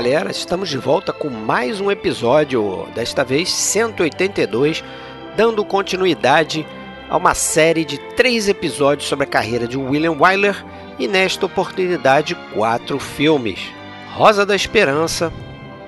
galera, 0.00 0.30
estamos 0.30 0.70
de 0.70 0.78
volta 0.78 1.12
com 1.12 1.28
mais 1.28 1.78
um 1.78 1.90
episódio, 1.90 2.88
desta 2.94 3.22
vez 3.22 3.50
182, 3.52 4.82
dando 5.36 5.62
continuidade 5.62 6.66
a 7.06 7.18
uma 7.18 7.34
série 7.34 7.84
de 7.84 7.98
três 8.16 8.48
episódios 8.48 9.06
sobre 9.06 9.24
a 9.24 9.28
carreira 9.28 9.68
de 9.68 9.76
William 9.76 10.12
Wyler 10.12 10.64
e 10.98 11.06
nesta 11.06 11.44
oportunidade 11.44 12.34
quatro 12.54 12.98
filmes. 12.98 13.60
Rosa 14.14 14.46
da 14.46 14.56
Esperança, 14.56 15.30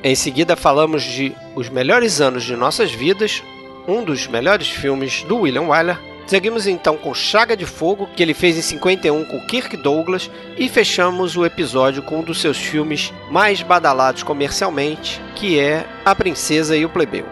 em 0.04 0.14
seguida 0.14 0.56
falamos 0.56 1.02
de 1.02 1.34
Os 1.56 1.70
Melhores 1.70 2.20
Anos 2.20 2.44
de 2.44 2.54
Nossas 2.54 2.92
Vidas, 2.92 3.42
um 3.88 4.04
dos 4.04 4.26
melhores 4.26 4.68
filmes 4.68 5.22
do 5.22 5.38
William 5.38 5.68
Wyler, 5.68 5.98
Seguimos 6.32 6.66
então 6.66 6.96
com 6.96 7.12
Chaga 7.12 7.54
de 7.54 7.66
Fogo, 7.66 8.08
que 8.16 8.22
ele 8.22 8.32
fez 8.32 8.56
em 8.56 8.62
51 8.62 9.26
com 9.26 9.44
Kirk 9.44 9.76
Douglas, 9.76 10.30
e 10.56 10.66
fechamos 10.66 11.36
o 11.36 11.44
episódio 11.44 12.02
com 12.02 12.20
um 12.20 12.22
dos 12.22 12.40
seus 12.40 12.56
filmes 12.56 13.12
mais 13.30 13.60
badalados 13.60 14.22
comercialmente, 14.22 15.20
que 15.34 15.60
é 15.60 15.86
A 16.06 16.14
Princesa 16.14 16.74
e 16.74 16.86
o 16.86 16.88
Plebeu. 16.88 17.26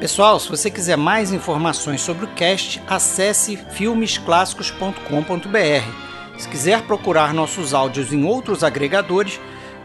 Pessoal, 0.00 0.40
se 0.40 0.48
você 0.48 0.70
quiser 0.70 0.96
mais 0.96 1.30
informações 1.30 2.00
sobre 2.00 2.24
o 2.24 2.28
cast, 2.28 2.82
acesse 2.86 3.54
filmesclassicos.com.br. 3.54 6.38
Se 6.38 6.48
quiser 6.48 6.80
procurar 6.84 7.34
nossos 7.34 7.74
áudios 7.74 8.14
em 8.14 8.24
outros 8.24 8.64
agregadores, 8.64 9.38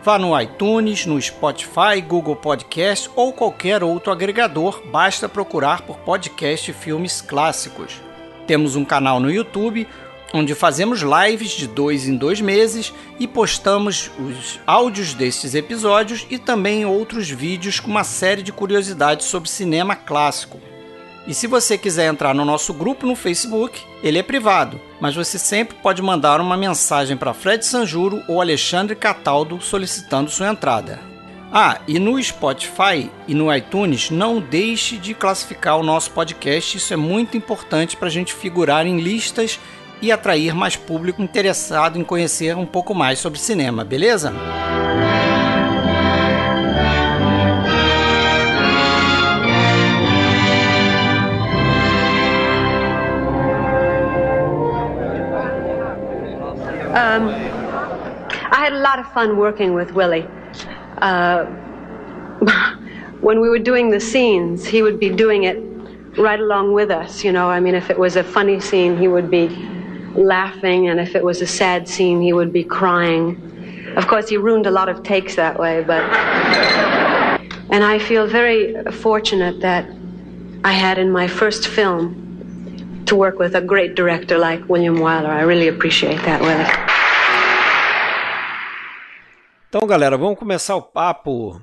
Vá 0.08 0.18
no 0.18 0.40
iTunes, 0.40 1.06
no 1.06 1.22
Spotify, 1.22 2.00
Google 2.00 2.38
Podcast 2.38 3.10
ou 3.14 3.34
qualquer 3.34 3.84
outro 3.84 4.10
agregador, 4.10 4.82
basta 4.86 5.28
procurar 5.28 5.82
por 5.82 5.98
podcast 5.98 6.72
Filmes 6.72 7.20
Clássicos. 7.20 8.02
Temos 8.48 8.78
um 8.78 8.86
canal 8.86 9.20
no 9.20 9.30
YouTube 9.30 9.86
onde 10.34 10.56
fazemos 10.56 11.02
lives 11.02 11.50
de 11.50 11.68
dois 11.68 12.08
em 12.08 12.16
dois 12.16 12.40
meses 12.40 12.94
e 13.20 13.28
postamos 13.28 14.10
os 14.18 14.62
áudios 14.66 15.14
destes 15.14 15.54
episódios 15.54 16.26
e 16.30 16.38
também 16.38 16.86
outros 16.86 17.30
vídeos 17.30 17.82
com 17.82 17.92
uma 17.92 18.06
série 18.06 18.42
de 18.42 18.54
curiosidades 18.54 19.26
sobre 19.26 19.50
cinema 19.50 19.94
clássico. 19.94 20.58
E 21.28 21.34
se 21.34 21.46
você 21.46 21.78
quiser 21.78 22.08
entrar 22.08 22.34
no 22.34 22.46
nosso 22.46 22.74
grupo 22.74 23.06
no 23.06 23.14
Facebook, 23.14 23.84
ele 24.02 24.18
é 24.18 24.24
privado, 24.24 24.80
mas 25.00 25.14
você 25.14 25.38
sempre 25.38 25.76
pode 25.76 26.02
mandar 26.02 26.40
uma 26.40 26.56
mensagem 26.56 27.18
para 27.18 27.34
Fred 27.34 27.66
Sanjuro 27.66 28.24
ou 28.30 28.40
Alexandre 28.40 28.96
Cataldo 28.96 29.60
solicitando 29.60 30.32
sua 30.32 30.48
entrada. 30.48 31.02
Ah, 31.52 31.80
e 31.86 32.00
no 32.00 32.22
Spotify 32.22 33.12
e 33.28 33.34
no 33.34 33.54
iTunes, 33.54 34.10
não 34.10 34.40
deixe 34.40 34.96
de 34.96 35.14
classificar 35.14 35.78
o 35.78 35.84
nosso 35.84 36.12
podcast, 36.12 36.78
isso 36.78 36.94
é 36.94 36.98
muito 36.98 37.36
importante 37.36 37.98
para 37.98 38.08
a 38.08 38.12
gente 38.12 38.34
figurar 38.34 38.88
em 38.88 39.00
listas 39.00 39.60
e 40.02 40.12
atrair 40.12 40.56
mais 40.56 40.78
público 40.78 41.22
interessado 41.22 42.00
em 42.00 42.04
conhecer 42.04 42.56
um 42.56 42.66
pouco 42.66 42.94
mais 42.94 43.20
sobre 43.20 43.40
cinema, 43.40 43.84
beleza? 43.84 44.34
Um, 56.98 57.30
I 57.30 58.58
had 58.58 58.74
a 58.74 58.80
lot 58.80 58.98
of 58.98 59.06
fun 59.14 59.38
working 59.38 59.76
with 59.76 59.92
Willie. 59.92 60.26
Uh, 60.98 61.46
when 63.22 63.40
we 63.40 63.50
were 63.50 63.60
doing 63.60 63.92
the 63.92 64.00
scenes, 64.00 64.66
he 64.66 64.82
would 64.82 65.00
be 65.00 65.12
doing 65.12 65.44
it 65.44 65.60
right 66.18 66.40
along 66.40 66.74
with 66.74 66.90
us. 66.90 67.24
You 67.24 67.32
know, 67.32 67.52
I 67.52 67.60
mean, 67.60 67.76
if 67.76 67.92
it 67.92 68.00
was 68.00 68.16
a 68.16 68.24
funny 68.24 68.60
scene, 68.60 68.98
he 68.98 69.08
would 69.08 69.30
be 69.30 69.48
laughing, 70.16 70.88
and 70.88 71.00
if 71.00 71.14
it 71.14 71.24
was 71.24 71.40
a 71.44 71.46
sad 71.46 71.88
scene, 71.88 72.20
he 72.20 72.34
would 72.34 72.52
be 72.52 72.64
crying. 72.64 73.94
Of 73.96 74.08
course, 74.08 74.28
he 74.28 74.38
ruined 74.38 74.66
a 74.66 74.72
lot 74.72 74.90
of 74.90 75.04
takes 75.04 75.36
that 75.36 75.60
way, 75.60 75.84
but. 75.84 76.02
And 77.70 77.84
I 77.84 78.00
feel 78.00 78.26
very 78.26 78.74
fortunate 78.92 79.60
that 79.60 79.88
I 80.64 80.72
had 80.72 80.98
in 80.98 81.12
my 81.12 81.28
first 81.28 81.68
film 81.68 82.27
to 83.08 83.16
work 83.16 83.40
with 83.40 83.56
a 83.56 83.62
great 83.62 83.96
director 83.96 84.38
like 84.38 84.64
William 84.70 84.98
Wyler. 84.98 85.30
I 85.30 85.42
really 85.42 85.68
appreciate 85.70 86.22
that, 86.24 86.42
Willie. 86.42 86.66
Então, 89.70 89.86
galera, 89.88 90.18
vamos 90.18 90.38
começar 90.38 90.76
o 90.76 90.82
papo. 90.82 91.62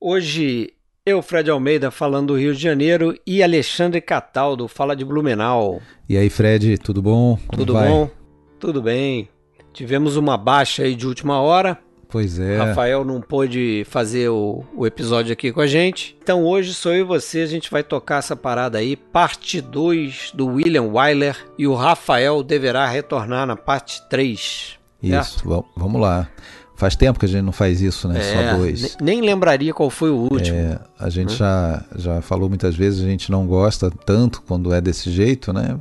Hoje 0.00 0.72
eu, 1.04 1.20
Fred 1.22 1.50
Almeida, 1.50 1.90
falando 1.90 2.28
do 2.28 2.38
Rio 2.38 2.54
de 2.54 2.62
Janeiro 2.62 3.16
e 3.26 3.42
Alexandre 3.42 4.00
Cataldo 4.00 4.68
fala 4.68 4.94
de 4.94 5.04
Blumenau. 5.04 5.80
E 6.08 6.16
aí, 6.16 6.30
Fred, 6.30 6.78
tudo 6.78 7.02
bom? 7.02 7.36
Como 7.46 7.58
tudo 7.58 7.72
vai? 7.74 7.88
bom? 7.88 8.10
Tudo 8.58 8.82
bem. 8.82 9.28
Tivemos 9.72 10.16
uma 10.16 10.36
baixa 10.36 10.82
aí 10.82 10.94
de 10.94 11.06
última 11.06 11.40
hora. 11.40 11.78
Pois 12.12 12.38
é. 12.38 12.58
Rafael 12.58 13.06
não 13.06 13.22
pôde 13.22 13.86
fazer 13.88 14.28
o, 14.28 14.62
o, 14.76 14.86
episódio 14.86 15.32
aqui 15.32 15.50
com 15.50 15.62
a 15.62 15.66
gente. 15.66 16.14
Então 16.22 16.44
hoje 16.44 16.74
sou 16.74 16.92
eu 16.92 17.00
e 17.00 17.02
você, 17.02 17.40
a 17.40 17.46
gente 17.46 17.70
vai 17.70 17.82
tocar 17.82 18.18
essa 18.18 18.36
parada 18.36 18.76
aí, 18.76 18.96
parte 18.96 19.62
2 19.62 20.32
do 20.34 20.46
William 20.46 20.82
Wyler 20.82 21.34
e 21.56 21.66
o 21.66 21.74
Rafael 21.74 22.42
deverá 22.42 22.86
retornar 22.86 23.46
na 23.46 23.56
parte 23.56 24.06
3. 24.10 24.78
Isso, 25.02 25.66
vamos 25.74 25.98
lá. 25.98 26.28
Faz 26.76 26.94
tempo 26.94 27.18
que 27.18 27.24
a 27.24 27.28
gente 27.28 27.44
não 27.44 27.52
faz 27.52 27.80
isso, 27.80 28.06
né? 28.06 28.20
É, 28.20 28.50
Só 28.50 28.56
dois. 28.58 28.96
Nem 29.00 29.22
lembraria 29.22 29.72
qual 29.72 29.88
foi 29.88 30.10
o 30.10 30.16
último. 30.16 30.58
É, 30.58 30.78
a 30.98 31.08
gente 31.08 31.32
hum? 31.32 31.36
já, 31.36 31.82
já 31.96 32.20
falou 32.20 32.46
muitas 32.46 32.76
vezes, 32.76 33.02
a 33.02 33.08
gente 33.08 33.30
não 33.30 33.46
gosta 33.46 33.90
tanto 34.04 34.42
quando 34.42 34.74
é 34.74 34.82
desse 34.82 35.10
jeito, 35.10 35.50
né? 35.50 35.78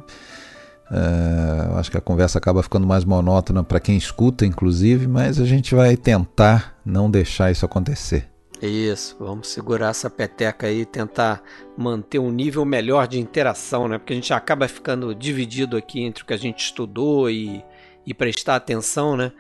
Uh, 0.92 1.78
acho 1.78 1.90
que 1.90 1.98
a 1.98 2.02
conversa 2.02 2.38
acaba 2.38 2.62
ficando 2.62 2.86
mais 2.86 3.06
monótona 3.06 3.64
para 3.64 3.80
quem 3.80 3.96
escuta, 3.96 4.46
inclusive, 4.46 5.08
mas 5.08 5.40
a 5.40 5.46
gente 5.46 5.74
vai 5.74 5.96
tentar 5.96 6.78
não 6.86 7.10
deixar 7.10 7.50
isso 7.50 7.66
acontecer. 7.66 8.28
Isso, 8.62 9.16
vamos 9.18 9.48
segurar 9.48 9.90
essa 9.90 10.10
peteca 10.10 10.68
aí 10.68 10.82
e 10.82 10.86
tentar 10.86 11.42
manter 11.78 12.20
um 12.20 12.30
nível 12.30 12.66
melhor 12.66 13.08
de 13.08 13.20
interação, 13.20 13.88
né? 13.88 13.98
Porque 13.98 14.12
a 14.12 14.16
gente 14.16 14.34
acaba 14.34 14.68
ficando 14.68 15.16
dividido 15.16 15.78
aqui 15.78 16.02
entre 16.02 16.24
o 16.24 16.26
que 16.26 16.34
a 16.34 16.38
gente 16.38 16.66
estudou 16.66 17.30
e, 17.30 17.64
e 18.06 18.14
prestar 18.14 18.58
atenção, 18.58 19.16
né? 19.16 19.32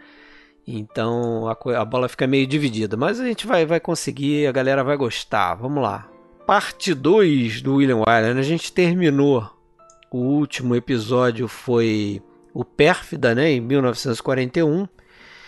Então 0.65 1.47
a, 1.47 1.81
a 1.81 1.85
bola 1.85 2.07
fica 2.07 2.25
meio 2.25 2.47
dividida, 2.47 2.95
mas 2.95 3.19
a 3.19 3.25
gente 3.25 3.45
vai, 3.45 3.65
vai 3.65 3.79
conseguir, 3.79 4.47
a 4.47 4.51
galera 4.53 4.85
vai 4.85 4.95
gostar. 4.95 5.55
Vamos 5.55 5.83
lá. 5.83 6.07
Parte 6.47 6.93
2 6.93 7.61
do 7.61 7.75
William 7.75 7.97
Wyler, 7.97 8.33
né? 8.33 8.39
a 8.39 8.43
gente 8.43 8.71
terminou 8.71 9.60
o 10.11 10.17
último 10.17 10.75
episódio 10.75 11.47
foi 11.47 12.21
o 12.53 12.65
Pérfida, 12.65 13.33
né, 13.33 13.51
em 13.51 13.61
1941. 13.61 14.87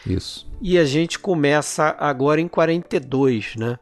Isso. 0.05 0.49
E 0.61 0.77
a 0.77 0.85
gente 0.85 1.19
começa 1.19 1.95
agora 1.99 2.39
em 2.39 2.47
42, 2.47 3.55
né? 3.55 3.77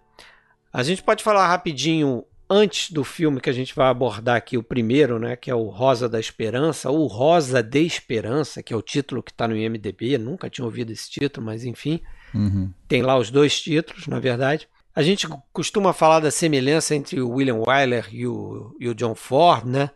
A 0.74 0.84
gente 0.84 1.03
pode 1.03 1.24
falar 1.24 1.47
rapidinho 1.47 2.24
antes 2.50 2.91
do 2.91 3.03
filme 3.03 3.40
que 3.40 3.50
a 3.50 3.53
gente 3.53 3.74
vai 3.74 3.88
abordar 3.88 4.36
aqui, 4.36 4.58
o 4.58 4.64
primeiro, 4.64 5.18
né, 5.20 5.36
que 5.36 5.50
é 5.50 5.56
o 5.56 5.68
Rosa 5.68 6.09
da 6.09 6.20
Esperança, 6.20 6.90
ou 6.90 7.08
Rosa 7.08 7.62
de 7.64 7.86
Esperança, 7.86 8.62
que 8.62 8.74
é 8.74 8.75
o 8.75 8.81
título 8.81 9.24
que 9.24 9.31
está 9.31 9.47
no 9.47 9.56
IMDb. 9.56 10.18
Nunca 10.18 10.50
tinha 10.50 10.66
ouvido 10.66 10.91
esse 10.91 11.09
título, 11.09 11.46
mas 11.46 11.64
enfim. 11.64 12.02
Uhum. 12.34 12.72
Tem 12.88 13.02
lá 13.02 13.18
os 13.18 13.30
dois 13.30 13.59
títulos, 13.59 14.08
na 14.08 14.20
verdade. 14.20 14.68
A 14.94 15.02
gente 15.02 15.28
costuma 15.53 15.94
falar 15.94 16.20
da 16.20 16.31
semelhança 16.31 16.94
entre 16.94 17.22
o 17.22 17.30
William 17.30 17.62
Wyler 17.66 18.09
e 18.12 18.28
o, 18.28 18.75
e 18.80 18.90
o 18.90 18.96
John 18.96 19.16
Ford, 19.16 19.66
né? 19.66 19.90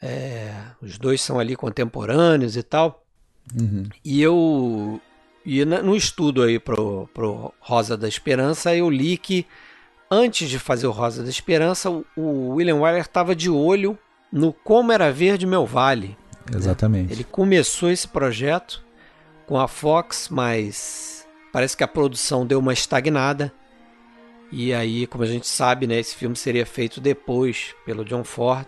É, 0.00 0.54
os 0.80 0.98
dois 0.98 1.20
são 1.20 1.38
ali 1.38 1.56
contemporâneos 1.56 2.56
e 2.56 2.62
tal. 2.62 3.04
Uhum. 3.58 3.88
E 4.04 4.22
eu. 4.22 5.00
E 5.44 5.64
no 5.64 5.96
estudo 5.96 6.42
aí 6.42 6.58
pro, 6.58 7.08
pro 7.14 7.54
Rosa 7.58 7.96
da 7.96 8.06
Esperança, 8.06 8.74
eu 8.76 8.90
li 8.90 9.16
que 9.16 9.46
antes 10.10 10.48
de 10.50 10.58
fazer 10.58 10.86
o 10.86 10.90
Rosa 10.90 11.22
da 11.22 11.30
Esperança, 11.30 11.90
o 12.16 12.54
William 12.54 12.76
Wyler 12.76 13.00
estava 13.00 13.34
de 13.34 13.48
olho 13.48 13.98
no 14.30 14.52
Como 14.52 14.92
Era 14.92 15.10
Verde 15.10 15.46
Meu 15.46 15.64
Vale. 15.64 16.16
Né? 16.50 16.56
Exatamente. 16.56 17.08
Né? 17.08 17.12
Ele 17.14 17.24
começou 17.24 17.90
esse 17.90 18.06
projeto 18.06 18.84
com 19.46 19.58
a 19.58 19.66
Fox, 19.66 20.28
mas 20.30 21.26
parece 21.52 21.76
que 21.76 21.84
a 21.84 21.88
produção 21.88 22.46
deu 22.46 22.58
uma 22.58 22.72
estagnada. 22.72 23.52
E 24.50 24.72
aí, 24.72 25.06
como 25.06 25.24
a 25.24 25.26
gente 25.26 25.46
sabe, 25.46 25.86
né, 25.86 25.98
esse 25.98 26.14
filme 26.14 26.36
seria 26.36 26.64
feito 26.64 27.00
depois 27.00 27.74
pelo 27.84 28.04
John 28.04 28.24
Ford. 28.24 28.66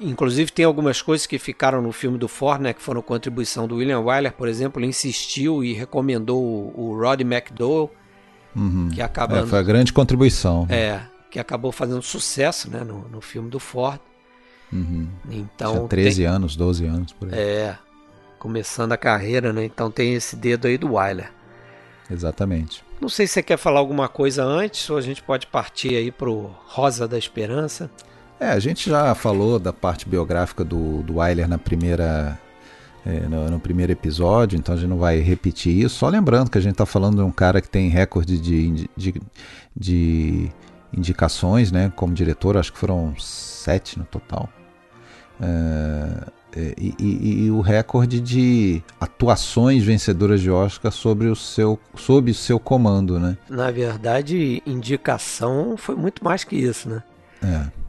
Inclusive 0.00 0.50
tem 0.50 0.64
algumas 0.64 1.02
coisas 1.02 1.26
que 1.26 1.38
ficaram 1.38 1.82
no 1.82 1.92
filme 1.92 2.18
do 2.18 2.28
Ford, 2.28 2.60
né, 2.60 2.72
que 2.72 2.82
foram 2.82 3.02
contribuição 3.02 3.68
do 3.68 3.76
William 3.76 4.00
Wyler, 4.00 4.32
por 4.32 4.48
exemplo, 4.48 4.80
ele 4.80 4.88
insistiu 4.88 5.62
e 5.62 5.72
recomendou 5.72 6.42
o, 6.42 6.72
o 6.74 7.00
Roddy 7.00 7.24
McDowell, 7.24 7.90
uhum. 8.56 8.88
que 8.92 9.02
acaba 9.02 9.38
é, 9.38 9.46
foi 9.46 9.58
a 9.58 9.62
grande 9.62 9.92
contribuição. 9.92 10.66
É, 10.70 11.00
que 11.30 11.38
acabou 11.38 11.70
fazendo 11.70 12.02
sucesso, 12.02 12.70
né, 12.70 12.82
no, 12.82 13.08
no 13.08 13.20
filme 13.20 13.50
do 13.50 13.60
Ford. 13.60 14.00
Uhum. 14.72 15.08
Então 15.30 15.74
Tinha 15.74 15.88
13 15.88 16.16
tem, 16.16 16.26
anos, 16.26 16.56
12 16.56 16.86
anos 16.86 17.12
por 17.12 17.32
aí. 17.32 17.38
É, 17.38 17.78
começando 18.38 18.92
a 18.92 18.96
carreira, 18.96 19.52
né? 19.52 19.64
Então 19.64 19.90
tem 19.90 20.14
esse 20.14 20.36
dedo 20.36 20.66
aí 20.66 20.78
do 20.78 20.94
Wyler. 20.94 21.30
Exatamente. 22.10 22.82
Não 23.00 23.08
sei 23.08 23.26
se 23.26 23.34
você 23.34 23.42
quer 23.42 23.56
falar 23.56 23.80
alguma 23.80 24.08
coisa 24.08 24.44
antes 24.44 24.88
ou 24.90 24.96
a 24.96 25.00
gente 25.00 25.22
pode 25.22 25.46
partir 25.46 25.94
aí 25.94 26.10
pro 26.10 26.50
Rosa 26.66 27.06
da 27.06 27.18
Esperança. 27.18 27.90
É, 28.40 28.52
a 28.52 28.58
gente 28.58 28.88
já 28.88 29.14
falou 29.14 29.58
da 29.58 29.70
parte 29.70 30.08
biográfica 30.08 30.64
do, 30.64 31.02
do 31.02 31.18
Wyler 31.18 31.46
na 31.46 31.58
primeira, 31.58 32.40
é, 33.04 33.20
no, 33.28 33.50
no, 33.50 33.60
primeiro 33.60 33.92
episódio, 33.92 34.58
então 34.58 34.74
a 34.74 34.78
gente 34.78 34.88
não 34.88 34.96
vai 34.96 35.18
repetir 35.18 35.84
isso. 35.84 35.96
Só 35.96 36.08
lembrando 36.08 36.50
que 36.50 36.56
a 36.56 36.60
gente 36.60 36.72
está 36.72 36.86
falando 36.86 37.16
de 37.16 37.22
um 37.22 37.30
cara 37.30 37.60
que 37.60 37.68
tem 37.68 37.90
recorde 37.90 38.38
de, 38.38 38.88
de, 38.96 39.14
de 39.76 40.50
indicações 40.96 41.70
né, 41.70 41.92
como 41.94 42.14
diretor, 42.14 42.56
acho 42.56 42.72
que 42.72 42.78
foram 42.78 43.14
sete 43.18 43.98
no 43.98 44.06
total. 44.06 44.48
É, 45.38 46.74
e, 46.78 46.94
e, 46.98 47.44
e, 47.44 47.50
o 47.50 47.60
recorde 47.60 48.20
de 48.20 48.82
atuações 48.98 49.84
vencedoras 49.84 50.40
de 50.40 50.50
Oscar 50.50 50.90
sobre 50.90 51.28
o 51.28 51.36
seu, 51.36 51.78
sob 51.94 52.30
o 52.30 52.34
seu 52.34 52.58
comando, 52.58 53.20
né? 53.20 53.36
Na 53.48 53.70
verdade, 53.70 54.62
indicação 54.66 55.76
foi 55.76 55.94
muito 55.94 56.24
mais 56.24 56.42
que 56.42 56.56
isso, 56.56 56.88
né? 56.88 57.02
É. 57.42 57.79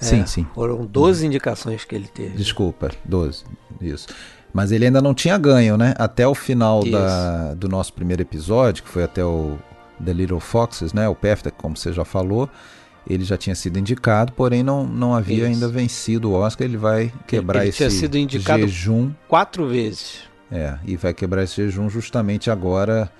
Sim, 0.00 0.20
é, 0.20 0.26
sim. 0.26 0.46
Foram 0.54 0.84
12 0.86 1.26
indicações 1.26 1.84
que 1.84 1.94
ele 1.94 2.08
teve. 2.08 2.36
Desculpa, 2.36 2.90
12. 3.04 3.44
Isso. 3.80 4.08
Mas 4.52 4.72
ele 4.72 4.86
ainda 4.86 5.00
não 5.00 5.14
tinha 5.14 5.38
ganho, 5.38 5.76
né? 5.76 5.94
Até 5.96 6.26
o 6.26 6.34
final 6.34 6.82
da, 6.84 7.54
do 7.54 7.68
nosso 7.68 7.92
primeiro 7.92 8.22
episódio, 8.22 8.82
que 8.82 8.88
foi 8.88 9.04
até 9.04 9.24
o 9.24 9.56
The 10.04 10.12
Little 10.12 10.40
Foxes, 10.40 10.92
né? 10.92 11.08
O 11.08 11.14
PEFTA, 11.14 11.50
como 11.50 11.76
você 11.76 11.92
já 11.92 12.04
falou, 12.04 12.50
ele 13.08 13.24
já 13.24 13.36
tinha 13.36 13.54
sido 13.54 13.78
indicado, 13.78 14.32
porém 14.32 14.62
não, 14.62 14.84
não 14.86 15.14
havia 15.14 15.44
Isso. 15.44 15.46
ainda 15.46 15.68
vencido 15.68 16.30
o 16.30 16.34
Oscar. 16.34 16.66
Ele 16.66 16.76
vai 16.76 17.12
quebrar 17.26 17.60
ele, 17.60 17.68
ele 17.68 17.86
esse 17.86 17.90
sido 17.90 18.18
indicado 18.18 18.62
jejum. 18.62 19.12
Quatro 19.28 19.68
vezes. 19.68 20.22
É, 20.50 20.76
e 20.84 20.96
vai 20.96 21.14
quebrar 21.14 21.44
esse 21.44 21.54
jejum 21.54 21.88
justamente 21.88 22.50
agora 22.50 23.10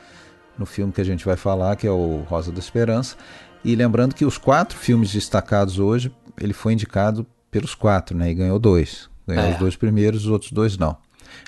no 0.59 0.67
filme 0.67 0.93
que 0.93 1.01
a 1.01 1.05
gente 1.05 1.25
vai 1.25 1.37
falar, 1.37 1.77
que 1.77 1.87
é 1.87 1.91
o 1.91 2.25
Rosa 2.29 2.51
da 2.51 2.59
Esperança. 2.59 3.17
E 3.65 3.75
lembrando 3.77 4.15
que 4.15 4.25
os 4.25 4.37
quatro 4.37 4.77
filmes 4.77 5.11
destacados 5.13 5.79
hoje, 5.79 6.13
ele 6.41 6.53
foi 6.53 6.73
indicado 6.73 7.27
pelos 7.51 7.75
quatro, 7.75 8.17
né? 8.17 8.31
E 8.31 8.35
ganhou 8.35 8.59
dois. 8.59 9.09
Ganhou 9.27 9.45
é. 9.45 9.53
os 9.53 9.59
dois 9.59 9.77
primeiros, 9.77 10.25
os 10.25 10.31
outros 10.31 10.53
dois 10.53 10.79
não. 10.79 10.97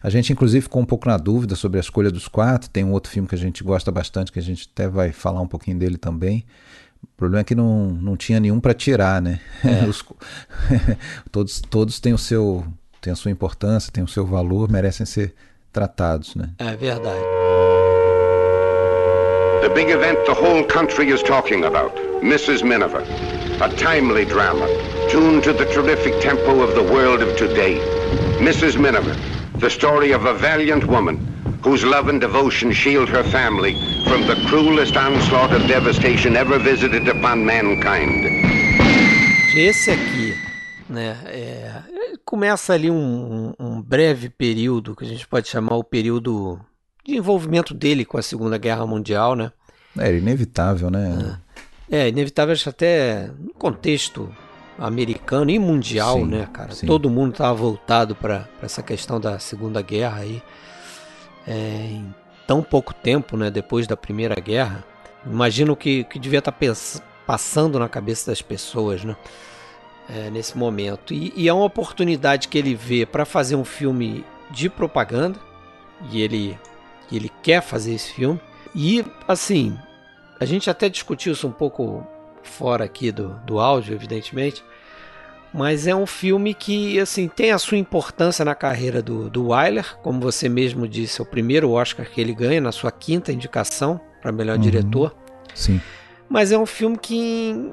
A 0.02 0.10
gente, 0.10 0.32
inclusive, 0.32 0.62
ficou 0.62 0.82
um 0.82 0.84
pouco 0.84 1.08
na 1.08 1.16
dúvida 1.16 1.54
sobre 1.54 1.78
a 1.78 1.80
escolha 1.80 2.10
dos 2.10 2.28
quatro. 2.28 2.68
Tem 2.70 2.84
um 2.84 2.92
outro 2.92 3.10
filme 3.10 3.28
que 3.28 3.34
a 3.34 3.38
gente 3.38 3.64
gosta 3.64 3.90
bastante, 3.90 4.30
que 4.30 4.38
a 4.38 4.42
gente 4.42 4.68
até 4.72 4.88
vai 4.88 5.12
falar 5.12 5.40
um 5.40 5.46
pouquinho 5.46 5.78
dele 5.78 5.96
também. 5.96 6.44
O 7.02 7.16
problema 7.16 7.40
é 7.40 7.44
que 7.44 7.54
não, 7.54 7.90
não 7.90 8.16
tinha 8.16 8.38
nenhum 8.38 8.60
para 8.60 8.74
tirar, 8.74 9.20
né? 9.20 9.40
É. 9.64 9.84
Os, 9.88 10.04
todos, 11.30 11.60
todos 11.60 12.00
têm 12.00 12.12
o 12.12 12.18
seu 12.18 12.64
têm 13.00 13.12
a 13.12 13.16
sua 13.16 13.32
importância, 13.32 13.90
têm 13.92 14.04
o 14.04 14.08
seu 14.08 14.24
valor, 14.24 14.70
merecem 14.70 15.04
ser 15.04 15.34
tratados, 15.72 16.36
né? 16.36 16.50
É 16.58 16.76
verdade. 16.76 17.18
The 19.60 19.68
big 19.74 19.90
event 19.90 20.18
the 20.24 20.32
whole 20.32 20.64
country 20.64 21.10
is 21.10 21.20
talking 21.22 21.64
about, 21.64 21.92
Mrs. 22.22 22.64
Miniver. 22.64 23.02
A 23.62 23.69
timely 23.76 24.25
drama, 24.25 24.67
tuned 25.09 25.44
to 25.44 25.53
the 25.53 25.67
terrific 25.67 26.20
tempo 26.20 26.62
of 26.62 26.75
the 26.75 26.82
world 26.82 27.23
of 27.23 27.37
today. 27.37 27.79
Mrs. 28.41 28.76
Miniver, 28.76 29.17
the 29.61 29.70
story 29.70 30.11
of 30.11 30.25
a 30.26 30.35
valiant 30.35 30.85
woman 30.88 31.17
whose 31.62 31.85
love 31.85 32.09
and 32.09 32.20
devotion 32.20 32.73
shield 32.73 33.09
her 33.09 33.23
family 33.23 33.75
from 34.09 34.26
the 34.26 34.35
cruelest 34.49 34.97
onslaught 34.97 35.53
of 35.53 35.64
devastation 35.69 36.35
ever 36.35 36.59
visited 36.59 37.06
upon 37.06 37.47
mankind. 37.47 38.26
Esse 39.55 39.93
aqui, 39.93 40.35
né, 40.91 41.17
é, 41.26 41.82
começa 42.25 42.73
ali 42.73 42.91
um, 42.91 43.55
um, 43.61 43.81
breve 43.81 44.29
período 44.29 44.97
que 44.97 45.05
a 45.05 45.09
gente 45.09 45.29
pode 45.29 45.47
chamar 45.47 45.76
o 45.76 45.85
período 45.85 46.59
de 47.05 47.14
envolvimento 47.14 47.75
dele 47.75 48.05
com 48.05 48.19
a 48.19 48.23
Segunda 48.23 48.59
Guerra 48.59 48.85
Mundial, 48.85 49.37
né? 49.37 49.53
É 49.97 50.12
inevitável, 50.12 50.91
né? 50.91 51.38
É, 51.38 51.51
é 51.90 52.08
inevitável 52.08 52.56
até 52.67 53.31
no 53.38 53.52
contexto 53.55 54.34
americano 54.79 55.50
e 55.50 55.58
mundial, 55.58 56.19
sim, 56.19 56.25
né, 56.26 56.49
cara? 56.52 56.73
Sim. 56.73 56.87
Todo 56.87 57.11
mundo 57.11 57.32
estava 57.32 57.55
voltado 57.55 58.14
para 58.14 58.49
essa 58.62 58.82
questão 58.82 59.20
da 59.20 59.38
Segunda 59.38 59.82
Guerra 59.82 60.20
aí. 60.20 60.43
É, 61.46 61.88
em 61.90 62.14
tão 62.46 62.62
pouco 62.62 62.93
tempo, 62.93 63.37
né, 63.37 63.50
depois 63.50 63.87
da 63.87 63.96
Primeira 63.96 64.34
Guerra. 64.37 64.84
Imagino 65.25 65.76
que, 65.76 66.05
que 66.05 66.19
devia 66.19 66.40
estar 66.40 66.52
tá 66.52 66.58
passando 67.26 67.79
na 67.79 67.88
cabeça 67.88 68.31
das 68.31 68.43
pessoas, 68.43 69.05
né? 69.05 69.17
É, 70.08 70.31
nesse 70.31 70.58
momento. 70.58 71.14
E, 71.14 71.32
e, 71.37 71.49
é 71.49 71.52
uma 71.52 71.64
oportunidade 71.64 72.49
que 72.49 72.58
ele 72.58 72.75
vê 72.75 73.06
para 73.06 73.25
fazer 73.25 73.55
um 73.55 73.64
filme 73.64 74.25
de 74.50 74.69
propaganda. 74.69 75.38
E 76.11 76.20
ele, 76.20 76.58
ele 77.11 77.31
quer 77.43 77.62
fazer 77.62 77.94
esse 77.94 78.12
filme. 78.12 78.40
E, 78.75 79.05
assim, 79.28 79.78
a 80.42 80.44
gente 80.44 80.68
até 80.68 80.88
discutiu 80.88 81.32
isso 81.32 81.46
um 81.46 81.52
pouco 81.52 82.04
fora 82.42 82.84
aqui 82.84 83.12
do, 83.12 83.28
do 83.46 83.60
áudio, 83.60 83.94
evidentemente. 83.94 84.64
Mas 85.54 85.86
é 85.86 85.94
um 85.94 86.06
filme 86.06 86.52
que 86.52 86.98
assim 86.98 87.28
tem 87.28 87.52
a 87.52 87.58
sua 87.58 87.78
importância 87.78 88.44
na 88.44 88.54
carreira 88.54 89.00
do, 89.00 89.30
do 89.30 89.48
Wyler, 89.48 89.96
como 90.02 90.20
você 90.20 90.48
mesmo 90.48 90.88
disse, 90.88 91.20
é 91.20 91.22
o 91.22 91.26
primeiro 91.26 91.70
Oscar 91.70 92.10
que 92.10 92.20
ele 92.20 92.34
ganha, 92.34 92.60
na 92.60 92.72
sua 92.72 92.90
quinta 92.90 93.30
indicação 93.30 94.00
para 94.20 94.32
melhor 94.32 94.56
uhum. 94.56 94.62
diretor. 94.62 95.14
Sim. 95.54 95.80
Mas 96.28 96.50
é 96.50 96.58
um 96.58 96.66
filme 96.66 96.98
que 96.98 97.14
em 97.14 97.72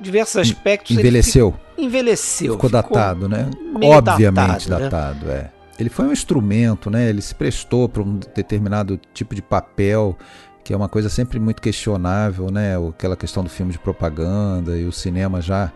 diversos 0.00 0.38
aspectos 0.38 0.96
envelheceu. 0.96 1.54
envelheceu. 1.78 2.54
Ficou, 2.54 2.68
ficou 2.68 2.82
datado, 2.82 3.28
né? 3.28 3.48
Obviamente 3.74 4.68
datado, 4.68 4.90
datado 4.90 5.26
né? 5.26 5.34
é. 5.34 5.50
Ele 5.78 5.88
foi 5.88 6.06
um 6.06 6.12
instrumento, 6.12 6.90
né? 6.90 7.08
Ele 7.08 7.22
se 7.22 7.34
prestou 7.34 7.88
para 7.88 8.02
um 8.02 8.18
determinado 8.34 9.00
tipo 9.14 9.34
de 9.34 9.42
papel 9.42 10.16
que 10.70 10.74
é 10.74 10.76
uma 10.76 10.88
coisa 10.88 11.08
sempre 11.08 11.40
muito 11.40 11.60
questionável, 11.60 12.48
né? 12.48 12.76
Aquela 12.76 13.16
questão 13.16 13.42
do 13.42 13.50
filme 13.50 13.72
de 13.72 13.78
propaganda 13.80 14.78
e 14.78 14.84
o 14.84 14.92
cinema 14.92 15.40
já 15.40 15.72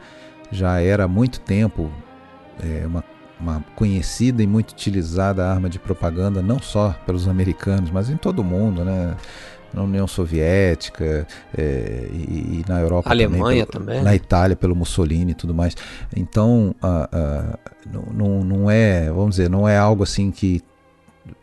já 0.53 0.81
era 0.81 1.03
há 1.03 1.09
muito 1.09 1.41
tempo 1.41 1.91
é, 2.63 2.87
uma, 2.87 3.03
uma 3.41 3.65
conhecida 3.75 4.41
e 4.41 4.47
muito 4.47 4.71
utilizada 4.71 5.45
arma 5.45 5.69
de 5.69 5.81
propaganda, 5.81 6.41
não 6.41 6.61
só 6.61 6.95
pelos 7.05 7.27
americanos, 7.27 7.91
mas 7.91 8.09
em 8.09 8.17
todo 8.17 8.39
o 8.39 8.45
mundo, 8.45 8.85
né? 8.85 9.17
na 9.73 9.83
União 9.83 10.07
Soviética 10.07 11.27
é, 11.59 12.09
e, 12.13 12.63
e, 12.63 12.65
na 12.69 12.81
Europa 12.81 13.11
Alemanha 13.11 13.67
também, 13.67 13.67
pelo, 13.67 13.85
também, 13.85 13.99
na 13.99 14.11
né? 14.11 14.15
Itália 14.15 14.55
pelo 14.55 14.77
Mussolini 14.77 15.33
e 15.33 15.35
tudo 15.35 15.53
mais. 15.53 15.77
Então, 16.15 16.73
não, 17.85 18.45
não 18.45 18.71
é, 18.71 19.11
vamos 19.11 19.31
dizer, 19.31 19.51
não 19.51 19.69
é 19.69 19.77
algo 19.77 20.05
assim 20.05 20.31
que, 20.31 20.63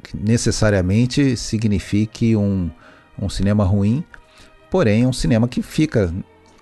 que 0.02 0.16
necessariamente 0.16 1.36
signifique 1.36 2.34
um, 2.34 2.72
um 3.20 3.30
cinema 3.30 3.64
ruim, 3.64 4.04
porém 4.70 5.04
é 5.04 5.08
um 5.08 5.14
cinema 5.14 5.48
que 5.48 5.62
fica 5.62 6.14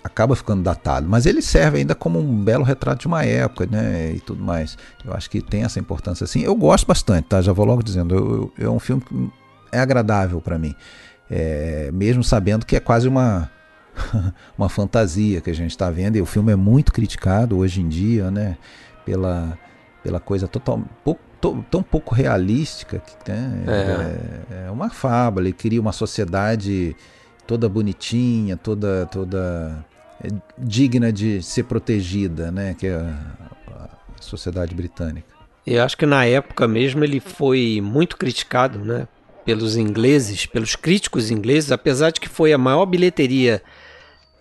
acaba 0.04 0.36
ficando 0.36 0.64
datado, 0.64 1.08
mas 1.08 1.26
ele 1.26 1.42
serve 1.42 1.80
ainda 1.80 1.94
como 1.94 2.20
um 2.20 2.44
belo 2.44 2.64
retrato 2.64 3.02
de 3.02 3.08
uma 3.08 3.24
época, 3.24 3.68
né, 3.70 4.14
e 4.16 4.20
tudo 4.20 4.42
mais. 4.42 4.78
Eu 5.06 5.14
acho 5.14 5.30
que 5.30 5.42
tem 5.42 5.64
essa 5.64 5.80
importância 5.80 6.24
assim. 6.24 6.42
Eu 6.42 6.56
gosto 6.56 6.88
bastante, 6.88 7.26
tá? 7.26 7.42
Já 7.42 7.52
vou 7.52 7.66
logo 7.66 7.84
dizendo, 7.84 8.16
eu, 8.16 8.54
eu, 8.58 8.68
é 8.68 8.70
um 8.74 8.80
filme 8.80 9.02
que 9.02 9.32
é 9.72 9.80
agradável 9.80 10.40
para 10.42 10.58
mim, 10.58 10.74
é, 11.30 11.92
mesmo 11.94 12.24
sabendo 12.24 12.66
que 12.66 12.76
é 12.76 12.80
quase 12.80 13.08
uma 13.08 13.52
uma 14.58 14.70
fantasia 14.70 15.42
que 15.42 15.50
a 15.50 15.56
gente 15.56 15.72
está 15.72 15.90
vendo. 15.90 16.16
E 16.16 16.22
o 16.22 16.26
filme 16.26 16.52
é 16.52 16.56
muito 16.56 16.94
criticado 16.94 17.58
hoje 17.58 17.82
em 17.82 17.88
dia, 17.88 18.32
né, 18.32 18.58
pela 19.06 19.58
pela 20.02 20.20
coisa 20.20 20.48
total 20.48 20.82
pouco 21.04 21.22
tão 21.42 21.82
pouco 21.82 22.14
realística 22.14 23.00
que 23.00 23.32
né? 23.32 23.64
é. 23.68 24.66
é, 24.68 24.72
uma 24.72 24.90
fábula. 24.90 25.48
Ele 25.48 25.54
cria 25.54 25.80
uma 25.80 25.92
sociedade 25.92 26.96
toda 27.48 27.68
bonitinha, 27.70 28.58
toda 28.58 29.06
toda 29.08 29.86
é 30.24 30.28
digna 30.58 31.12
de 31.12 31.42
ser 31.42 31.64
protegida, 31.64 32.52
né? 32.52 32.76
Que 32.78 32.88
é 32.88 32.94
a, 32.96 33.14
a 33.72 34.22
sociedade 34.22 34.76
britânica. 34.76 35.28
Eu 35.66 35.84
acho 35.84 35.98
que 35.98 36.06
na 36.06 36.26
época 36.26 36.68
mesmo 36.68 37.04
ele 37.04 37.20
foi 37.20 37.80
muito 37.82 38.18
criticado, 38.18 38.80
né? 38.80 39.08
Pelos 39.46 39.78
ingleses, 39.78 40.46
pelos 40.46 40.76
críticos 40.76 41.32
ingleses, 41.32 41.72
apesar 41.72 42.12
de 42.12 42.20
que 42.20 42.30
foi 42.30 42.54
a 42.54 42.58
maior 42.58 42.86
bilheteria 42.86 43.62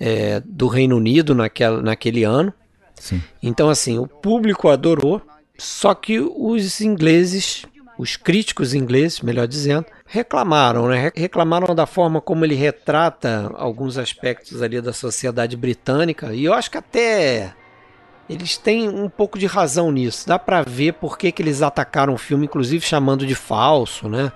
é, 0.00 0.42
do 0.44 0.66
Reino 0.66 0.96
Unido 0.96 1.34
naquela, 1.34 1.80
naquele 1.82 2.24
ano. 2.24 2.52
Sim. 2.94 3.22
Então, 3.42 3.68
assim, 3.68 3.98
o 3.98 4.06
público 4.06 4.68
adorou, 4.68 5.22
só 5.58 5.92
que 5.92 6.20
os 6.20 6.80
ingleses, 6.80 7.66
os 7.98 8.16
críticos 8.16 8.74
ingleses, 8.74 9.20
melhor 9.20 9.48
dizendo, 9.48 9.86
reclamaram, 10.06 10.88
né? 10.88 11.10
Reclamaram 11.16 11.74
da 11.74 11.84
forma 11.84 12.20
como 12.20 12.44
ele 12.44 12.54
retrata 12.54 13.50
alguns 13.56 13.98
aspectos 13.98 14.62
ali 14.62 14.80
da 14.80 14.92
sociedade 14.92 15.56
britânica. 15.56 16.32
E 16.32 16.44
eu 16.44 16.54
acho 16.54 16.70
que 16.70 16.78
até 16.78 17.52
eles 18.30 18.56
têm 18.56 18.88
um 18.88 19.08
pouco 19.08 19.36
de 19.36 19.46
razão 19.46 19.90
nisso. 19.90 20.28
Dá 20.28 20.38
para 20.38 20.62
ver 20.62 20.92
por 20.94 21.18
que, 21.18 21.32
que 21.32 21.42
eles 21.42 21.60
atacaram 21.60 22.14
o 22.14 22.18
filme, 22.18 22.44
inclusive 22.44 22.86
chamando 22.86 23.26
de 23.26 23.34
falso, 23.34 24.08
né? 24.08 24.30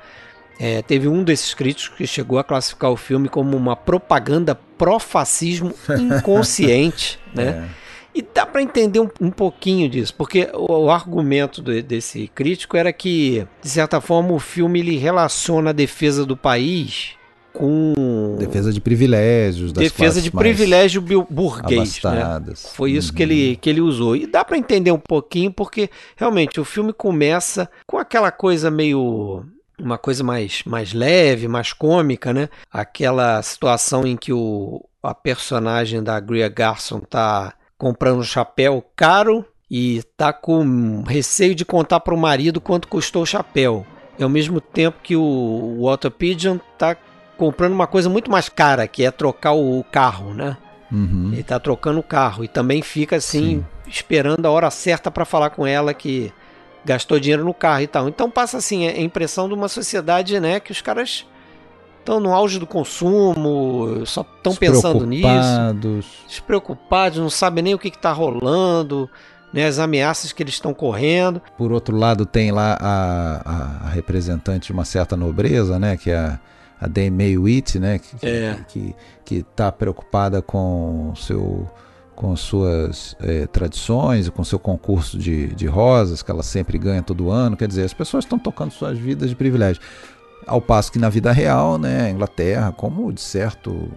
É, 0.59 0.83
teve 0.83 1.09
um 1.09 1.23
desses 1.23 1.55
críticos 1.55 1.97
que 1.97 2.07
chegou 2.07 2.38
a 2.38 2.45
classificar 2.45 2.91
o 2.91 2.97
filme 2.97 3.29
como 3.29 3.57
uma 3.57 3.76
propaganda 3.76 4.55
pró-fascismo 4.55 5.73
inconsciente, 5.99 7.19
né? 7.33 7.69
É. 7.79 7.82
E 8.14 8.21
dá 8.21 8.45
para 8.45 8.62
entender 8.62 9.00
um, 9.00 9.09
um, 9.21 9.31
pouquinho 9.31 9.88
disso, 9.88 10.14
porque 10.14 10.49
o, 10.52 10.85
o 10.85 10.90
argumento 10.90 11.62
do, 11.62 11.83
desse 11.83 12.28
crítico 12.28 12.76
era 12.76 12.92
que, 12.92 13.47
de 13.62 13.69
certa 13.69 14.00
forma, 14.00 14.33
o 14.33 14.38
filme 14.38 14.81
ele 14.81 14.99
relaciona 14.99 15.71
a 15.71 15.73
defesa 15.73 16.26
do 16.26 16.37
país 16.37 17.16
com 17.52 18.37
defesa 18.38 18.73
de 18.73 18.81
privilégios, 18.81 19.73
das 19.73 19.85
defesa 19.85 20.21
de 20.21 20.31
privilégio 20.31 21.02
burguês, 21.02 22.00
né? 22.02 22.42
Foi 22.75 22.92
isso 22.92 23.11
uhum. 23.11 23.16
que 23.16 23.23
ele 23.23 23.57
que 23.57 23.71
ele 23.71 23.81
usou 23.81 24.16
e 24.16 24.26
dá 24.26 24.45
para 24.45 24.57
entender 24.57 24.90
um 24.90 24.99
pouquinho 24.99 25.52
porque 25.52 25.90
realmente 26.16 26.59
o 26.59 26.64
filme 26.64 26.92
começa 26.92 27.69
com 27.87 27.99
aquela 27.99 28.31
coisa 28.31 28.71
meio 28.71 29.45
uma 29.78 29.99
coisa 29.99 30.25
mais 30.25 30.62
mais 30.64 30.92
leve, 30.92 31.47
mais 31.47 31.73
cômica, 31.73 32.33
né? 32.33 32.49
Aquela 32.71 33.42
situação 33.42 34.07
em 34.07 34.16
que 34.16 34.33
o 34.33 34.83
a 35.02 35.14
personagem 35.14 36.02
da 36.02 36.19
Greer 36.21 36.52
Garson 36.52 37.00
tá 37.00 37.54
comprando 37.83 38.21
um 38.21 38.23
chapéu 38.23 38.81
caro 38.95 39.45
e 39.69 40.05
tá 40.17 40.33
com 40.33 41.03
receio 41.03 41.53
de 41.53 41.65
contar 41.65 41.99
para 41.99 42.15
o 42.15 42.17
marido 42.17 42.61
quanto 42.61 42.87
custou 42.87 43.25
o 43.25 43.27
chapéu. 43.27 43.85
Ao 44.21 44.29
mesmo 44.29 44.61
tempo 44.61 45.01
que 45.03 45.17
o 45.17 45.79
Walter 45.81 46.12
Pigeon 46.12 46.59
tá 46.79 46.97
comprando 47.37 47.73
uma 47.73 47.89
coisa 47.89 48.09
muito 48.09 48.31
mais 48.31 48.49
cara, 48.49 48.87
que 48.87 49.05
é 49.05 49.11
trocar 49.11 49.55
o 49.55 49.85
carro, 49.91 50.33
né? 50.33 50.57
Uhum. 50.93 51.31
Ele 51.33 51.43
tá 51.43 51.59
trocando 51.59 51.99
o 51.99 52.05
carro 52.05 52.45
e 52.45 52.49
também 52.49 52.83
fica 52.83 53.17
assim, 53.17 53.57
Sim. 53.57 53.65
esperando 53.89 54.47
a 54.47 54.51
hora 54.53 54.71
certa 54.71 55.11
para 55.11 55.25
falar 55.25 55.51
com 55.51 55.67
ela 55.67 55.93
que 55.93 56.33
gastou 56.85 57.19
dinheiro 57.19 57.45
no 57.45 57.53
carro 57.53 57.83
e 57.83 57.89
tal. 57.89 58.09
Então 58.09 58.31
passa 58.31 58.59
assim 58.59 58.87
a 58.87 59.01
impressão 59.01 59.49
de 59.49 59.55
uma 59.55 59.67
sociedade, 59.67 60.39
né, 60.39 60.61
que 60.61 60.71
os 60.71 60.81
caras 60.81 61.27
estão 62.02 62.21
no 62.21 62.32
auge 62.32 62.59
do 62.59 62.66
consumo, 62.66 64.04
só 64.04 64.23
estão 64.23 64.54
pensando 64.54 65.06
nisso. 65.06 65.28
Despreocupados, 66.26 67.18
não 67.18 67.30
sabem 67.30 67.62
nem 67.62 67.75
o 67.75 67.78
que 67.78 67.88
está 67.88 68.12
rolando 68.12 69.09
né, 69.52 69.66
as 69.66 69.78
ameaças 69.78 70.32
que 70.32 70.42
eles 70.42 70.54
estão 70.54 70.73
correndo. 70.73 71.40
Por 71.59 71.73
outro 71.73 71.97
lado, 71.97 72.25
tem 72.25 72.50
lá 72.50 72.76
a, 72.80 73.87
a, 73.87 73.88
representante 73.90 74.66
de 74.66 74.73
uma 74.73 74.85
certa 74.85 75.16
nobreza, 75.16 75.78
né, 75.78 75.97
que 75.97 76.11
é 76.11 76.16
a, 76.16 76.40
a 76.80 76.87
Dame 76.87 77.37
Witt, 77.37 77.78
né, 77.78 77.99
que 77.99 78.16
é. 78.26 78.56
está 79.30 79.71
preocupada 79.71 80.40
com 80.40 81.12
seu 81.16 81.68
com 82.14 82.37
suas 82.37 83.16
é, 83.21 83.47
tradições, 83.47 84.28
com 84.28 84.44
seu 84.44 84.59
concurso 84.59 85.18
de, 85.18 85.49
de 85.54 85.66
rosas 85.66 86.23
que 86.23 86.30
ela 86.30 86.42
sempre 86.42 86.78
ganha 86.78 87.02
todo 87.02 87.30
ano. 87.30 87.56
Quer 87.56 87.66
dizer, 87.66 87.85
as 87.85 87.94
pessoas 87.94 88.25
estão 88.25 88.38
tocando 88.38 88.71
suas 88.71 88.97
vidas 88.97 89.30
de 89.30 89.35
privilégio. 89.35 89.82
Ao 90.47 90.61
passo 90.61 90.91
que 90.91 90.99
na 90.99 91.09
vida 91.09 91.31
real, 91.33 91.79
né, 91.79 92.07
a 92.07 92.11
Inglaterra, 92.11 92.73
como 92.73 93.13
de 93.13 93.21
certo 93.21 93.91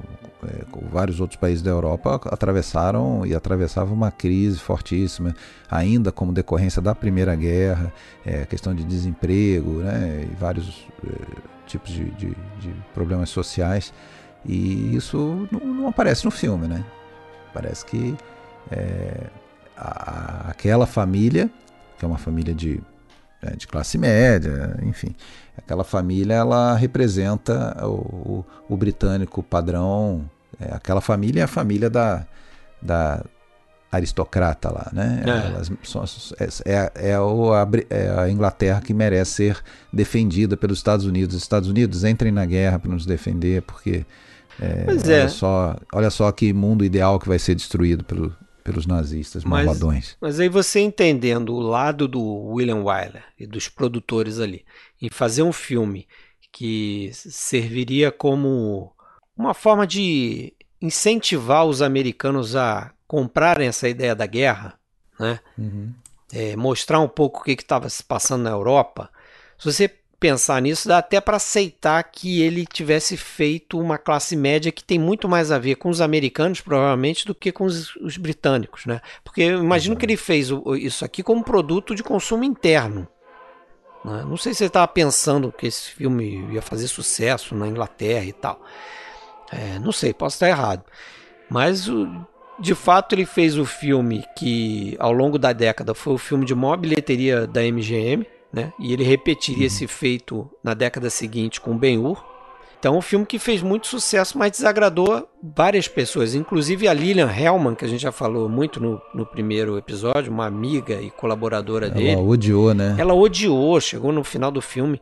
é, 0.46 0.64
vários 0.92 1.20
outros 1.20 1.40
países 1.40 1.62
da 1.62 1.72
Europa 1.72 2.20
atravessaram 2.32 3.26
e 3.26 3.34
atravessavam 3.34 3.94
uma 3.94 4.12
crise 4.12 4.60
fortíssima, 4.60 5.36
ainda 5.70 6.12
como 6.12 6.32
decorrência 6.32 6.82
da 6.82 6.94
Primeira 6.94 7.36
Guerra, 7.36 7.92
é, 8.26 8.46
questão 8.46 8.74
de 8.74 8.84
desemprego, 8.84 9.80
né, 9.80 10.28
e 10.32 10.36
vários 10.36 10.88
é, 11.06 11.10
tipos 11.66 11.92
de, 11.92 12.06
de, 12.12 12.30
de, 12.60 12.76
problemas 12.94 13.30
sociais. 13.30 13.94
E 14.46 14.96
isso 14.96 15.48
não, 15.52 15.60
não, 15.60 15.88
aparece 15.88 16.24
no 16.26 16.32
filme, 16.32 16.68
né? 16.68 16.86
Parece 17.52 17.84
que 17.84 18.16
é, 18.72 19.28
a, 19.76 20.50
aquela 20.50 20.86
família, 20.86 21.50
que 21.98 22.06
é 22.06 22.08
uma 22.08 22.20
família 22.20 22.54
de, 22.54 22.80
é, 23.42 23.56
de 23.56 23.68
classe 23.68 23.98
média, 23.98 24.78
enfim, 24.84 25.16
aquela 25.66 25.84
família 25.84 26.36
ela 26.36 26.76
representa 26.76 27.76
o, 27.86 27.90
o, 27.90 28.46
o 28.70 28.78
britânico 28.78 29.42
padrão 29.44 30.30
é, 30.60 30.74
aquela 30.74 31.02
família 31.02 31.42
é 31.42 31.44
a 31.44 31.48
família 31.48 31.90
da, 31.90 32.26
da 32.82 33.24
aristocrata 33.92 34.72
lá, 34.72 34.90
né? 34.92 35.24
É. 35.26 35.48
Elas 35.48 35.72
são, 35.84 36.04
é, 36.40 36.48
é, 36.66 37.12
é, 37.12 37.20
o, 37.20 37.54
a, 37.54 37.68
é 37.90 38.10
a 38.20 38.30
Inglaterra 38.30 38.82
que 38.82 38.94
merece 38.94 39.32
ser 39.32 39.64
defendida 39.92 40.56
pelos 40.58 40.78
Estados 40.78 41.06
Unidos. 41.06 41.36
Os 41.36 41.42
Estados 41.42 41.70
Unidos 41.70 42.04
entrem 42.04 42.32
na 42.32 42.46
guerra 42.46 42.80
para 42.80 42.92
nos 42.92 43.06
defender, 43.06 43.62
porque 43.62 44.06
é, 44.60 44.86
olha, 44.88 45.14
é. 45.14 45.28
só, 45.28 45.76
olha 45.94 46.10
só 46.10 46.32
que 46.32 46.54
mundo 46.54 46.86
ideal 46.86 47.20
que 47.20 47.28
vai 47.28 47.40
ser 47.40 47.56
destruído 47.56 48.04
pelo, 48.04 48.36
pelos 48.64 48.86
nazistas 48.86 49.44
malvadões. 49.44 50.16
Mas, 50.20 50.32
mas 50.32 50.40
aí 50.40 50.50
você 50.50 50.80
entendendo 50.80 51.54
o 51.54 51.60
lado 51.60 52.08
do 52.08 52.22
William 52.22 52.84
Wyler 52.84 53.24
e 53.40 53.46
dos 53.46 53.68
produtores 53.68 54.40
ali, 54.40 54.64
fazer 55.12 55.44
um 55.44 55.54
filme 55.54 56.08
que 56.52 57.12
serviria 57.14 58.12
como 58.12 58.94
uma 59.36 59.54
forma 59.54 59.86
de 59.86 60.54
incentivar 60.82 61.66
os 61.66 61.82
americanos 61.82 62.56
a 62.56 62.94
comprarem 63.08 63.68
essa 63.68 63.90
ideia 63.90 64.16
da 64.16 64.26
guerra, 64.26 64.80
né? 65.20 65.40
Uhum. 65.58 65.94
É, 66.34 66.56
mostrar 66.56 67.00
um 67.00 67.08
pouco 67.08 67.42
o 67.42 67.44
que 67.44 67.52
estava 67.52 67.90
se 67.90 68.04
passando 68.04 68.44
na 68.44 68.50
Europa. 68.50 69.10
Se 69.58 69.72
você 69.72 69.92
pensar 70.20 70.62
nisso, 70.62 70.88
dá 70.88 70.98
até 70.98 71.22
para 71.22 71.38
aceitar 71.38 72.02
que 72.04 72.42
ele 72.42 72.66
tivesse 72.66 73.16
feito 73.16 73.80
uma 73.80 73.98
classe 73.98 74.36
média 74.36 74.72
que 74.72 74.84
tem 74.84 74.98
muito 74.98 75.30
mais 75.30 75.52
a 75.52 75.60
ver 75.60 75.76
com 75.76 75.90
os 75.90 76.02
americanos, 76.02 76.62
provavelmente, 76.62 77.26
do 77.26 77.36
que 77.36 77.52
com 77.52 77.66
os, 77.66 77.96
os 77.98 78.18
britânicos, 78.18 78.86
né? 78.86 79.02
Porque 79.24 79.42
eu 79.42 79.60
imagino 79.60 79.94
uhum. 79.94 80.00
que 80.00 80.06
ele 80.06 80.18
fez 80.18 80.50
isso 80.80 81.06
aqui 81.06 81.22
como 81.22 81.44
produto 81.44 81.94
de 81.94 82.04
consumo 82.04 82.44
interno. 82.44 83.08
Né? 84.06 84.24
Não 84.28 84.38
sei 84.38 84.54
se 84.54 84.64
ele 84.64 84.68
estava 84.68 84.88
pensando 84.88 85.52
que 85.52 85.66
esse 85.66 85.90
filme 85.90 86.48
ia 86.54 86.62
fazer 86.62 86.88
sucesso 86.88 87.56
na 87.56 87.68
Inglaterra 87.68 88.26
e 88.26 88.34
tal. 88.34 88.62
É, 89.52 89.80
não 89.80 89.92
sei, 89.92 90.14
posso 90.14 90.36
estar 90.36 90.48
errado. 90.48 90.84
Mas 91.50 91.88
de 92.60 92.76
fato 92.76 93.14
ele 93.14 93.26
fez 93.26 93.58
o 93.58 93.66
filme 93.66 94.24
que 94.38 94.96
ao 95.00 95.12
longo 95.12 95.40
da 95.40 95.52
década 95.52 95.94
foi 95.94 96.14
o 96.14 96.18
filme 96.18 96.46
de 96.46 96.54
maior 96.54 96.78
bilheteria 96.78 97.48
da 97.48 97.62
MGM, 97.62 98.26
né? 98.54 98.72
E 98.80 98.94
ele 98.94 99.04
repetiria 99.04 99.62
uhum. 99.62 99.68
esse 99.68 99.88
feito 99.88 100.50
na 100.64 100.74
década 100.74 101.10
seguinte 101.10 101.60
com 101.60 101.78
Ben-Hur. 101.78 102.24
Então, 102.86 103.00
um 103.00 103.02
filme 103.02 103.26
que 103.26 103.40
fez 103.40 103.64
muito 103.64 103.88
sucesso, 103.88 104.38
mas 104.38 104.52
desagradou 104.52 105.28
várias 105.42 105.88
pessoas, 105.88 106.36
inclusive 106.36 106.88
a 106.88 106.94
Lilian 106.94 107.32
Hellman, 107.36 107.74
que 107.74 107.84
a 107.84 107.88
gente 107.88 108.02
já 108.02 108.12
falou 108.12 108.48
muito 108.48 108.80
no, 108.80 109.02
no 109.12 109.26
primeiro 109.26 109.76
episódio, 109.76 110.32
uma 110.32 110.46
amiga 110.46 111.02
e 111.02 111.10
colaboradora 111.10 111.88
ela 111.88 111.96
dele. 111.96 112.12
Ela 112.12 112.22
odiou, 112.22 112.76
né? 112.76 112.96
Ela 113.00 113.16
odiou, 113.16 113.82
chegou 113.82 114.12
no 114.12 114.24
final 114.24 114.52
do 114.52 114.62
filme. 114.62 115.02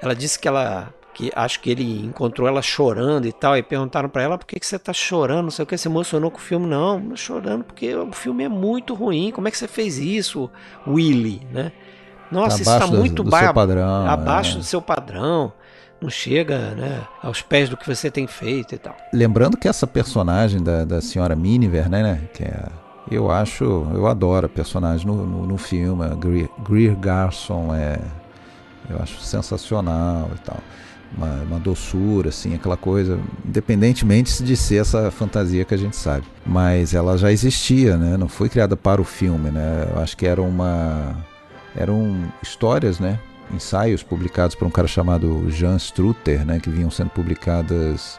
Ela 0.00 0.14
disse 0.14 0.38
que 0.38 0.46
ela 0.46 0.94
que 1.12 1.32
acho 1.34 1.58
que 1.58 1.70
ele 1.70 2.06
encontrou 2.06 2.46
ela 2.46 2.62
chorando 2.62 3.26
e 3.26 3.32
tal, 3.32 3.56
e 3.56 3.64
perguntaram 3.64 4.08
para 4.08 4.22
ela 4.22 4.38
por 4.38 4.46
que, 4.46 4.60
que 4.60 4.66
você 4.66 4.78
tá 4.78 4.92
chorando, 4.92 5.42
não 5.42 5.50
sei 5.50 5.64
o 5.64 5.66
que, 5.66 5.76
se 5.76 5.88
emocionou 5.88 6.30
com 6.30 6.38
o 6.38 6.40
filme, 6.40 6.68
não, 6.68 7.16
chorando 7.16 7.64
porque 7.64 7.96
o 7.96 8.12
filme 8.12 8.44
é 8.44 8.48
muito 8.48 8.94
ruim, 8.94 9.32
como 9.32 9.48
é 9.48 9.50
que 9.50 9.58
você 9.58 9.66
fez 9.66 9.98
isso, 9.98 10.48
Willy, 10.86 11.44
né? 11.50 11.72
Nossa, 12.30 12.62
isso 12.62 12.70
está 12.70 12.86
muito 12.86 13.24
do, 13.24 13.30
do 13.30 13.36
seu 13.36 13.52
padrão, 13.52 14.06
abaixo 14.06 14.54
é. 14.54 14.58
do 14.58 14.64
seu 14.64 14.80
padrão, 14.80 15.52
não 16.04 16.10
chega 16.10 16.58
né, 16.74 17.02
aos 17.22 17.40
pés 17.40 17.68
do 17.68 17.76
que 17.76 17.86
você 17.86 18.10
tem 18.10 18.26
feito 18.26 18.74
e 18.74 18.78
tal. 18.78 18.94
Lembrando 19.12 19.56
que 19.56 19.66
essa 19.66 19.86
personagem 19.86 20.62
da, 20.62 20.84
da 20.84 21.00
senhora 21.00 21.34
Miniver, 21.34 21.88
né, 21.88 22.02
né 22.02 22.20
que 22.32 22.44
é 22.44 22.66
eu 23.10 23.30
acho, 23.30 23.64
eu 23.92 24.06
adoro 24.06 24.46
a 24.46 24.48
personagem 24.48 25.06
no, 25.06 25.26
no, 25.26 25.46
no 25.46 25.58
filme, 25.58 26.08
Greer, 26.16 26.48
Greer 26.66 26.96
Garson 26.96 27.74
é, 27.74 27.98
eu 28.88 28.98
acho 28.98 29.20
sensacional 29.20 30.30
e 30.34 30.38
tal 30.38 30.58
uma, 31.16 31.42
uma, 31.42 31.60
doçura, 31.60 32.30
assim, 32.30 32.54
aquela 32.54 32.76
coisa, 32.76 33.20
independentemente 33.44 34.42
de 34.42 34.56
ser 34.56 34.76
essa 34.76 35.10
fantasia 35.10 35.64
que 35.64 35.72
a 35.72 35.76
gente 35.76 35.94
sabe. 35.94 36.24
Mas 36.44 36.92
ela 36.92 37.16
já 37.16 37.30
existia, 37.30 37.96
né? 37.96 38.16
Não 38.16 38.26
foi 38.26 38.48
criada 38.48 38.76
para 38.76 39.00
o 39.00 39.04
filme, 39.04 39.50
né? 39.50 39.88
Eu 39.94 40.02
acho 40.02 40.16
que 40.16 40.26
era 40.26 40.42
uma, 40.42 41.16
eram 41.76 42.32
histórias, 42.42 42.98
né? 42.98 43.20
Ensaios 43.52 44.02
publicados 44.02 44.54
por 44.56 44.66
um 44.66 44.70
cara 44.70 44.88
chamado 44.88 45.50
Jean 45.50 45.76
Strutter, 45.76 46.44
né? 46.44 46.60
Que 46.60 46.70
vinham 46.70 46.90
sendo 46.90 47.10
publicadas 47.10 48.18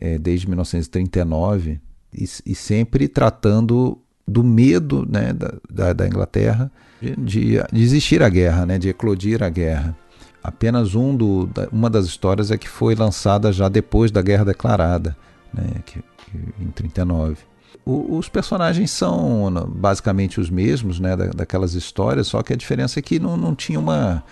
é, 0.00 0.18
desde 0.18 0.48
1939 0.48 1.80
e, 2.12 2.24
e, 2.46 2.54
sempre 2.54 3.08
tratando 3.08 3.98
do 4.26 4.44
medo, 4.44 5.06
né? 5.08 5.32
Da, 5.32 5.92
da, 5.92 6.06
Inglaterra 6.06 6.70
de, 7.00 7.58
de, 7.72 7.82
existir 7.82 8.22
a 8.22 8.28
guerra, 8.28 8.66
né? 8.66 8.78
De 8.78 8.88
eclodir 8.88 9.42
a 9.42 9.48
guerra. 9.48 9.96
Apenas 10.42 10.94
um 10.94 11.16
do, 11.16 11.46
da, 11.46 11.68
uma 11.72 11.90
das 11.90 12.06
histórias 12.06 12.50
é 12.50 12.56
que 12.56 12.68
foi 12.68 12.94
lançada 12.94 13.52
já 13.52 13.68
depois 13.68 14.10
da 14.10 14.22
Guerra 14.22 14.44
Declarada, 14.46 15.16
né, 15.52 15.82
que, 15.84 16.00
que, 16.00 16.38
em 16.62 16.70
39. 16.70 17.36
O, 17.84 18.16
os 18.16 18.28
personagens 18.28 18.90
são 18.90 19.52
basicamente 19.68 20.40
os 20.40 20.48
mesmos 20.48 21.00
né, 21.00 21.16
da, 21.16 21.26
daquelas 21.26 21.74
histórias, 21.74 22.28
só 22.28 22.42
que 22.42 22.52
a 22.52 22.56
diferença 22.56 22.98
é 22.98 23.02
que 23.02 23.18
não, 23.18 23.36
não 23.36 23.54
tinha 23.54 23.80
uma 23.80 24.22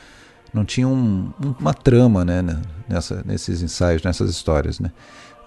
não 0.53 0.65
tinha 0.65 0.89
um, 0.89 1.31
uma 1.61 1.75
trama 1.75 2.25
né, 2.25 2.43
nessa, 2.89 3.23
nesses 3.25 3.63
ensaios, 3.63 4.03
nessas 4.03 4.31
histórias. 4.31 4.81
Né? 4.81 4.91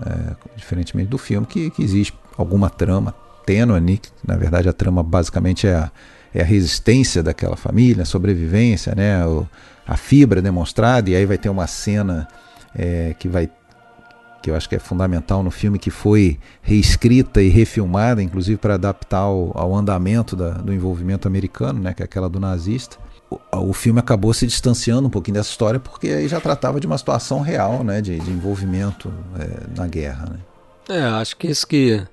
É, 0.05 0.35
diferentemente 0.55 1.09
do 1.09 1.17
filme, 1.17 1.45
que, 1.45 1.69
que 1.69 1.83
existe 1.83 2.13
alguma 2.37 2.69
trama 2.69 3.13
tênue, 3.45 3.99
na 4.25 4.37
verdade 4.37 4.69
a 4.69 4.73
trama 4.73 5.01
basicamente 5.01 5.67
é 5.67 5.75
a, 5.75 5.91
é 6.33 6.41
a 6.41 6.45
resistência 6.45 7.23
daquela 7.23 7.55
família, 7.55 8.03
a 8.03 8.05
sobrevivência, 8.05 8.93
né? 8.95 9.25
O, 9.25 9.47
a 9.87 9.97
fibra 9.97 10.39
demonstrada, 10.39 11.09
e 11.09 11.15
aí 11.15 11.25
vai 11.25 11.37
ter 11.37 11.49
uma 11.49 11.65
cena 11.65 12.27
é, 12.75 13.15
que 13.17 13.27
vai 13.27 13.49
que 14.41 14.49
eu 14.49 14.55
acho 14.55 14.69
que 14.69 14.75
é 14.75 14.79
fundamental 14.79 15.43
no 15.43 15.51
filme, 15.51 15.77
que 15.77 15.89
foi 15.89 16.39
reescrita 16.61 17.41
e 17.41 17.49
refilmada, 17.49 18.23
inclusive 18.23 18.57
para 18.57 18.75
adaptar 18.75 19.17
ao, 19.17 19.51
ao 19.53 19.75
andamento 19.75 20.33
da, 20.33 20.51
do 20.51 20.71
envolvimento 20.71 21.27
americano, 21.27 21.79
né, 21.81 21.93
que 21.93 22.01
é 22.01 22.05
aquela 22.05 22.29
do 22.29 22.39
nazista. 22.39 22.97
O, 23.51 23.73
filme 23.73 23.99
acabou 23.99 24.33
se 24.33 24.47
distanciando 24.47 25.07
um 25.07 25.11
pouquinho 25.11 25.35
dessa 25.35 25.49
história 25.49 25.79
porque 25.79 26.07
aí 26.07 26.27
já 26.27 26.41
tratava 26.41 26.79
de 26.79 26.87
uma 26.87 26.97
situação 26.97 27.41
real, 27.41 27.83
né, 27.83 28.01
de, 28.01 28.19
de 28.19 28.31
envolvimento 28.31 29.13
é, 29.39 29.77
na 29.77 29.87
guerra, 29.87 30.25
né? 30.25 30.39
É, 30.89 31.03
acho 31.03 31.37
que 31.37 31.47
isso 31.47 31.67
que 31.67 32.03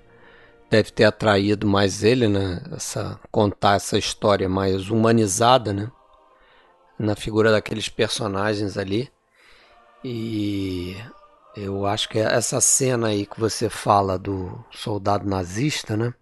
deve 0.71 0.91
ter 0.91 1.05
atraído 1.05 1.67
mais 1.67 2.05
ele, 2.05 2.29
né? 2.29 2.63
Essa, 2.73 3.19
contar 3.31 3.77
essa 3.77 3.97
história 3.97 4.49
mais 4.49 4.91
humanizada, 4.91 5.73
né? 5.73 5.91
Na 6.99 7.17
figura 7.17 7.51
daqueles 7.51 7.89
personagens 7.89 8.77
ali. 8.77 9.11
E 10.05 10.97
eu 11.57 11.87
acho 11.87 12.09
que 12.09 12.19
essa 12.19 12.61
cena 12.61 13.09
aí 13.09 13.25
que 13.25 13.41
você 13.41 13.71
fala 13.71 14.19
do 14.19 14.63
soldado 14.71 15.27
nazista, 15.27 15.97
né? 15.97 16.13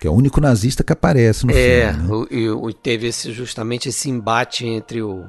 Que 0.00 0.06
é 0.06 0.10
o 0.10 0.14
único 0.14 0.40
nazista 0.40 0.82
que 0.82 0.92
aparece 0.92 1.46
no 1.46 1.52
é, 1.52 1.92
filme. 1.92 2.26
É, 2.30 2.36
né? 2.38 2.70
e 2.70 2.74
teve 2.74 3.08
esse, 3.08 3.32
justamente 3.32 3.90
esse 3.90 4.08
embate 4.08 4.66
entre 4.66 5.02
o 5.02 5.26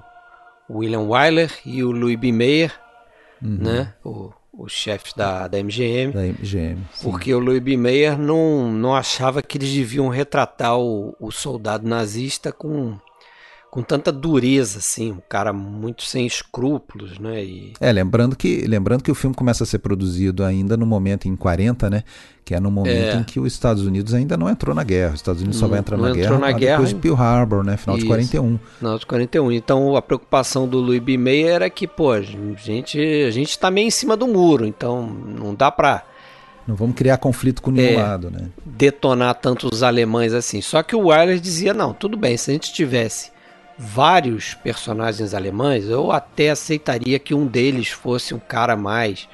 William 0.69 1.01
Wyler 1.01 1.51
e 1.65 1.83
o 1.83 1.91
Louis 1.91 2.17
B. 2.17 2.31
Mayer, 2.31 2.73
uhum. 3.43 3.57
né? 3.59 3.93
O, 4.03 4.31
os 4.53 4.71
chefes 4.71 5.13
da, 5.13 5.47
da 5.47 5.61
MGM. 5.61 6.13
Da 6.13 6.21
MGM. 6.21 6.81
Porque 7.01 7.33
o 7.33 7.39
Louis 7.39 7.61
B. 7.61 7.75
Mayer 7.75 8.17
não, 8.17 8.71
não 8.71 8.95
achava 8.95 9.41
que 9.41 9.57
eles 9.57 9.73
deviam 9.73 10.07
retratar 10.07 10.77
o, 10.77 11.15
o 11.19 11.31
soldado 11.31 11.87
nazista 11.87 12.51
com 12.51 12.97
com 13.71 13.81
tanta 13.81 14.11
dureza, 14.11 14.79
assim, 14.79 15.13
um 15.13 15.21
cara 15.29 15.53
muito 15.53 16.03
sem 16.03 16.27
escrúpulos, 16.27 17.17
né? 17.17 17.41
E... 17.41 17.71
É, 17.79 17.89
lembrando 17.89 18.35
que, 18.35 18.65
lembrando 18.67 19.01
que 19.01 19.09
o 19.09 19.15
filme 19.15 19.33
começa 19.33 19.63
a 19.63 19.65
ser 19.65 19.79
produzido 19.79 20.43
ainda 20.43 20.75
no 20.75 20.85
momento 20.85 21.29
em 21.29 21.37
40, 21.37 21.89
né? 21.89 22.03
Que 22.43 22.53
é 22.53 22.59
no 22.59 22.69
momento 22.69 23.15
é. 23.15 23.15
em 23.15 23.23
que 23.23 23.39
os 23.39 23.53
Estados 23.53 23.85
Unidos 23.85 24.13
ainda 24.13 24.35
não 24.35 24.49
entrou 24.49 24.75
na 24.75 24.83
guerra. 24.83 25.13
Os 25.13 25.21
Estados 25.21 25.41
Unidos 25.41 25.61
não, 25.61 25.67
só 25.67 25.71
vai 25.71 25.79
entrar 25.79 25.95
na 25.95 26.11
guerra, 26.11 26.37
na 26.37 26.51
guerra 26.51 26.71
depois 26.79 26.89
de 26.89 26.95
Pearl 26.95 27.15
Harbor, 27.15 27.63
né? 27.63 27.77
Final 27.77 27.95
Isso. 27.95 28.03
de 28.03 28.09
41. 28.09 28.59
Final 28.77 28.99
de 28.99 29.05
41. 29.05 29.51
Então 29.53 29.95
a 29.95 30.01
preocupação 30.01 30.67
do 30.67 30.77
Louis 30.77 31.01
B. 31.01 31.17
Mayer 31.17 31.53
era 31.53 31.69
que, 31.69 31.87
pô, 31.87 32.11
a 32.11 32.21
gente, 32.21 32.99
a 32.99 33.31
gente 33.31 33.57
tá 33.57 33.71
meio 33.71 33.87
em 33.87 33.91
cima 33.91 34.17
do 34.17 34.27
muro, 34.27 34.65
então 34.65 35.07
não 35.07 35.55
dá 35.55 35.71
pra 35.71 36.03
não 36.67 36.75
vamos 36.75 36.95
criar 36.95 37.17
conflito 37.17 37.61
com 37.61 37.71
nenhum 37.71 37.99
é, 37.99 38.03
lado, 38.03 38.29
né? 38.29 38.49
Detonar 38.65 39.33
tanto 39.35 39.69
os 39.71 39.81
alemães 39.81 40.33
assim. 40.33 40.61
Só 40.61 40.83
que 40.83 40.95
o 40.95 41.07
Wyler 41.07 41.39
dizia: 41.39 41.73
não, 41.73 41.93
tudo 41.93 42.17
bem, 42.17 42.35
se 42.35 42.51
a 42.51 42.53
gente 42.53 42.71
tivesse 42.73 43.31
vários 43.77 44.53
personagens 44.53 45.33
alemães, 45.33 45.85
eu 45.85 46.11
até 46.11 46.49
aceitaria 46.49 47.19
que 47.19 47.33
um 47.33 47.45
deles 47.47 47.89
fosse 47.89 48.33
um 48.33 48.39
cara 48.39 48.75
mais 48.75 49.27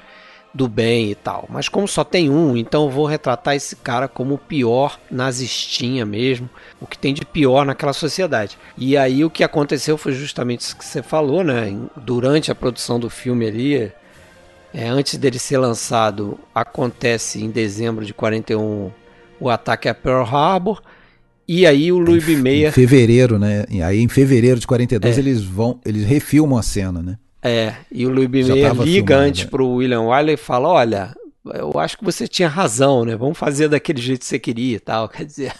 do 0.54 0.68
bem 0.68 1.10
e 1.10 1.14
tal. 1.14 1.46
Mas 1.48 1.68
como 1.68 1.86
só 1.86 2.02
tem 2.02 2.30
um, 2.30 2.56
então 2.56 2.84
eu 2.84 2.90
vou 2.90 3.06
retratar 3.06 3.54
esse 3.54 3.76
cara 3.76 4.08
como 4.08 4.34
o 4.34 4.38
pior 4.38 4.98
nazistinha 5.10 6.04
mesmo, 6.04 6.48
o 6.80 6.86
que 6.86 6.98
tem 6.98 7.14
de 7.14 7.24
pior 7.24 7.64
naquela 7.64 7.92
sociedade. 7.92 8.58
E 8.76 8.96
aí 8.96 9.24
o 9.24 9.30
que 9.30 9.44
aconteceu 9.44 9.96
foi 9.98 10.12
justamente 10.12 10.60
isso 10.60 10.76
que 10.76 10.84
você 10.84 11.02
falou, 11.02 11.44
né? 11.44 11.76
Durante 11.96 12.50
a 12.50 12.54
produção 12.54 12.98
do 12.98 13.10
filme 13.10 13.46
ali, 13.46 13.92
é, 14.72 14.88
antes 14.88 15.16
dele 15.16 15.38
ser 15.38 15.58
lançado, 15.58 16.38
acontece 16.54 17.42
em 17.42 17.50
dezembro 17.50 18.04
de 18.04 18.12
41 18.12 18.90
o 19.40 19.48
ataque 19.48 19.88
a 19.88 19.94
Pearl 19.94 20.24
Harbor. 20.24 20.82
E 21.48 21.66
aí 21.66 21.90
o 21.90 21.98
Louis 21.98 22.22
B. 22.22 22.36
Mayer... 22.36 22.68
Em 22.68 22.72
fevereiro, 22.72 23.38
né? 23.38 23.64
Aí 23.82 24.00
em 24.02 24.08
fevereiro 24.08 24.60
de 24.60 24.66
42 24.66 25.16
é. 25.16 25.20
eles 25.20 25.42
vão, 25.42 25.80
eles 25.82 26.04
refilmam 26.04 26.58
a 26.58 26.62
cena, 26.62 27.02
né? 27.02 27.16
É, 27.42 27.74
e 27.90 28.04
o 28.04 28.10
Louis 28.10 28.28
B. 28.28 28.44
Mayer 28.44 28.74
liga 28.82 29.16
antes 29.16 29.44
né? 29.44 29.50
pro 29.50 29.66
William 29.66 30.02
Wyler 30.02 30.34
e 30.34 30.36
fala, 30.36 30.68
olha, 30.68 31.16
eu 31.54 31.78
acho 31.80 31.96
que 31.96 32.04
você 32.04 32.28
tinha 32.28 32.48
razão, 32.48 33.06
né? 33.06 33.16
Vamos 33.16 33.38
fazer 33.38 33.68
daquele 33.68 34.02
jeito 34.02 34.20
que 34.20 34.26
você 34.26 34.38
queria 34.38 34.76
e 34.76 34.80
tal, 34.80 35.08
quer 35.08 35.24
dizer... 35.24 35.54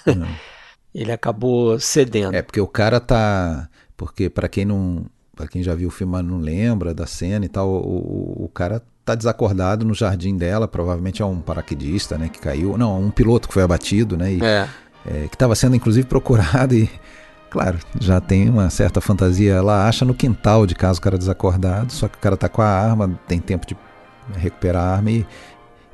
ele 0.94 1.10
acabou 1.10 1.80
cedendo. 1.80 2.36
É, 2.36 2.42
porque 2.42 2.60
o 2.60 2.66
cara 2.66 3.00
tá... 3.00 3.66
Porque 3.96 4.28
para 4.28 4.46
quem 4.46 4.66
não... 4.66 5.06
para 5.34 5.48
quem 5.48 5.62
já 5.62 5.74
viu 5.74 5.88
o 5.88 5.90
filme 5.90 6.20
não 6.20 6.38
lembra 6.38 6.92
da 6.92 7.06
cena 7.06 7.46
e 7.46 7.48
tal, 7.48 7.66
o, 7.66 8.44
o 8.44 8.50
cara 8.52 8.82
tá 9.06 9.14
desacordado 9.14 9.86
no 9.86 9.94
jardim 9.94 10.36
dela, 10.36 10.68
provavelmente 10.68 11.22
é 11.22 11.24
um 11.24 11.40
paraquedista, 11.40 12.18
né, 12.18 12.28
que 12.28 12.38
caiu. 12.38 12.76
Não, 12.76 13.00
um 13.00 13.10
piloto 13.10 13.48
que 13.48 13.54
foi 13.54 13.62
abatido, 13.62 14.18
né? 14.18 14.34
E, 14.34 14.44
é 14.44 14.68
é, 15.08 15.26
que 15.28 15.34
estava 15.34 15.54
sendo 15.54 15.74
inclusive 15.74 16.06
procurado 16.08 16.74
e, 16.74 16.90
claro, 17.50 17.78
já 17.98 18.20
tem 18.20 18.48
uma 18.48 18.68
certa 18.70 19.00
fantasia. 19.00 19.54
Ela 19.54 19.88
acha 19.88 20.04
no 20.04 20.14
quintal 20.14 20.66
de 20.66 20.74
caso 20.74 20.98
o 20.98 21.02
cara 21.02 21.16
desacordado, 21.16 21.92
só 21.92 22.08
que 22.08 22.16
o 22.16 22.20
cara 22.20 22.36
tá 22.36 22.48
com 22.48 22.62
a 22.62 22.68
arma, 22.68 23.18
tem 23.26 23.40
tempo 23.40 23.66
de 23.66 23.76
recuperar 24.36 24.82
a 24.82 24.94
arma 24.96 25.10
e, 25.10 25.26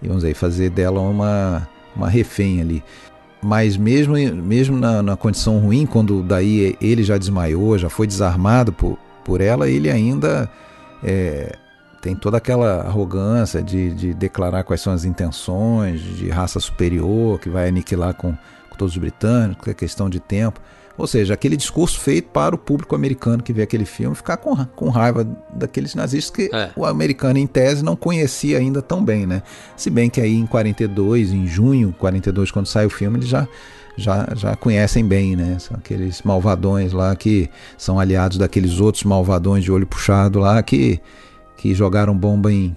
e 0.03 0.09
vamos 0.09 0.25
aí, 0.25 0.35
fazer 0.35 0.71
dela 0.71 1.01
uma, 1.01 1.69
uma 1.95 2.09
refém 2.09 2.61
ali. 2.61 2.83
Mas 3.43 3.77
mesmo, 3.77 4.15
mesmo 4.15 4.77
na, 4.77 5.03
na, 5.03 5.17
condição 5.17 5.59
ruim, 5.59 5.85
quando 5.85 6.23
daí 6.23 6.77
ele 6.81 7.05
já 7.05 7.19
desmaiou, 7.19 7.79
já 7.79 7.91
foi 7.91 8.07
desarmado 8.07 8.73
por, 8.73 8.99
por 9.23 9.43
ela, 9.43 9.69
ele 9.69 9.91
ainda 9.91 10.51
é, 11.03 11.55
tem 12.01 12.17
toda 12.17 12.39
aquela 12.39 12.81
arrogância 12.81 13.63
de, 13.63 13.93
de 13.93 14.15
declarar 14.15 14.65
quais 14.65 14.81
são 14.81 14.95
as 14.95 15.05
intenções, 15.05 16.01
de 16.01 16.31
raça 16.31 16.59
superior, 16.59 17.39
que 17.39 17.51
vai 17.51 17.69
aniquilar 17.69 18.15
com, 18.15 18.35
com 18.75 18.79
todos 18.79 18.95
os 18.95 19.01
britânicos, 19.01 19.67
é 19.69 19.75
questão 19.75 20.11
de 20.11 20.21
tempo. 20.21 20.61
Ou 20.97 21.07
seja, 21.07 21.35
aquele 21.35 21.57
discurso 21.57 21.99
feito 21.99 22.29
para 22.29 22.55
o 22.55 22.59
público 22.59 22.95
americano 22.95 23.43
que 23.43 23.53
vê 23.53 23.63
aquele 23.63 23.85
filme 23.85 24.15
ficar 24.15 24.37
com, 24.37 24.55
com 24.77 24.89
raiva 24.91 25.27
daqueles 25.53 25.95
nazistas 25.95 26.31
que 26.31 26.55
é. 26.55 26.71
o 26.77 26.85
americano, 26.87 27.39
em 27.39 27.47
tese, 27.47 27.85
não 27.85 27.97
conhecia 27.97 28.59
ainda 28.59 28.81
tão 28.81 29.05
bem, 29.05 29.27
né? 29.27 29.43
Se 29.77 29.91
bem 29.91 30.09
que 30.09 30.21
aí 30.21 30.35
em 30.35 30.47
42, 30.47 31.33
em 31.33 31.47
junho 31.47 31.95
42, 31.99 32.53
quando 32.53 32.67
sai 32.67 32.87
o 32.87 32.91
filme, 32.91 33.19
eles 33.19 33.29
já, 33.29 33.49
já, 33.97 34.29
já 34.37 34.55
conhecem 34.55 35.05
bem, 35.05 35.35
né? 35.35 35.57
São 35.59 35.77
aqueles 35.77 36.23
malvadões 36.23 36.93
lá 36.93 37.17
que 37.17 37.51
são 37.77 37.99
aliados 37.99 38.39
daqueles 38.39 38.79
outros 38.79 39.03
malvadões 39.03 39.65
de 39.65 39.73
olho 39.73 39.87
puxado 39.87 40.39
lá 40.39 40.63
que, 40.63 41.01
que 41.57 41.75
jogaram 41.75 42.17
bomba 42.17 42.53
em, 42.53 42.77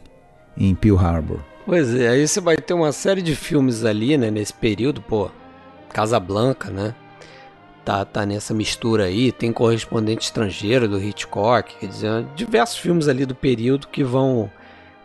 em 0.57 0.73
Pearl 0.73 0.97
Harbor. 0.97 1.39
Pois 1.67 1.93
é, 1.93 2.07
aí 2.07 2.27
você 2.27 2.41
vai 2.41 2.57
ter 2.57 2.73
uma 2.73 2.91
série 2.91 3.21
de 3.21 3.35
filmes 3.35 3.85
ali, 3.85 4.17
né, 4.17 4.31
nesse 4.31 4.53
período, 4.53 5.01
pô. 5.01 5.29
Casablanca, 5.97 6.69
né? 6.69 6.93
Tá, 7.83 8.05
tá 8.05 8.23
nessa 8.23 8.53
mistura 8.53 9.05
aí. 9.05 9.31
Tem 9.31 9.51
correspondente 9.51 10.25
estrangeiro 10.25 10.87
do 10.87 11.01
Hitchcock, 11.01 11.75
quer 11.75 11.87
dizer, 11.87 12.23
diversos 12.35 12.77
filmes 12.77 13.07
ali 13.07 13.25
do 13.25 13.33
período 13.33 13.87
que 13.87 14.03
vão 14.03 14.51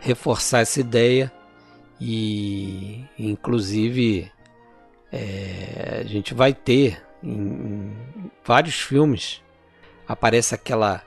reforçar 0.01 0.61
essa 0.61 0.81
ideia 0.81 1.33
e, 1.99 3.07
inclusive, 3.19 4.31
é, 5.11 6.03
a 6.05 6.07
gente 6.07 6.35
vai 6.35 6.53
ter 6.53 7.03
em, 7.23 7.31
em 7.31 8.31
vários 8.45 8.75
filmes 8.75 9.41
aparece 10.07 10.55
aquela 10.55 11.01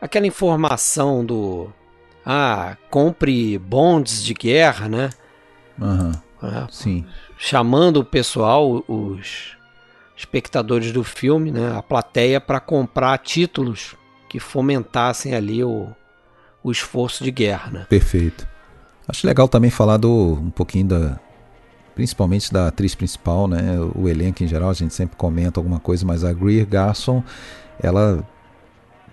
aquela 0.00 0.26
informação 0.26 1.24
do 1.24 1.72
ah 2.24 2.76
compre 2.90 3.58
bonds 3.58 4.22
de 4.22 4.34
guerra, 4.34 4.88
né? 4.88 5.10
Uhum. 5.80 6.12
Sim 6.70 7.04
chamando 7.42 7.96
o 7.96 8.04
pessoal, 8.04 8.84
os 8.86 9.56
espectadores 10.16 10.92
do 10.92 11.02
filme, 11.02 11.50
né, 11.50 11.76
a 11.76 11.82
plateia, 11.82 12.40
para 12.40 12.60
comprar 12.60 13.18
títulos 13.18 13.96
que 14.28 14.38
fomentassem 14.38 15.34
ali 15.34 15.64
o, 15.64 15.88
o 16.62 16.70
esforço 16.70 17.24
de 17.24 17.32
guerra. 17.32 17.72
Né? 17.72 17.86
Perfeito. 17.88 18.46
Acho 19.08 19.26
legal 19.26 19.48
também 19.48 19.70
falar 19.70 19.96
do, 19.96 20.34
um 20.34 20.50
pouquinho 20.50 20.86
da. 20.86 21.18
Principalmente 21.96 22.50
da 22.50 22.68
atriz 22.68 22.94
principal, 22.94 23.46
né? 23.46 23.78
O 23.94 24.08
elenco 24.08 24.42
em 24.42 24.46
geral, 24.46 24.70
a 24.70 24.72
gente 24.72 24.94
sempre 24.94 25.16
comenta 25.16 25.60
alguma 25.60 25.78
coisa, 25.78 26.06
mas 26.06 26.24
a 26.24 26.32
Greer 26.32 26.64
Garson, 26.64 27.22
ela 27.78 28.26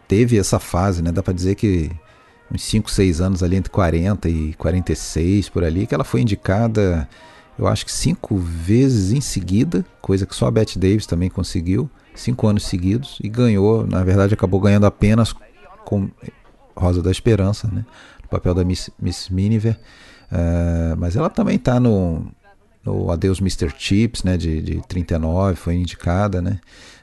teve 0.07 0.37
essa 0.37 0.59
fase, 0.59 1.01
né? 1.01 1.11
Dá 1.11 1.21
para 1.21 1.33
dizer 1.33 1.55
que 1.55 1.91
uns 2.49 2.61
5, 2.61 2.89
6 2.89 3.19
anos 3.19 3.43
ali 3.43 3.57
entre 3.57 3.69
40 3.69 4.29
e 4.29 4.53
46 4.53 5.49
por 5.49 5.63
ali, 5.65 5.85
que 5.85 5.93
ela 5.93 6.05
foi 6.05 6.21
indicada 6.21 7.09
eu 7.59 7.67
acho 7.67 7.85
que 7.85 7.91
cinco 7.91 8.37
vezes 8.37 9.11
em 9.11 9.19
seguida, 9.19 9.85
coisa 10.01 10.25
que 10.25 10.33
só 10.33 10.47
a 10.47 10.51
Bette 10.51 10.79
Davis 10.79 11.05
também 11.05 11.29
conseguiu, 11.29 11.89
cinco 12.15 12.47
anos 12.47 12.63
seguidos, 12.63 13.19
e 13.21 13.27
ganhou, 13.27 13.85
na 13.85 14.01
verdade 14.01 14.33
acabou 14.33 14.61
ganhando 14.61 14.85
apenas 14.85 15.35
com 15.83 16.09
Rosa 16.73 17.03
da 17.03 17.11
Esperança, 17.11 17.67
né, 17.67 17.85
no 18.23 18.29
papel 18.29 18.53
da 18.53 18.63
Miss, 18.63 18.89
Miss 18.97 19.27
Miniver, 19.27 19.77
uh, 20.31 20.95
mas 20.97 21.17
ela 21.17 21.29
também 21.29 21.57
está 21.57 21.81
no, 21.81 22.31
no 22.81 23.11
Adeus 23.11 23.41
Mr. 23.41 23.73
Chips, 23.77 24.23
né, 24.23 24.37
de, 24.37 24.61
de 24.61 24.81
39, 24.87 25.57
foi 25.57 25.75
indicada, 25.75 26.41
né, 26.41 26.61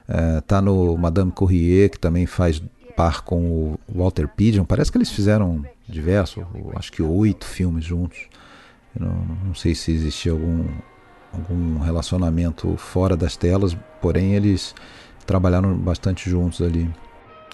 uh, 0.08 0.40
tá 0.40 0.62
no 0.62 0.96
Madame 0.96 1.32
Courrier, 1.32 1.90
que 1.90 1.98
também 1.98 2.24
faz 2.24 2.62
par 2.96 3.20
com 3.20 3.44
o 3.44 3.78
Walter 3.94 4.26
Pidgeon, 4.26 4.64
parece 4.64 4.90
que 4.90 4.96
eles 4.96 5.10
fizeram 5.10 5.62
diversos, 5.86 6.42
acho 6.76 6.90
que 6.90 7.02
oito 7.02 7.44
filmes 7.44 7.84
juntos, 7.84 8.20
não, 8.98 9.14
não 9.46 9.54
sei 9.54 9.74
se 9.74 9.92
existia 9.92 10.32
algum, 10.32 10.64
algum 11.32 11.78
relacionamento 11.78 12.76
fora 12.76 13.16
das 13.16 13.36
telas, 13.36 13.76
porém 14.00 14.34
eles 14.34 14.74
trabalharam 15.26 15.76
bastante 15.76 16.28
juntos 16.30 16.62
ali. 16.62 16.88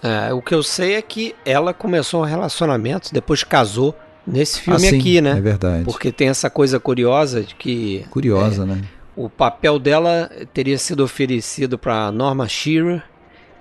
É, 0.02 0.33
o 0.33 0.42
que 0.42 0.55
eu 0.55 0.62
sei 0.62 0.94
é 0.94 1.02
que 1.02 1.35
ela 1.44 1.72
começou 1.72 2.22
um 2.22 2.24
relacionamento, 2.26 3.12
depois 3.12 3.44
casou 3.44 3.94
nesse 4.26 4.61
filme 4.61 4.87
ah, 4.87 4.90
sim, 4.90 4.98
aqui, 4.98 5.20
né? 5.20 5.38
É 5.38 5.40
verdade. 5.40 5.85
Porque 5.85 6.11
tem 6.11 6.28
essa 6.28 6.50
coisa 6.50 6.81
curiosa 6.81 7.42
de 7.42 7.55
que. 7.55 8.05
Curiosa, 8.11 8.64
é, 8.64 8.66
né? 8.66 8.83
O 9.14 9.28
papel 9.28 9.78
dela 9.78 10.31
teria 10.52 10.78
sido 10.78 11.05
oferecido 11.05 11.78
para 11.78 12.11
Norma 12.11 12.48
Shearer 12.48 13.02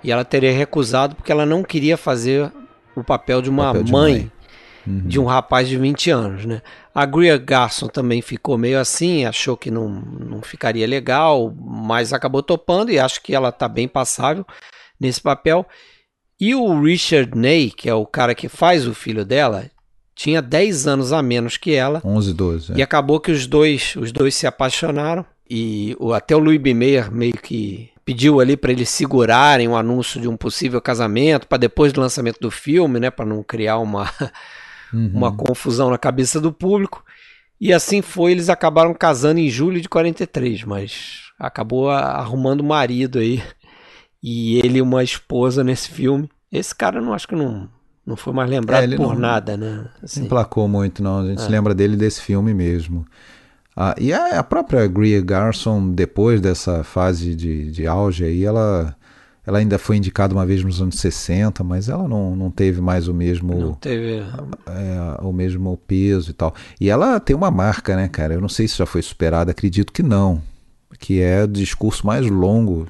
E 0.02 0.10
ela 0.10 0.24
teria 0.24 0.50
recusado 0.50 1.14
porque 1.14 1.30
ela 1.30 1.44
não 1.44 1.62
queria 1.62 1.96
fazer 1.96 2.50
o 2.96 3.04
papel 3.04 3.42
de 3.42 3.50
uma 3.50 3.66
Papel 3.66 3.82
de 3.84 3.92
mãe, 3.92 4.12
mãe. 4.14 4.32
Uhum. 4.86 5.02
de 5.06 5.20
um 5.20 5.24
rapaz 5.24 5.68
de 5.68 5.76
20 5.76 6.10
anos, 6.10 6.44
né? 6.44 6.60
A 6.94 7.06
Greer 7.06 7.38
Garson 7.38 7.86
também 7.86 8.20
ficou 8.20 8.58
meio 8.58 8.78
assim, 8.78 9.24
achou 9.24 9.56
que 9.56 9.70
não, 9.70 9.88
não 9.88 10.42
ficaria 10.42 10.86
legal, 10.86 11.54
mas 11.56 12.12
acabou 12.12 12.42
topando 12.42 12.90
e 12.90 12.98
acho 12.98 13.22
que 13.22 13.34
ela 13.34 13.52
tá 13.52 13.68
bem 13.68 13.86
passável 13.86 14.44
nesse 14.98 15.20
papel. 15.20 15.66
E 16.40 16.54
o 16.54 16.80
Richard 16.82 17.38
Ney, 17.38 17.70
que 17.70 17.88
é 17.88 17.94
o 17.94 18.04
cara 18.04 18.34
que 18.34 18.48
faz 18.48 18.86
o 18.86 18.94
filho 18.94 19.24
dela, 19.24 19.70
tinha 20.14 20.42
10 20.42 20.86
anos 20.86 21.12
a 21.12 21.22
menos 21.22 21.56
que 21.56 21.72
ela. 21.74 22.02
11, 22.04 22.34
12. 22.34 22.72
é. 22.72 22.76
E 22.76 22.82
acabou 22.82 23.20
que 23.20 23.30
os 23.30 23.46
dois, 23.46 23.94
os 23.96 24.12
dois 24.12 24.34
se 24.34 24.46
apaixonaram 24.46 25.24
e 25.48 25.96
o, 25.98 26.12
até 26.12 26.34
o 26.34 26.38
Louis 26.38 26.60
B. 26.60 26.74
Mayer 26.74 27.12
meio 27.12 27.34
que 27.34 27.90
pediu 28.04 28.40
ali 28.40 28.56
para 28.56 28.72
eles 28.72 28.88
segurarem 28.88 29.68
o 29.68 29.76
anúncio 29.76 30.20
de 30.20 30.28
um 30.28 30.36
possível 30.36 30.80
casamento 30.80 31.46
para 31.46 31.58
depois 31.58 31.92
do 31.92 32.00
lançamento 32.00 32.40
do 32.40 32.50
filme, 32.50 32.98
né, 32.98 33.10
para 33.10 33.24
não 33.24 33.42
criar 33.42 33.78
uma 33.78 34.10
Uhum. 34.92 35.10
uma 35.14 35.32
confusão 35.34 35.90
na 35.90 35.98
cabeça 35.98 36.40
do 36.40 36.52
público. 36.52 37.04
E 37.60 37.72
assim 37.72 38.02
foi, 38.02 38.32
eles 38.32 38.48
acabaram 38.48 38.92
casando 38.92 39.38
em 39.40 39.48
julho 39.48 39.80
de 39.80 39.88
43, 39.88 40.64
mas 40.64 41.20
acabou 41.38 41.88
arrumando 41.90 42.62
marido 42.64 43.18
aí 43.18 43.42
e 44.22 44.58
ele 44.58 44.80
uma 44.82 45.02
esposa 45.02 45.62
nesse 45.64 45.88
filme. 45.90 46.28
Esse 46.50 46.74
cara 46.74 47.00
não 47.00 47.12
acho 47.12 47.26
que 47.28 47.34
não 47.34 47.68
não 48.04 48.16
foi 48.16 48.32
mais 48.32 48.50
lembrado 48.50 48.80
É, 48.80 48.84
ele 48.84 48.96
por 48.96 49.12
não- 49.14 49.20
nada, 49.20 49.56
né? 49.56 49.76
Não 49.76 49.88
Assim. 50.02 50.24
emplacou 50.24 50.66
muito, 50.66 51.00
não. 51.04 51.20
A 51.20 51.26
gente 51.28 51.38
É. 51.40 51.44
se 51.44 51.48
lembra 51.50 51.72
dele 51.72 51.96
desse 51.96 52.20
filme 52.20 52.52
mesmo. 52.52 53.06
Ah, 53.76 53.94
e 53.96 54.12
a, 54.12 54.40
a 54.40 54.42
própria 54.42 54.86
Greer 54.88 55.24
Garson, 55.24 55.88
depois 55.92 56.40
dessa 56.40 56.82
fase 56.82 57.32
de, 57.36 57.70
de 57.70 57.86
auge 57.86 58.24
aí, 58.24 58.44
ela, 58.44 58.94
ela 59.46 59.58
ainda 59.58 59.78
foi 59.78 59.96
indicada 59.96 60.34
uma 60.34 60.46
vez 60.46 60.62
nos 60.62 60.80
anos 60.80 60.96
60, 60.96 61.64
mas 61.64 61.88
ela 61.88 62.06
não, 62.06 62.36
não 62.36 62.50
teve 62.50 62.80
mais 62.80 63.08
o 63.08 63.14
mesmo, 63.14 63.54
Não 63.54 63.74
teve 63.74 64.22
é, 64.66 65.20
o 65.20 65.32
mesmo 65.32 65.76
peso 65.86 66.30
e 66.30 66.34
tal. 66.34 66.54
E 66.80 66.88
ela 66.88 67.18
tem 67.18 67.34
uma 67.34 67.50
marca, 67.50 67.96
né, 67.96 68.08
cara? 68.08 68.34
Eu 68.34 68.40
não 68.40 68.48
sei 68.48 68.68
se 68.68 68.78
já 68.78 68.86
foi 68.86 69.02
superada, 69.02 69.50
acredito 69.50 69.92
que 69.92 70.02
não. 70.02 70.40
Que 70.98 71.20
é 71.20 71.42
o 71.42 71.48
discurso 71.48 72.06
mais 72.06 72.24
longo 72.26 72.86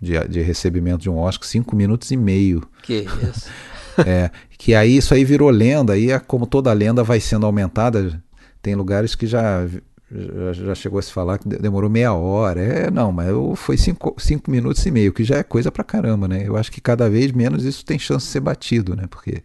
de, 0.00 0.18
de 0.28 0.40
recebimento 0.40 1.02
de 1.02 1.10
um 1.10 1.18
Oscar, 1.18 1.48
cinco 1.48 1.76
minutos 1.76 2.10
e 2.10 2.16
meio. 2.16 2.66
que 2.82 3.06
isso. 3.30 3.48
É, 4.06 4.30
que 4.56 4.76
aí 4.76 4.96
isso 4.96 5.12
aí 5.12 5.24
virou 5.24 5.50
lenda, 5.50 5.94
aí 5.94 6.12
é 6.12 6.20
como 6.20 6.46
toda 6.46 6.72
lenda 6.72 7.02
vai 7.02 7.18
sendo 7.18 7.44
aumentada, 7.46 8.22
tem 8.62 8.76
lugares 8.76 9.16
que 9.16 9.26
já, 9.26 9.66
já, 10.10 10.74
chegou 10.74 10.98
a 10.98 11.02
se 11.02 11.12
falar 11.12 11.38
que 11.38 11.48
de- 11.48 11.58
demorou 11.58 11.90
meia 11.90 12.12
hora. 12.14 12.60
É, 12.60 12.90
não, 12.90 13.12
mas 13.12 13.28
foi 13.56 13.76
cinco, 13.76 14.14
cinco 14.18 14.50
minutos 14.50 14.84
e 14.86 14.90
meio, 14.90 15.12
que 15.12 15.24
já 15.24 15.36
é 15.36 15.42
coisa 15.42 15.70
pra 15.70 15.84
caramba, 15.84 16.26
né? 16.28 16.42
Eu 16.46 16.56
acho 16.56 16.72
que 16.72 16.80
cada 16.80 17.08
vez 17.10 17.32
menos 17.32 17.64
isso 17.64 17.84
tem 17.84 17.98
chance 17.98 18.26
de 18.26 18.32
ser 18.32 18.40
batido, 18.40 18.96
né? 18.96 19.06
Porque 19.08 19.42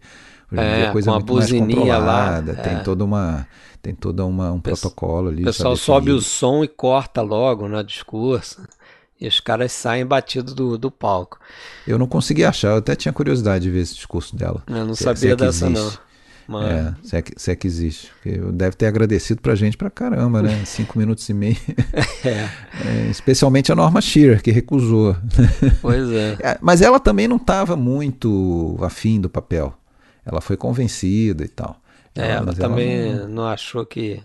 hoje 0.52 0.62
em 0.62 0.70
É, 0.70 0.74
dia 0.76 0.88
a 0.88 0.92
coisa 0.92 1.10
é 1.10 1.12
muito 1.12 1.34
mais 1.34 1.52
buzininha 1.52 1.98
lá, 1.98 2.40
controlada, 2.40 2.52
é. 2.52 2.62
tem 2.62 2.78
toda 2.82 3.04
uma 3.04 3.46
tem 3.82 3.94
uma, 4.24 4.50
um 4.52 4.60
protocolo 4.60 5.28
ali. 5.28 5.42
O 5.42 5.44
pessoal 5.44 5.76
sobe 5.76 6.10
o 6.10 6.20
som 6.20 6.64
e 6.64 6.68
corta 6.68 7.20
logo 7.20 7.68
no 7.68 7.82
discurso. 7.84 8.62
E 9.20 9.28
os 9.28 9.38
caras 9.38 9.70
saem 9.72 10.04
batidos 10.04 10.54
do, 10.54 10.76
do 10.76 10.90
palco. 10.90 11.38
Eu 11.86 11.98
não 11.98 12.06
consegui 12.06 12.44
achar, 12.44 12.70
eu 12.72 12.76
até 12.78 12.96
tinha 12.96 13.12
curiosidade 13.12 13.64
de 13.64 13.70
ver 13.70 13.80
esse 13.80 13.94
discurso 13.94 14.34
dela. 14.36 14.62
Eu 14.66 14.84
não 14.84 14.94
Se- 14.94 15.04
se 15.04 15.04
sabia 15.04 15.32
é 15.32 15.36
que 15.36 15.44
dessa, 15.46 15.70
não. 15.70 15.92
Mas, 16.46 16.68
É, 16.70 16.94
se 17.02 17.16
é, 17.16 17.22
que, 17.22 17.32
se 17.36 17.50
é 17.50 17.56
que 17.56 17.66
existe. 17.66 18.12
Porque 18.12 18.36
deve 18.52 18.76
ter 18.76 18.86
agradecido 18.86 19.40
pra 19.40 19.54
gente 19.54 19.76
pra 19.76 19.90
caramba, 19.90 20.42
né? 20.42 20.62
Cinco 20.66 20.98
minutos 20.98 21.28
e 21.28 21.34
meio. 21.34 21.56
é, 22.24 22.48
É, 23.06 23.06
especialmente 23.10 23.72
a 23.72 23.74
Norma 23.74 24.00
Shearer, 24.00 24.42
que 24.42 24.50
recusou. 24.50 25.16
pois 25.80 26.10
é. 26.10 26.36
É, 26.42 26.58
Mas 26.60 26.82
ela 26.82 27.00
também 27.00 27.26
não 27.28 27.36
estava 27.36 27.76
muito 27.76 28.76
afim 28.82 29.20
do 29.20 29.30
papel. 29.30 29.72
Ela 30.24 30.40
foi 30.40 30.56
convencida 30.56 31.44
e 31.44 31.48
tal. 31.48 31.80
É, 32.14 32.30
ela 32.32 32.52
também 32.54 33.14
não- 33.14 33.28
não... 33.28 33.46
achou 33.46 33.84
que, 33.84 34.22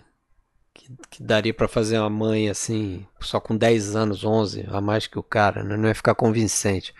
que, 0.74 0.88
que 1.10 1.22
daria 1.22 1.52
pra 1.52 1.66
fazer 1.68 1.98
uma 1.98 2.08
mãe 2.10 2.48
assim, 2.48 3.04
só 3.20 3.40
com 3.40 3.56
10 3.56 3.96
anos, 3.96 4.24
11, 4.24 4.66
a 4.70 4.80
mais 4.80 5.06
que 5.06 5.18
o 5.18 5.22
cara, 5.22 5.62
né? 5.64 5.76
Não 5.76 5.88
ia 5.88 5.94
ficar 5.94 6.14
convincente. 6.14 6.94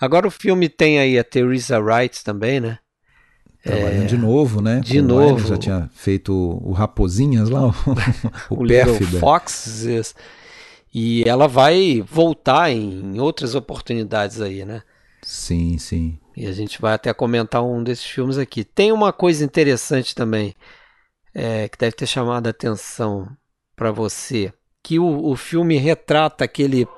Agora 0.00 0.26
o 0.26 0.30
filme 0.30 0.68
tem 0.68 0.98
aí 0.98 1.18
a 1.18 1.24
Teresa 1.24 1.78
Wright 1.78 2.24
também, 2.24 2.58
né? 2.60 2.78
Trabalhando 3.62 4.06
de 4.06 4.16
novo, 4.16 4.60
né? 4.62 4.78
É. 4.78 4.80
de 4.80 5.02
novo. 5.02 5.36
Wine, 5.36 5.48
Já 5.48 5.56
tinha 5.56 5.90
feito 5.92 6.32
o 6.32 6.72
Raposinhas 6.72 7.50
lá, 7.50 7.66
o, 7.66 7.74
o, 8.50 8.64
o 8.64 8.66
Pérfida. 8.66 9.18
Fox. 9.18 9.84
isso. 9.84 10.14
E 10.92 11.22
ela 11.28 11.46
vai 11.46 12.02
voltar 12.10 12.70
em 12.70 13.20
outras 13.20 13.54
oportunidades 13.54 14.40
aí, 14.40 14.64
né? 14.64 14.82
Sim, 15.22 15.78
sim. 15.78 16.18
E 16.36 16.46
a 16.46 16.52
gente 16.52 16.80
vai 16.80 16.94
até 16.94 17.12
comentar 17.12 17.62
um 17.62 17.82
desses 17.82 18.04
filmes 18.04 18.38
aqui. 18.38 18.64
Tem 18.64 18.90
uma 18.90 19.12
coisa 19.12 19.44
interessante 19.44 20.14
também, 20.14 20.54
é, 21.34 21.68
que 21.68 21.78
deve 21.78 21.92
ter 21.92 22.06
chamado 22.06 22.46
a 22.46 22.50
atenção 22.50 23.28
para 23.76 23.92
você, 23.92 24.52
que 24.82 24.98
o, 24.98 25.26
o 25.26 25.36
filme 25.36 25.76
retrata 25.76 26.44
aquele 26.44 26.88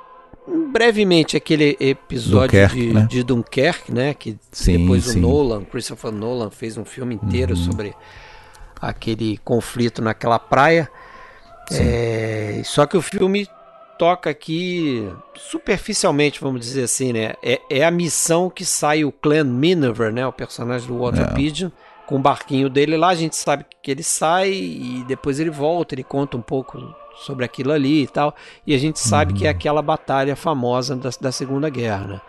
brevemente 0.46 1.36
aquele 1.36 1.76
episódio 1.78 2.46
Dunkerque, 2.60 2.86
de, 2.88 2.92
né? 2.94 3.06
de 3.08 3.22
Dunkerque, 3.22 3.92
né? 3.92 4.14
Que 4.14 4.36
Sim, 4.50 4.78
depois 4.78 5.04
sim. 5.04 5.18
o 5.18 5.22
Nolan, 5.22 5.64
Christopher 5.64 6.10
Nolan 6.12 6.50
fez 6.50 6.76
um 6.76 6.84
filme 6.84 7.14
inteiro 7.14 7.54
Uhum. 7.54 7.64
sobre 7.64 7.94
aquele 8.80 9.38
conflito 9.38 10.02
naquela 10.02 10.38
praia. 10.38 10.88
É, 11.70 12.60
só 12.64 12.86
que 12.86 12.96
o 12.96 13.02
filme 13.02 13.46
toca 13.98 14.30
aqui 14.30 15.08
superficialmente, 15.36 16.40
vamos 16.40 16.60
dizer 16.60 16.84
assim, 16.84 17.12
né? 17.12 17.34
É, 17.42 17.60
é 17.70 17.84
a 17.84 17.90
missão 17.90 18.50
que 18.50 18.64
sai 18.64 19.04
o 19.04 19.12
Clan 19.12 19.44
Miniver, 19.44 20.12
né? 20.12 20.26
O 20.26 20.32
personagem 20.32 20.88
do 20.88 20.98
Walter 20.98 21.22
É. 21.22 21.34
Pigeon, 21.34 21.70
com 22.06 22.16
o 22.16 22.18
barquinho 22.18 22.68
dele 22.68 22.96
lá. 22.96 23.10
A 23.10 23.14
gente 23.14 23.36
sabe 23.36 23.64
que 23.80 23.90
ele 23.90 24.02
sai 24.02 24.50
e 24.50 25.04
depois 25.06 25.38
ele 25.38 25.50
volta, 25.50 25.94
ele 25.94 26.02
conta 26.02 26.36
um 26.36 26.42
pouco 26.42 26.78
sobre 27.22 27.44
aquilo 27.44 27.72
ali 27.72 28.02
e 28.02 28.06
tal. 28.06 28.34
E 28.66 28.74
a 28.74 28.78
gente 28.78 28.98
sabe 29.00 29.32
Uhum. 29.32 29.38
que 29.38 29.46
é 29.46 29.50
aquela 29.50 29.80
batalha 29.82 30.36
famosa 30.36 30.94
da, 30.96 31.10
da 31.20 31.32
Segunda 31.32 31.68
Guerra, 31.70 32.06
né? 32.06 32.20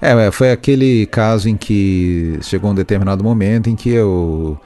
É, 0.00 0.26
é, 0.26 0.30
foi 0.30 0.50
aquele 0.50 1.06
caso 1.06 1.48
em 1.48 1.56
que 1.56 2.38
chegou 2.42 2.70
um 2.70 2.74
determinado 2.74 3.24
momento 3.24 3.70
em 3.70 3.74
que 3.76 3.98
o- 3.98 4.58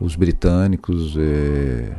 os 0.00 0.14
britânicos 0.14 1.14
eh, 1.18 1.90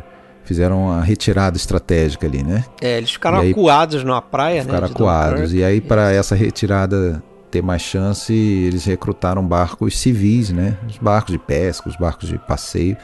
fizeram 0.45 0.89
a 0.89 1.01
retirada 1.01 1.57
estratégica 1.57 2.25
ali, 2.25 2.41
né? 2.41 2.63
É, 2.81 2.97
eles 2.97 3.11
ficaram 3.11 3.39
E 3.39 3.47
aí- 3.47 3.51
acuados 3.51 4.03
numa 4.03 4.21
praia, 4.21 4.61
Ficaram 4.61 4.81
né? 4.81 4.87
de 4.87 4.93
acuados. 4.93 5.53
E 5.53 5.63
aí, 5.63 5.81
para 5.81 6.11
essa 6.13 6.35
retirada 6.35 7.21
ter 7.51 7.61
mais 7.61 7.81
chance, 7.81 8.31
eles 8.33 8.85
recrutaram 8.85 9.45
barcos 9.45 9.97
civis, 9.99 10.49
né? 10.51 10.77
Os 10.87 10.97
barcos 10.97 11.33
de 11.33 11.39
pesca, 11.39 11.89
os 11.89 11.95
barcos 11.97 12.29
de 12.29 12.37
passeio. 12.37 12.95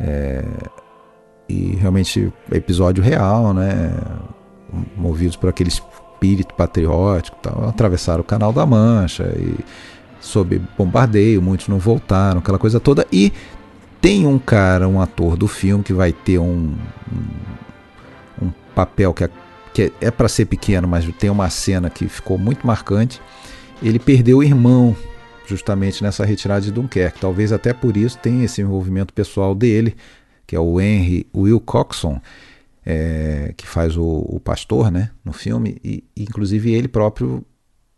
É, 0.00 0.44
E 1.48 1.76
realmente, 1.76 2.32
episódio 2.52 3.02
real, 3.02 3.54
né? 3.54 3.92
Movidos 4.96 5.36
por 5.36 5.48
aquele 5.48 5.70
espírito 5.70 6.54
patriótico 6.54 7.38
tal. 7.42 7.68
Atravessaram 7.68 8.20
o 8.20 8.24
Canal 8.24 8.52
da 8.52 8.66
Mancha 8.66 9.24
e 9.36 9.54
sob 10.20 10.60
bombardeio, 10.76 11.40
muitos 11.40 11.68
não 11.68 11.78
voltaram, 11.78 12.40
aquela 12.40 12.58
coisa 12.58 12.78
toda. 12.78 13.06
E 13.10 13.32
tem 14.00 14.26
um 14.26 14.38
cara, 14.38 14.88
um 14.88 15.00
ator 15.00 15.36
do 15.36 15.48
filme 15.48 15.82
que 15.82 15.92
vai 15.92 16.12
ter 16.12 16.38
um, 16.38 16.74
um, 17.12 18.46
um 18.46 18.52
papel 18.74 19.12
que 19.14 19.24
é, 19.24 19.30
que 19.72 19.92
é 20.00 20.10
para 20.10 20.28
ser 20.28 20.44
pequeno, 20.46 20.86
mas 20.86 21.08
tem 21.18 21.30
uma 21.30 21.48
cena 21.50 21.88
que 21.88 22.08
ficou 22.08 22.36
muito 22.38 22.66
marcante. 22.66 23.20
Ele 23.82 23.98
perdeu 23.98 24.38
o 24.38 24.42
irmão 24.42 24.94
justamente 25.46 26.02
nessa 26.02 26.24
retirada 26.24 26.60
de 26.60 26.70
Dunkerque. 26.70 27.20
Talvez 27.20 27.52
até 27.52 27.72
por 27.72 27.96
isso 27.96 28.18
tenha 28.18 28.44
esse 28.44 28.60
envolvimento 28.60 29.14
pessoal 29.14 29.54
dele, 29.54 29.96
que 30.48 30.56
é 30.56 30.60
o 30.60 30.80
Henry 30.80 31.26
Will 31.34 31.60
Coxon, 31.60 32.18
é, 32.84 33.52
que 33.54 33.66
faz 33.66 33.98
o, 33.98 34.24
o 34.26 34.40
pastor 34.40 34.90
né, 34.90 35.10
no 35.22 35.30
filme, 35.30 35.76
e 35.84 36.02
inclusive 36.16 36.72
ele 36.72 36.88
próprio 36.88 37.44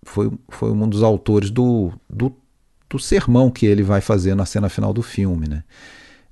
foi, 0.02 0.32
foi 0.48 0.72
um 0.72 0.88
dos 0.88 1.04
autores 1.04 1.48
do, 1.48 1.92
do, 2.08 2.34
do 2.88 2.98
sermão 2.98 3.52
que 3.52 3.66
ele 3.66 3.84
vai 3.84 4.00
fazer 4.00 4.34
na 4.34 4.44
cena 4.44 4.68
final 4.68 4.92
do 4.92 5.00
filme, 5.00 5.48
né? 5.48 5.62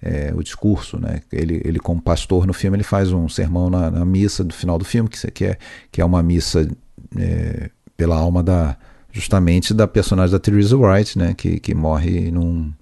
É, 0.03 0.33
o 0.35 0.43
discurso, 0.43 0.99
né? 0.99 1.23
Ele, 1.31 1.61
ele 1.65 1.79
como 1.79 2.03
pastor 2.03 2.47
no 2.47 2.53
filme 2.53 2.77
ele 2.77 2.85
faz 2.85 3.13
um 3.13 3.29
sermão 3.29 3.71
na, 3.71 3.89
na 3.89 4.05
missa 4.05 4.43
do 4.43 4.55
final 4.55 4.77
do 4.77 4.85
filme 4.85 5.09
que, 5.09 5.31
que, 5.31 5.45
é, 5.45 5.59
que 5.91 6.01
é 6.01 6.05
uma 6.05 6.23
missa 6.23 6.69
é, 7.17 7.71
pela 7.97 8.17
alma 8.17 8.43
da 8.43 8.77
justamente 9.13 9.73
da 9.73 9.87
personagem 9.87 10.33
da 10.33 10.39
Theresa 10.39 10.77
Wright, 10.77 11.17
né? 11.17 11.33
Que, 11.35 11.61
que 11.61 11.75
morre 11.75 12.31
num, 12.33 12.73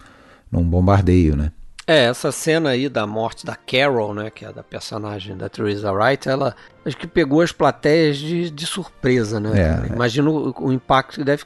num 0.50 0.64
bombardeio, 0.64 1.36
né? 1.36 1.52
É, 1.86 2.06
essa 2.06 2.32
cena 2.32 2.70
aí 2.70 2.88
da 2.88 3.06
morte 3.06 3.46
da 3.46 3.54
Carol, 3.54 4.12
né, 4.12 4.28
que 4.28 4.44
é 4.44 4.52
da 4.52 4.62
personagem 4.62 5.36
da 5.36 5.48
Teresa 5.48 5.92
Wright, 5.92 6.28
ela 6.28 6.56
acho 6.84 6.96
que 6.96 7.06
pegou 7.06 7.40
as 7.40 7.52
plateias 7.52 8.16
de, 8.16 8.50
de 8.50 8.66
surpresa, 8.66 9.38
né? 9.38 9.52
É, 9.54 9.92
Imagino 9.94 10.52
o, 10.58 10.66
o 10.66 10.72
impacto 10.72 11.20
que 11.20 11.24
deve 11.24 11.44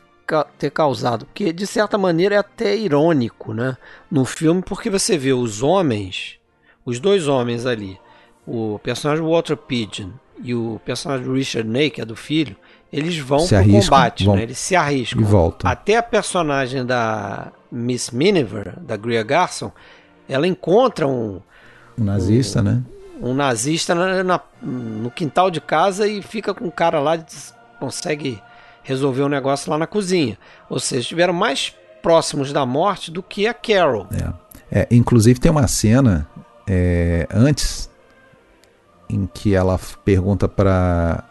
ter 0.59 0.71
causado, 0.71 1.27
porque 1.27 1.53
de 1.53 1.67
certa 1.67 1.99
maneira 1.99 2.37
é 2.37 2.39
até 2.39 2.75
irônico, 2.75 3.53
né, 3.53 3.77
no 4.11 4.25
filme, 4.25 4.63
porque 4.63 4.89
você 4.89 5.19
vê 5.19 5.33
os 5.33 5.63
homens, 5.63 6.39
os 6.87 6.99
dois 6.99 7.29
homens 7.29 7.67
ali, 7.67 7.99
o 8.47 8.81
personagem 8.83 9.23
Walter 9.23 9.57
Pigeon 9.57 10.09
e 10.43 10.55
o 10.55 10.81
personagem 10.85 11.31
Richard 11.31 11.69
Ney, 11.69 11.91
que 11.91 12.01
é 12.01 12.05
do 12.05 12.17
filho, 12.17 12.57
eles 12.91 13.19
vão 13.19 13.41
se 13.41 13.49
pro 13.49 13.59
arriscam, 13.59 13.83
combate, 13.83 14.25
vão, 14.25 14.37
né? 14.37 14.43
Eles 14.43 14.59
se 14.59 14.75
arriscam. 14.75 15.21
E 15.21 15.25
voltam. 15.25 15.71
Até 15.71 15.97
a 15.97 16.03
personagem 16.03 16.85
da 16.85 17.53
Miss 17.71 18.11
Miniver, 18.11 18.75
da 18.81 18.97
Greer 18.97 19.25
Garson, 19.25 19.71
ela 20.31 20.47
encontra 20.47 21.07
um... 21.07 21.41
Um 21.99 22.05
nazista, 22.05 22.61
um, 22.61 22.63
né? 22.63 22.83
Um 23.21 23.35
nazista 23.35 23.95
na, 23.95 24.23
na, 24.23 24.41
no 24.63 25.11
quintal 25.11 25.51
de 25.51 25.61
casa 25.61 26.07
e 26.07 26.23
fica 26.23 26.55
com 26.55 26.67
um 26.67 26.71
cara 26.71 27.01
lá, 27.01 27.23
consegue 27.79 28.41
resolver 28.83 29.23
o 29.23 29.27
um 29.27 29.29
negócio 29.29 29.71
lá 29.71 29.77
na 29.77 29.87
cozinha. 29.87 30.39
Ou 30.69 30.79
seja, 30.79 31.03
estiveram 31.03 31.33
mais 31.33 31.75
próximos 32.03 32.53
da 32.53 32.65
morte 32.65 33.11
do 33.11 33.23
que 33.23 33.47
a 33.47 33.53
Carol. 33.53 34.07
É. 34.71 34.81
é 34.81 34.89
inclusive 34.91 35.39
tem 35.39 35.51
uma 35.51 35.69
cena 35.69 36.27
é, 36.67 37.27
antes 37.31 37.91
em 39.09 39.27
que 39.27 39.55
ela 39.55 39.79
pergunta 40.05 40.49
para 40.49 41.25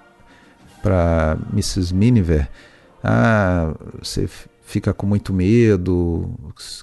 para 0.81 1.38
Mrs. 1.51 1.93
Miniver, 1.93 2.49
ah, 3.03 3.73
você 4.01 4.29
fica 4.62 4.93
com 4.93 5.05
muito 5.05 5.33
medo 5.33 6.33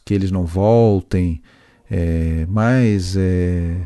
que 0.04 0.12
eles 0.12 0.30
não 0.30 0.44
voltem, 0.44 1.40
é, 1.90 2.46
mas 2.48 3.16
é, 3.16 3.76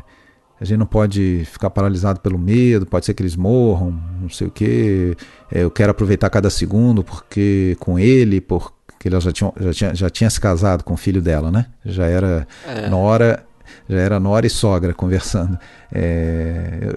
a 0.59 0.65
gente 0.65 0.77
não 0.77 0.85
pode 0.85 1.43
ficar 1.45 1.69
paralisado 1.69 2.19
pelo 2.19 2.37
medo, 2.37 2.85
pode 2.85 3.05
ser 3.05 3.13
que 3.13 3.23
eles 3.23 3.35
morram, 3.35 3.99
não 4.21 4.29
sei 4.29 4.47
o 4.47 4.51
que. 4.51 5.15
É, 5.51 5.63
eu 5.63 5.71
quero 5.71 5.91
aproveitar 5.91 6.29
cada 6.29 6.49
segundo 6.49 7.03
porque 7.03 7.75
com 7.79 7.97
ele, 7.97 8.39
porque 8.39 9.07
ela 9.07 9.19
já 9.19 9.31
tinha, 9.31 9.51
já 9.59 9.73
tinha, 9.73 9.95
já 9.95 10.09
tinha 10.09 10.29
se 10.29 10.39
casado 10.39 10.83
com 10.83 10.93
o 10.93 10.97
filho 10.97 11.21
dela, 11.21 11.51
né? 11.51 11.65
Já 11.85 12.05
era 12.05 12.47
é. 12.67 12.89
nora 12.89 13.43
já 13.89 13.99
era 13.99 14.19
nora 14.19 14.45
e 14.45 14.49
sogra 14.49 14.93
conversando. 14.93 15.57
É, 15.91 16.93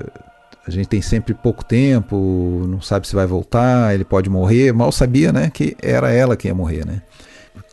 a 0.67 0.71
gente 0.71 0.88
tem 0.88 1.03
sempre 1.03 1.35
pouco 1.35 1.64
tempo, 1.64 2.64
não 2.69 2.81
sabe 2.81 3.07
se 3.07 3.14
vai 3.14 3.27
voltar, 3.27 3.95
ele 3.95 4.05
pode 4.05 4.31
morrer. 4.31 4.73
Mal 4.73 4.90
sabia, 4.93 5.33
né, 5.33 5.51
que 5.51 5.77
era 5.83 6.11
ela 6.11 6.37
que 6.37 6.49
ia 6.49 6.55
morrer, 6.55 6.87
né? 6.87 7.03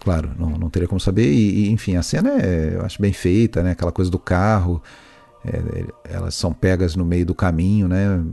Claro, 0.02 0.32
não, 0.38 0.50
não 0.52 0.70
teria 0.70 0.88
como 0.88 1.00
saber. 1.00 1.32
E, 1.32 1.66
e, 1.66 1.72
enfim, 1.72 1.96
a 1.96 2.04
cena 2.04 2.42
é, 2.42 2.76
eu 2.76 2.86
acho 2.86 3.02
bem 3.02 3.14
feita, 3.14 3.64
né? 3.64 3.72
Aquela 3.72 3.92
coisa 3.92 4.10
do 4.10 4.20
carro, 4.20 4.82
é, 5.46 5.86
elas 6.04 6.36
são 6.36 6.54
pegas 6.54 6.96
no 6.96 7.06
meio 7.06 7.26
do 7.26 7.36
caminho, 7.36 7.88
né? 7.88 8.24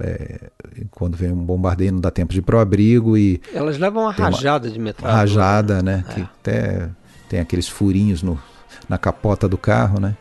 É, 0.00 0.50
quando 0.92 1.16
vem 1.16 1.32
um 1.32 1.44
bombardeio 1.44 1.90
não 1.90 2.00
dá 2.00 2.08
tempo 2.08 2.32
de 2.32 2.38
ir 2.38 2.42
pro 2.42 2.60
abrigo 2.60 3.16
e 3.16 3.40
elas 3.52 3.78
levam 3.78 4.04
uma 4.04 4.12
rajada 4.12 4.68
uma, 4.68 4.72
de 4.72 4.78
metralha 4.78 5.12
rajada 5.12 5.82
né 5.82 6.04
é. 6.08 6.12
que 6.12 6.20
até 6.20 6.88
tem 7.28 7.40
aqueles 7.40 7.66
furinhos 7.66 8.22
no, 8.22 8.40
na 8.88 8.96
capota 8.96 9.48
do 9.48 9.58
carro 9.58 9.98
né 9.98 10.16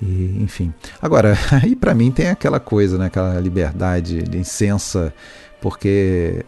e, 0.00 0.38
enfim. 0.40 0.72
Agora, 1.00 1.36
aí 1.62 1.74
para 1.74 1.94
mim 1.94 2.10
tem 2.10 2.28
aquela 2.28 2.60
coisa, 2.60 2.96
né, 2.98 3.06
aquela 3.06 3.38
liberdade 3.40 4.20
licença, 4.20 5.12
porque 5.60 6.44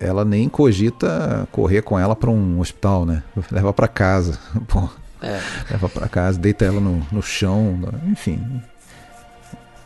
ela 0.00 0.24
nem 0.24 0.48
cogita 0.48 1.48
correr 1.50 1.82
com 1.82 1.98
ela 1.98 2.14
para 2.14 2.30
um 2.30 2.60
hospital, 2.60 3.04
né? 3.04 3.22
Leva 3.50 3.72
para 3.72 3.88
casa. 3.88 4.38
Pô, 4.68 4.88
é. 5.20 5.40
Leva 5.70 5.88
para 5.88 6.08
casa, 6.08 6.38
deita 6.38 6.64
ela 6.64 6.80
no, 6.80 7.06
no 7.10 7.22
chão, 7.22 7.80
enfim. 8.06 8.62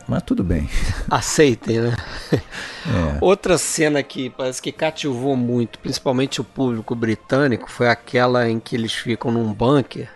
Mas 0.07 0.21
tudo 0.23 0.43
bem. 0.43 0.69
Aceitem, 1.09 1.79
né? 1.79 1.95
É. 2.31 3.17
Outra 3.21 3.57
cena 3.57 4.03
que 4.03 4.29
parece 4.29 4.61
que 4.61 4.71
cativou 4.71 5.35
muito, 5.35 5.79
principalmente 5.79 6.41
o 6.41 6.43
público 6.43 6.93
britânico, 6.93 7.71
foi 7.71 7.87
aquela 7.87 8.49
em 8.49 8.59
que 8.59 8.75
eles 8.75 8.93
ficam 8.93 9.31
num 9.31 9.53
bunker 9.53 10.09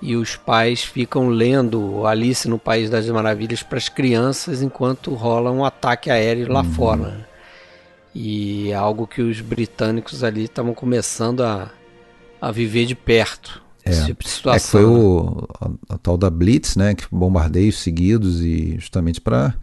e 0.00 0.16
os 0.16 0.36
pais 0.36 0.82
ficam 0.82 1.28
lendo 1.28 2.06
Alice 2.06 2.48
no 2.48 2.58
País 2.58 2.88
das 2.88 3.06
Maravilhas 3.08 3.62
para 3.62 3.76
as 3.76 3.88
crianças 3.88 4.62
enquanto 4.62 5.14
rola 5.14 5.50
um 5.50 5.64
ataque 5.64 6.10
aéreo 6.10 6.50
lá 6.50 6.62
uhum. 6.62 6.72
fora. 6.72 7.28
E 8.14 8.70
é 8.70 8.74
algo 8.74 9.06
que 9.06 9.22
os 9.22 9.40
britânicos 9.40 10.24
ali 10.24 10.44
estavam 10.44 10.74
começando 10.74 11.42
a, 11.42 11.70
a 12.40 12.50
viver 12.50 12.86
de 12.86 12.94
perto. 12.94 13.62
É, 13.84 14.04
tipo 14.04 14.24
de 14.24 14.30
situação. 14.30 14.56
É 14.56 14.60
que 14.60 14.66
foi 14.66 14.84
o, 14.84 15.48
a, 15.60 15.94
a, 15.94 15.98
tal 15.98 16.16
da 16.16 16.28
Blitz, 16.28 16.76
né? 16.76 16.94
Que 16.94 17.04
bombardeios 17.10 17.78
seguidos 17.78 18.40
e 18.42 18.76
justamente 18.78 19.20
para 19.20 19.54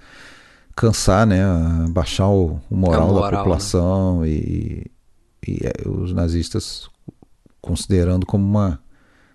cansar, 0.75 1.27
né? 1.27 1.43
Baixar 1.89 2.29
o, 2.29 2.59
o 2.69 2.75
moral, 2.75 3.07
moral, 3.07 3.21
da 3.21 3.31
né? 3.31 3.37
população 3.37 4.21
né? 4.21 4.29
e, 4.29 4.85
e 5.47 5.59
é, 5.63 5.87
os 5.87 6.13
nazistas 6.13 6.89
considerando 7.61 8.25
como 8.25 8.45
uma 8.45 8.79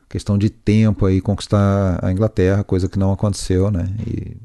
questão 0.08 0.36
de 0.36 0.50
tempo 0.50 1.06
aí 1.06 1.20
conquistar 1.20 1.98
a 2.02 2.10
Inglaterra, 2.10 2.64
coisa 2.64 2.88
que 2.88 2.98
não 2.98 3.12
aconteceu, 3.12 3.70
né? 3.70 3.94
E 4.06 4.36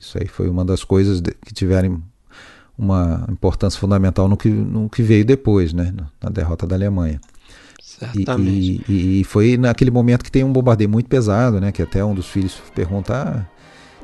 isso 0.00 0.18
aí 0.18 0.26
foi 0.26 0.48
uma 0.48 0.64
das 0.64 0.82
coisas 0.82 1.20
que 1.20 1.52
tiveram 1.52 2.02
uma 2.78 3.26
importância 3.30 3.78
fundamental 3.78 4.28
no 4.28 4.36
que, 4.36 4.48
no 4.48 4.88
que 4.88 5.02
veio 5.02 5.24
depois, 5.24 5.72
né? 5.72 5.94
Na 6.22 6.30
derrota 6.30 6.66
da 6.66 6.74
Alemanha. 6.74 7.20
Certamente. 7.80 8.84
E, 8.88 8.92
e, 8.92 9.20
e, 9.20 9.24
foi 9.24 9.56
naquele 9.56 9.90
momento 9.90 10.24
que 10.24 10.30
tem 10.30 10.42
um 10.44 10.52
bombardeio 10.52 10.90
muito 10.90 11.08
pesado, 11.08 11.60
né? 11.60 11.70
Que 11.70 11.82
até 11.82 12.04
um 12.04 12.14
dos 12.14 12.26
filhos 12.26 12.60
pergunta, 12.74 13.14
ah, 13.14 13.46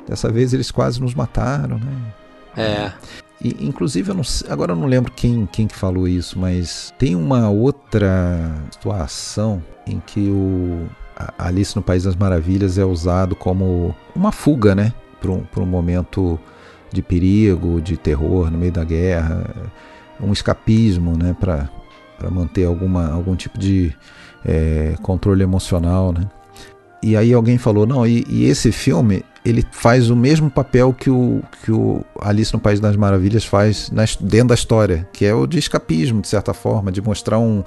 dessa 0.07 0.31
vez 0.31 0.53
eles 0.53 0.71
quase 0.71 1.01
nos 1.01 1.15
mataram, 1.15 1.79
né? 1.79 2.15
É. 2.57 2.93
E, 3.41 3.67
inclusive, 3.67 4.11
eu 4.11 4.15
não, 4.15 4.25
agora 4.49 4.73
eu 4.73 4.77
não 4.77 4.87
lembro 4.87 5.13
quem, 5.13 5.47
quem 5.47 5.67
que 5.67 5.75
falou 5.75 6.09
isso, 6.09 6.39
mas 6.39 6.93
tem 6.99 7.15
uma 7.15 7.49
outra 7.49 8.53
situação 8.71 9.63
em 9.87 10.01
que 10.01 10.29
o, 10.29 10.89
Alice 11.39 11.75
no 11.75 11.83
País 11.83 12.05
das 12.05 12.15
Maravilhas 12.15 12.79
é 12.79 12.85
usado 12.85 13.35
como 13.35 13.95
uma 14.15 14.31
fuga, 14.31 14.75
né? 14.75 14.93
Para 15.21 15.33
um, 15.33 15.45
um 15.57 15.67
momento 15.67 16.39
de 16.93 17.03
perigo, 17.03 17.81
de 17.81 17.97
terror 17.97 18.51
no 18.51 18.59
meio 18.59 18.73
da 18.73 18.85
guerra, 18.85 19.45
um 20.21 20.33
escapismo, 20.33 21.17
né? 21.17 21.37
Para 21.39 21.69
manter 22.31 22.65
alguma, 22.65 23.11
algum 23.11 23.37
tipo 23.37 23.59
de 23.59 23.95
é, 24.45 24.95
controle 25.03 25.43
emocional, 25.43 26.13
né? 26.13 26.29
E 27.03 27.17
aí 27.17 27.33
alguém 27.33 27.59
falou, 27.59 27.87
não, 27.87 28.05
e, 28.05 28.25
e, 28.29 28.45
esse 28.47 28.73
filme 28.73 29.25
ele 29.45 29.65
faz 29.71 30.11
o 30.11 30.17
mesmo 30.17 30.51
papel 30.51 30.93
que 30.93 31.09
o, 31.09 31.41
que 31.63 31.71
o 31.71 32.05
Alice 32.21 32.53
no 32.53 32.59
País 32.59 32.81
das 32.81 32.97
Maravilhas 32.97 33.45
faz 33.45 33.89
dentro 34.21 34.49
da 34.49 34.55
história, 34.55 35.09
que 35.13 35.25
é 35.25 35.33
o 35.33 35.47
de 35.47 35.59
escapismo, 35.59 36.21
de 36.21 36.29
certa 36.29 36.53
forma, 36.53 36.91
de 36.91 37.01
mostrar 37.01 37.39
um, 37.39 37.63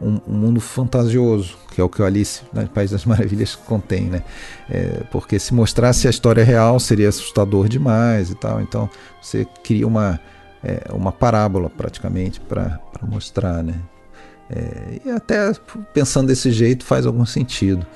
um, 0.00 0.20
um, 0.26 0.34
mundo 0.34 0.60
fantasioso, 0.60 1.56
que 1.72 1.80
é 1.80 1.84
o 1.84 1.88
que 1.88 2.02
o 2.02 2.04
Alice 2.04 2.42
no 2.52 2.66
País 2.68 2.90
das 2.90 3.04
Maravilhas 3.04 3.54
contém, 3.54 4.04
né? 4.04 4.22
É, 4.68 5.02
porque 5.10 5.38
se 5.38 5.54
mostrasse 5.54 6.06
a 6.06 6.10
história 6.10 6.44
real 6.44 6.78
seria 6.78 7.08
assustador 7.08 7.68
demais 7.68 8.30
e 8.30 8.34
tal. 8.34 8.60
Então 8.60 8.88
você 9.20 9.46
cria 9.62 9.86
uma, 9.86 10.20
é, 10.62 10.92
uma 10.92 11.12
parábola 11.12 11.70
praticamente 11.70 12.40
para 12.40 12.80
mostrar, 13.02 13.62
né? 13.62 13.74
É, 14.50 15.00
e 15.04 15.10
até 15.10 15.52
pensando 15.92 16.26
desse 16.26 16.50
jeito 16.50 16.84
faz 16.84 17.06
algum 17.06 17.24
sentido. 17.24 17.86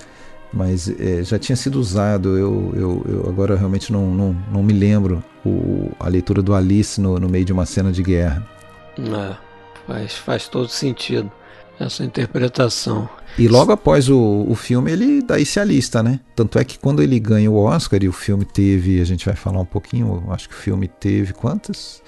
Mas 0.50 0.88
é, 0.88 1.22
já 1.22 1.38
tinha 1.38 1.54
sido 1.54 1.78
usado, 1.78 2.38
eu, 2.38 2.72
eu, 2.74 3.06
eu 3.06 3.28
agora 3.28 3.54
realmente 3.54 3.92
não, 3.92 4.14
não, 4.14 4.36
não 4.50 4.62
me 4.62 4.72
lembro 4.72 5.22
o, 5.44 5.90
a 6.00 6.08
leitura 6.08 6.40
do 6.40 6.54
Alice 6.54 6.98
no, 6.98 7.18
no 7.18 7.28
meio 7.28 7.44
de 7.44 7.52
uma 7.52 7.66
cena 7.66 7.92
de 7.92 8.02
guerra. 8.02 8.48
É, 8.98 9.36
faz, 9.86 10.14
faz 10.14 10.48
todo 10.48 10.68
sentido 10.68 11.30
essa 11.78 12.04
interpretação. 12.04 13.08
E 13.38 13.46
logo 13.46 13.70
após 13.70 14.08
o, 14.08 14.44
o 14.48 14.54
filme 14.54 14.90
ele 14.90 15.22
daí 15.22 15.46
se 15.46 15.60
alista, 15.60 16.02
né? 16.02 16.20
Tanto 16.34 16.58
é 16.58 16.64
que 16.64 16.78
quando 16.78 17.02
ele 17.02 17.18
ganha 17.20 17.50
o 17.50 17.56
Oscar 17.56 18.02
e 18.02 18.08
o 18.08 18.12
filme 18.12 18.44
teve, 18.44 19.00
a 19.00 19.04
gente 19.04 19.24
vai 19.24 19.36
falar 19.36 19.60
um 19.60 19.64
pouquinho, 19.64 20.24
acho 20.30 20.48
que 20.48 20.54
o 20.54 20.58
filme 20.58 20.88
teve 20.88 21.32
quantas? 21.32 22.02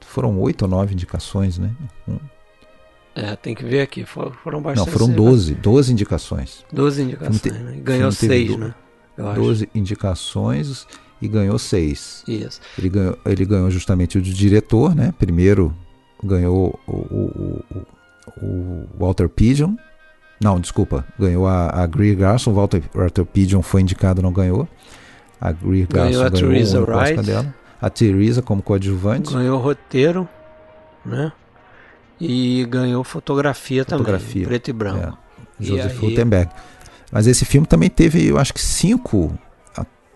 Foram 0.00 0.38
oito 0.40 0.62
ou 0.62 0.68
nove 0.68 0.94
indicações, 0.94 1.58
né? 1.58 1.70
É, 3.14 3.36
tem 3.36 3.54
que 3.54 3.64
ver 3.64 3.80
aqui, 3.80 4.04
foram 4.04 4.60
bastante. 4.60 4.86
Não, 4.86 4.92
foram 4.92 5.10
doze, 5.10 5.54
doze 5.54 5.92
indicações. 5.92 6.64
Doze 6.72 7.02
indicações, 7.02 7.40
te, 7.40 7.50
né? 7.50 7.78
Ganhou 7.82 8.10
seis, 8.10 8.56
né? 8.56 8.74
Doze 9.34 9.68
indicações 9.74 10.86
e 11.20 11.28
ganhou 11.28 11.58
seis. 11.58 12.24
Isso. 12.26 12.60
Ele 12.78 12.88
ganhou, 12.88 13.18
ele 13.24 13.44
ganhou 13.44 13.70
justamente 13.70 14.18
o 14.18 14.22
de 14.22 14.34
diretor, 14.34 14.94
né? 14.94 15.14
Primeiro 15.18 15.74
ganhou 16.22 16.78
o, 16.86 16.92
o, 16.92 17.64
o 17.74 17.95
o 18.42 18.86
Walter 18.98 19.28
Pigeon. 19.28 19.76
Não, 20.40 20.60
desculpa, 20.60 21.04
ganhou 21.18 21.46
a, 21.46 21.82
a 21.82 21.86
Greer 21.86 22.16
Garson. 22.16 22.50
O 22.50 22.54
Walter, 22.54 22.82
Walter 22.94 23.24
Pigeon 23.24 23.62
foi 23.62 23.80
indicado, 23.80 24.20
não 24.20 24.32
ganhou. 24.32 24.68
A 25.40 25.52
Greer 25.52 25.86
Garson 25.86 26.10
ganhou 26.10 26.26
a 26.26 26.28
ganhou 26.28 26.50
Theresa 26.50 26.80
Wright. 26.80 27.22
dela. 27.22 27.54
A 27.80 27.90
Teresa 27.90 28.42
como 28.42 28.62
coadjuvante. 28.62 29.32
Ganhou 29.32 29.58
roteiro, 29.58 30.28
né? 31.04 31.32
E 32.18 32.66
ganhou 32.70 33.04
fotografia, 33.04 33.84
fotografia 33.84 34.32
também, 34.32 34.46
preto 34.46 34.68
e 34.68 34.72
branco. 34.72 35.18
É, 35.60 35.64
Joseph 35.64 35.98
Rutenberg. 35.98 36.50
Mas 37.12 37.26
esse 37.26 37.44
filme 37.44 37.66
também 37.66 37.90
teve, 37.90 38.26
eu 38.26 38.38
acho 38.38 38.52
que 38.54 38.60
cinco 38.60 39.38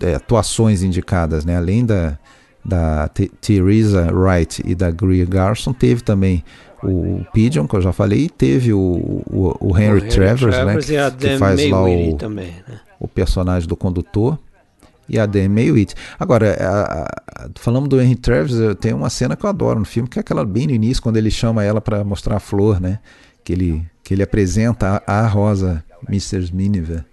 é, 0.01 0.15
atuações 0.15 0.83
indicadas, 0.83 1.45
né? 1.45 1.57
Além 1.57 1.85
da, 1.85 2.19
da 2.65 3.09
Teresa 3.41 4.11
Wright 4.13 4.63
e 4.65 4.75
da 4.75 4.91
Greer 4.91 5.29
Garson, 5.29 5.73
teve 5.73 6.03
também 6.03 6.43
o 6.83 7.25
Pigeon, 7.33 7.67
que 7.67 7.77
eu 7.77 7.83
já 7.83 7.93
falei, 7.93 8.25
e 8.25 8.29
teve 8.29 8.73
o, 8.73 9.23
o, 9.27 9.57
o 9.61 9.79
Henry, 9.79 9.99
Henry 9.99 10.09
Travers, 10.09 10.57
né, 10.57 10.77
que, 10.77 11.29
que 11.29 11.39
faz 11.39 11.71
lá 11.71 11.85
o, 11.85 12.17
também, 12.17 12.55
né? 12.67 12.81
o 12.99 13.07
personagem 13.07 13.69
do 13.69 13.77
condutor. 13.77 14.39
e 15.09 15.19
a 15.19 15.27
Dame 15.27 15.49
Maywitt. 15.49 15.95
Agora, 16.19 16.57
a, 16.61 17.03
a, 17.03 17.51
falando 17.57 17.89
do 17.89 18.01
Henry 18.01 18.17
Travis, 18.17 18.55
tem 18.81 18.93
uma 18.93 19.11
cena 19.11 19.37
que 19.37 19.45
eu 19.45 19.51
adoro 19.51 19.79
no 19.79 19.85
filme, 19.85 20.09
que 20.09 20.19
é 20.19 20.21
aquela 20.21 20.45
bem 20.45 20.67
no 20.67 20.73
início, 20.73 21.03
quando 21.03 21.17
ele 21.17 21.31
chama 21.31 21.65
ela 21.65 21.81
para 21.81 22.03
mostrar 22.05 22.37
a 22.37 22.41
flor, 22.41 22.81
né? 22.81 22.99
Que 23.45 23.53
ele, 23.53 23.85
que 24.03 24.15
ele 24.15 24.23
apresenta 24.23 25.03
a, 25.07 25.21
a 25.21 25.27
Rosa, 25.27 25.85
Mr. 26.09 26.53
Miniver, 26.53 27.05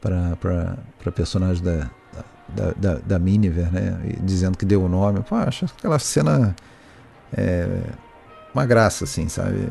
para 0.00 0.76
a 1.06 1.10
personagem 1.12 1.62
da, 1.62 1.90
da, 2.48 2.72
da, 2.76 2.94
da 2.98 3.18
Miniver, 3.18 3.72
né? 3.72 3.98
E 4.04 4.22
dizendo 4.22 4.58
que 4.58 4.64
deu 4.64 4.82
o 4.82 4.88
nome. 4.88 5.20
Pô, 5.20 5.36
acho 5.36 5.66
aquela 5.66 5.98
cena 5.98 6.54
é, 7.32 7.66
uma 8.56 8.66
graça, 8.66 9.04
assim, 9.04 9.28
sabe? 9.28 9.68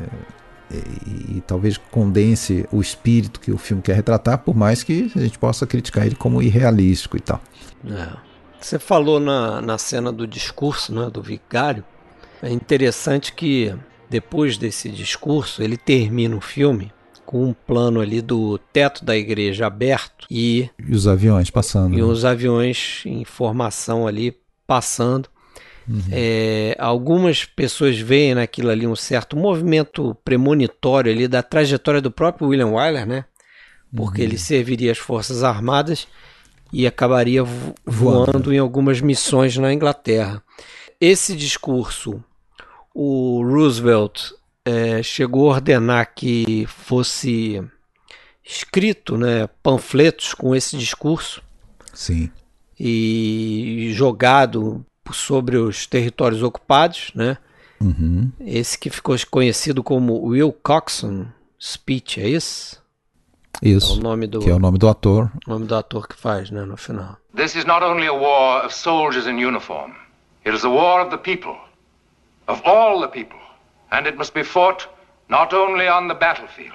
E, 0.70 1.36
e, 1.36 1.42
talvez 1.46 1.76
condense 1.76 2.66
o 2.72 2.80
espírito 2.80 3.38
que 3.38 3.52
o 3.52 3.58
filme 3.58 3.82
quer 3.82 3.94
retratar, 3.94 4.38
por 4.38 4.56
mais 4.56 4.82
que 4.82 5.10
a 5.14 5.20
gente 5.20 5.38
possa 5.38 5.66
criticar 5.66 6.06
ele 6.06 6.16
como 6.16 6.42
irrealístico 6.42 7.16
e 7.16 7.20
tal. 7.20 7.40
É. 7.88 8.08
Você 8.60 8.78
falou 8.78 9.20
na, 9.20 9.60
na 9.60 9.78
cena 9.78 10.10
do 10.10 10.26
discurso 10.26 10.92
né, 10.92 11.08
do 11.10 11.22
vigário. 11.22 11.84
É 12.42 12.50
interessante 12.50 13.32
que 13.32 13.74
depois 14.10 14.58
desse 14.58 14.88
discurso 14.88 15.62
ele 15.62 15.76
termina 15.76 16.36
o 16.36 16.40
filme 16.40 16.92
com 17.24 17.44
um 17.44 17.52
plano 17.52 18.00
ali 18.00 18.20
do 18.20 18.58
teto 18.72 19.04
da 19.04 19.16
igreja 19.16 19.66
aberto 19.66 20.26
e, 20.30 20.70
e 20.78 20.94
os 20.94 21.08
aviões 21.08 21.50
passando. 21.50 21.94
E 21.94 21.98
né? 21.98 22.02
os 22.02 22.24
aviões 22.24 23.02
em 23.04 23.24
formação 23.24 24.06
ali 24.06 24.36
passando. 24.66 25.28
Uhum. 25.88 26.02
É, 26.10 26.76
algumas 26.78 27.44
pessoas 27.44 27.98
veem 27.98 28.34
naquilo 28.34 28.70
ali 28.70 28.86
um 28.86 28.96
certo 28.96 29.36
movimento 29.36 30.16
premonitório 30.24 31.12
ali 31.12 31.28
da 31.28 31.42
trajetória 31.42 32.00
do 32.00 32.10
próprio 32.10 32.48
William 32.48 32.68
Wyler, 32.68 33.06
né? 33.06 33.24
Porque 33.94 34.22
uhum. 34.22 34.28
ele 34.28 34.38
serviria 34.38 34.90
as 34.90 34.98
Forças 34.98 35.44
Armadas 35.44 36.08
e 36.72 36.86
acabaria 36.86 37.44
vo 37.44 37.74
voando. 37.84 38.32
voando 38.32 38.52
em 38.52 38.58
algumas 38.58 39.00
missões 39.00 39.56
na 39.56 39.72
Inglaterra. 39.72 40.42
Esse 41.00 41.36
discurso, 41.36 42.22
o 42.92 43.42
Roosevelt 43.44 44.32
é, 44.64 45.02
chegou 45.02 45.50
a 45.50 45.54
ordenar 45.54 46.12
que 46.14 46.66
fosse 46.66 47.62
escrito 48.44 49.16
né, 49.16 49.48
panfletos 49.62 50.34
com 50.34 50.54
esse 50.54 50.76
discurso. 50.76 51.42
Sim. 51.92 52.30
E 52.78 53.90
jogado 53.94 54.84
sobre 55.14 55.56
os 55.56 55.86
territórios 55.86 56.42
ocupados, 56.42 57.12
né? 57.14 57.36
Uhum. 57.80 58.32
Esse 58.40 58.78
que 58.78 58.88
ficou 58.88 59.14
conhecido 59.30 59.82
como 59.82 60.20
Will 60.26 60.52
Coxon 60.52 61.26
Speech, 61.60 62.20
é 62.20 62.28
isso? 62.28 62.82
Isso. 63.62 63.94
É 63.94 63.98
o 63.98 64.02
nome 64.02 64.26
do, 64.26 64.40
que 64.40 64.50
é 64.50 64.54
o 64.54 64.58
nome 64.58 64.78
do 64.78 64.88
ator. 64.88 65.30
O 65.46 65.50
nome 65.50 65.66
do 65.66 65.74
ator 65.74 66.06
que 66.06 66.16
faz, 66.16 66.50
né, 66.50 66.64
no 66.64 66.76
final. 66.76 67.16
This 67.34 67.54
is 67.54 67.64
not 67.64 67.84
only 67.84 68.06
a 68.06 68.12
war 68.12 68.64
of 68.64 68.74
soldiers 68.74 69.26
in 69.26 69.44
uniform. 69.44 69.92
It 70.44 70.54
is 70.54 70.64
a 70.64 70.68
war 70.68 71.00
of 71.00 71.10
the 71.10 71.18
people. 71.18 71.56
Of 72.46 72.62
all 72.64 73.00
the 73.00 73.08
people. 73.08 73.40
And 73.90 74.06
it 74.06 74.16
must 74.16 74.34
be 74.34 74.44
fought 74.44 74.88
not 75.28 75.54
only 75.54 75.88
on 75.88 76.08
the 76.08 76.14
battlefield, 76.14 76.72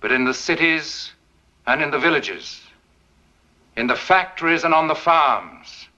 but 0.00 0.10
in 0.12 0.24
the 0.24 0.34
cities 0.34 1.12
and 1.66 1.82
in 1.82 1.90
the 1.90 1.98
villages, 1.98 2.60
in 3.76 3.86
the 3.86 3.96
factories 3.96 4.64
and 4.64 4.74
on 4.74 4.88
the 4.88 4.94
farms, 4.94 5.88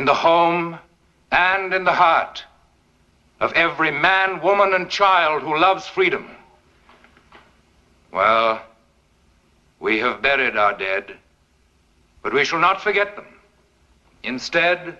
in 0.00 0.06
the 0.06 0.14
home 0.14 0.78
and 1.30 1.74
in 1.74 1.84
the 1.84 1.92
heart 1.92 2.42
of 3.38 3.52
every 3.52 3.90
man, 3.90 4.40
woman, 4.40 4.72
and 4.72 4.88
child 4.88 5.42
who 5.42 5.58
loves 5.58 5.86
freedom. 5.86 6.26
Well, 8.10 8.62
we 9.78 9.98
have 9.98 10.22
buried 10.22 10.56
our 10.56 10.72
dead, 10.72 11.18
but 12.22 12.32
we 12.32 12.46
shall 12.46 12.60
not 12.60 12.80
forget 12.80 13.14
them. 13.14 13.26
Instead, 14.22 14.96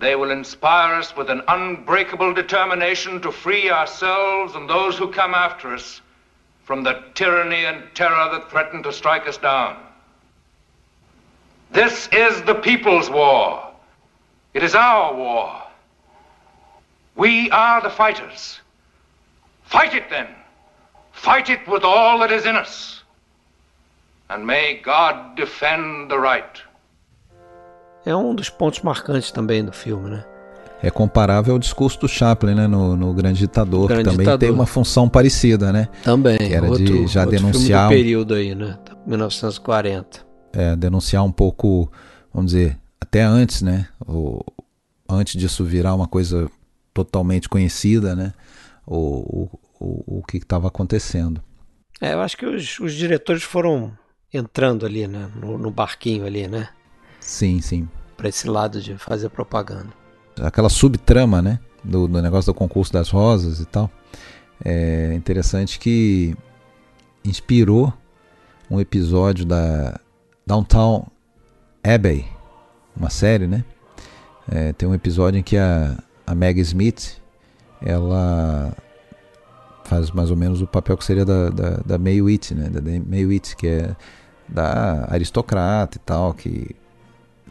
they 0.00 0.16
will 0.16 0.32
inspire 0.32 0.96
us 0.96 1.16
with 1.16 1.30
an 1.30 1.42
unbreakable 1.46 2.34
determination 2.34 3.20
to 3.20 3.30
free 3.30 3.70
ourselves 3.70 4.56
and 4.56 4.68
those 4.68 4.98
who 4.98 5.12
come 5.12 5.32
after 5.32 5.74
us 5.74 6.00
from 6.64 6.82
the 6.82 7.04
tyranny 7.14 7.66
and 7.66 7.84
terror 7.94 8.30
that 8.32 8.50
threaten 8.50 8.82
to 8.82 8.92
strike 8.92 9.28
us 9.28 9.36
down. 9.36 9.76
This 11.70 12.08
is 12.10 12.42
the 12.42 12.56
people's 12.56 13.08
war. 13.08 13.67
It 14.58 14.64
is 14.64 14.74
our 14.74 15.14
war. 15.14 15.68
We 17.16 17.48
are 17.52 17.80
the 17.80 17.90
fighters. 17.90 18.58
Fight 19.62 19.94
it 19.94 20.10
then. 20.10 20.26
Fight 21.12 21.48
it 21.48 21.60
with 21.68 21.84
all 21.84 22.18
that 22.18 22.32
is 22.32 22.44
in 22.44 22.56
us. 22.56 23.04
And 24.28 24.44
may 24.44 24.80
God 24.84 25.36
defend 25.36 26.10
the 26.10 26.18
right. 26.18 26.60
É 28.04 28.16
um 28.16 28.34
dos 28.34 28.50
pontos 28.50 28.80
marcantes 28.80 29.30
também 29.30 29.64
do 29.64 29.70
filme, 29.70 30.10
né? 30.10 30.24
É 30.82 30.90
comparável 30.90 31.52
ao 31.54 31.58
discurso 31.60 32.00
do 32.00 32.08
Chaplin, 32.08 32.56
né, 32.56 32.66
no, 32.66 32.96
no 32.96 33.14
Grande 33.14 33.38
Ditador, 33.38 33.86
Grande 33.86 34.02
que 34.02 34.10
também 34.10 34.24
Ditador. 34.24 34.38
tem 34.40 34.50
uma 34.50 34.66
função 34.66 35.08
parecida, 35.08 35.72
né? 35.72 35.86
Também. 36.02 36.36
Que 36.36 36.52
era 36.52 36.66
outro, 36.66 36.84
de 36.84 37.06
já 37.06 37.24
denunciar. 37.24 37.88
Filme 37.88 37.94
do 37.94 38.02
período 38.02 38.34
aí, 38.34 38.56
né? 38.56 38.76
1940. 39.06 40.26
É, 40.52 40.74
denunciar 40.74 41.22
um 41.22 41.30
pouco, 41.30 41.88
vamos 42.34 42.50
dizer, 42.50 42.76
até 43.08 43.22
antes, 43.22 43.62
né? 43.62 43.88
O, 44.06 44.44
antes 45.08 45.40
disso 45.40 45.64
virar 45.64 45.94
uma 45.94 46.06
coisa 46.06 46.50
totalmente 46.92 47.48
conhecida, 47.48 48.14
né? 48.14 48.34
O, 48.86 49.48
o, 49.80 50.18
o 50.18 50.22
que 50.22 50.36
estava 50.36 50.68
acontecendo. 50.68 51.42
É, 52.00 52.12
eu 52.12 52.20
acho 52.20 52.36
que 52.36 52.44
os, 52.44 52.78
os 52.78 52.92
diretores 52.92 53.42
foram 53.42 53.96
entrando 54.32 54.84
ali, 54.84 55.06
né? 55.06 55.30
No, 55.34 55.56
no 55.56 55.70
barquinho 55.70 56.26
ali, 56.26 56.46
né? 56.46 56.68
Sim, 57.18 57.62
sim. 57.62 57.88
Para 58.14 58.28
esse 58.28 58.46
lado 58.46 58.80
de 58.80 58.96
fazer 58.98 59.30
propaganda. 59.30 59.88
Aquela 60.40 60.68
subtrama, 60.68 61.40
né? 61.40 61.58
Do, 61.82 62.06
do 62.06 62.20
negócio 62.20 62.52
do 62.52 62.56
concurso 62.56 62.92
das 62.92 63.08
rosas 63.08 63.58
e 63.60 63.64
tal. 63.64 63.90
É 64.62 65.14
interessante 65.14 65.78
que 65.78 66.36
inspirou 67.24 67.92
um 68.70 68.78
episódio 68.78 69.46
da 69.46 69.98
Downtown 70.46 71.06
Abbey, 71.82 72.26
uma 72.98 73.10
série, 73.10 73.46
né? 73.46 73.64
É, 74.50 74.72
tem 74.72 74.88
um 74.88 74.94
episódio 74.94 75.38
em 75.38 75.42
que 75.42 75.56
a, 75.56 75.96
a 76.26 76.34
Meg 76.34 76.60
Smith 76.60 77.20
ela 77.80 78.72
faz 79.84 80.10
mais 80.10 80.30
ou 80.30 80.36
menos 80.36 80.60
o 80.60 80.66
papel 80.66 80.96
que 80.96 81.04
seria 81.04 81.24
da, 81.24 81.48
da, 81.50 81.70
da 81.84 81.98
May 81.98 82.20
Witt, 82.20 82.54
né? 82.54 82.68
Da 82.68 82.80
May 82.80 83.24
Witt, 83.24 83.56
que 83.56 83.66
é 83.66 83.96
da 84.48 85.06
aristocrata 85.10 85.96
e 85.96 86.00
tal, 86.00 86.34
que 86.34 86.74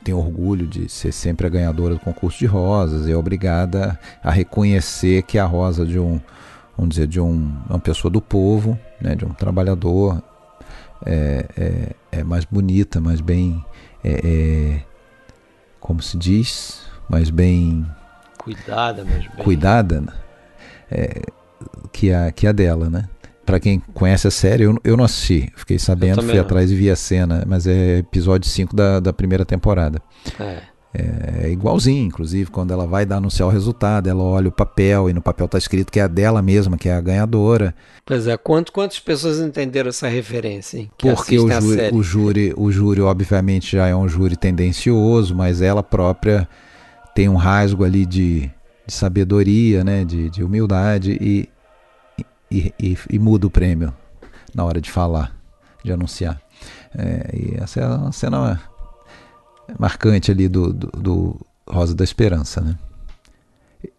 tem 0.04 0.14
orgulho 0.14 0.66
de 0.68 0.90
ser 0.90 1.12
sempre 1.12 1.48
a 1.48 1.50
ganhadora 1.50 1.96
do 1.96 2.00
concurso 2.00 2.40
de 2.40 2.46
rosas 2.46 3.08
e 3.08 3.12
é 3.12 3.18
obrigada 3.18 4.00
a 4.24 4.32
reconhecer 4.32 5.24
que 5.24 5.38
a 5.38 5.46
rosa 5.46 5.86
de 5.86 6.00
um, 6.00 6.20
vamos 6.78 6.96
dizer, 6.96 7.08
de 7.08 7.20
um, 7.20 7.54
uma 7.70 7.80
pessoa 7.80 8.12
do 8.12 8.22
povo, 8.22 8.78
né? 9.00 9.16
De 9.16 9.26
um 9.26 9.30
trabalhador 9.30 10.22
é, 11.06 11.46
é, 11.58 12.20
é 12.20 12.24
mais 12.24 12.46
bonita, 12.46 13.00
mais 13.00 13.22
bem 13.22 13.64
é, 14.04 14.22
é 14.24 14.97
como 15.88 16.02
se 16.02 16.18
diz, 16.18 16.82
mais 17.10 17.30
bem 17.30 17.88
cuidada, 18.38 19.06
mais 19.06 19.26
bem 19.26 19.44
cuidada 19.44 20.02
né? 20.02 20.14
é, 20.92 21.22
que 21.94 22.12
a 22.12 22.30
que 22.30 22.46
a 22.46 22.52
dela, 22.52 22.90
né? 22.90 23.08
Para 23.46 23.58
quem 23.58 23.80
conhece 23.94 24.28
a 24.28 24.32
série, 24.32 24.64
eu, 24.64 24.78
eu 24.84 24.98
não 24.98 25.06
assisti, 25.06 25.50
fiquei 25.56 25.80
sabendo, 25.80 26.22
fui 26.22 26.34
não. 26.34 26.42
atrás 26.42 26.70
e 26.70 26.76
vi 26.76 26.92
a 26.92 26.96
cena, 26.98 27.46
mas 27.48 27.66
é 27.66 28.00
episódio 28.00 28.50
5 28.50 28.76
da, 28.76 29.00
da 29.00 29.14
primeira 29.14 29.46
temporada. 29.46 30.02
É. 30.38 30.64
É, 31.00 31.46
é 31.46 31.50
igualzinho, 31.52 32.08
inclusive, 32.08 32.50
quando 32.50 32.72
ela 32.72 32.88
vai 32.88 33.06
dar 33.06 33.18
anunciar 33.18 33.48
o 33.48 33.52
resultado, 33.52 34.10
ela 34.10 34.24
olha 34.24 34.48
o 34.48 34.52
papel 34.52 35.08
e 35.08 35.14
no 35.14 35.22
papel 35.22 35.46
está 35.46 35.60
escrito 35.60 35.92
que 35.92 36.00
é 36.00 36.04
a 36.04 36.08
dela 36.08 36.42
mesma, 36.42 36.76
que 36.76 36.90
é 36.90 36.96
a 36.96 37.00
ganhadora. 37.00 37.76
Pois 38.04 38.26
é, 38.26 38.36
quanto, 38.36 38.72
quantas 38.72 39.00
pessoas 39.00 39.40
entenderam 39.40 39.90
essa 39.90 40.08
referência? 40.08 40.80
Hein, 40.80 40.90
Porque 40.98 41.38
o 41.38 41.48
júri, 41.48 41.90
o 41.94 42.02
júri, 42.02 42.54
o 42.58 42.72
júri, 42.72 43.02
obviamente, 43.02 43.78
já 43.78 43.86
é 43.86 43.96
um 43.96 44.10
júri 44.10 44.36
tendencioso, 44.36 45.36
mas 45.36 45.62
ela 45.62 45.84
própria 45.84 46.50
tem 47.14 47.30
um 47.30 47.36
rasgo 47.36 47.84
ali 47.84 48.04
de, 48.04 48.50
de 48.88 48.94
sabedoria, 48.94 49.84
né, 49.84 50.04
de, 50.04 50.32
de 50.32 50.44
humildade 50.44 51.16
e, 51.22 51.48
e, 52.50 52.74
e, 52.80 52.98
e, 53.12 53.20
muda 53.20 53.46
o 53.46 53.52
prêmio 53.52 53.94
na 54.54 54.66
hora 54.66 54.82
de 54.82 54.90
falar, 54.90 55.36
de 55.84 55.92
anunciar. 55.92 56.42
É, 56.98 57.36
e 57.36 57.62
essa 57.62 57.82
é 57.82 57.88
uma 57.88 58.12
cena 58.12 58.60
marcante 59.78 60.32
ali 60.32 60.48
do, 60.48 60.72
do, 60.72 60.88
do 60.88 61.40
Rosa 61.68 61.96
da 61.96 62.04
Esperança, 62.04 62.62
né? 62.62 62.76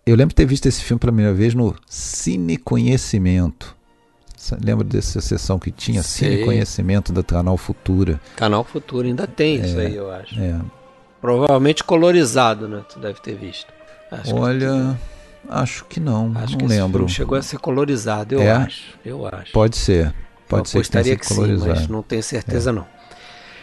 Eu 0.05 0.17
lembro 0.17 0.31
de 0.31 0.37
ter 0.37 0.47
visto 0.47 0.67
esse 0.67 0.83
filme 0.83 0.99
pela 0.99 1.13
primeira 1.13 1.35
vez 1.35 1.55
no 1.55 1.75
Cine 1.87 2.57
Conhecimento. 2.57 3.77
Lembra 4.65 4.85
dessa 4.85 5.21
sessão 5.21 5.59
que 5.59 5.71
tinha 5.71 6.03
Sei. 6.03 6.31
Cine 6.31 6.45
Conhecimento 6.45 7.13
da 7.13 7.23
Canal 7.23 7.57
Futura? 7.57 8.21
Canal 8.37 8.65
Futura 8.65 9.07
ainda 9.07 9.27
tem 9.27 9.61
é, 9.61 9.67
isso 9.67 9.79
aí, 9.79 9.95
eu 9.95 10.11
acho. 10.11 10.41
É. 10.41 10.59
Provavelmente 11.21 11.85
colorizado, 11.85 12.69
né? 12.69 12.83
Tu 12.89 12.99
deve 12.99 13.21
ter 13.21 13.35
visto. 13.35 13.73
Acho 14.11 14.35
Olha, 14.35 14.97
que 15.45 15.51
acho 15.51 15.85
que 15.85 16.01
não. 16.01 16.33
Acho 16.35 16.53
não 16.53 16.59
que 16.59 16.67
lembro. 16.67 17.09
chegou 17.09 17.37
a 17.37 17.43
ser 17.43 17.59
colorizado, 17.59 18.37
eu 18.37 18.41
é? 18.41 18.53
acho. 18.53 18.99
Eu 19.05 19.27
acho. 19.27 19.53
Pode 19.53 19.77
ser. 19.77 20.15
Pode 20.49 20.63
eu 20.63 20.65
ser 20.67 20.83
que 20.83 20.91
tenha 20.91 21.05
sido 21.05 21.19
que 21.19 21.27
sim, 21.27 21.57
mas 21.67 21.89
não 21.89 22.03
tenho 22.03 22.23
certeza 22.23 22.71
é. 22.71 22.73
não. 22.73 22.87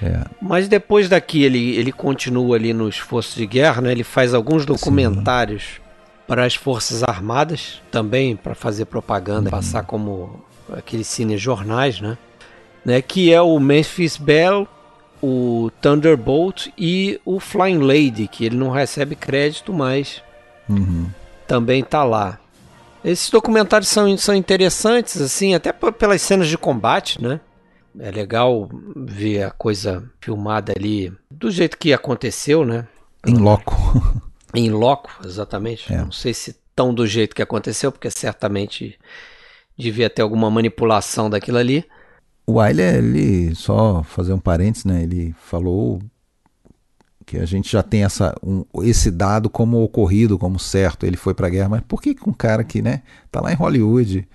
É. 0.01 0.25
Mas 0.41 0.67
depois 0.67 1.07
daqui 1.07 1.43
ele, 1.43 1.75
ele 1.75 1.91
continua 1.91 2.55
ali 2.55 2.73
nos 2.73 2.97
Forças 2.97 3.35
de 3.35 3.45
Guerra, 3.45 3.81
né? 3.81 3.91
Ele 3.91 4.03
faz 4.03 4.33
alguns 4.33 4.65
documentários 4.65 5.81
para 6.27 6.43
as 6.45 6.55
Forças 6.55 7.03
Armadas, 7.03 7.81
também 7.91 8.35
para 8.35 8.55
fazer 8.55 8.85
propaganda, 8.85 9.47
uhum. 9.47 9.51
passar 9.51 9.83
como 9.83 10.43
aqueles 10.73 11.07
cinejornais, 11.07 12.01
né? 12.01 12.17
né? 12.83 13.01
Que 13.01 13.31
é 13.31 13.41
o 13.41 13.59
Memphis 13.59 14.17
Bell, 14.17 14.67
o 15.21 15.71
Thunderbolt 15.81 16.67
e 16.77 17.19
o 17.23 17.39
Flying 17.39 17.79
Lady, 17.79 18.27
que 18.27 18.45
ele 18.45 18.57
não 18.57 18.69
recebe 18.69 19.15
crédito, 19.15 19.71
mas 19.71 20.21
uhum. 20.67 21.07
também 21.47 21.83
tá 21.83 22.03
lá. 22.03 22.39
Esses 23.03 23.29
documentários 23.29 23.89
são, 23.89 24.17
são 24.17 24.33
interessantes, 24.33 25.21
assim, 25.21 25.53
até 25.53 25.71
pelas 25.71 26.21
cenas 26.23 26.47
de 26.47 26.57
combate, 26.57 27.21
né? 27.21 27.39
É 27.99 28.11
legal 28.11 28.69
ver 28.95 29.43
a 29.43 29.51
coisa 29.51 30.03
filmada 30.19 30.73
ali 30.75 31.13
do 31.29 31.49
jeito 31.49 31.77
que 31.77 31.93
aconteceu, 31.93 32.65
né? 32.65 32.87
Em 33.25 33.37
loco. 33.37 33.73
Em 34.53 34.69
loco, 34.69 35.11
exatamente. 35.25 35.93
É. 35.93 35.97
Não 35.97 36.11
sei 36.11 36.33
se 36.33 36.55
tão 36.75 36.93
do 36.93 37.05
jeito 37.05 37.35
que 37.35 37.41
aconteceu, 37.41 37.91
porque 37.91 38.09
certamente 38.09 38.97
devia 39.77 40.09
ter 40.09 40.21
alguma 40.21 40.49
manipulação 40.49 41.29
daquilo 41.29 41.57
ali. 41.57 41.85
O 42.47 42.53
Wyler, 42.53 42.95
ele, 42.95 43.55
só 43.55 44.03
fazer 44.03 44.33
um 44.33 44.39
parênteses, 44.39 44.85
né? 44.85 45.03
Ele 45.03 45.35
falou 45.41 46.01
que 47.25 47.37
a 47.37 47.45
gente 47.45 47.71
já 47.71 47.81
tem 47.81 48.03
essa, 48.03 48.35
um, 48.43 48.63
esse 48.83 49.09
dado 49.09 49.49
como 49.49 49.81
ocorrido, 49.81 50.37
como 50.37 50.59
certo. 50.59 51.05
Ele 51.05 51.17
foi 51.17 51.33
para 51.33 51.47
a 51.47 51.49
guerra, 51.49 51.69
mas 51.69 51.81
por 51.81 52.01
que, 52.01 52.13
que 52.13 52.29
um 52.29 52.33
cara 52.33 52.63
que 52.63 52.81
né, 52.81 53.01
tá 53.31 53.41
lá 53.41 53.51
em 53.51 53.55
Hollywood, 53.55 54.27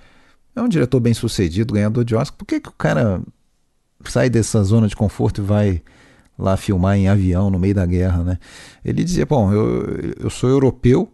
é 0.56 0.60
um 0.60 0.68
diretor 0.68 0.98
bem 0.98 1.14
sucedido, 1.14 1.74
ganhador 1.74 2.04
de 2.04 2.16
Oscar, 2.16 2.36
por 2.36 2.44
que, 2.44 2.58
que 2.58 2.68
o 2.68 2.72
cara 2.72 3.22
sai 4.04 4.30
dessa 4.30 4.62
zona 4.62 4.88
de 4.88 4.96
conforto 4.96 5.40
e 5.40 5.44
vai 5.44 5.82
lá 6.38 6.56
filmar 6.56 6.96
em 6.96 7.08
avião 7.08 7.50
no 7.50 7.58
meio 7.58 7.74
da 7.74 7.84
guerra, 7.84 8.24
né? 8.24 8.38
Ele 8.84 9.04
dizia, 9.04 9.26
bom, 9.26 9.52
eu, 9.52 10.14
eu 10.20 10.30
sou 10.30 10.48
europeu, 10.48 11.12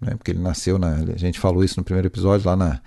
né? 0.00 0.14
Porque 0.16 0.30
ele 0.30 0.40
nasceu 0.40 0.78
na, 0.78 0.96
a 0.96 1.18
gente 1.18 1.40
falou 1.40 1.64
isso 1.64 1.78
no 1.80 1.84
primeiro 1.84 2.08
episódio 2.08 2.46
lá 2.46 2.56
na 2.56 2.80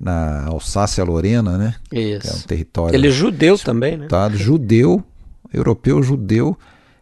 na 0.00 0.46
Alsácia-Lorena, 0.46 1.58
né? 1.58 1.74
Isso. 1.92 2.26
é 2.26 2.34
um 2.34 2.40
território. 2.40 2.96
Ele 2.96 3.08
é 3.08 3.10
judeu 3.10 3.58
também, 3.58 3.98
né? 3.98 4.06
Judeu, 4.38 5.04
europeu, 5.52 6.02
judeu. 6.02 6.56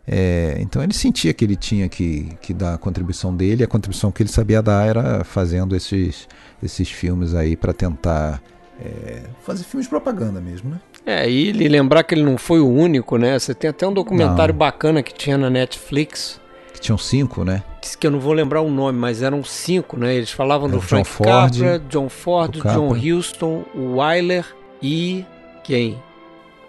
É, 0.04 0.56
então 0.58 0.82
ele 0.82 0.94
sentia 0.94 1.32
que 1.32 1.44
ele 1.44 1.54
tinha 1.54 1.88
que, 1.88 2.30
que 2.40 2.52
dar 2.52 2.74
a 2.74 2.78
contribuição 2.78 3.36
dele, 3.36 3.62
e 3.62 3.64
a 3.64 3.68
contribuição 3.68 4.10
que 4.10 4.22
ele 4.22 4.30
sabia 4.30 4.60
dar 4.60 4.88
era 4.88 5.22
fazendo 5.22 5.76
esses, 5.76 6.26
esses 6.62 6.90
filmes 6.90 7.34
aí 7.34 7.54
para 7.56 7.72
tentar 7.72 8.42
é, 8.80 9.22
fazer 9.42 9.64
filmes 9.64 9.84
de 9.84 9.90
propaganda 9.90 10.40
mesmo, 10.40 10.70
né? 10.70 10.80
É, 11.08 11.26
e 11.26 11.52
lembrar 11.52 12.02
que 12.02 12.14
ele 12.14 12.22
não 12.22 12.36
foi 12.36 12.60
o 12.60 12.68
único, 12.68 13.16
né? 13.16 13.38
Você 13.38 13.54
tem 13.54 13.70
até 13.70 13.88
um 13.88 13.94
documentário 13.94 14.52
não. 14.52 14.58
bacana 14.58 15.02
que 15.02 15.14
tinha 15.14 15.38
na 15.38 15.48
Netflix. 15.48 16.38
Que 16.74 16.78
tinham 16.78 16.98
cinco, 16.98 17.44
né? 17.44 17.62
Que 17.98 18.06
eu 18.06 18.10
não 18.10 18.20
vou 18.20 18.34
lembrar 18.34 18.60
o 18.60 18.70
nome, 18.70 18.98
mas 18.98 19.22
eram 19.22 19.42
cinco, 19.42 19.98
né? 19.98 20.14
Eles 20.14 20.30
falavam 20.30 20.68
do 20.68 20.82
Frank 20.82 21.08
John 21.08 21.24
Capra, 21.24 21.78
John 21.88 22.10
Ford, 22.10 22.58
John 22.62 22.90
Huston, 22.92 23.64
o 23.74 23.96
Wyler 23.96 24.44
e 24.82 25.24
quem? 25.64 25.98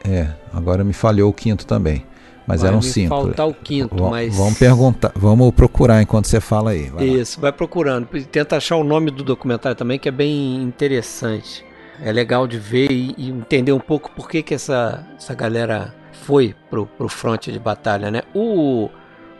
É, 0.07 0.29
agora 0.53 0.85
me 0.85 0.93
falhou 0.93 1.29
o 1.29 1.33
quinto 1.33 1.65
também. 1.65 2.05
Mas 2.47 2.61
vai 2.61 2.69
eram 2.69 2.81
cinco. 2.81 3.09
faltar 3.09 3.45
o 3.45 3.53
quinto, 3.53 3.93
v 3.93 4.09
mas... 4.09 4.37
Vamos 4.37 4.57
perguntar, 4.57 5.11
vamos 5.17 5.51
procurar 5.53 6.01
enquanto 6.01 6.27
você 6.27 6.39
fala 6.39 6.71
aí. 6.71 6.83
Vai 6.89 7.03
Isso, 7.03 7.39
lá. 7.39 7.41
vai 7.41 7.51
procurando. 7.51 8.07
Tenta 8.31 8.55
achar 8.55 8.77
o 8.77 8.85
nome 8.85 9.11
do 9.11 9.21
documentário 9.21 9.77
também, 9.77 9.99
que 9.99 10.07
é 10.07 10.11
bem 10.13 10.55
interessante 10.63 11.67
é 12.01 12.11
legal 12.11 12.47
de 12.47 12.57
ver 12.57 12.91
e, 12.91 13.13
e, 13.17 13.29
entender 13.29 13.71
um 13.71 13.79
pouco 13.79 14.11
por 14.11 14.29
que, 14.29 14.41
que 14.41 14.53
essa, 14.53 15.05
essa 15.15 15.33
galera 15.33 15.93
foi 16.11 16.55
pro, 16.69 16.85
pro 16.85 17.09
fronte 17.09 17.51
de 17.51 17.59
batalha, 17.59 18.09
né? 18.11 18.21
O, 18.33 18.89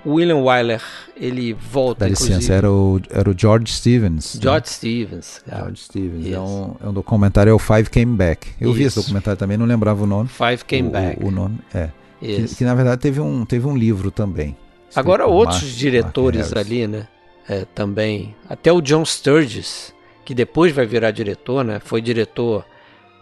William 0.06 0.38
Wyler, 0.38 0.82
ele 1.16 1.54
volta, 1.54 2.06
Dá 2.06 2.10
licença, 2.10 2.54
era 2.54 2.72
o, 2.72 3.02
era 3.10 3.30
o 3.30 3.36
George 3.38 3.72
Stevens. 3.72 4.36
Né? 4.36 4.42
George 4.42 4.66
né? 4.66 4.72
Stevens. 4.72 5.42
Cara. 5.46 5.62
George 5.64 5.82
Stevens. 5.82 6.32
É 6.32 6.40
um, 6.40 6.76
é 6.82 6.88
um 6.88 6.94
documentário, 6.94 7.50
é 7.50 7.54
o 7.54 7.60
Five 7.60 7.90
Came 7.90 8.16
Back. 8.16 8.48
Eu 8.60 8.74
vi 8.74 8.84
esse 8.84 8.96
documentário 8.96 9.38
também, 9.38 9.58
não 9.58 9.66
lembrava 9.66 10.04
o 10.04 10.08
nome. 10.08 10.30
Five 10.30 10.64
Came 10.66 10.88
o, 10.88 10.92
Back. 10.92 11.24
O, 11.24 11.28
o 11.28 11.32
nome, 11.32 11.60
é. 11.74 11.90
Que, 12.20 12.56
que, 12.56 12.64
na 12.66 12.76
verdade 12.76 13.02
teve 13.02 13.22
um, 13.22 13.46
teve 13.46 13.66
um 13.66 13.78
livro 13.78 14.12
também. 14.12 14.56
Agora 14.94 15.26
outros 15.26 15.64
Mark, 15.64 15.76
diretores 15.76 16.52
Mark 16.54 16.58
ali, 16.58 16.88
né? 16.88 17.08
É, 17.48 17.66
também. 17.74 18.36
Até 18.48 18.72
o 18.72 18.82
John 18.82 19.06
Sturges 19.06 19.94
que 20.30 20.36
depois 20.36 20.72
vai 20.72 20.86
virar 20.86 21.10
diretor, 21.10 21.64
né? 21.64 21.80
Foi 21.80 22.04
diretor 22.04 22.64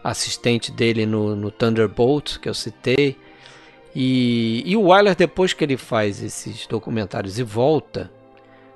assistente 0.03 0.73
dele 0.73 1.05
no, 1.05 1.37
no 1.37 1.49
Thunderbolt, 1.49 2.37
que 2.37 2.49
eu 2.49 2.53
citei. 2.53 3.15
E, 3.95 4.61
e 4.65 4.75
o 4.75 4.89
Wyler, 4.89 5.15
depois 5.15 5.53
que 5.53 5.63
ele 5.63 5.77
faz 5.77 6.21
esses 6.21 6.67
documentários 6.67 7.39
e 7.39 7.43
volta 7.43 8.11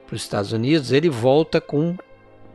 para 0.07 0.15
os 0.15 0.21
Estados 0.21 0.53
Unidos, 0.53 0.93
ele 0.93 1.09
volta 1.09 1.59
com 1.59 1.97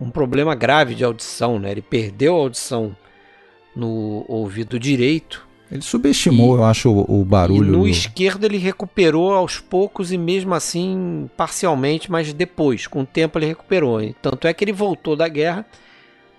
um 0.00 0.08
problema 0.08 0.54
grave 0.54 0.94
de 0.94 1.04
audição, 1.04 1.58
né? 1.58 1.72
Ele 1.72 1.82
perdeu 1.82 2.34
a 2.34 2.38
audição 2.38 2.96
no 3.74 4.24
ouvido 4.26 4.80
direito. 4.80 5.45
Ele 5.70 5.82
subestimou, 5.82 6.56
e, 6.56 6.58
eu 6.60 6.64
acho, 6.64 6.90
o, 6.90 7.20
o 7.20 7.24
barulho. 7.24 7.68
E 7.68 7.76
no 7.76 7.88
esquerdo 7.88 8.44
ele 8.44 8.58
recuperou 8.58 9.32
aos 9.32 9.58
poucos 9.58 10.12
e 10.12 10.18
mesmo 10.18 10.54
assim 10.54 11.28
parcialmente, 11.36 12.10
mas 12.10 12.32
depois, 12.32 12.86
com 12.86 13.00
o 13.00 13.06
tempo 13.06 13.38
ele 13.38 13.46
recuperou. 13.46 13.98
Tanto 14.22 14.46
é 14.46 14.54
que 14.54 14.64
ele 14.64 14.72
voltou 14.72 15.16
da 15.16 15.28
guerra 15.28 15.66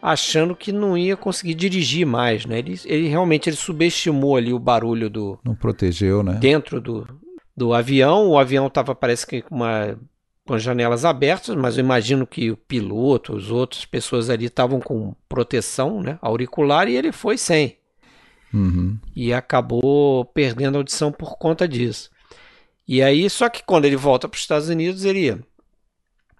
achando 0.01 0.55
que 0.55 0.71
não 0.71 0.97
ia 0.97 1.17
conseguir 1.17 1.55
dirigir 1.55 2.05
mais, 2.05 2.45
né? 2.45 2.59
Ele, 2.59 2.79
ele 2.85 3.07
realmente 3.07 3.49
ele 3.49 3.57
subestimou 3.57 4.37
ali 4.37 4.53
o 4.53 4.59
barulho 4.59 5.09
do 5.09 5.39
não 5.43 5.55
protegeu, 5.55 6.23
né? 6.23 6.33
Dentro 6.33 6.79
do, 6.79 7.07
do 7.55 7.73
avião, 7.73 8.29
o 8.29 8.37
avião 8.37 8.67
estava 8.67 8.93
parece 8.95 9.25
que 9.25 9.41
com 9.41 9.55
uma 9.55 9.97
com 10.45 10.53
as 10.53 10.63
janelas 10.63 11.03
abertas, 11.03 11.53
mas 11.55 11.77
eu 11.77 11.83
imagino 11.83 12.25
que 12.25 12.49
o 12.49 12.55
piloto, 12.55 13.35
os 13.35 13.51
outras 13.51 13.83
pessoas 13.83 14.29
ali 14.29 14.45
estavam 14.45 14.79
com 14.79 15.13
proteção, 15.27 16.01
né, 16.01 16.17
auricular 16.21 16.87
e 16.87 16.95
ele 16.95 17.11
foi 17.11 17.37
sem. 17.37 17.75
Uhum. 18.57 18.97
E 19.15 19.33
acabou 19.33 20.25
perdendo 20.25 20.75
a 20.75 20.79
audição 20.79 21.11
por 21.11 21.37
conta 21.37 21.67
disso. 21.67 22.09
E 22.87 23.01
aí, 23.01 23.29
só 23.29 23.49
que 23.49 23.63
quando 23.63 23.85
ele 23.85 23.95
volta 23.95 24.27
para 24.27 24.35
os 24.35 24.41
Estados 24.41 24.69
Unidos, 24.69 25.03
ele, 25.05 25.37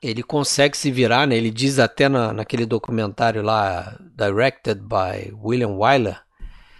ele 0.01 0.23
consegue 0.23 0.77
se 0.77 0.89
virar, 0.89 1.27
né? 1.27 1.35
Ele 1.35 1.51
diz 1.51 1.77
até 1.77 2.09
na, 2.09 2.33
naquele 2.33 2.65
documentário 2.65 3.41
lá, 3.41 3.99
directed 4.15 4.81
by 4.81 5.33
William 5.43 5.75
Wyler, 5.75 6.19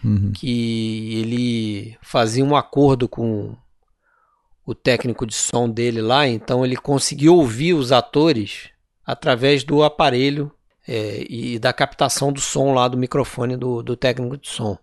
uhum. 0.03 0.31
que 0.31 1.19
ele 1.19 1.97
fazia 2.01 2.43
um 2.43 2.55
acordo 2.55 3.07
com 3.07 3.55
o 4.65 4.73
técnico 4.73 5.25
de 5.25 5.33
som 5.33 5.69
dele 5.69 6.01
lá, 6.01 6.27
então 6.27 6.65
ele 6.65 6.75
conseguiu 6.75 7.35
ouvir 7.35 7.73
os 7.73 7.93
atores 7.93 8.69
através 9.05 9.63
do 9.63 9.81
aparelho 9.81 10.51
é, 10.85 11.25
e 11.29 11.57
da 11.57 11.71
captação 11.71 12.33
do 12.33 12.41
som 12.41 12.73
lá 12.73 12.88
do 12.89 12.97
microfone 12.97 13.55
do, 13.55 13.81
do 13.81 13.95
técnico 13.95 14.38
de 14.38 14.49
som. 14.49 14.77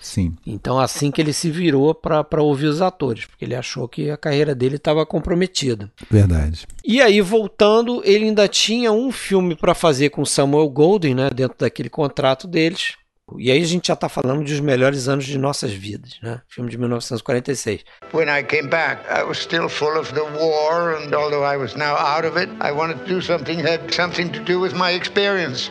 Sim. 0.00 0.34
Então, 0.46 0.78
assim 0.78 1.10
que 1.10 1.20
ele 1.20 1.32
se 1.32 1.50
virou 1.50 1.94
para 1.94 2.42
ouvir 2.42 2.66
os 2.66 2.80
atores, 2.80 3.26
porque 3.26 3.44
ele 3.44 3.54
achou 3.54 3.86
que 3.86 4.10
a 4.10 4.16
carreira 4.16 4.54
dele 4.54 4.76
estava 4.76 5.04
comprometida. 5.04 5.90
Verdade. 6.10 6.66
E 6.84 7.00
aí, 7.00 7.20
voltando, 7.20 8.02
ele 8.04 8.24
ainda 8.26 8.48
tinha 8.48 8.90
um 8.92 9.12
filme 9.12 9.54
para 9.54 9.74
fazer 9.74 10.10
com 10.10 10.24
Samuel 10.24 10.68
Golden, 10.70 11.14
né, 11.14 11.30
dentro 11.30 11.58
daquele 11.58 11.90
contrato 11.90 12.48
deles. 12.48 12.94
E 13.38 13.50
aí 13.50 13.62
a 13.62 13.66
gente 13.66 13.86
já 13.86 13.94
está 13.94 14.08
falando 14.08 14.42
dos 14.42 14.58
melhores 14.58 15.06
anos 15.06 15.24
de 15.24 15.38
nossas 15.38 15.70
vidas, 15.70 16.18
né? 16.20 16.40
Filme 16.48 16.68
de 16.68 16.76
1946. 16.76 17.84
When 18.12 18.28
I 18.28 18.42
came 18.42 18.68
back, 18.68 19.02
I 19.08 19.22
was 19.22 19.38
still 19.38 19.68
full 19.68 19.96
of 19.96 20.12
the 20.12 20.22
war, 20.22 20.96
and 20.96 21.14
although 21.14 21.44
I 21.44 21.56
was 21.56 21.76
now 21.76 21.94
out 21.94 22.26
of 22.26 22.36
it, 22.36 22.50
I 22.60 22.72
wanted 22.72 22.98
to 23.04 23.06
do 23.06 23.22
something 23.22 23.62
that 23.62 23.82
had 23.82 23.94
something 23.94 24.32
to 24.32 24.40
do 24.40 24.60
with 24.60 24.74
my 24.74 24.90
experience. 24.90 25.70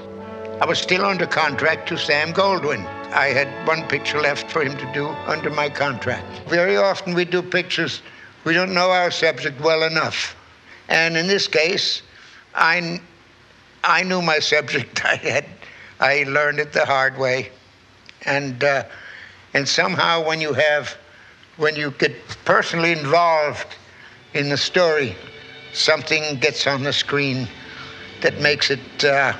I 0.61 0.65
was 0.65 0.79
still 0.79 1.03
under 1.03 1.27
contract 1.27 1.89
to 1.89 1.97
Sam 1.97 2.31
Goldwyn. 2.33 2.98
I 3.11 3.27
had 3.27 3.67
one 3.67 3.87
picture 3.87 4.21
left 4.21 4.51
for 4.51 4.63
him 4.63 4.77
to 4.77 4.93
do 4.93 5.07
under 5.07 5.49
my 5.49 5.69
contract. 5.69 6.47
Very 6.47 6.77
often 6.77 7.15
we 7.15 7.25
do 7.25 7.41
pictures, 7.41 8.01
we 8.43 8.53
don't 8.53 8.73
know 8.73 8.91
our 8.91 9.09
subject 9.09 9.59
well 9.61 9.83
enough. 9.83 10.35
And 10.89 11.17
in 11.17 11.27
this 11.27 11.47
case, 11.47 12.03
I, 12.53 13.01
I 13.83 14.03
knew 14.03 14.21
my 14.21 14.39
subject. 14.39 15.03
I 15.05 15.15
had, 15.15 15.45
I 15.99 16.23
learned 16.27 16.59
it 16.59 16.71
the 16.71 16.85
hard 16.85 17.17
way. 17.17 17.51
And, 18.25 18.63
uh, 18.63 18.83
and 19.53 19.67
somehow 19.67 20.25
when 20.25 20.39
you 20.39 20.53
have, 20.53 20.95
when 21.57 21.75
you 21.75 21.91
get 21.91 22.15
personally 22.45 22.91
involved 22.91 23.75
in 24.33 24.49
the 24.49 24.57
story, 24.57 25.15
something 25.73 26.37
gets 26.39 26.67
on 26.67 26.83
the 26.83 26.93
screen 26.93 27.47
that 28.21 28.39
makes 28.39 28.69
it 28.69 29.03
uh, 29.03 29.33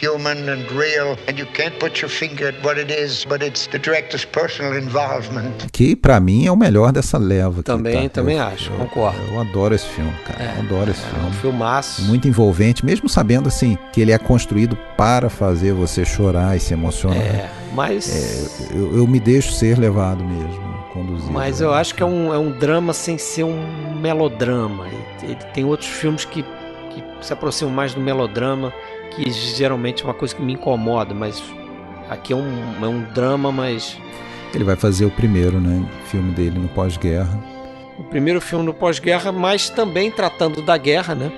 human 0.00 0.48
and 0.48 0.70
real, 0.72 1.16
and 1.28 1.38
you 1.38 1.46
can't 1.54 1.78
put 1.78 2.00
your 2.00 2.10
finger 2.10 2.48
at 2.48 2.64
what 2.64 2.78
it 2.78 2.92
is, 2.92 3.24
but 3.24 3.42
it's 3.42 3.66
the 3.68 3.78
director's 3.78 4.24
personal 4.24 4.76
involvement. 4.76 5.70
Que 5.72 5.96
para 5.96 6.20
mim 6.20 6.46
é 6.46 6.52
o 6.52 6.56
melhor 6.56 6.92
dessa 6.92 7.18
leva. 7.18 7.62
Também, 7.62 8.08
tá. 8.08 8.20
também 8.20 8.36
eu, 8.36 8.44
acho, 8.44 8.72
eu, 8.72 8.78
concordo. 8.78 9.18
Eu, 9.32 9.40
adoro 9.40 9.74
esse 9.74 9.86
filme, 9.86 10.12
cara. 10.24 10.42
É, 10.42 10.56
eu 10.56 10.60
adoro 10.64 10.90
esse 10.90 11.04
é, 11.04 11.08
filme. 11.08 11.24
É 11.24 11.28
um 11.28 11.32
filmaço. 11.32 12.02
Muito 12.02 12.28
envolvente, 12.28 12.84
mesmo 12.84 13.08
sabendo 13.08 13.48
assim 13.48 13.78
que 13.92 14.00
ele 14.00 14.12
é 14.12 14.18
construído 14.18 14.76
para 14.96 15.30
fazer 15.30 15.72
você 15.72 16.04
chorar 16.04 16.56
e 16.56 16.60
se 16.60 16.72
emocionar. 16.72 17.18
É, 17.18 17.50
mas 17.72 18.70
é, 18.70 18.76
eu, 18.76 18.98
eu 18.98 19.06
me 19.06 19.20
deixo 19.20 19.52
ser 19.52 19.78
levado 19.78 20.24
mesmo 20.24 20.76
conduzido. 20.96 21.32
Mas 21.32 21.60
eu 21.60 21.72
acho 21.72 21.94
que 21.94 22.02
é 22.02 22.06
um, 22.06 22.32
é 22.32 22.38
um 22.38 22.50
drama 22.50 22.92
sem 22.92 23.18
ser 23.18 23.44
um 23.44 23.94
melodrama. 24.00 24.86
Ele, 24.88 25.04
ele 25.22 25.44
tem 25.52 25.64
outros 25.64 25.88
filmes 25.88 26.24
que, 26.24 26.42
que 26.42 27.04
se 27.20 27.32
aproximam 27.32 27.72
mais 27.72 27.94
do 27.94 28.00
melodrama, 28.00 28.72
que 29.16 29.30
geralmente 29.30 30.02
é 30.02 30.06
uma 30.06 30.14
coisa 30.14 30.34
que 30.34 30.42
me 30.42 30.52
incomoda, 30.52 31.14
mas 31.14 31.42
aqui 32.08 32.32
é 32.32 32.36
um, 32.36 32.84
é 32.84 32.86
um 32.86 33.02
drama, 33.12 33.50
mas. 33.50 33.98
Ele 34.54 34.64
vai 34.64 34.76
fazer 34.76 35.04
o 35.06 35.10
primeiro, 35.10 35.60
né? 35.60 35.84
Filme 36.06 36.32
dele 36.32 36.58
no 36.58 36.68
pós-guerra. 36.68 37.38
O 37.98 38.04
primeiro 38.04 38.40
filme 38.40 38.64
no 38.64 38.74
pós-guerra, 38.74 39.32
mas 39.32 39.70
também 39.70 40.10
tratando 40.10 40.62
da 40.62 40.76
guerra, 40.76 41.14
né? 41.14 41.32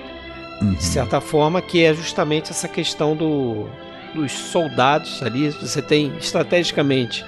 Uhum. 0.61 0.73
De 0.73 0.83
certa 0.83 1.21
forma, 1.21 1.61
que 1.61 1.83
é 1.83 1.93
justamente 1.93 2.51
essa 2.51 2.67
questão 2.67 3.15
do, 3.15 3.67
dos 4.13 4.31
soldados 4.31 5.23
ali. 5.23 5.49
Você 5.49 5.81
tem 5.81 6.13
estrategicamente 6.17 7.25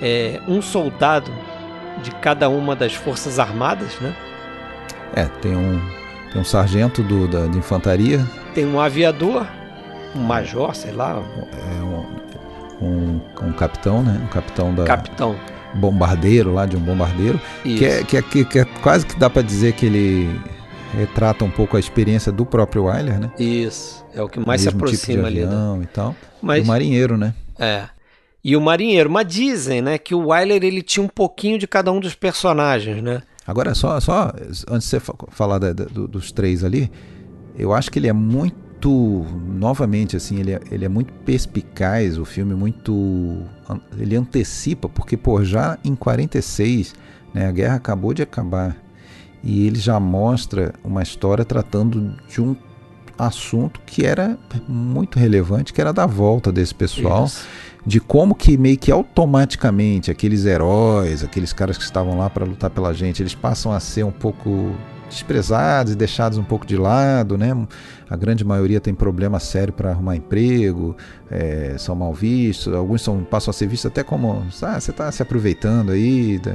é, 0.00 0.40
um 0.48 0.62
soldado 0.62 1.30
de 2.02 2.10
cada 2.16 2.48
uma 2.48 2.74
das 2.74 2.94
forças 2.94 3.38
armadas, 3.38 3.98
né? 4.00 4.14
É, 5.14 5.24
tem 5.26 5.54
um, 5.54 5.80
tem 6.32 6.40
um 6.40 6.44
sargento 6.44 7.02
do, 7.02 7.28
da, 7.28 7.46
de 7.46 7.58
infantaria. 7.58 8.26
Tem 8.54 8.66
um 8.66 8.80
aviador, 8.80 9.46
um 10.14 10.20
major, 10.20 10.74
sei 10.74 10.92
lá. 10.92 11.22
É 11.70 11.82
um, 11.82 12.86
um, 12.86 13.20
um 13.42 13.52
capitão, 13.52 14.02
né? 14.02 14.20
Um 14.22 14.28
capitão 14.28 14.74
da. 14.74 14.84
Capitão. 14.84 15.36
Bombardeiro 15.74 16.52
lá, 16.52 16.66
de 16.66 16.76
um 16.76 16.80
bombardeiro. 16.80 17.40
Que 17.62 17.84
é, 17.84 18.04
que, 18.04 18.16
é, 18.18 18.22
que, 18.22 18.58
é 18.58 18.64
quase 18.82 19.06
que 19.06 19.18
dá 19.18 19.30
para 19.30 19.40
dizer 19.40 19.72
que 19.72 19.86
ele 19.86 20.40
retrata 20.92 21.44
um 21.44 21.50
pouco 21.50 21.76
a 21.76 21.80
experiência 21.80 22.30
do 22.30 22.44
próprio 22.44 22.84
Wyler, 22.84 23.18
né? 23.18 23.30
Isso, 23.38 24.04
é 24.14 24.22
o 24.22 24.28
que 24.28 24.38
mais 24.38 24.62
Mesmo 24.64 24.78
se 24.78 24.84
aproxima 24.84 25.28
tipo 25.28 25.34
de 25.34 25.42
avião 25.44 25.72
ali. 25.72 25.78
Né? 25.78 25.84
e 25.84 25.86
tal. 25.86 26.14
Mas, 26.42 26.58
e 26.58 26.64
o 26.64 26.66
marinheiro, 26.66 27.16
né? 27.16 27.34
É. 27.58 27.84
E 28.44 28.56
o 28.56 28.60
marinheiro, 28.60 29.08
mas 29.08 29.26
dizem, 29.26 29.80
né, 29.80 29.96
que 29.96 30.14
o 30.14 30.28
Wyler 30.28 30.64
ele 30.64 30.82
tinha 30.82 31.04
um 31.04 31.08
pouquinho 31.08 31.58
de 31.58 31.66
cada 31.66 31.92
um 31.92 32.00
dos 32.00 32.14
personagens, 32.14 33.00
né? 33.02 33.22
Agora, 33.46 33.74
só, 33.74 33.98
só 34.00 34.32
antes 34.68 34.90
de 34.90 34.98
você 34.98 35.00
falar 35.30 35.58
da, 35.58 35.72
da, 35.72 35.84
dos 35.84 36.32
três 36.32 36.64
ali, 36.64 36.90
eu 37.56 37.72
acho 37.72 37.90
que 37.90 37.98
ele 37.98 38.08
é 38.08 38.12
muito, 38.12 38.56
novamente, 38.90 40.16
assim, 40.16 40.40
ele 40.40 40.52
é, 40.52 40.60
ele 40.70 40.84
é 40.84 40.88
muito 40.88 41.12
perspicaz, 41.24 42.18
o 42.18 42.24
filme 42.24 42.54
muito, 42.54 43.42
ele 43.98 44.16
antecipa, 44.16 44.88
porque, 44.88 45.16
pô, 45.16 45.44
já 45.44 45.78
em 45.84 45.94
46, 45.94 46.94
né, 47.32 47.46
a 47.46 47.52
guerra 47.52 47.76
acabou 47.76 48.12
de 48.12 48.22
acabar, 48.22 48.76
e 49.42 49.66
ele 49.66 49.78
já 49.78 49.98
mostra 49.98 50.74
uma 50.84 51.02
história 51.02 51.44
tratando 51.44 52.16
de 52.28 52.40
um 52.40 52.56
assunto 53.18 53.80
que 53.84 54.04
era 54.04 54.38
muito 54.68 55.18
relevante, 55.18 55.72
que 55.72 55.80
era 55.80 55.92
da 55.92 56.06
volta 56.06 56.50
desse 56.50 56.74
pessoal. 56.74 57.26
Isso 57.26 57.46
de 57.84 58.00
como 58.00 58.34
que 58.34 58.56
meio 58.56 58.78
que 58.78 58.90
automaticamente 58.92 60.10
aqueles 60.10 60.44
heróis, 60.44 61.24
aqueles 61.24 61.52
caras 61.52 61.76
que 61.76 61.84
estavam 61.84 62.16
lá 62.16 62.30
para 62.30 62.44
lutar 62.44 62.70
pela 62.70 62.92
gente, 62.92 63.22
eles 63.22 63.34
passam 63.34 63.72
a 63.72 63.80
ser 63.80 64.04
um 64.04 64.12
pouco 64.12 64.72
desprezados 65.12 65.92
e 65.92 65.96
deixados 65.96 66.38
um 66.38 66.44
pouco 66.44 66.66
de 66.66 66.76
lado, 66.76 67.38
né? 67.38 67.54
A 68.08 68.16
grande 68.16 68.44
maioria 68.44 68.80
tem 68.80 68.94
problema 68.94 69.38
sério 69.38 69.72
para 69.72 69.90
arrumar 69.90 70.16
emprego, 70.16 70.96
é, 71.30 71.76
são 71.78 71.94
mal 71.94 72.12
vistos, 72.12 72.72
alguns 72.72 73.02
são, 73.02 73.22
passam 73.24 73.50
a 73.50 73.54
ser 73.54 73.66
vistos 73.66 73.90
até 73.90 74.02
como, 74.02 74.44
ah, 74.62 74.80
você 74.80 74.90
está 74.90 75.10
se 75.10 75.22
aproveitando 75.22 75.92
aí 75.92 76.38
da, 76.38 76.52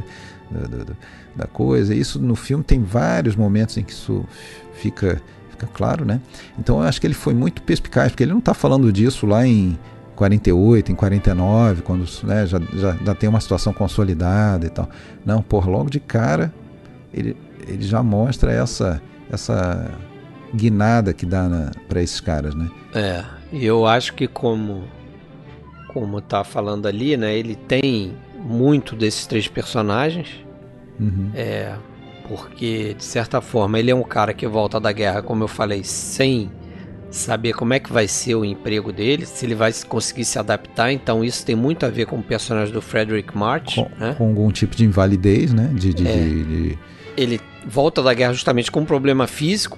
da, 0.51 0.93
da, 1.36 1.47
coisa. 1.47 1.95
Isso 1.95 2.20
no 2.20 2.36
filme 2.36 2.64
tem 2.64 2.84
vários 2.84 3.36
momentos 3.36 3.78
em 3.78 3.84
que 3.84 3.91
isso 3.91 4.26
fica, 4.74 5.22
fica 5.49 5.68
claro, 5.68 6.05
né? 6.05 6.22
Então 6.60 6.82
eu 6.82 6.84
acho 6.84 6.99
que 6.99 7.08
ele 7.08 7.14
foi 7.14 7.34
muito 7.34 7.62
perspicaz, 7.62 8.12
porque 8.12 8.24
ele 8.24 8.32
não 8.32 8.39
está 8.39 8.53
falando 8.53 8.91
disso 8.91 9.26
lá 9.26 9.45
em 9.45 9.78
48, 10.18 10.91
em 10.91 10.95
49, 10.95 11.82
quando 11.84 12.05
né, 12.24 12.45
já, 12.45 12.60
já, 12.74 12.97
já, 13.05 13.16
tem 13.16 13.30
uma 13.30 13.39
situação 13.39 13.72
consolidada 13.72 14.66
e 14.66 14.70
tal. 14.70 14.89
Não, 15.24 15.41
por 15.43 15.68
logo 15.68 15.89
de 15.89 15.99
cara, 15.99 16.51
ele, 17.14 17.38
ele 17.68 17.84
já 17.84 18.01
mostra 18.01 18.51
essa, 18.51 19.01
essa 19.30 19.91
guinada 20.53 21.13
que 21.13 21.26
dá 21.26 21.72
para 21.88 22.01
esses 22.01 22.20
caras, 22.20 22.55
né? 22.55 22.70
É, 22.93 23.24
e 23.51 23.65
eu 23.65 23.86
acho 23.86 24.13
que 24.13 24.28
como 24.28 24.84
como 25.93 26.22
tá 26.22 26.43
falando 26.43 26.86
ali, 26.86 27.18
né, 27.18 27.36
ele 27.36 27.55
tem 27.55 28.13
muito 28.38 28.95
desses 28.95 29.26
três 29.26 29.47
personagens. 29.47 30.28
Uhum. 30.99 31.32
É, 31.34 31.76
porque 32.28 32.93
de 32.93 33.03
certa 33.03 33.41
forma 33.41 33.80
ele 33.80 33.89
é 33.89 33.95
um 33.95 34.03
cara 34.03 34.34
que 34.34 34.45
volta 34.45 34.80
da 34.80 34.91
guerra, 34.91 35.22
como 35.22 35.43
eu 35.43 35.47
falei, 35.47 35.84
sem 35.84 36.51
saber 37.09 37.53
como 37.53 37.74
é 37.74 37.80
que 37.80 37.91
vai 37.91 38.07
ser 38.07 38.36
o 38.36 38.43
emprego 38.43 38.91
dele, 38.91 39.26
se 39.26 39.45
ele 39.45 39.55
vai 39.55 39.72
conseguir 39.88 40.26
se 40.26 40.38
adaptar. 40.38 40.91
Então 40.91 41.24
isso 41.24 41.45
tem 41.45 41.55
muito 41.55 41.86
a 41.86 41.89
ver 41.89 42.05
com 42.05 42.18
o 42.18 42.24
personagem 42.24 42.74
do 42.74 42.82
Frederick 42.82 43.36
March, 43.36 43.76
com, 43.76 43.89
né? 43.97 44.13
com 44.18 44.28
algum 44.28 44.51
tipo 44.51 44.76
de 44.76 44.86
invalidez, 44.86 45.53
né? 45.53 45.72
De, 45.74 45.93
de, 45.93 46.07
é. 46.07 46.13
de, 46.13 46.43
de, 46.43 46.80
Ele 47.18 47.41
volta 47.65 48.01
da 48.01 48.13
guerra 48.13 48.34
justamente 48.34 48.72
com 48.72 48.82
um 48.82 48.86
problema 48.86 49.28
físico, 49.28 49.78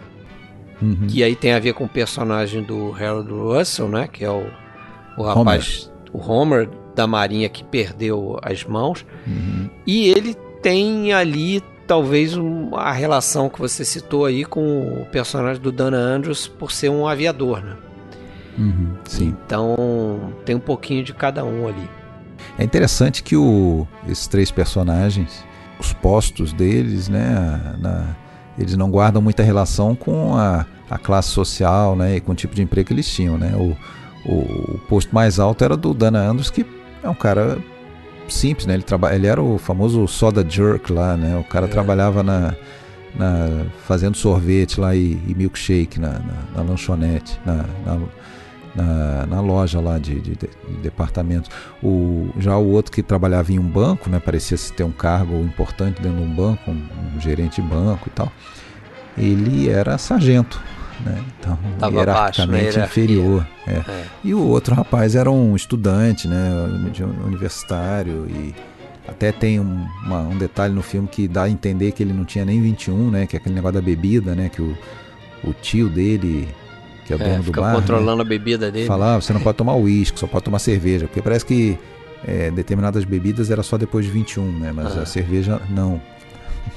uhum. 0.82 1.08
que 1.08 1.24
aí 1.24 1.36
tem 1.36 1.54
a 1.54 1.60
ver 1.60 1.74
com 1.74 1.86
o 1.86 1.90
personagem 1.90 2.62
do 2.62 2.94
Harold 2.94 3.32
Russell, 3.32 3.88
né? 3.88 4.08
Que 4.08 4.26
é 4.26 4.30
o, 4.30 4.46
o 5.18 5.24
rapaz, 5.24 5.90
Homer. 6.14 6.28
o 6.28 6.32
Homer 6.32 6.70
da 6.94 7.08
Marinha 7.08 7.48
que 7.50 7.64
perdeu 7.64 8.38
as 8.44 8.64
mãos. 8.66 9.06
Uhum. 9.26 9.70
E 9.88 10.10
ele 10.10 10.36
tem 10.62 11.14
ali 11.14 11.64
talvez 11.88 12.38
um, 12.38 12.76
a 12.76 12.92
relação 12.92 13.50
que 13.50 13.60
você 13.60 13.84
citou 13.84 14.26
aí 14.26 14.46
com 14.46 15.02
o 15.02 15.06
personagem 15.06 15.62
do 15.62 15.72
Dana 15.72 15.98
Andrews 15.98 16.48
por 16.48 16.72
ser 16.72 16.90
um 16.90 17.08
aviador, 17.08 17.64
né? 17.64 17.76
Uhum, 18.58 18.94
sim. 19.06 19.36
Então 19.46 20.34
tem 20.46 20.56
um 20.56 20.60
pouquinho 20.60 21.04
de 21.04 21.14
cada 21.14 21.44
um 21.44 21.68
ali. 21.68 21.90
É 22.58 22.64
interessante 22.64 23.24
que 23.24 23.36
o, 23.36 23.88
esses 24.08 24.28
três 24.28 24.52
personagens, 24.52 25.44
os 25.80 25.94
postos 25.94 26.52
deles, 26.52 27.08
né, 27.08 27.76
na, 27.80 28.16
eles 28.58 28.76
não 28.76 28.92
guardam 28.92 29.22
muita 29.22 29.42
relação 29.42 29.96
com 29.96 30.36
a, 30.36 30.66
a, 30.90 30.98
classe 30.98 31.30
social, 31.30 31.96
né, 31.96 32.18
e 32.18 32.20
com 32.20 32.34
o 32.34 32.36
tipo 32.36 32.54
de 32.54 32.62
emprego 32.62 32.88
que 32.88 32.94
eles 32.94 33.10
tinham, 33.10 33.38
né. 33.38 33.54
O, 33.56 33.76
o, 34.30 34.36
o 34.76 34.80
posto 34.90 35.14
mais 35.16 35.40
alto 35.40 35.64
era 35.64 35.78
do 35.78 35.94
Dana 35.94 36.20
Andrews, 36.20 36.50
que 36.50 36.66
é 37.02 37.10
um 37.10 37.16
cara 37.16 37.58
simples, 38.28 38.66
né? 38.66 38.74
Ele, 38.74 38.84
traba... 38.84 39.14
ele 39.14 39.28
era 39.28 39.42
o 39.42 39.58
famoso 39.58 40.08
soda 40.08 40.46
jerk 40.48 40.92
lá, 40.92 41.16
né? 41.18 41.38
O 41.38 41.44
cara 41.44 41.66
é. 41.66 41.70
trabalhava 41.70 42.22
na, 42.24 42.54
na, 43.16 43.66
fazendo 43.88 44.16
sorvete 44.18 44.80
lá 44.80 44.96
e, 44.96 45.20
e 45.28 45.34
milkshake 45.36 46.00
na, 46.00 46.14
na, 46.20 46.36
na 46.56 46.62
lanchonete, 46.62 47.40
na, 47.46 47.66
na, 47.86 48.00
na, 48.82 49.42
loja 49.42 49.80
lá 49.80 49.98
de, 49.98 50.20
de, 50.20 50.36
de, 50.36 50.50
departamentos. 50.82 51.50
O, 51.82 52.30
já 52.38 52.58
o 52.58 52.70
outro 52.70 52.92
que 52.92 53.02
trabalhava 53.02 53.52
em 53.52 53.60
um 53.60 53.68
banco, 53.68 54.10
né? 54.10 54.20
Parecia 54.20 54.58
se 54.58 54.72
ter 54.74 54.84
um 54.84 54.92
cargo 54.92 55.36
importante 55.42 56.02
dentro 56.02 56.18
de 56.18 56.24
um 56.24 56.34
banco, 56.34 56.72
um, 56.72 56.88
um 57.16 57.22
gerente 57.22 57.62
de 57.62 57.68
banco 57.68 58.08
e 58.08 58.12
tal. 58.12 58.32
Ele 59.18 59.70
era 59.70 59.98
sargento, 59.98 60.62
né? 61.06 61.24
Então, 61.40 61.58
Tava 61.78 61.96
hierarquicamente 61.96 62.78
baixo, 62.78 62.80
inferior. 62.80 63.48
É. 63.68 63.72
É. 63.72 64.04
E 64.24 64.34
o 64.34 64.42
outro 64.48 64.76
rapaz 64.76 65.16
era 65.16 65.30
um 65.30 65.56
estudante, 65.56 66.28
né? 66.28 66.50
Universitário 67.26 68.28
e 68.30 68.54
até 69.10 69.32
tem 69.32 69.60
um, 69.60 69.88
uma, 70.06 70.20
um, 70.20 70.38
detalhe 70.38 70.74
no 70.74 70.84
filme 70.84 71.08
que 71.08 71.28
dá 71.28 71.44
a 71.44 71.50
entender 71.50 71.92
que 71.92 72.04
ele 72.04 72.14
não 72.14 72.24
tinha 72.24 72.46
nem 72.46 72.62
21, 72.62 73.10
né? 73.10 73.26
Que 73.26 73.36
é 73.36 73.40
aquele 73.40 73.56
negócio 73.56 73.76
da 73.76 73.82
bebida, 73.82 74.36
né? 74.36 74.50
Que 74.50 74.62
o, 74.62 74.78
o 75.44 75.52
tio 75.54 75.90
dele, 75.90 76.48
que 77.18 77.24
é 77.24 77.28
é, 77.28 77.30
dono 77.32 77.44
do 77.44 77.52
bar, 77.52 77.76
controlando 77.76 78.18
né? 78.18 78.22
a 78.22 78.26
bebida 78.26 78.72
dele. 78.72 78.88
Falava, 78.88 79.18
ah, 79.18 79.22
você 79.22 79.34
não 79.34 79.42
pode 79.42 79.58
tomar 79.58 79.76
uísque, 79.76 80.20
só 80.20 80.28
pode 80.28 80.44
tomar 80.44 80.60
cerveja, 80.60 81.08
porque 81.08 81.22
parece 81.22 81.46
que 81.46 81.78
é, 82.26 82.52
determinadas 82.52 83.04
bebidas 83.04 83.50
era 83.50 83.64
só 83.64 83.78
depois 83.78 84.06
de 84.06 84.12
21, 84.12 84.60
né? 84.60 84.72
Mas 84.74 84.98
ah. 84.98 85.02
a 85.02 85.06
cerveja 85.06 85.60
não. 85.70 86.00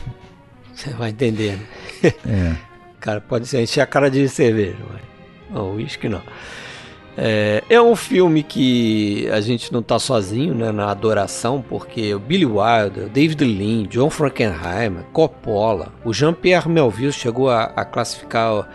Você 0.74 0.90
vai 0.90 1.10
entender. 1.10 1.58
Né? 2.02 2.12
É. 2.26 2.56
Cara, 2.98 3.20
pode 3.20 3.46
ser 3.46 3.60
encher 3.60 3.80
a 3.80 3.86
cara 3.86 4.08
de 4.08 4.28
cerveja, 4.28 4.78
mas. 4.88 5.60
Uísque 5.74 6.08
não. 6.08 6.22
É, 7.16 7.62
é, 7.68 7.82
um 7.82 7.94
filme 7.94 8.42
que 8.42 9.28
a 9.30 9.40
gente 9.40 9.70
não 9.70 9.80
está 9.80 9.98
sozinho 9.98 10.54
né, 10.54 10.72
na 10.72 10.90
adoração, 10.90 11.62
porque 11.68 12.14
o 12.14 12.18
Billy 12.18 12.46
Wilder, 12.46 13.08
David 13.08 13.44
Lean, 13.44 13.82
John 13.88 14.08
Frankenheimer, 14.08 15.02
Coppola, 15.12 15.92
o 16.04 16.14
Jean-Pierre 16.14 16.68
Melville 16.70 17.12
chegou 17.12 17.50
a, 17.50 17.64
a 17.64 17.84
classificar 17.84 18.66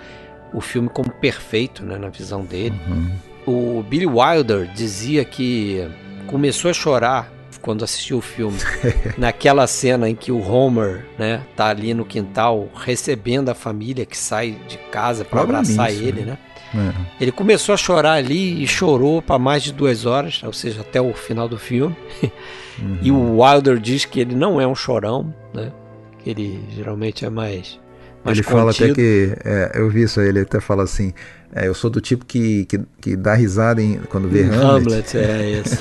o, 0.53 0.61
filme 0.61 0.89
como 0.89 1.09
perfeito 1.09 1.83
né, 1.83 1.97
na 1.97 2.09
visão 2.09 2.43
dele. 2.43 2.79
Uhum. 2.87 3.79
O 3.79 3.83
Billy 3.83 4.05
Wilder 4.05 4.67
dizia 4.73 5.23
que 5.23 5.87
começou 6.27 6.69
a 6.71 6.73
chorar 6.73 7.31
quando 7.61 7.83
assistiu 7.83 8.19
o 8.19 8.21
filme, 8.21 8.57
naquela 9.17 9.67
cena 9.67 10.09
em 10.09 10.15
que 10.15 10.31
o 10.31 10.39
Homer, 10.39 11.05
né, 11.17 11.41
tá 11.55 11.67
ali 11.67 11.93
no 11.93 12.05
quintal 12.05 12.69
recebendo 12.75 13.49
a 13.49 13.55
família 13.55 14.05
que 14.05 14.17
sai 14.17 14.57
de 14.67 14.77
casa 14.91 15.25
para 15.25 15.41
abraçar 15.41 15.91
ele, 15.91 16.21
né? 16.21 16.37
né? 16.73 16.93
É. 17.19 17.23
Ele 17.23 17.31
começou 17.31 17.73
a 17.73 17.77
chorar 17.77 18.13
ali 18.13 18.61
e 18.61 18.67
chorou 18.67 19.21
para 19.21 19.39
mais 19.39 19.63
de 19.63 19.73
duas 19.73 20.05
horas, 20.05 20.41
ou 20.43 20.53
seja, 20.53 20.81
até 20.81 21.01
o 21.01 21.13
final 21.13 21.47
do 21.47 21.57
filme. 21.57 21.95
Uhum. 22.79 22.97
E 23.01 23.11
o 23.11 23.41
Wilder 23.41 23.79
diz 23.79 24.05
que 24.05 24.19
ele 24.19 24.35
não 24.35 24.61
é 24.61 24.67
um 24.67 24.75
chorão, 24.75 25.33
né? 25.51 25.71
Que 26.19 26.29
ele 26.29 26.63
geralmente 26.75 27.25
é 27.25 27.29
mais. 27.31 27.79
Mais 28.23 28.37
ele 28.37 28.43
contido. 28.43 28.59
fala 28.59 28.71
até 28.71 28.93
que. 28.93 29.33
É, 29.43 29.71
eu 29.75 29.89
vi 29.89 30.03
isso 30.03 30.19
aí, 30.19 30.27
ele 30.27 30.41
até 30.41 30.59
fala 30.59 30.83
assim. 30.83 31.13
É, 31.53 31.67
eu 31.67 31.73
sou 31.73 31.89
do 31.89 32.01
tipo 32.01 32.25
que, 32.25 32.65
que, 32.65 32.79
que 33.01 33.15
dá 33.15 33.33
risada 33.33 33.81
em, 33.81 33.99
quando 34.09 34.27
vê 34.27 34.43
Hamlet. 34.43 35.15
Hamlet, 35.15 35.17
é 35.17 35.61
isso. 35.61 35.77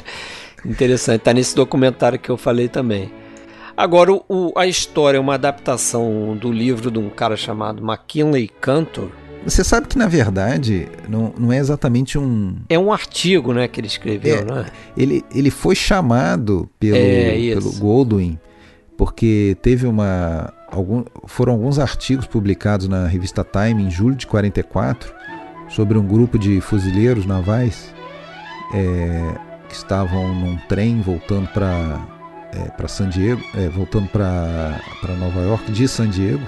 Interessante, 0.64 1.20
tá 1.20 1.32
nesse 1.32 1.54
documentário 1.54 2.18
que 2.18 2.30
eu 2.30 2.36
falei 2.36 2.68
também. 2.68 3.12
Agora, 3.76 4.10
o, 4.12 4.52
a 4.56 4.66
história 4.66 5.18
é 5.18 5.20
uma 5.20 5.34
adaptação 5.34 6.36
do 6.40 6.50
livro 6.50 6.90
de 6.90 6.98
um 6.98 7.10
cara 7.10 7.36
chamado 7.36 7.84
McKinley 7.84 8.48
Cantor. 8.60 9.10
Você 9.44 9.62
sabe 9.62 9.86
que, 9.86 9.96
na 9.96 10.08
verdade, 10.08 10.88
não, 11.08 11.32
não 11.38 11.52
é 11.52 11.58
exatamente 11.58 12.18
um. 12.18 12.56
É 12.68 12.78
um 12.78 12.92
artigo 12.92 13.52
né, 13.52 13.68
que 13.68 13.78
ele 13.78 13.86
escreveu, 13.86 14.38
é, 14.38 14.44
né? 14.44 14.66
Ele, 14.96 15.24
ele 15.32 15.50
foi 15.50 15.76
chamado 15.76 16.68
pelo, 16.80 16.96
é, 16.96 17.54
pelo 17.54 17.70
Goldwyn, 17.74 18.38
porque 18.96 19.56
teve 19.62 19.86
uma. 19.86 20.52
Algum, 20.68 21.04
foram 21.26 21.52
alguns 21.52 21.78
artigos 21.78 22.26
publicados 22.26 22.88
na 22.88 23.06
revista 23.06 23.44
Time 23.44 23.84
em 23.84 23.90
julho 23.90 24.16
de 24.16 24.26
44 24.26 25.14
sobre 25.68 25.96
um 25.96 26.06
grupo 26.06 26.38
de 26.38 26.60
fuzileiros 26.60 27.24
navais 27.24 27.94
é, 28.74 29.34
que 29.68 29.74
estavam 29.74 30.34
num 30.34 30.56
trem 30.68 31.00
voltando 31.00 31.48
para 31.48 32.16
é, 32.52 32.70
para 32.70 32.88
San 32.88 33.08
Diego, 33.08 33.42
é, 33.54 33.68
voltando 33.68 34.08
para 34.08 34.80
Nova 35.18 35.40
York 35.40 35.70
de 35.72 35.86
San 35.86 36.08
Diego, 36.08 36.42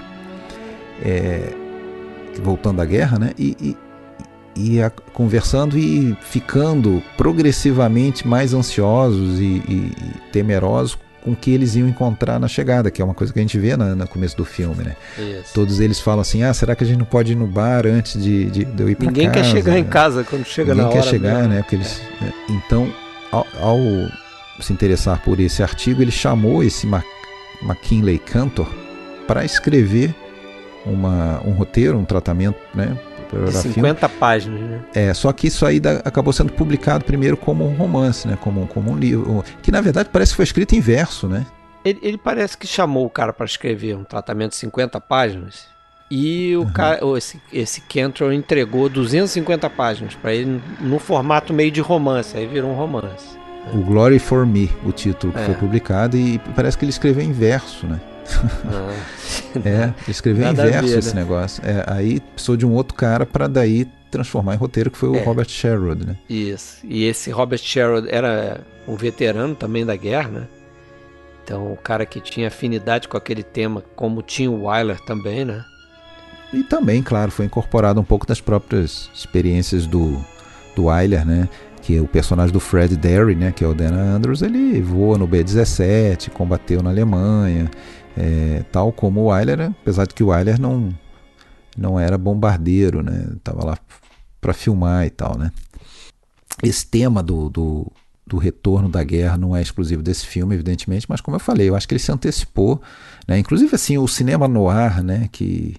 é, 1.02 1.52
voltando 2.42 2.78
da 2.78 2.84
guerra, 2.84 3.18
né? 3.18 3.32
E, 3.38 3.56
e, 3.60 3.76
e 4.56 4.82
a, 4.82 4.90
conversando 4.90 5.78
e 5.78 6.16
ficando 6.20 7.02
progressivamente 7.16 8.26
mais 8.26 8.54
ansiosos 8.54 9.38
e, 9.38 9.62
e, 9.68 9.92
e 9.96 10.30
temerosos 10.32 10.98
com 11.22 11.32
o 11.32 11.36
que 11.36 11.50
eles 11.50 11.74
iam 11.74 11.88
encontrar 11.88 12.38
na 12.38 12.48
chegada, 12.48 12.90
que 12.90 13.02
é 13.02 13.04
uma 13.04 13.14
coisa 13.14 13.32
que 13.32 13.38
a 13.38 13.42
gente 13.42 13.58
vê 13.58 13.76
na, 13.76 13.94
no 13.94 14.06
começo 14.08 14.36
do 14.36 14.44
filme, 14.44 14.84
né? 14.84 14.96
Isso. 15.18 15.54
Todos 15.54 15.80
eles 15.80 16.00
falam 16.00 16.20
assim, 16.20 16.42
ah, 16.42 16.54
será 16.54 16.74
que 16.74 16.84
a 16.84 16.86
gente 16.86 16.98
não 16.98 17.06
pode 17.06 17.32
ir 17.32 17.34
no 17.34 17.46
bar 17.46 17.86
antes 17.86 18.22
de, 18.22 18.44
de, 18.46 18.64
de 18.64 18.82
eu 18.82 18.88
ir 18.88 18.94
para 18.94 19.06
casa? 19.06 19.16
Ninguém 19.16 19.30
quer 19.30 19.44
chegar 19.44 19.72
né? 19.72 19.78
em 19.80 19.84
casa 19.84 20.24
quando 20.24 20.44
chega 20.44 20.74
Ninguém 20.74 20.84
na 20.84 20.90
hora. 20.90 20.96
Ninguém 20.96 21.20
quer 21.20 21.26
chegar, 21.26 21.38
mesmo. 21.40 21.54
né? 21.54 21.62
Porque 21.62 21.76
eles, 21.76 22.00
é. 22.20 22.24
né? 22.24 22.32
Então, 22.50 22.92
ao, 23.30 23.46
ao, 23.60 23.78
se 24.60 24.72
interessar 24.72 25.22
por 25.22 25.40
esse 25.40 25.62
artigo, 25.62 26.02
ele 26.02 26.10
chamou 26.10 26.62
esse 26.62 26.86
McKinley 27.62 28.18
Cantor 28.18 28.68
para 29.26 29.44
escrever 29.44 30.14
uma, 30.86 31.40
um 31.44 31.52
roteiro, 31.52 31.98
um 31.98 32.04
tratamento, 32.04 32.58
né? 32.74 32.96
De 33.32 33.52
50 33.52 34.08
filme. 34.08 34.20
páginas, 34.20 34.60
né? 34.60 34.80
É, 34.94 35.14
só 35.14 35.32
que 35.32 35.46
isso 35.46 35.66
aí 35.66 35.78
da, 35.78 35.98
acabou 36.04 36.32
sendo 36.32 36.52
publicado 36.52 37.04
primeiro 37.04 37.36
como 37.36 37.66
um 37.66 37.74
romance, 37.74 38.26
né? 38.26 38.38
Como, 38.40 38.66
como 38.66 38.90
um 38.90 38.96
livro. 38.96 39.44
Que 39.62 39.70
na 39.70 39.80
verdade 39.80 40.08
parece 40.12 40.32
que 40.32 40.36
foi 40.36 40.44
escrito 40.44 40.74
em 40.74 40.80
verso, 40.80 41.28
né? 41.28 41.46
Ele, 41.84 41.98
ele 42.02 42.18
parece 42.18 42.56
que 42.56 42.66
chamou 42.66 43.06
o 43.06 43.10
cara 43.10 43.32
para 43.32 43.46
escrever 43.46 43.96
um 43.96 44.04
tratamento 44.04 44.50
de 44.50 44.56
50 44.56 45.00
páginas. 45.00 45.66
E 46.10 46.56
o 46.56 46.62
uhum. 46.62 46.72
cara, 46.72 47.00
esse, 47.16 47.40
esse 47.52 47.82
Cantor 47.82 48.32
entregou 48.32 48.88
250 48.88 49.68
páginas 49.70 50.14
para 50.14 50.32
ele 50.32 50.60
no 50.80 50.98
formato 50.98 51.52
meio 51.52 51.70
de 51.70 51.80
romance, 51.80 52.36
aí 52.36 52.46
virou 52.46 52.70
um 52.70 52.74
romance. 52.74 53.38
O 53.74 53.82
Glory 53.82 54.18
for 54.18 54.46
Me, 54.46 54.70
o 54.84 54.92
título 54.92 55.32
que 55.32 55.38
é. 55.38 55.44
foi 55.44 55.54
publicado, 55.54 56.16
e 56.16 56.38
parece 56.56 56.78
que 56.78 56.84
ele 56.84 56.90
escreveu 56.90 57.22
em 57.22 57.32
verso, 57.32 57.86
né? 57.86 58.00
É, 59.64 59.92
escreveu 60.08 60.46
em 60.46 60.54
verso 60.54 60.88
ver, 60.88 60.98
esse 60.98 61.14
né? 61.14 61.22
negócio. 61.22 61.62
É, 61.64 61.84
aí 61.86 62.20
precisou 62.20 62.56
de 62.56 62.66
um 62.66 62.72
outro 62.72 62.94
cara 62.94 63.24
para 63.24 63.46
daí 63.46 63.86
transformar 64.10 64.54
em 64.54 64.58
roteiro, 64.58 64.90
que 64.90 64.98
foi 64.98 65.08
o 65.08 65.16
é. 65.16 65.22
Robert 65.22 65.48
Sherwood, 65.48 66.06
né? 66.06 66.16
Isso. 66.28 66.78
E 66.84 67.04
esse 67.04 67.30
Robert 67.30 67.58
Sherwood 67.58 68.08
era 68.10 68.60
um 68.86 68.94
veterano 68.94 69.54
também 69.54 69.84
da 69.84 69.96
guerra, 69.96 70.28
né? 70.28 70.46
Então, 71.44 71.72
o 71.72 71.76
cara 71.76 72.04
que 72.04 72.20
tinha 72.20 72.48
afinidade 72.48 73.08
com 73.08 73.16
aquele 73.16 73.42
tema, 73.42 73.82
como 73.96 74.22
tinha 74.22 74.50
o 74.50 74.64
Wyler 74.64 75.00
também, 75.06 75.44
né? 75.44 75.64
E 76.52 76.62
também, 76.62 77.02
claro, 77.02 77.30
foi 77.30 77.46
incorporado 77.46 78.00
um 78.00 78.04
pouco 78.04 78.26
das 78.26 78.40
próprias 78.40 79.10
experiências 79.14 79.86
do, 79.86 80.18
do 80.76 80.84
Wyler, 80.84 81.26
né? 81.26 81.48
que 81.88 81.98
o 81.98 82.06
personagem 82.06 82.52
do 82.52 82.60
Fred 82.60 82.94
Derry, 82.98 83.34
né, 83.34 83.50
que 83.50 83.64
é 83.64 83.66
o 83.66 83.72
Dan 83.72 83.94
Andrews, 83.94 84.42
ele 84.42 84.78
voa 84.82 85.16
no 85.16 85.26
B-17, 85.26 86.28
combateu 86.28 86.82
na 86.82 86.90
Alemanha, 86.90 87.70
é, 88.18 88.64
tal 88.72 88.92
como 88.92 89.20
o 89.20 89.26
Wyler, 89.26 89.70
apesar 89.80 90.04
de 90.04 90.12
que 90.12 90.24
o 90.24 90.28
Wyler 90.28 90.60
não, 90.60 90.92
não 91.76 92.00
era 92.00 92.18
bombardeiro, 92.18 93.00
né, 93.00 93.28
tava 93.44 93.64
lá 93.64 93.78
para 94.40 94.52
filmar 94.52 95.06
e 95.06 95.10
tal, 95.10 95.38
né. 95.38 95.52
Esse 96.60 96.84
tema 96.84 97.22
do, 97.22 97.48
do, 97.48 97.92
do, 98.26 98.36
retorno 98.36 98.88
da 98.88 99.04
guerra 99.04 99.38
não 99.38 99.54
é 99.54 99.62
exclusivo 99.62 100.02
desse 100.02 100.26
filme, 100.26 100.52
evidentemente, 100.56 101.06
mas 101.08 101.20
como 101.20 101.36
eu 101.36 101.40
falei, 101.40 101.68
eu 101.68 101.76
acho 101.76 101.86
que 101.86 101.94
ele 101.94 102.00
se 102.00 102.10
antecipou, 102.10 102.82
né, 103.28 103.38
inclusive 103.38 103.72
assim, 103.72 103.96
o 103.98 104.08
cinema 104.08 104.48
noir, 104.48 105.00
né, 105.04 105.28
que 105.30 105.76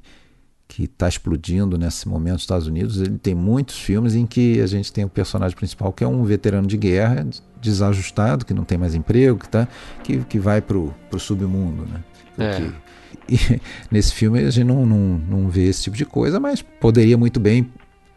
que 0.71 0.83
está 0.83 1.09
explodindo 1.09 1.79
nesse 1.79 2.07
momento 2.07 2.33
nos 2.33 2.43
Estados 2.43 2.67
Unidos, 2.67 3.01
ele 3.01 3.17
tem 3.17 3.33
muitos 3.33 3.79
filmes 3.79 4.13
em 4.13 4.27
que 4.27 4.61
a 4.61 4.67
gente 4.67 4.93
tem 4.93 5.03
o 5.03 5.09
personagem 5.09 5.57
principal 5.57 5.91
que 5.91 6.03
é 6.03 6.07
um 6.07 6.23
veterano 6.23 6.67
de 6.67 6.77
guerra, 6.77 7.27
desajustado, 7.59 8.45
que 8.45 8.53
não 8.53 8.63
tem 8.63 8.77
mais 8.77 8.93
emprego, 8.93 9.39
que, 9.39 9.49
tá, 9.49 9.67
que, 10.03 10.19
que 10.25 10.37
vai 10.37 10.61
para 10.61 10.77
o 10.77 10.93
submundo. 11.17 11.87
Né? 11.87 12.03
É. 12.39 12.71
e, 13.29 13.61
nesse 13.91 14.13
filme 14.13 14.39
a 14.39 14.49
gente 14.49 14.65
não, 14.65 14.85
não, 14.85 14.97
não 14.97 15.49
vê 15.49 15.67
esse 15.67 15.83
tipo 15.83 15.97
de 15.97 16.05
coisa, 16.05 16.39
mas 16.39 16.61
poderia 16.61 17.17
muito 17.17 17.39
bem, 17.39 17.69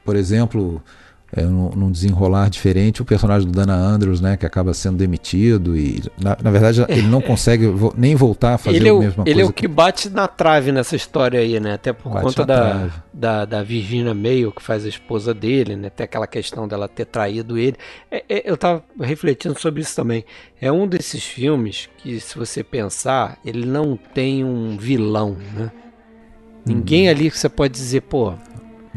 por 0.04 0.16
exemplo, 0.16 0.82
é, 1.34 1.42
num, 1.42 1.70
num, 1.70 1.90
desenrolar 1.90 2.50
diferente, 2.50 3.00
o 3.00 3.04
personagem 3.06 3.48
do 3.48 3.52
Dana 3.54 3.74
Andrews, 3.74 4.20
né, 4.20 4.36
que 4.36 4.44
acaba 4.44 4.74
sendo 4.74 4.98
demitido 4.98 5.74
e 5.74 6.02
na, 6.20 6.36
na 6.42 6.50
verdade 6.50 6.84
ele 6.92 7.08
não 7.08 7.22
consegue 7.22 7.68
vo 7.68 7.94
nem 7.96 8.14
voltar 8.14 8.54
a 8.54 8.58
fazer 8.58 8.76
ele 8.76 8.88
é 8.88 8.92
o, 8.92 8.96
a 8.96 9.00
mesma 9.00 9.22
ele 9.22 9.24
coisa. 9.24 9.30
Ele 9.30 9.42
é 9.42 9.44
o 9.46 9.52
que 9.52 9.66
bate 9.66 10.10
na 10.10 10.28
trave 10.28 10.70
nessa 10.70 10.94
história 10.94 11.40
aí, 11.40 11.58
né, 11.58 11.72
até 11.72 11.90
por 11.92 12.12
bate 12.12 12.26
conta 12.26 12.44
da, 12.44 12.90
da, 13.12 13.44
da, 13.46 13.62
Virginia 13.62 14.12
Mayo, 14.12 14.52
que 14.52 14.62
faz 14.62 14.84
a 14.84 14.88
esposa 14.88 15.32
dele, 15.32 15.74
né, 15.74 15.88
até 15.88 16.04
aquela 16.04 16.26
questão 16.26 16.68
dela 16.68 16.86
ter 16.86 17.06
traído 17.06 17.56
ele. 17.56 17.76
É, 18.10 18.24
é, 18.28 18.50
eu 18.50 18.56
tava 18.56 18.84
refletindo 19.00 19.58
sobre 19.58 19.80
isso 19.80 19.96
também. 19.96 20.26
É 20.60 20.70
um 20.70 20.86
desses 20.86 21.24
filmes 21.24 21.88
que, 21.96 22.20
se 22.20 22.38
você 22.38 22.62
pensar, 22.62 23.38
ele 23.42 23.64
não 23.64 23.96
tem 23.96 24.44
um 24.44 24.76
vilão, 24.76 25.36
né? 25.54 25.70
Ninguém 26.64 27.06
uhum. 27.06 27.10
ali 27.10 27.30
que 27.30 27.38
você 27.38 27.48
pode 27.48 27.72
dizer, 27.72 28.02
pô, 28.02 28.34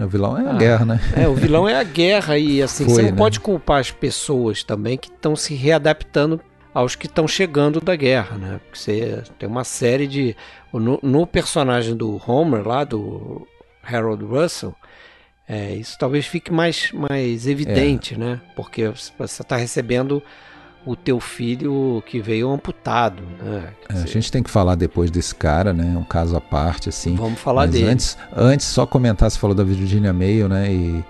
o 0.04 0.08
vilão 0.08 0.38
é 0.38 0.46
a 0.46 0.52
ah, 0.52 0.58
guerra, 0.58 0.86
né? 0.86 1.00
É, 1.16 1.28
o 1.28 1.34
vilão 1.34 1.68
é 1.68 1.76
a 1.76 1.84
guerra 1.84 2.38
e 2.38 2.62
assim, 2.62 2.86
Foi, 2.86 2.96
você 2.96 3.02
não 3.04 3.12
né? 3.12 3.18
pode 3.18 3.40
culpar 3.40 3.80
as 3.80 3.92
pessoas 3.92 4.64
também 4.64 4.98
que 4.98 5.08
estão 5.08 5.36
se 5.36 5.54
readaptando 5.56 6.42
aos 6.74 6.96
que 6.96 7.06
estão 7.06 7.26
chegando 7.26 7.80
da 7.80 7.96
guerra, 7.96 8.38
né? 8.38 8.60
Porque 8.66 8.78
você 8.78 9.24
tem 9.40 9.48
uma 9.48 9.64
série 9.64 10.06
de 10.06 10.36
no, 10.74 11.00
no 11.02 11.26
personagem 11.26 11.96
do 11.96 12.22
Homer 12.28 12.68
lá 12.68 12.84
do 12.84 13.48
Harold 13.82 14.26
Russell, 14.26 14.76
é, 15.48 15.74
isso 15.76 15.96
talvez 15.98 16.26
fique 16.26 16.52
mais 16.52 16.92
mais 16.92 17.48
evidente, 17.48 18.16
é. 18.16 18.18
né? 18.18 18.42
Porque 18.56 18.90
você 18.90 19.42
está 19.42 19.56
recebendo 19.56 20.22
o 20.86 20.96
teu 20.96 21.20
filho 21.20 22.04
que 22.06 22.20
veio 22.20 22.52
amputado. 22.52 23.24
Né? 23.42 23.70
É, 23.90 23.94
a 24.04 24.06
gente 24.06 24.32
tem 24.32 24.44
que 24.44 24.50
falar 24.50 24.76
depois 24.76 25.10
desse 25.10 25.34
cara, 25.34 25.74
né? 25.74 25.98
Um 25.98 26.04
caso 26.04 26.36
à 26.36 26.42
parte, 26.42 26.90
assim. 26.90 27.16
Vamos 27.16 27.40
falar 27.40 27.64
Mas 27.64 27.72
dele. 27.72 27.90
Antes, 27.90 28.18
antes, 28.36 28.68
só 28.68 28.86
comentar, 28.86 29.30
você 29.30 29.40
falou 29.40 29.56
da 29.56 29.64
Virginia 29.64 30.14
Mayo, 30.14 30.48
né? 30.48 30.72
E, 30.72 31.04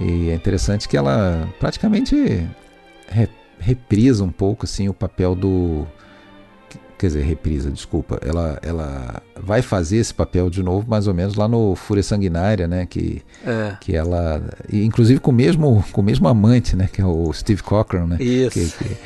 e 0.00 0.30
é 0.30 0.34
interessante 0.34 0.88
que 0.88 0.96
ela 0.96 1.48
praticamente 1.60 2.48
re, 3.08 3.28
reprisa 3.58 4.24
um 4.24 4.30
pouco 4.30 4.64
assim, 4.64 4.88
o 4.88 4.94
papel 4.94 5.34
do 5.34 5.86
quer 7.02 7.08
dizer, 7.08 7.24
reprisa, 7.24 7.68
desculpa, 7.68 8.20
ela, 8.24 8.60
ela 8.62 9.20
vai 9.34 9.60
fazer 9.60 9.96
esse 9.96 10.14
papel 10.14 10.48
de 10.48 10.62
novo 10.62 10.88
mais 10.88 11.08
ou 11.08 11.12
menos 11.12 11.34
lá 11.34 11.48
no 11.48 11.74
Fúria 11.74 12.00
Sanguinária, 12.00 12.68
né, 12.68 12.86
que, 12.86 13.20
é. 13.44 13.74
que 13.80 13.96
ela, 13.96 14.40
inclusive 14.72 15.18
com 15.18 15.32
o 15.32 15.34
mesmo, 15.34 15.84
com 15.90 16.00
o 16.00 16.04
mesmo 16.04 16.28
amante, 16.28 16.76
né, 16.76 16.88
que 16.92 17.00
é 17.00 17.04
o 17.04 17.32
Steve 17.32 17.60
Cochran, 17.60 18.06
né. 18.06 18.18
Isso. 18.20 18.52
Que, 18.78 18.84
que, 18.84 18.96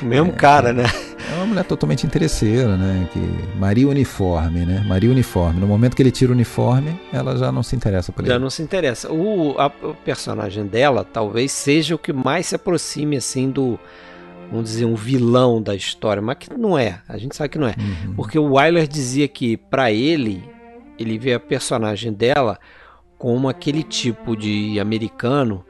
o 0.00 0.06
mesmo 0.06 0.30
é, 0.30 0.34
cara, 0.34 0.72
né. 0.72 0.84
É 1.30 1.34
uma 1.34 1.44
mulher 1.44 1.64
totalmente 1.64 2.06
interesseira, 2.06 2.78
né, 2.78 3.06
que 3.12 3.58
Maria 3.58 3.86
Uniforme, 3.86 4.64
né, 4.64 4.82
Maria 4.88 5.10
Uniforme, 5.10 5.60
no 5.60 5.66
momento 5.66 5.94
que 5.94 6.02
ele 6.02 6.10
tira 6.10 6.32
o 6.32 6.34
uniforme, 6.34 6.98
ela 7.12 7.36
já 7.36 7.52
não 7.52 7.62
se 7.62 7.76
interessa 7.76 8.10
por 8.10 8.22
ele. 8.22 8.32
Já 8.32 8.38
não 8.38 8.48
se 8.48 8.62
interessa. 8.62 9.12
O, 9.12 9.54
a, 9.58 9.66
o 9.66 9.94
personagem 10.02 10.66
dela 10.66 11.04
talvez 11.04 11.52
seja 11.52 11.94
o 11.94 11.98
que 11.98 12.10
mais 12.10 12.46
se 12.46 12.54
aproxime, 12.54 13.18
assim, 13.18 13.50
do 13.50 13.78
vamos 14.52 14.70
dizer, 14.70 14.84
um 14.84 14.94
vilão 14.94 15.60
da 15.62 15.74
história, 15.74 16.22
mas 16.22 16.36
que 16.36 16.52
não 16.52 16.78
é. 16.78 17.00
A 17.08 17.16
gente 17.16 17.34
sabe 17.34 17.48
que 17.48 17.58
não 17.58 17.66
é. 17.66 17.74
Uhum. 17.78 18.14
Porque 18.14 18.38
o 18.38 18.52
Wyler 18.52 18.86
dizia 18.86 19.26
que, 19.26 19.56
para 19.56 19.90
ele, 19.90 20.44
ele 20.98 21.18
vê 21.18 21.32
a 21.32 21.40
personagem 21.40 22.12
dela 22.12 22.58
como 23.16 23.48
aquele 23.48 23.82
tipo 23.82 24.36
de 24.36 24.78
americano 24.78 25.64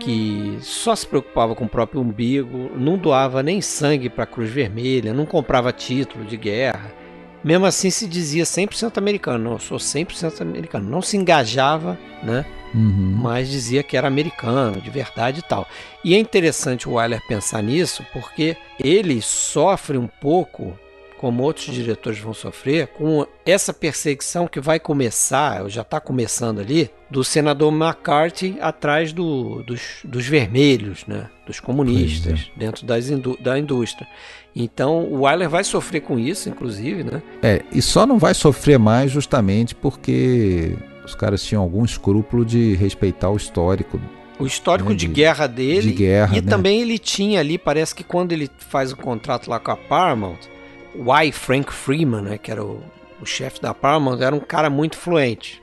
que 0.00 0.56
só 0.60 0.96
se 0.96 1.06
preocupava 1.06 1.54
com 1.54 1.64
o 1.64 1.68
próprio 1.68 2.00
umbigo, 2.00 2.70
não 2.76 2.96
doava 2.96 3.42
nem 3.42 3.60
sangue 3.60 4.08
para 4.08 4.24
a 4.24 4.26
Cruz 4.26 4.50
Vermelha, 4.50 5.12
não 5.12 5.26
comprava 5.26 5.72
título 5.72 6.24
de 6.24 6.36
guerra. 6.36 7.01
Mesmo 7.44 7.66
assim 7.66 7.90
se 7.90 8.06
dizia 8.06 8.44
100% 8.44 8.98
americano, 8.98 9.42
não, 9.42 9.52
eu 9.52 9.58
sou 9.58 9.78
100% 9.78 10.40
americano. 10.40 10.88
Não 10.88 11.02
se 11.02 11.16
engajava, 11.16 11.98
né? 12.22 12.44
Uhum. 12.74 13.18
Mas 13.20 13.50
dizia 13.50 13.82
que 13.82 13.96
era 13.96 14.06
americano, 14.06 14.80
de 14.80 14.90
verdade 14.90 15.40
e 15.40 15.42
tal. 15.42 15.66
E 16.04 16.14
é 16.14 16.18
interessante 16.18 16.88
o 16.88 16.92
Wyler 16.92 17.20
pensar 17.26 17.62
nisso 17.62 18.04
porque 18.12 18.56
ele 18.78 19.20
sofre 19.20 19.98
um 19.98 20.06
pouco 20.06 20.78
como 21.22 21.44
outros 21.44 21.72
diretores 21.72 22.18
vão 22.18 22.34
sofrer, 22.34 22.88
com 22.88 23.24
essa 23.46 23.72
perseguição 23.72 24.48
que 24.48 24.58
vai 24.58 24.80
começar, 24.80 25.68
já 25.68 25.82
está 25.82 26.00
começando 26.00 26.58
ali, 26.58 26.90
do 27.08 27.22
senador 27.22 27.72
McCarthy 27.72 28.56
atrás 28.60 29.12
do, 29.12 29.62
dos, 29.62 30.00
dos 30.02 30.26
vermelhos, 30.26 31.04
né? 31.06 31.30
dos 31.46 31.60
comunistas, 31.60 32.50
é. 32.56 32.58
dentro 32.58 32.84
das 32.84 33.08
indú 33.08 33.38
da 33.40 33.56
indústria. 33.56 34.08
Então 34.52 35.04
o 35.04 35.20
Wyler 35.20 35.48
vai 35.48 35.62
sofrer 35.62 36.00
com 36.00 36.18
isso, 36.18 36.48
inclusive, 36.48 37.04
né? 37.04 37.22
É, 37.40 37.62
e 37.70 37.80
só 37.80 38.04
não 38.04 38.18
vai 38.18 38.34
sofrer 38.34 38.80
mais 38.80 39.12
justamente 39.12 39.76
porque 39.76 40.76
os 41.04 41.14
caras 41.14 41.44
tinham 41.44 41.62
algum 41.62 41.84
escrúpulo 41.84 42.44
de 42.44 42.74
respeitar 42.74 43.30
o 43.30 43.36
histórico 43.36 44.00
o 44.40 44.46
histórico 44.46 44.90
né, 44.90 44.96
de, 44.96 45.06
de, 45.06 45.12
guerra 45.12 45.46
dele. 45.46 45.82
De 45.82 45.92
guerra, 45.92 46.36
e 46.36 46.40
né? 46.40 46.50
também 46.50 46.80
ele 46.80 46.98
tinha 46.98 47.38
ali, 47.38 47.58
parece 47.58 47.94
que 47.94 48.02
quando 48.02 48.32
ele 48.32 48.50
faz 48.58 48.90
o 48.90 48.96
contrato 48.96 49.48
lá 49.48 49.60
com 49.60 49.70
a 49.70 49.76
Paramount, 49.76 50.50
o 50.94 51.14
Y. 51.14 51.32
Frank 51.32 51.72
Freeman, 51.72 52.22
né, 52.22 52.38
que 52.38 52.50
era 52.50 52.64
o, 52.64 52.82
o 53.20 53.26
chefe 53.26 53.60
da 53.60 53.74
Paramount, 53.74 54.20
era 54.20 54.34
um 54.34 54.40
cara 54.40 54.68
muito 54.68 54.96
fluente. 54.96 55.62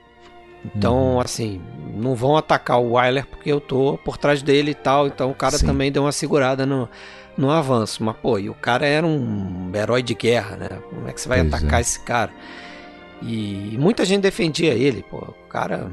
Então, 0.66 1.14
uhum. 1.14 1.20
assim, 1.22 1.62
não 1.96 2.16
vão 2.16 2.36
atacar 2.36 2.80
o 2.80 2.94
Wyler 2.94 3.26
porque 3.26 3.52
eu 3.52 3.62
tô 3.62 3.98
por 4.04 4.18
trás 4.18 4.42
dele 4.42 4.72
e 4.72 4.76
tal. 4.76 5.08
Então 5.08 5.32
o 5.32 5.36
cara 5.36 5.58
Sim. 5.58 5.66
também 5.66 5.92
deu 5.92 6.04
uma 6.04 6.12
segurada 6.12 6.66
no, 6.66 6.90
no 7.38 7.50
avanço. 7.50 8.04
Mas, 8.04 8.16
pô, 8.18 8.38
e 8.38 8.50
o 8.50 8.54
cara 8.54 8.86
era 8.86 9.06
um 9.06 9.72
herói 9.74 10.04
de 10.04 10.14
guerra, 10.14 10.58
né? 10.58 10.70
Como 10.90 11.08
é 11.08 11.14
que 11.14 11.22
você 11.22 11.30
vai 11.30 11.42
pois 11.42 11.54
atacar 11.54 11.80
é. 11.80 11.82
esse 11.82 12.00
cara? 12.02 12.32
E 13.22 13.76
muita 13.80 14.06
gente 14.06 14.22
defendia 14.22 14.74
ele, 14.74 15.04
pô. 15.10 15.18
O 15.18 15.50
cara 15.50 15.90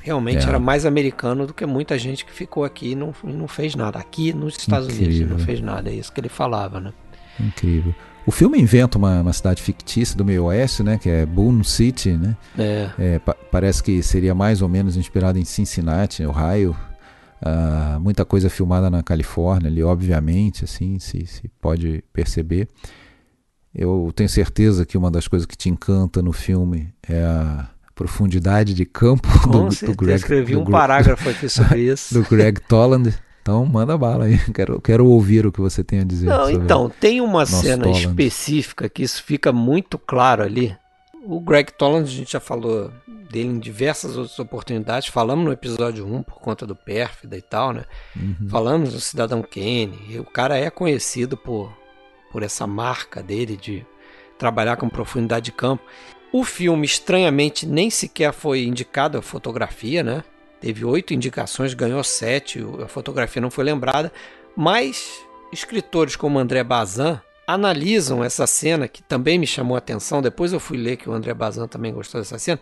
realmente 0.00 0.44
é. 0.44 0.48
era 0.48 0.58
mais 0.58 0.84
americano 0.84 1.46
do 1.46 1.54
que 1.54 1.64
muita 1.64 1.98
gente 1.98 2.24
que 2.24 2.32
ficou 2.32 2.64
aqui 2.64 2.90
e 2.90 2.94
não, 2.94 3.14
não 3.22 3.48
fez 3.48 3.74
nada. 3.74 3.98
Aqui 3.98 4.32
nos 4.32 4.56
Estados 4.58 4.88
Incrível. 4.88 5.14
Unidos 5.14 5.30
não 5.30 5.38
fez 5.38 5.60
nada, 5.60 5.90
é 5.90 5.94
isso 5.94 6.12
que 6.12 6.20
ele 6.20 6.28
falava, 6.28 6.78
né? 6.78 6.92
Incrível. 7.40 7.94
O 8.26 8.30
filme 8.30 8.58
inventa 8.58 8.96
uma, 8.96 9.20
uma, 9.20 9.32
cidade 9.32 9.62
fictícia 9.62 10.16
do 10.16 10.24
meio 10.24 10.44
oeste, 10.44 10.82
né? 10.82 10.98
Que 10.98 11.10
é 11.10 11.26
Boone 11.26 11.64
City, 11.64 12.12
né? 12.12 12.36
É. 12.58 12.90
é 12.98 13.18
pa 13.18 13.34
parece 13.50 13.82
que 13.82 14.02
seria 14.02 14.34
mais 14.34 14.62
ou 14.62 14.68
menos 14.68 14.96
inspirado 14.96 15.38
em 15.38 15.44
Cincinnati, 15.44 16.24
Ohio. 16.24 16.74
Uh, 17.40 18.00
muita 18.00 18.24
coisa 18.24 18.48
filmada 18.48 18.88
na 18.88 19.02
Califórnia 19.02 19.68
ali, 19.68 19.82
obviamente, 19.82 20.64
assim, 20.64 20.98
se, 20.98 21.26
se 21.26 21.48
pode 21.60 22.02
perceber. 22.12 22.68
Eu 23.74 24.10
tenho 24.14 24.28
certeza 24.28 24.86
que 24.86 24.96
uma 24.96 25.10
das 25.10 25.28
coisas 25.28 25.44
que 25.44 25.56
te 25.56 25.68
encanta 25.68 26.22
no 26.22 26.32
filme 26.32 26.92
é 27.06 27.22
a 27.22 27.68
profundidade 27.94 28.72
de 28.72 28.84
campo 28.84 29.28
Com 29.42 29.68
do, 29.68 29.86
do 29.86 29.94
Greg. 29.94 30.16
escrevi 30.16 30.54
do, 30.54 30.60
um 30.60 30.64
parágrafo 30.64 31.28
aqui 31.28 31.48
sobre 31.48 31.80
isso. 31.92 32.14
do 32.14 32.22
Greg 32.28 32.60
Toland. 32.60 33.14
Então 33.44 33.66
manda 33.66 33.98
bala 33.98 34.24
aí, 34.24 34.38
quero, 34.54 34.80
quero 34.80 35.06
ouvir 35.06 35.46
o 35.46 35.52
que 35.52 35.60
você 35.60 35.84
tem 35.84 36.00
a 36.00 36.04
dizer. 36.04 36.26
Não, 36.26 36.48
então, 36.48 36.88
tem 36.88 37.20
uma 37.20 37.44
cena 37.44 37.84
Toland. 37.84 38.06
específica 38.06 38.88
que 38.88 39.02
isso 39.02 39.22
fica 39.22 39.52
muito 39.52 39.98
claro 39.98 40.42
ali. 40.42 40.74
O 41.22 41.40
Greg 41.40 41.70
Toland, 41.72 42.08
a 42.08 42.12
gente 42.12 42.32
já 42.32 42.40
falou 42.40 42.90
dele 43.30 43.50
em 43.50 43.58
diversas 43.58 44.16
outras 44.16 44.38
oportunidades. 44.38 45.08
Falamos 45.08 45.44
no 45.44 45.52
episódio 45.52 46.06
1 46.06 46.22
por 46.22 46.40
conta 46.40 46.66
do 46.66 46.74
Pérfida 46.74 47.36
e 47.36 47.42
tal, 47.42 47.72
né? 47.72 47.84
Uhum. 48.16 48.48
Falamos 48.48 48.92
do 48.94 49.00
Cidadão 49.00 49.42
Kane. 49.42 50.18
O 50.18 50.24
cara 50.24 50.56
é 50.56 50.70
conhecido 50.70 51.36
por, 51.36 51.70
por 52.32 52.42
essa 52.42 52.66
marca 52.66 53.22
dele 53.22 53.58
de 53.58 53.84
trabalhar 54.38 54.76
com 54.76 54.88
profundidade 54.88 55.46
de 55.46 55.52
campo. 55.52 55.82
O 56.32 56.44
filme, 56.44 56.86
estranhamente, 56.86 57.66
nem 57.66 57.90
sequer 57.90 58.32
foi 58.32 58.64
indicado 58.64 59.18
a 59.18 59.22
fotografia, 59.22 60.02
né? 60.02 60.24
Teve 60.64 60.82
oito 60.82 61.12
indicações, 61.12 61.74
ganhou 61.74 62.02
sete, 62.02 62.64
a 62.82 62.88
fotografia 62.88 63.42
não 63.42 63.50
foi 63.50 63.64
lembrada, 63.64 64.10
mas 64.56 65.22
escritores 65.52 66.16
como 66.16 66.38
André 66.38 66.64
Bazin 66.64 67.20
analisam 67.46 68.24
essa 68.24 68.46
cena 68.46 68.88
que 68.88 69.02
também 69.02 69.38
me 69.38 69.46
chamou 69.46 69.74
a 69.74 69.78
atenção. 69.78 70.22
Depois 70.22 70.54
eu 70.54 70.58
fui 70.58 70.78
ler 70.78 70.96
que 70.96 71.06
o 71.06 71.12
André 71.12 71.34
Bazin 71.34 71.66
também 71.66 71.92
gostou 71.92 72.18
dessa 72.18 72.38
cena, 72.38 72.58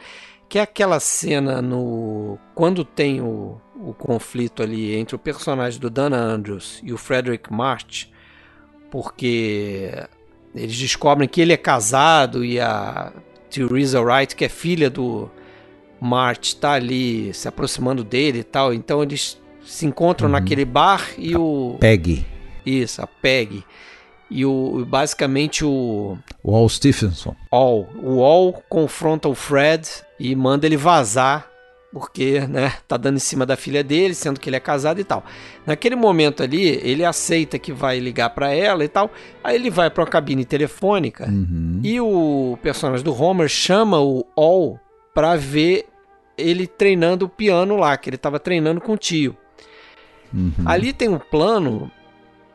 que 0.48 0.58
é 0.58 0.62
aquela 0.62 0.98
cena 0.98 1.62
no 1.62 2.40
quando 2.56 2.84
tem 2.84 3.20
o, 3.20 3.60
o 3.76 3.94
conflito 3.94 4.64
ali 4.64 4.96
entre 4.96 5.14
o 5.14 5.18
personagem 5.18 5.78
do 5.78 5.88
Dana 5.88 6.16
Andrews 6.16 6.80
e 6.82 6.92
o 6.92 6.98
Frederick 6.98 7.52
March, 7.52 8.06
porque 8.90 9.92
eles 10.52 10.76
descobrem 10.76 11.28
que 11.28 11.40
ele 11.40 11.52
é 11.52 11.56
casado 11.56 12.44
e 12.44 12.58
a 12.58 13.12
Theresa 13.48 14.00
Wright, 14.00 14.34
que 14.34 14.44
é 14.44 14.48
filha 14.48 14.90
do 14.90 15.30
Marte 16.02 16.56
tá 16.56 16.72
ali 16.72 17.32
se 17.32 17.46
aproximando 17.46 18.02
dele 18.02 18.40
e 18.40 18.44
tal. 18.44 18.74
Então 18.74 19.02
eles 19.02 19.38
se 19.64 19.86
encontram 19.86 20.26
uhum. 20.26 20.32
naquele 20.32 20.64
bar 20.64 21.10
e 21.16 21.34
a 21.34 21.38
o. 21.38 21.76
Peg. 21.78 22.26
Isso, 22.66 23.00
a 23.00 23.06
Peg. 23.06 23.64
E 24.28 24.44
o 24.44 24.84
basicamente 24.84 25.64
o. 25.64 26.18
O 26.42 26.56
Al 26.56 26.68
Stephenson. 26.68 27.36
Al. 27.50 27.88
O 28.02 28.24
Al 28.24 28.52
confronta 28.68 29.28
o 29.28 29.34
Fred 29.34 29.88
e 30.18 30.34
manda 30.34 30.66
ele 30.66 30.76
vazar. 30.76 31.48
Porque, 31.92 32.40
né, 32.48 32.72
tá 32.88 32.96
dando 32.96 33.16
em 33.16 33.20
cima 33.20 33.44
da 33.44 33.54
filha 33.54 33.84
dele, 33.84 34.14
sendo 34.14 34.40
que 34.40 34.48
ele 34.48 34.56
é 34.56 34.60
casado 34.60 34.98
e 34.98 35.04
tal. 35.04 35.22
Naquele 35.66 35.94
momento 35.94 36.42
ali, 36.42 36.80
ele 36.82 37.04
aceita 37.04 37.58
que 37.58 37.70
vai 37.70 37.98
ligar 37.98 38.30
para 38.30 38.50
ela 38.50 38.82
e 38.82 38.88
tal. 38.88 39.10
Aí 39.44 39.56
ele 39.56 39.68
vai 39.68 39.90
para 39.90 40.02
uma 40.02 40.08
cabine 40.08 40.46
telefônica 40.46 41.28
uhum. 41.28 41.80
e 41.84 42.00
o 42.00 42.58
personagem 42.62 43.04
do 43.04 43.14
Homer 43.14 43.46
chama 43.46 44.00
o 44.00 44.26
All 44.34 44.80
para 45.14 45.36
ver 45.36 45.91
ele 46.36 46.66
treinando 46.66 47.26
o 47.26 47.28
piano 47.28 47.76
lá, 47.76 47.96
que 47.96 48.08
ele 48.08 48.16
estava 48.16 48.38
treinando 48.38 48.80
com 48.80 48.92
o 48.92 48.98
tio. 48.98 49.36
Uhum. 50.32 50.52
Ali 50.64 50.92
tem 50.92 51.08
um 51.08 51.18
plano, 51.18 51.90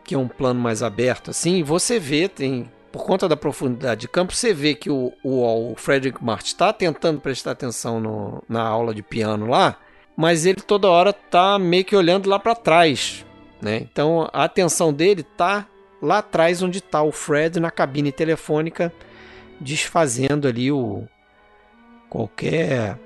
que 0.03 0.15
é 0.15 0.17
um 0.17 0.27
plano 0.27 0.59
mais 0.59 0.81
aberto, 0.81 1.31
assim, 1.31 1.63
você 1.63 1.99
vê, 1.99 2.27
tem, 2.27 2.69
por 2.91 3.05
conta 3.05 3.27
da 3.29 3.37
profundidade 3.37 4.01
de 4.01 4.07
campo, 4.07 4.33
você 4.33 4.53
vê 4.53 4.73
que 4.73 4.89
o, 4.89 5.13
o, 5.23 5.71
o 5.71 5.75
Frederick 5.75 6.23
Martin 6.23 6.47
está 6.47 6.73
tentando 6.73 7.21
prestar 7.21 7.51
atenção 7.51 7.99
no, 7.99 8.43
na 8.49 8.63
aula 8.63 8.93
de 8.93 9.03
piano 9.03 9.47
lá, 9.47 9.77
mas 10.15 10.45
ele 10.45 10.61
toda 10.61 10.89
hora 10.89 11.13
tá 11.13 11.59
meio 11.59 11.85
que 11.85 11.95
olhando 11.95 12.27
lá 12.27 12.39
para 12.39 12.55
trás, 12.55 13.23
né? 13.61 13.77
Então 13.77 14.27
a 14.33 14.45
atenção 14.45 14.91
dele 14.91 15.21
tá 15.21 15.67
lá 16.01 16.19
atrás 16.19 16.63
onde 16.63 16.79
está 16.79 17.03
o 17.03 17.11
Fred 17.11 17.59
na 17.59 17.69
cabine 17.69 18.11
telefônica 18.11 18.91
desfazendo 19.59 20.47
ali 20.47 20.71
o 20.71 21.03
qualquer 22.09 22.97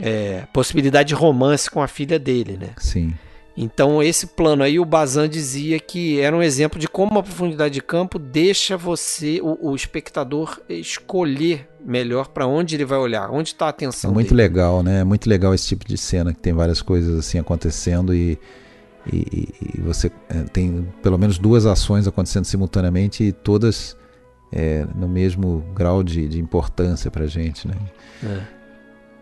é, 0.00 0.46
possibilidade 0.52 1.08
de 1.08 1.14
romance 1.14 1.70
com 1.70 1.82
a 1.82 1.88
filha 1.88 2.18
dele, 2.18 2.56
né? 2.56 2.70
Sim. 2.78 3.14
Então 3.60 4.00
esse 4.00 4.28
plano 4.28 4.62
aí 4.62 4.78
o 4.78 4.84
Bazan 4.84 5.28
dizia 5.28 5.80
que 5.80 6.20
era 6.20 6.36
um 6.36 6.40
exemplo 6.40 6.78
de 6.78 6.86
como 6.86 7.18
a 7.18 7.22
profundidade 7.24 7.74
de 7.74 7.82
campo 7.82 8.16
deixa 8.16 8.76
você, 8.76 9.40
o, 9.42 9.70
o 9.70 9.74
espectador, 9.74 10.60
escolher 10.68 11.68
melhor 11.84 12.28
para 12.28 12.46
onde 12.46 12.76
ele 12.76 12.84
vai 12.84 12.98
olhar, 12.98 13.28
onde 13.32 13.48
está 13.48 13.66
a 13.66 13.70
atenção. 13.70 14.12
É 14.12 14.14
muito 14.14 14.28
dele. 14.28 14.42
legal, 14.42 14.80
né? 14.84 15.00
É 15.00 15.04
muito 15.04 15.28
legal 15.28 15.52
esse 15.52 15.66
tipo 15.66 15.84
de 15.84 15.98
cena 15.98 16.32
que 16.32 16.38
tem 16.38 16.52
várias 16.52 16.80
coisas 16.80 17.18
assim 17.18 17.40
acontecendo 17.40 18.14
e, 18.14 18.38
e, 19.12 19.48
e 19.74 19.80
você 19.80 20.08
é, 20.28 20.44
tem 20.44 20.86
pelo 21.02 21.18
menos 21.18 21.36
duas 21.36 21.66
ações 21.66 22.06
acontecendo 22.06 22.44
simultaneamente 22.44 23.24
e 23.24 23.32
todas 23.32 23.96
é, 24.52 24.86
no 24.94 25.08
mesmo 25.08 25.64
grau 25.74 26.04
de, 26.04 26.28
de 26.28 26.38
importância 26.38 27.10
para 27.10 27.26
gente, 27.26 27.66
né? 27.66 27.74
É. 28.22 28.57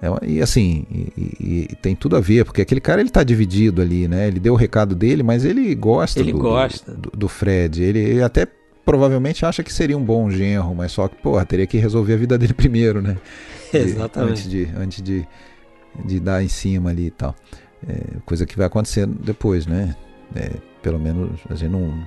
É, 0.01 0.27
e 0.27 0.43
assim, 0.43 0.85
e, 0.93 1.69
e, 1.71 1.77
tem 1.77 1.97
tudo 1.97 2.17
a 2.17 2.21
ver, 2.21 2.45
porque 2.45 2.61
aquele 2.61 2.81
cara 2.81 3.01
ele 3.01 3.11
tá 3.11 3.23
dividido 3.23 3.81
ali, 3.81 4.07
né? 4.07 4.29
Ele 4.29 4.39
deu 4.39 4.53
o 4.53 4.57
recado 4.57 4.95
dele, 4.95 5.23
mas 5.23 5.45
ele 5.45 5.75
gosta, 5.75 6.21
ele 6.21 6.33
do, 6.33 6.39
gosta. 6.39 6.93
Do, 6.93 7.11
do, 7.11 7.29
Fred. 7.29 7.83
Ele, 7.83 7.99
ele, 7.99 8.23
até 8.23 8.47
provavelmente 8.85 9.45
acha 9.47 9.63
que 9.63 9.73
seria 9.73 9.97
um 9.97 10.05
bom 10.05 10.31
genro, 10.31 10.75
mas 10.75 10.93
só 10.93 11.09
que, 11.09 11.17
porra, 11.17 11.45
teria 11.47 11.67
que 11.67 11.79
resolver 11.79 12.15
a 12.15 12.17
vida 12.17 12.37
dele 12.37 12.53
primeiro, 12.55 13.01
né? 13.01 13.17
Exatamente. 13.73 14.33
Antes 14.33 14.49
de, 14.49 14.69
antes 14.77 15.03
de, 15.03 15.29
de 16.05 16.21
dar 16.21 16.43
em 16.43 16.49
cima 16.49 16.91
ali 16.91 17.07
e 17.07 17.11
tal. 17.11 17.35
É, 17.89 18.19
coisa 18.25 18.45
que 18.45 18.57
vai 18.57 18.67
acontecer 18.67 19.07
depois, 19.07 19.67
né? 19.67 19.97
É, 20.35 20.51
pelo 20.83 20.99
menos 20.99 21.41
a 21.49 21.55
gente 21.55 21.71
não 21.71 22.07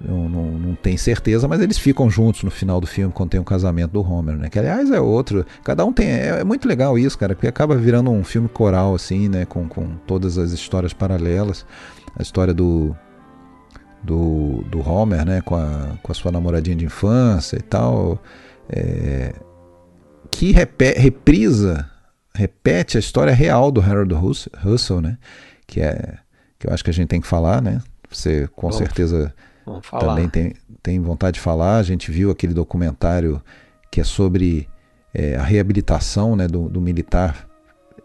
não, 0.00 0.28
não, 0.28 0.44
não, 0.58 0.74
tem 0.74 0.96
certeza, 0.96 1.46
mas 1.48 1.60
eles 1.60 1.78
ficam 1.78 2.10
juntos 2.10 2.42
no 2.42 2.50
final 2.50 2.80
do 2.80 2.86
filme 2.86 3.12
quando 3.12 3.30
tem 3.30 3.40
o 3.40 3.44
casamento 3.44 3.92
do 3.92 4.02
Homer, 4.02 4.36
né? 4.36 4.50
Que 4.50 4.58
aliás 4.58 4.90
é 4.90 5.00
outro. 5.00 5.46
Cada 5.62 5.84
um 5.84 5.92
tem. 5.92 6.08
É, 6.08 6.40
é, 6.40 6.44
muito 6.44 6.68
legal 6.68 6.98
isso, 6.98 7.16
cara, 7.16 7.34
porque 7.34 7.46
acaba 7.46 7.76
virando 7.76 8.10
um 8.10 8.24
filme 8.24 8.48
coral, 8.48 8.94
assim, 8.94 9.28
né? 9.28 9.44
Com, 9.44 9.68
com 9.68 9.96
todas 10.06 10.36
as 10.36 10.52
histórias 10.52 10.92
paralelas. 10.92 11.64
A 12.16 12.22
história 12.22 12.52
do. 12.52 12.94
Do, 14.02 14.62
do 14.70 14.86
Homer, 14.86 15.24
né? 15.24 15.40
Com 15.40 15.56
a, 15.56 15.96
com 16.02 16.12
a 16.12 16.14
sua 16.14 16.30
namoradinha 16.30 16.76
de 16.76 16.84
infância 16.84 17.56
e 17.56 17.62
tal. 17.62 18.22
É, 18.68 19.32
que 20.30 20.52
repé, 20.52 20.94
reprisa, 20.98 21.88
repete 22.34 22.96
a 22.96 23.00
história 23.00 23.32
real 23.32 23.70
do 23.70 23.80
Harold 23.80 24.14
Russell, 24.62 25.00
né? 25.00 25.16
Que 25.66 25.80
é. 25.80 26.18
Que 26.58 26.66
eu 26.66 26.74
acho 26.74 26.84
que 26.84 26.90
a 26.90 26.92
gente 26.92 27.08
tem 27.08 27.20
que 27.20 27.26
falar, 27.26 27.62
né? 27.62 27.80
Você 28.10 28.48
com 28.54 28.68
Bom. 28.68 28.72
certeza 28.72 29.32
também 29.98 30.28
tem, 30.28 30.52
tem 30.82 31.00
vontade 31.00 31.34
de 31.34 31.40
falar. 31.40 31.78
A 31.78 31.82
gente 31.82 32.10
viu 32.10 32.30
aquele 32.30 32.54
documentário 32.54 33.42
que 33.90 34.00
é 34.00 34.04
sobre 34.04 34.68
é, 35.14 35.36
a 35.36 35.42
reabilitação 35.42 36.34
né, 36.34 36.48
do, 36.48 36.68
do, 36.68 36.80
militar 36.80 37.48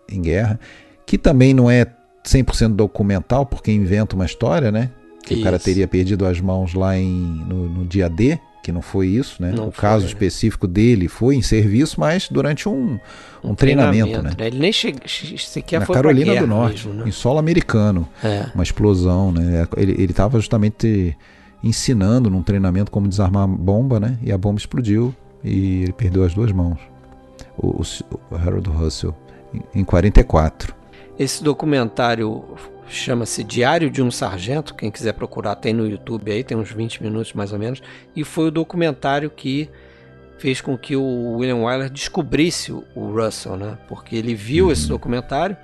em 0.07 0.21
guerra, 0.21 0.59
que 1.05 1.17
também 1.17 1.53
não 1.53 1.69
é 1.69 1.85
100% 2.23 2.75
documental, 2.75 3.45
porque 3.45 3.71
inventa 3.71 4.15
uma 4.15 4.25
história, 4.25 4.71
né? 4.71 4.91
Que 5.25 5.33
Isso. 5.33 5.41
o 5.41 5.43
cara 5.43 5.59
teria 5.59 5.87
perdido 5.87 6.25
as 6.25 6.39
mãos 6.39 6.73
lá 6.73 6.97
em, 6.97 7.43
no, 7.47 7.67
no 7.67 7.85
dia 7.85 8.09
D, 8.09 8.39
que 8.61 8.71
não 8.71 8.81
foi 8.81 9.07
isso, 9.07 9.41
né? 9.41 9.51
Não 9.51 9.69
o 9.69 9.71
foi, 9.71 9.81
caso 9.81 10.03
né? 10.03 10.09
específico 10.09 10.67
dele 10.67 11.07
foi 11.07 11.35
em 11.35 11.41
serviço, 11.41 11.99
mas 11.99 12.27
durante 12.29 12.67
um, 12.69 12.99
um, 13.43 13.51
um 13.51 13.55
treinamento, 13.55 14.11
treinamento, 14.11 14.37
né? 14.37 14.47
Ele 14.47 14.59
nem 14.59 14.71
che 14.71 14.93
sequer 15.37 15.79
Na 15.79 15.85
foi 15.85 15.95
Carolina 15.95 16.35
do 16.35 16.47
Norte, 16.47 16.87
mesmo, 16.87 17.01
né? 17.01 17.09
em 17.09 17.11
solo 17.11 17.39
americano, 17.39 18.07
é. 18.23 18.47
uma 18.53 18.63
explosão, 18.63 19.31
né? 19.31 19.67
Ele 19.75 20.03
estava 20.03 20.39
justamente 20.39 21.15
ensinando 21.63 22.29
num 22.29 22.41
treinamento 22.41 22.91
como 22.91 23.07
desarmar 23.07 23.47
bomba, 23.47 23.99
né? 23.99 24.17
E 24.21 24.31
a 24.31 24.37
bomba 24.37 24.59
explodiu 24.59 25.13
e 25.43 25.83
ele 25.83 25.93
perdeu 25.93 26.23
as 26.23 26.33
duas 26.33 26.51
mãos. 26.51 26.79
O, 27.57 27.81
o, 28.31 28.35
Harold 28.35 28.69
Russell 28.69 29.15
em, 29.53 29.81
em 29.81 29.83
44. 29.83 30.73
Esse 31.17 31.43
documentário 31.43 32.45
chama-se 32.87 33.43
Diário 33.43 33.89
de 33.89 34.01
um 34.01 34.09
Sargento, 34.09 34.73
quem 34.73 34.89
quiser 34.89 35.13
procurar 35.13 35.55
tem 35.55 35.73
no 35.73 35.87
YouTube 35.87 36.31
aí, 36.31 36.43
tem 36.43 36.57
uns 36.57 36.71
20 36.71 37.03
minutos 37.03 37.33
mais 37.33 37.53
ou 37.53 37.59
menos, 37.59 37.83
e 38.15 38.23
foi 38.23 38.47
o 38.47 38.51
documentário 38.51 39.29
que 39.29 39.69
fez 40.39 40.61
com 40.61 40.77
que 40.77 40.95
o 40.95 41.37
William 41.37 41.57
Wyler 41.57 41.89
descobrisse 41.89 42.71
o 42.71 42.85
Russell, 42.95 43.57
né? 43.57 43.77
Porque 43.87 44.15
ele 44.15 44.33
viu 44.33 44.65
uhum. 44.65 44.71
esse 44.71 44.87
documentário, 44.87 45.55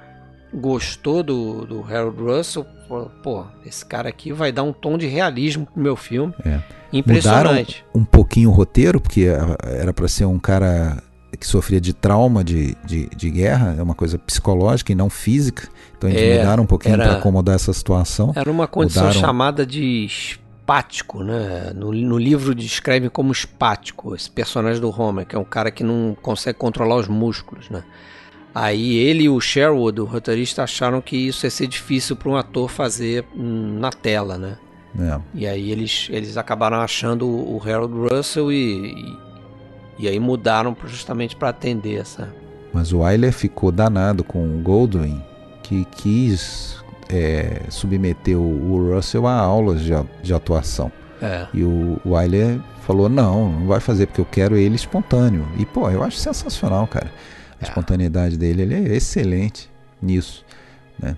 gostou 0.56 1.22
do, 1.22 1.66
do 1.66 1.84
Harold 1.84 2.22
Russell, 2.22 2.66
falou, 2.88 3.12
pô, 3.22 3.46
esse 3.66 3.86
cara 3.86 4.10
aqui 4.10 4.32
vai 4.32 4.52
dar 4.52 4.64
um 4.64 4.74
tom 4.74 4.98
de 4.98 5.08
realismo 5.08 5.66
pro 5.66 5.82
meu 5.82 5.96
filme. 5.96 6.34
É. 6.46 6.60
Impressionante. 6.94 7.84
Mudaram 7.88 8.02
um 8.02 8.06
pouquinho 8.06 8.50
o 8.50 8.54
roteiro, 8.54 9.02
porque 9.02 9.28
era 9.64 9.94
para 9.94 10.08
ser 10.08 10.26
um 10.26 10.40
cara 10.40 11.04
que 11.38 11.46
sofria 11.46 11.82
de 11.82 11.94
trauma 11.94 12.44
de, 12.44 12.76
de, 12.86 13.10
de, 13.10 13.30
guerra, 13.30 13.76
é 13.78 13.84
uma 13.84 13.94
coisa 13.94 14.18
psicológica 14.18 14.92
e 14.92 14.96
não 14.96 15.10
física. 15.10 15.68
Então 15.98 16.10
eles 16.10 16.22
é, 16.22 16.40
mudaram 16.40 16.64
um 16.64 16.68
pouquinho 16.68 16.96
para 16.96 17.18
acomodar 17.18 17.56
essa 17.56 17.74
situação. 17.74 18.32
Era 18.36 18.50
uma 18.50 18.68
condição 18.68 19.04
mudaram... 19.04 19.20
chamada 19.20 19.66
de 19.66 20.06
espático, 20.06 21.24
né? 21.24 21.74
No, 21.76 21.92
no 21.92 22.18
livro 22.18 22.56
descreve 22.56 23.10
como 23.10 23.32
espático, 23.32 24.16
esse 24.16 24.32
personagem 24.32 24.80
do 24.80 24.90
Homer, 24.90 25.26
que 25.26 25.36
é 25.36 25.40
um 25.40 25.44
cara 25.44 25.70
que 25.70 25.84
não 25.84 26.16
consegue 26.22 26.58
controlar 26.58 26.96
os 26.96 27.08
músculos, 27.08 27.70
né? 27.70 27.84
Aí 28.56 28.96
ele 28.96 29.24
e 29.24 29.30
o 29.30 29.42
Sherwood, 29.42 30.00
o 30.00 30.06
roteirista, 30.06 30.64
acharam 30.64 31.02
que 31.02 31.18
isso 31.18 31.46
ia 31.46 31.50
ser 31.50 31.68
difícil 31.68 32.16
para 32.16 32.30
um 32.30 32.38
ator 32.38 32.70
fazer 32.70 33.26
na 33.36 33.92
tela, 33.92 34.38
né? 34.38 34.58
É. 34.98 35.20
E 35.34 35.46
aí 35.46 35.72
eles, 35.72 36.08
eles 36.10 36.38
acabaram 36.38 36.78
achando 36.78 37.28
o 37.28 37.62
Harold 37.62 37.94
Russell 37.94 38.50
e, 38.54 39.14
e 40.00 40.08
aí 40.08 40.18
mudaram 40.22 40.74
justamente 40.86 41.36
para 41.36 41.50
atender 41.50 42.00
essa. 42.00 42.34
Mas 42.72 42.94
o 42.94 43.00
Wyler 43.00 43.34
ficou 43.34 43.74
danado 43.74 44.24
com 44.24 44.46
o 44.46 44.62
Goldwyn, 44.62 45.22
que 45.62 45.84
quis 45.98 46.78
é, 47.10 47.64
submeter 47.70 48.40
o, 48.40 48.94
Russell 48.96 49.28
a 49.28 49.34
aulas 49.34 49.82
de, 49.82 49.92
de 50.24 50.34
atuação. 50.34 50.90
É. 51.22 51.46
E 51.54 51.62
o 51.62 52.00
Wyler 52.06 52.62
falou: 52.88 53.10
não, 53.10 53.50
não 53.50 53.68
vai 53.68 53.82
fazer 53.82 54.06
porque 54.06 54.22
eu 54.22 54.26
quero 54.26 54.56
ele 54.56 54.76
espontâneo. 54.76 55.46
E 55.58 55.66
pô, 55.66 55.90
eu 55.90 56.02
acho 56.04 56.16
sensacional, 56.18 56.88
cara. 56.88 57.12
A 57.62 57.66
espontaneidade 57.66 58.38
dele, 58.38 58.64
ele 58.64 58.76
é 58.76 58.96
excelente 58.96 59.70
nisso, 60.02 60.46
né? 61.00 61.18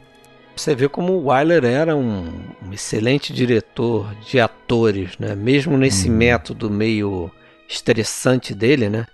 Você 0.55 0.73
vê 0.73 0.89
como 0.89 1.13
o 1.13 1.25
Wyler 1.27 1.63
era 1.63 1.95
um, 1.95 2.31
um 2.65 2.73
excelente 2.73 3.31
diretor 3.31 4.11
de 4.27 4.39
atores, 4.39 5.17
né? 5.19 5.35
Mesmo 5.35 5.77
nesse 5.77 6.09
hum. 6.09 6.13
método 6.13 6.69
meio 6.69 7.29
estressante 7.69 8.55
dele, 8.55 8.89
né? 8.89 9.05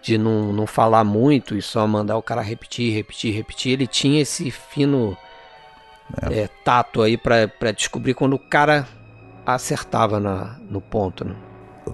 De 0.00 0.16
não, 0.16 0.52
não 0.52 0.66
falar 0.66 1.02
muito 1.02 1.56
e 1.56 1.62
só 1.62 1.86
mandar 1.86 2.16
o 2.16 2.22
cara 2.22 2.40
repetir, 2.40 2.94
repetir, 2.94 3.34
repetir. 3.34 3.72
Ele 3.72 3.86
tinha 3.86 4.22
esse 4.22 4.50
fino 4.50 5.16
é. 6.30 6.40
É, 6.40 6.48
tato 6.64 7.02
aí 7.02 7.16
para 7.16 7.72
descobrir 7.74 8.14
quando 8.14 8.34
o 8.34 8.38
cara 8.38 8.86
acertava 9.46 10.20
na, 10.20 10.58
no 10.68 10.80
ponto. 10.80 11.24
Né? 11.24 11.34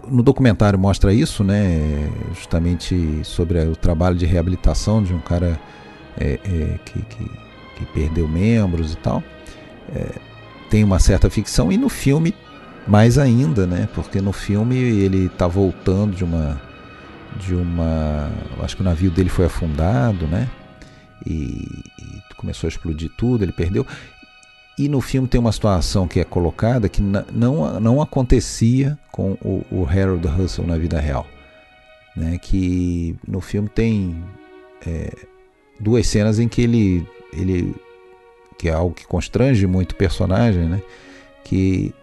No 0.08 0.22
documentário 0.22 0.78
mostra 0.78 1.12
isso, 1.12 1.42
né? 1.42 2.08
Justamente 2.34 3.24
sobre 3.24 3.58
o 3.60 3.74
trabalho 3.74 4.16
de 4.16 4.26
reabilitação 4.26 5.02
de 5.02 5.12
um 5.12 5.20
cara 5.20 5.58
é, 6.18 6.38
é 6.44 6.78
que, 6.84 7.00
que, 7.02 7.30
que, 7.76 7.86
perdeu 7.92 8.28
membros 8.28 8.92
e 8.92 8.96
tal. 8.96 9.22
É, 9.94 10.14
tem 10.68 10.84
uma 10.84 10.98
certa 10.98 11.28
ficção 11.28 11.72
e 11.72 11.76
no 11.76 11.88
filme 11.88 12.34
mais 12.86 13.18
ainda, 13.18 13.66
né? 13.66 13.88
Porque 13.94 14.20
no 14.20 14.32
filme 14.32 14.76
ele 14.76 15.26
está 15.26 15.46
voltando 15.46 16.14
de 16.14 16.24
uma 16.24 16.60
de 17.38 17.54
uma, 17.54 18.30
acho 18.60 18.76
que 18.76 18.82
o 18.82 18.84
navio 18.84 19.10
dele 19.10 19.28
foi 19.28 19.46
afundado, 19.46 20.26
né? 20.26 20.48
E, 21.24 21.84
e 21.98 22.34
começou 22.36 22.66
a 22.66 22.70
explodir 22.70 23.10
tudo, 23.16 23.44
ele 23.44 23.52
perdeu. 23.52 23.86
E 24.78 24.88
no 24.88 25.00
filme 25.00 25.28
tem 25.28 25.40
uma 25.40 25.52
situação 25.52 26.08
que 26.08 26.20
é 26.20 26.24
colocada 26.24 26.88
que 26.88 27.02
não, 27.02 27.78
não 27.80 28.00
acontecia 28.00 28.98
com 29.12 29.32
o, 29.42 29.64
o 29.70 29.86
Harold 29.86 30.26
Russell 30.26 30.66
na 30.66 30.78
vida 30.78 30.98
real. 30.98 31.26
Né? 32.16 32.38
Que 32.38 33.14
no 33.26 33.40
filme 33.40 33.68
tem 33.68 34.24
é, 34.86 35.12
duas 35.78 36.06
cenas 36.06 36.38
em 36.38 36.48
que 36.48 36.62
ele, 36.62 37.06
ele. 37.32 37.74
que 38.58 38.68
é 38.68 38.72
algo 38.72 38.94
que 38.94 39.06
constrange 39.06 39.66
muito 39.66 39.92
o 39.92 39.96
personagem, 39.96 40.64
né? 40.64 40.80
Que 41.44 41.94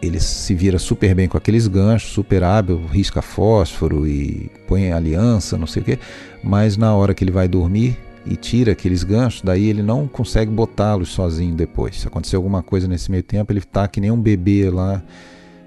ele 0.00 0.20
se 0.20 0.54
vira 0.54 0.78
super 0.78 1.14
bem 1.14 1.28
com 1.28 1.36
aqueles 1.36 1.66
ganchos, 1.66 2.12
super 2.12 2.42
hábil, 2.44 2.86
risca 2.86 3.20
fósforo 3.20 4.06
e 4.06 4.50
põe 4.66 4.92
aliança, 4.92 5.58
não 5.58 5.66
sei 5.66 5.82
o 5.82 5.84
quê, 5.84 5.98
mas 6.42 6.76
na 6.76 6.94
hora 6.94 7.12
que 7.12 7.24
ele 7.24 7.32
vai 7.32 7.48
dormir 7.48 7.96
e 8.28 8.36
tira 8.36 8.72
aqueles 8.72 9.02
ganchos, 9.02 9.40
daí 9.42 9.68
ele 9.68 9.82
não 9.82 10.06
consegue 10.06 10.50
botá-los 10.50 11.08
sozinho 11.08 11.54
depois. 11.54 12.00
Se 12.00 12.06
acontecer 12.06 12.36
alguma 12.36 12.62
coisa 12.62 12.86
nesse 12.86 13.10
meio 13.10 13.22
tempo, 13.22 13.50
ele 13.52 13.60
está 13.60 13.88
que 13.88 14.00
nem 14.00 14.10
um 14.10 14.20
bebê 14.20 14.68
lá, 14.70 15.02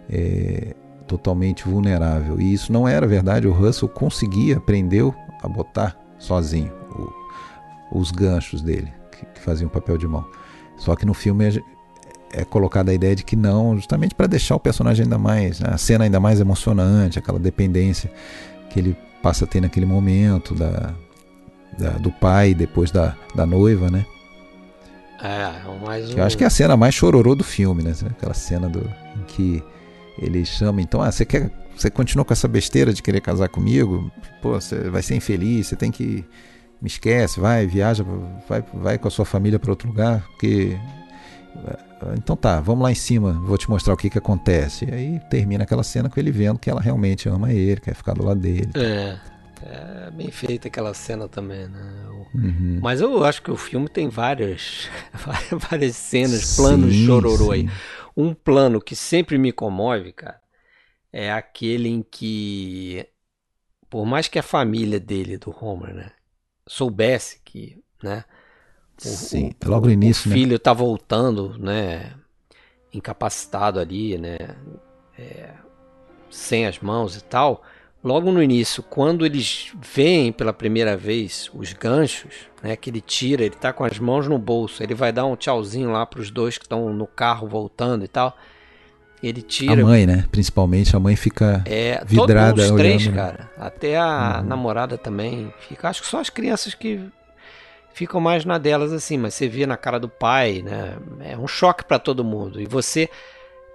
é, 0.07 0.76
totalmente 1.07 1.68
vulnerável. 1.68 2.39
E 2.39 2.53
isso 2.53 2.72
não 2.72 2.88
era 2.88 3.07
verdade, 3.07 3.47
o 3.47 3.51
Russell 3.51 3.89
conseguia, 3.89 4.57
aprendeu 4.57 5.14
a 5.41 5.47
botar 5.47 5.97
sozinho 6.20 6.72
o, 7.91 7.99
os 7.99 8.12
ganchos 8.12 8.62
dele, 8.62 8.93
que, 9.12 9.26
que 9.26 9.41
faziam 9.41 9.68
papel 9.68 9.97
de 9.97 10.07
mão. 10.07 10.26
Só 10.78 10.95
que 10.95 11.05
no 11.05 11.14
filme 11.14 11.64
é 12.32 12.45
colocada 12.45 12.91
a 12.91 12.93
ideia 12.93 13.16
de 13.16 13.24
que 13.24 13.36
não, 13.36 13.76
justamente 13.76 14.14
para 14.14 14.28
deixar 14.28 14.55
o 14.55 14.59
personagem 14.59 15.03
ainda 15.03 15.18
mais, 15.18 15.59
né, 15.59 15.70
a 15.72 15.78
cena 15.78 16.03
ainda 16.03 16.20
mais 16.20 16.39
emocionante, 16.39 17.18
aquela 17.18 17.39
dependência 17.39 18.12
que 18.70 18.80
ele 18.80 18.95
passa 19.22 19.45
a 19.45 19.47
ter 19.47 19.62
naquele 19.62 19.86
momento 19.86 20.55
da, 20.55 20.93
da 21.78 21.91
do 21.91 22.11
pai 22.11 22.53
depois 22.53 22.91
da, 22.91 23.15
da 23.36 23.45
noiva, 23.45 23.89
né? 23.89 24.05
É, 25.22 25.51
mais 25.86 26.13
um... 26.13 26.17
Eu 26.17 26.24
acho 26.24 26.38
que 26.38 26.43
é 26.43 26.47
a 26.47 26.49
cena 26.49 26.76
mais 26.76 26.95
chororô 26.95 27.36
do 27.36 27.43
filme, 27.43 27.84
né? 27.84 27.93
Aquela 28.09 28.34
cena 28.34 28.67
do, 28.67 28.80
em 28.80 29.24
que 29.28 29.63
ele 30.17 30.43
chama, 30.45 30.82
então, 30.82 31.01
ah, 31.01 31.11
você 31.11 31.26
quer, 31.26 31.51
você 31.76 31.89
continua 31.89 32.26
com 32.26 32.34
essa 32.34 32.47
besteira 32.47 32.93
de 32.93 33.01
querer 33.01 33.22
casar 33.22 33.47
comigo? 33.49 34.11
Pô, 34.41 34.53
você 34.53 34.89
vai 34.89 35.01
ser 35.01 35.15
infeliz, 35.15 35.67
você 35.67 35.76
tem 35.76 35.91
que 35.91 36.26
me 36.82 36.88
esquece, 36.88 37.39
vai, 37.39 37.67
viaja, 37.67 38.03
vai, 38.49 38.63
vai 38.74 38.97
com 38.97 39.07
a 39.07 39.11
sua 39.11 39.26
família 39.26 39.59
para 39.59 39.69
outro 39.69 39.88
lugar, 39.88 40.26
porque 40.32 40.78
então 42.17 42.36
tá, 42.36 42.59
vamos 42.59 42.84
lá 42.84 42.91
em 42.91 42.95
cima, 42.95 43.34
vou 43.34 43.57
te 43.57 43.69
mostrar 43.69 43.93
o 43.93 43.97
que 43.97 44.09
que 44.09 44.17
acontece. 44.17 44.86
E 44.86 44.93
aí 44.93 45.22
termina 45.30 45.63
aquela 45.63 45.84
cena 45.84 46.09
com 46.09 46.19
ele 46.19 46.32
vendo 46.32 46.57
que 46.57 46.69
ela 46.69 46.82
realmente 46.82 47.30
ama 47.30 47.51
ele, 47.53 47.80
quer 47.80 47.93
ficar 47.93 48.13
do 48.13 48.24
lado 48.24 48.39
dele. 48.39 48.72
É, 48.76 49.17
é 49.64 50.12
bem 50.12 50.32
feita 50.32 50.68
aquela 50.68 50.93
cena 50.93 51.28
também, 51.28 51.68
né? 51.68 52.07
Uhum. 52.34 52.80
Mas 52.82 53.01
eu 53.01 53.24
acho 53.24 53.41
que 53.41 53.51
o 53.51 53.57
filme 53.57 53.89
tem 53.89 54.07
várias, 54.09 54.89
várias 55.70 55.95
cenas, 55.95 56.55
planos 56.55 56.93
sim, 56.93 57.05
chororô 57.05 57.51
aí. 57.51 57.70
Um 58.16 58.34
plano 58.34 58.82
que 58.82 58.95
sempre 58.95 59.38
me 59.38 59.51
comove, 59.51 60.14
cara, 60.14 60.39
é 61.12 61.32
aquele 61.32 61.89
em 61.89 62.01
que, 62.01 63.05
por 63.89 64.05
mais 64.05 64.28
que 64.28 64.39
a 64.39 64.43
família 64.43 64.99
dele, 64.99 65.38
do 65.38 65.55
Homer, 65.64 65.93
né, 65.93 66.12
soubesse 66.68 67.41
que, 67.43 67.82
né, 68.01 68.24
Sim, 68.97 69.51
o, 69.66 69.70
logo 69.70 69.88
no 69.88 69.91
início, 69.91 70.28
o 70.28 70.30
né? 70.30 70.36
filho 70.36 70.59
tá 70.59 70.74
voltando, 70.74 71.57
né? 71.57 72.14
Incapacitado 72.93 73.80
ali, 73.80 74.18
né? 74.18 74.38
É, 75.18 75.53
sem 76.30 76.68
as 76.68 76.80
mãos 76.80 77.16
e 77.16 77.24
tal. 77.24 77.64
Logo 78.04 78.32
no 78.32 78.41
início, 78.41 78.82
quando 78.82 79.26
eles 79.26 79.72
veem 79.80 80.32
pela 80.32 80.52
primeira 80.52 80.97
vez 80.97 81.52
os 81.54 81.72
ganchos, 81.74 82.32
né? 82.64 82.76
Que 82.76 82.89
ele 82.89 82.99
tira, 82.99 83.43
ele 83.43 83.56
tá 83.56 83.72
com 83.72 83.84
as 83.84 83.99
mãos 83.99 84.28
no 84.28 84.39
bolso. 84.39 84.82
Ele 84.82 84.95
vai 84.95 85.12
dar 85.12 85.26
um 85.26 85.36
tchauzinho 85.36 85.91
lá 85.91 86.04
pros 86.06 86.32
dois 86.32 86.58
que 86.58 86.66
estão 86.66 86.91
no 86.91 87.06
carro 87.06 87.47
voltando 87.47 88.04
e 88.04 88.08
tal. 88.08 88.36
Ele 89.22 89.41
tira. 89.43 89.84
A 89.84 89.86
mãe, 89.86 90.08
né? 90.08 90.26
Principalmente 90.32 90.95
a 90.95 90.99
mãe 90.99 91.16
fica 91.16 91.64
é, 91.66 92.04
vidrada. 92.04 92.56
Todos 92.56 92.72
os 92.72 92.78
três, 92.78 93.04
olhando. 93.04 93.16
cara. 93.16 93.52
Até 93.56 93.97
a 93.97 94.39
uhum. 94.39 94.47
namorada 94.47 94.97
também 94.97 95.54
fica. 95.60 95.89
Acho 95.89 96.02
que 96.02 96.08
só 96.08 96.20
as 96.20 96.30
crianças 96.30 96.74
que 96.74 96.99
ficam 97.93 98.20
mais 98.20 98.45
na 98.45 98.58
delas 98.58 98.91
assim, 98.91 99.18
mas 99.18 99.36
você 99.36 99.47
vê 99.47 99.68
na 99.68 99.78
cara 99.78 99.99
do 99.99 100.10
pai, 100.10 100.64
né? 100.64 100.95
É 101.20 101.38
um 101.38 101.47
choque 101.47 101.86
para 101.86 101.99
todo 101.99 102.24
mundo. 102.24 102.60
E 102.60 102.66
você 102.66 103.08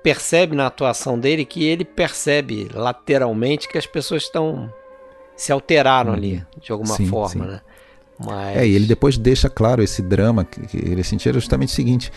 percebe 0.07 0.54
na 0.54 0.68
atuação 0.68 1.18
dele 1.18 1.44
que 1.44 1.64
ele 1.64 1.84
percebe 1.84 2.68
lateralmente 2.72 3.68
que 3.68 3.76
as 3.76 3.88
pessoas 3.88 4.22
estão 4.22 4.72
se 5.36 5.50
alteraram 5.50 6.12
ali 6.12 6.34
uhum. 6.34 6.61
de 6.62 6.70
alguma 6.70 6.94
sim, 6.94 7.09
forma, 7.09 7.44
sim. 7.44 7.50
né? 7.50 7.61
Mas... 8.24 8.57
É, 8.57 8.68
e 8.68 8.72
ele 8.76 8.86
depois 8.86 9.18
deixa 9.18 9.50
claro 9.50 9.82
esse 9.82 10.00
drama 10.02 10.44
que, 10.44 10.61
que 10.61 10.76
ele 10.76 11.02
sentia 11.02 11.32
justamente 11.32 11.70
o 11.70 11.72
seguinte. 11.72 12.12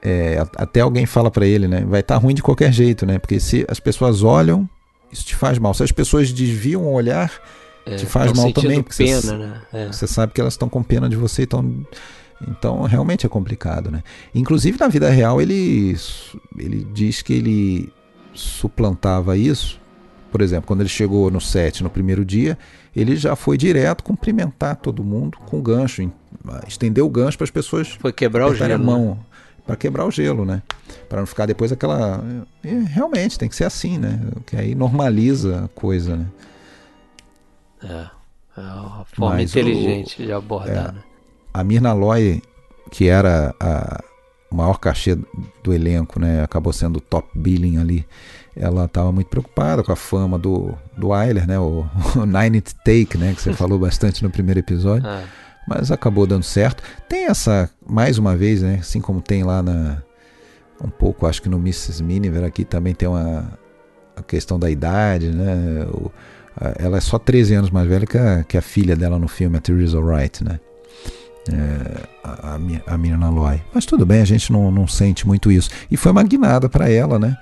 É, 0.00 0.46
até 0.56 0.80
alguém 0.80 1.06
fala 1.06 1.28
para 1.28 1.44
ele, 1.44 1.66
né? 1.66 1.84
Vai 1.84 2.02
estar 2.02 2.14
tá 2.14 2.20
ruim 2.20 2.34
de 2.34 2.42
qualquer 2.42 2.72
jeito, 2.72 3.04
né? 3.04 3.18
Porque 3.18 3.40
se 3.40 3.66
as 3.68 3.80
pessoas 3.80 4.22
olham 4.22 4.70
isso 5.10 5.24
te 5.24 5.34
faz 5.34 5.58
mal. 5.58 5.74
Se 5.74 5.82
as 5.82 5.90
pessoas 5.90 6.32
desviam 6.32 6.82
o 6.82 6.92
olhar, 6.92 7.32
É, 7.84 7.96
te 7.96 8.06
faz 8.06 8.30
tão 8.30 8.42
mal 8.44 8.52
também. 8.52 8.80
Porque 8.80 9.04
pena, 9.04 9.20
você, 9.20 9.36
né? 9.36 9.62
É. 9.72 9.86
você 9.88 10.06
sabe 10.06 10.32
que 10.32 10.40
elas 10.40 10.54
estão 10.54 10.68
com 10.68 10.84
pena 10.84 11.08
de 11.08 11.16
você, 11.16 11.42
então, 11.42 11.84
então 12.48 12.82
realmente 12.82 13.24
é 13.26 13.28
complicado, 13.28 13.90
né? 13.90 14.02
Inclusive 14.34 14.78
na 14.78 14.88
vida 14.88 15.08
real 15.10 15.40
ele, 15.40 15.96
ele 16.58 16.86
diz 16.92 17.22
que 17.22 17.32
ele 17.32 17.92
suplantava 18.32 19.36
isso. 19.36 19.80
Por 20.30 20.40
exemplo, 20.42 20.66
quando 20.66 20.80
ele 20.80 20.88
chegou 20.88 21.30
no 21.30 21.40
set 21.40 21.82
no 21.82 21.88
primeiro 21.88 22.24
dia, 22.24 22.58
ele 22.94 23.14
já 23.14 23.36
foi 23.36 23.56
direto 23.56 24.02
cumprimentar 24.02 24.74
todo 24.76 25.04
mundo 25.04 25.38
com 25.46 25.60
gancho, 25.62 26.02
em- 26.02 26.12
estendeu 26.66 27.06
o 27.06 27.10
gancho 27.10 27.38
para 27.38 27.44
as 27.44 27.50
pessoas 27.52 27.88
Foi 28.00 28.12
quebrar 28.12 28.48
o 28.48 28.54
gelo. 28.54 28.74
a 28.74 28.78
né? 28.78 28.84
mão 28.84 29.18
para 29.64 29.76
quebrar 29.76 30.04
o 30.04 30.10
gelo, 30.10 30.44
né? 30.44 30.60
Para 31.08 31.20
não 31.20 31.26
ficar 31.26 31.46
depois 31.46 31.70
aquela. 31.72 32.22
realmente 32.88 33.38
tem 33.38 33.48
que 33.48 33.54
ser 33.56 33.64
assim, 33.64 33.96
né? 33.96 34.20
Que 34.44 34.56
aí 34.56 34.74
normaliza 34.74 35.64
a 35.66 35.68
coisa, 35.68 36.16
né? 36.16 36.26
É. 37.82 38.06
É 38.56 38.60
uma 38.60 39.04
forma 39.04 39.34
Mas 39.36 39.54
o- 39.54 39.58
inteligente 39.58 40.22
de 40.24 40.32
abordar, 40.32 40.90
é. 40.90 40.92
né? 40.92 41.02
A 41.54 41.62
Mirna 41.64 41.92
Loy, 41.92 42.42
que 42.90 43.08
era 43.08 43.54
a 43.60 44.02
o 44.50 44.56
maior 44.56 44.78
cachê 44.78 45.18
do 45.64 45.72
elenco, 45.74 46.20
né? 46.20 46.44
Acabou 46.44 46.72
sendo 46.72 46.98
o 46.98 47.00
top 47.00 47.28
billing 47.34 47.78
ali. 47.78 48.06
Ela 48.54 48.84
estava 48.84 49.10
muito 49.10 49.26
preocupada 49.26 49.82
com 49.82 49.90
a 49.90 49.96
fama 49.96 50.38
do, 50.38 50.72
do 50.96 51.08
Wyler, 51.08 51.44
né? 51.44 51.58
O, 51.58 51.84
o 52.14 52.24
Nine 52.24 52.58
It 52.58 52.72
Take, 52.84 53.18
né? 53.18 53.34
Que 53.34 53.42
você 53.42 53.52
falou 53.52 53.80
bastante 53.80 54.22
no 54.22 54.30
primeiro 54.30 54.60
episódio. 54.60 55.08
É. 55.08 55.24
Mas 55.66 55.90
acabou 55.90 56.24
dando 56.24 56.44
certo. 56.44 56.84
Tem 57.08 57.24
essa, 57.26 57.68
mais 57.84 58.16
uma 58.16 58.36
vez, 58.36 58.62
né? 58.62 58.76
Assim 58.80 59.00
como 59.00 59.20
tem 59.20 59.42
lá 59.42 59.60
na. 59.60 60.00
Um 60.80 60.88
pouco, 60.90 61.26
acho 61.26 61.42
que 61.42 61.48
no 61.48 61.56
Mrs. 61.58 62.00
Miniver 62.04 62.44
aqui 62.44 62.64
também 62.64 62.94
tem 62.94 63.08
uma. 63.08 63.58
A 64.14 64.22
questão 64.22 64.56
da 64.56 64.70
idade, 64.70 65.30
né? 65.30 65.84
O- 65.92 66.12
ela 66.78 66.98
é 66.98 67.00
só 67.00 67.18
13 67.18 67.54
anos 67.54 67.70
mais 67.70 67.88
velha 67.88 68.06
que 68.06 68.16
a, 68.16 68.44
que 68.44 68.56
a 68.56 68.62
filha 68.62 68.94
dela 68.94 69.18
no 69.18 69.26
filme, 69.26 69.56
a 69.56 69.60
Theresa 69.60 69.98
Wright, 69.98 70.44
né? 70.44 70.60
É, 71.52 72.06
a, 72.22 72.54
a, 72.54 72.94
a 72.94 72.98
Mirna 72.98 73.28
Loy. 73.28 73.62
Mas 73.72 73.84
tudo 73.84 74.06
bem, 74.06 74.20
a 74.22 74.24
gente 74.24 74.50
não, 74.52 74.70
não 74.70 74.86
sente 74.86 75.26
muito 75.26 75.50
isso. 75.52 75.70
E 75.90 75.96
foi 75.96 76.12
uma 76.12 76.22
guinada 76.22 76.68
para 76.68 76.88
ela, 76.88 77.18
né? 77.18 77.36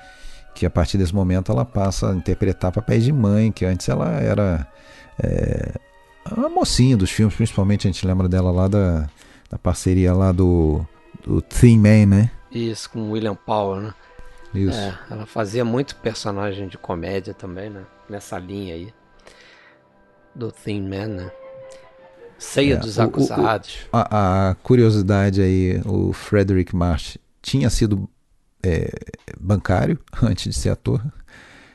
Que 0.55 0.67
a 0.67 0.71
partir 0.71 0.99
desse 0.99 1.15
momento 1.15 1.53
ela 1.53 1.65
passa 1.65 2.11
a 2.11 2.15
interpretar 2.15 2.73
papéis 2.73 3.05
de 3.05 3.13
mãe, 3.13 3.53
que 3.53 3.65
antes 3.65 3.89
ela 3.89 4.11
era. 4.11 4.67
É, 5.23 5.73
a 6.25 6.49
mocinha 6.49 6.97
dos 6.97 7.11
filmes, 7.11 7.35
principalmente 7.35 7.87
a 7.87 7.91
gente 7.91 8.07
lembra 8.07 8.29
dela 8.29 8.51
lá 8.51 8.69
da, 8.69 9.09
da 9.51 9.59
parceria 9.59 10.13
lá 10.13 10.33
do, 10.33 10.85
do 11.25 11.41
Theme 11.41 11.79
Man, 11.79 12.17
né? 12.17 12.31
Isso, 12.51 12.91
com 12.91 13.11
William 13.11 13.35
Powell, 13.35 13.81
né? 13.81 13.95
Isso. 14.55 14.79
É, 14.79 14.99
ela 15.11 15.27
fazia 15.27 15.65
muito 15.65 15.97
personagem 15.97 16.69
de 16.69 16.77
comédia 16.77 17.33
também, 17.33 17.71
né? 17.71 17.83
Nessa 18.09 18.39
linha 18.39 18.75
aí. 18.75 18.93
Do 20.35 20.51
Thin 20.51 20.83
Man, 20.83 21.09
né? 21.09 21.31
Ceia 22.43 22.75
É, 22.75 22.77
dos 22.77 22.97
o- 22.99 23.01
o- 23.01 23.05
Acusados. 23.05 23.71
A, 23.93 24.51
a 24.51 24.55
curiosidade 24.57 25.41
aí, 25.41 25.81
o 25.87 26.13
Frederick 26.13 26.75
March 26.75 27.17
tinha 27.41 27.71
sido 27.71 28.09
é, 28.65 28.91
bancário 29.41 29.99
antes 30.23 30.53
de 30.53 30.59
ser 30.61 30.71
ator. 30.71 31.01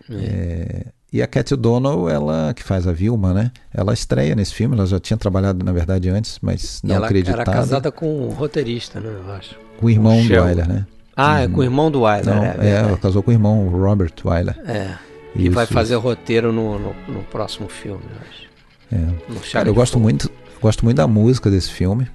É, 0.10 0.88
e 1.12 1.22
a 1.22 1.28
Cat 1.28 1.54
O'Donnell, 1.54 2.10
ela 2.10 2.54
que 2.54 2.64
faz 2.64 2.86
a 2.88 2.92
Vilma, 2.92 3.34
né? 3.34 3.52
Ela 3.74 3.94
estreia 3.94 4.36
nesse 4.36 4.54
filme, 4.54 4.76
ela 4.76 4.86
já 4.86 5.00
tinha 5.00 5.18
trabalhado 5.18 5.64
na 5.66 5.72
verdade 5.72 6.10
antes, 6.10 6.38
mas 6.42 6.80
E 6.84 6.88
não 6.88 6.96
ela 6.96 7.06
acreditada. 7.06 7.42
era 7.44 7.52
casada 7.52 7.92
com 7.92 8.26
um 8.28 8.30
roteirista, 8.30 9.00
né? 9.00 9.10
Eu 9.26 9.32
acho. 9.34 9.56
com 9.80 9.86
o 9.86 9.90
irmão 9.90 10.18
com 10.22 10.28
do. 10.28 10.34
Wyler, 10.42 10.68
né? 10.68 10.86
Ah, 11.16 11.42
é 11.42 11.48
com 11.48 11.62
o 11.62 11.64
irmão 11.64 11.90
do 11.90 12.02
Wyler, 12.02 12.26
Não, 12.26 12.44
é, 12.44 12.48
é, 12.50 12.52
verdade. 12.58 12.88
ela 12.90 12.98
casou 12.98 13.24
com 13.24 13.32
o 13.32 13.34
irmão, 13.34 13.68
o 13.68 13.70
Robert 13.70 14.14
Wyler. 14.24 14.56
É. 14.68 14.96
E 15.36 15.44
Isso, 15.48 15.52
vai 15.52 15.66
fazer 15.66 15.96
roteiro 15.96 16.52
no, 16.54 16.78
no, 16.78 16.96
no 17.08 17.24
próximo 17.24 17.68
filme, 17.68 18.02
eu 18.10 18.18
acho. 18.30 18.48
É. 18.92 19.34
No 19.34 19.40
Cara, 19.52 19.68
eu 19.70 19.74
gosto 19.74 20.00
muito, 20.00 20.30
gosto 20.62 20.84
muito 20.86 20.98
da 20.98 21.08
música 21.08 21.50
desse 21.50 21.72
filme. 21.72 22.08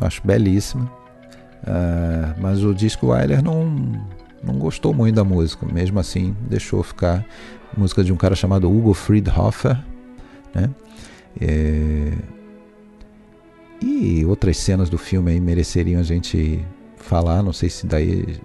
Eu 0.00 0.06
acho 0.06 0.20
belíssima. 0.24 0.90
Ah, 1.66 2.34
mas 2.38 2.62
o 2.62 2.74
disco 2.74 3.08
Wyler 3.08 3.42
não, 3.42 3.64
não 4.42 4.54
gostou 4.58 4.92
muito 4.94 5.14
da 5.14 5.24
música. 5.24 5.66
Mesmo 5.66 5.98
assim, 5.98 6.36
deixou 6.48 6.82
ficar. 6.82 7.24
Música 7.76 8.02
de 8.04 8.12
um 8.12 8.16
cara 8.16 8.34
chamado 8.34 8.70
Hugo 8.70 8.94
Friedhofer. 8.94 9.76
Né? 10.54 10.70
É, 11.40 12.12
E 13.82 14.24
outras 14.24 14.56
cenas 14.56 14.88
do 14.88 14.96
filme 14.98 15.32
aí 15.32 15.40
mereceriam 15.40 16.00
a 16.00 16.04
gente 16.04 16.64
falar. 16.96 17.42
Não 17.42 17.52
sei 17.52 17.68
se 17.68 17.86
daí. 17.86 18.38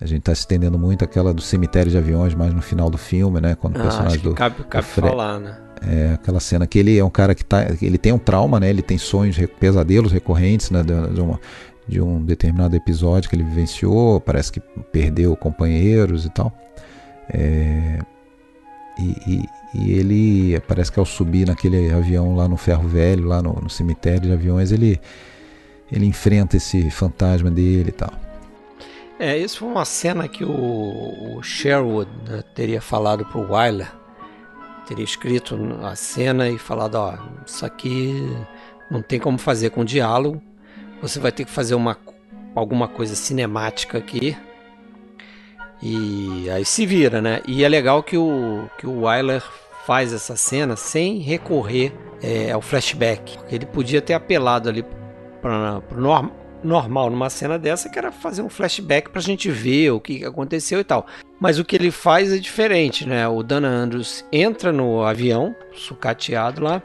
A 0.00 0.06
gente 0.06 0.20
está 0.20 0.32
se 0.34 0.42
estendendo 0.42 0.78
muito 0.78 1.04
aquela 1.04 1.34
do 1.34 1.42
cemitério 1.42 1.90
de 1.90 1.98
aviões, 1.98 2.32
mais 2.32 2.54
no 2.54 2.62
final 2.62 2.88
do 2.88 2.96
filme, 2.96 3.40
né? 3.40 3.56
Quando 3.56 3.74
o 3.76 3.80
Ah, 3.80 3.82
personagem 3.82 4.12
acho 4.14 4.22
que 4.22 4.28
do, 4.28 4.34
cabe, 4.34 4.62
cabe 4.64 4.86
Fre- 4.86 5.08
falar, 5.08 5.40
né? 5.40 5.58
É 5.86 6.12
aquela 6.14 6.40
cena 6.40 6.66
que 6.66 6.78
ele 6.78 6.98
é 6.98 7.04
um 7.04 7.10
cara 7.10 7.34
que 7.34 7.44
tá, 7.44 7.66
ele 7.82 7.98
tem 7.98 8.12
um 8.12 8.18
trauma, 8.18 8.58
né? 8.60 8.68
Ele 8.70 8.82
tem 8.82 8.98
sonhos, 8.98 9.36
pesadelos 9.60 10.12
recorrentes, 10.12 10.70
né? 10.70 10.82
De, 10.82 11.14
de 11.14 11.20
uma- 11.20 11.40
de 11.86 12.00
um 12.02 12.22
determinado 12.22 12.76
episódio 12.76 13.30
que 13.30 13.36
ele 13.36 13.44
vivenciou, 13.44 14.20
parece 14.20 14.52
que 14.52 14.60
perdeu 14.92 15.34
companheiros 15.34 16.26
e 16.26 16.30
tal. 16.30 16.52
É, 17.32 17.98
e, 18.98 19.16
e- 19.26 19.48
e 19.74 19.92
ele 19.92 20.60
parece 20.66 20.90
que 20.92 20.98
ao 20.98 21.04
subir 21.06 21.46
naquele 21.46 21.90
avião 21.92 22.34
lá 22.34 22.46
no 22.48 22.56
ferro 22.56 22.86
velho, 22.88 23.24
lá 23.26 23.40
no, 23.42 23.52
no 23.54 23.70
cemitério 23.70 24.20
de 24.22 24.32
aviões, 24.32 24.70
ele 24.72 25.00
ele 25.90 26.04
enfrenta 26.04 26.56
esse 26.58 26.90
fantasma 26.90 27.50
dele 27.50 27.88
e 27.88 27.92
tal. 27.92 28.12
É, 29.18 29.36
isso 29.38 29.60
foi 29.60 29.68
uma 29.68 29.84
cena 29.86 30.28
que 30.28 30.44
o, 30.44 31.36
o 31.38 31.42
Sherwood 31.42 32.10
né, 32.28 32.42
teria 32.54 32.80
falado 32.80 33.24
pro 33.24 33.50
Wyler. 33.50 33.90
Teria 34.88 35.04
escrito 35.04 35.58
a 35.82 35.94
cena 35.94 36.48
e 36.48 36.56
falado, 36.56 36.94
ó, 36.94 37.14
isso 37.46 37.66
aqui 37.66 38.26
não 38.90 39.02
tem 39.02 39.20
como 39.20 39.36
fazer 39.36 39.68
com 39.68 39.84
diálogo. 39.84 40.40
Você 41.02 41.20
vai 41.20 41.30
ter 41.30 41.44
que 41.44 41.50
fazer 41.50 41.74
uma, 41.74 41.94
alguma 42.54 42.88
coisa 42.88 43.14
cinemática 43.14 43.98
aqui. 43.98 44.34
E 45.82 46.48
aí 46.48 46.64
se 46.64 46.86
vira, 46.86 47.20
né? 47.20 47.42
E 47.46 47.62
é 47.62 47.68
legal 47.68 48.02
que 48.02 48.16
o, 48.16 48.66
que 48.78 48.86
o 48.86 49.02
Wyler 49.02 49.42
faz 49.84 50.10
essa 50.14 50.36
cena 50.36 50.74
sem 50.74 51.18
recorrer 51.18 51.92
é, 52.22 52.50
ao 52.50 52.62
flashback. 52.62 53.38
Ele 53.50 53.66
podia 53.66 54.00
ter 54.00 54.14
apelado 54.14 54.70
ali 54.70 54.82
para 55.42 55.82
o 55.90 56.00
norm, 56.00 56.30
normal 56.62 57.08
numa 57.10 57.30
cena 57.30 57.58
dessa, 57.58 57.88
que 57.88 57.98
era 57.98 58.10
fazer 58.10 58.42
um 58.42 58.48
flashback 58.48 59.10
pra 59.10 59.20
gente 59.20 59.50
ver 59.50 59.90
o 59.92 60.00
que 60.00 60.24
aconteceu 60.24 60.80
e 60.80 60.84
tal. 60.84 61.06
Mas 61.40 61.58
o 61.58 61.64
que 61.64 61.76
ele 61.76 61.90
faz 61.90 62.32
é 62.32 62.38
diferente, 62.38 63.06
né? 63.06 63.26
O 63.28 63.42
Dana 63.42 63.68
Andrews 63.68 64.24
entra 64.32 64.72
no 64.72 65.02
avião, 65.04 65.54
sucateado 65.72 66.62
lá, 66.62 66.82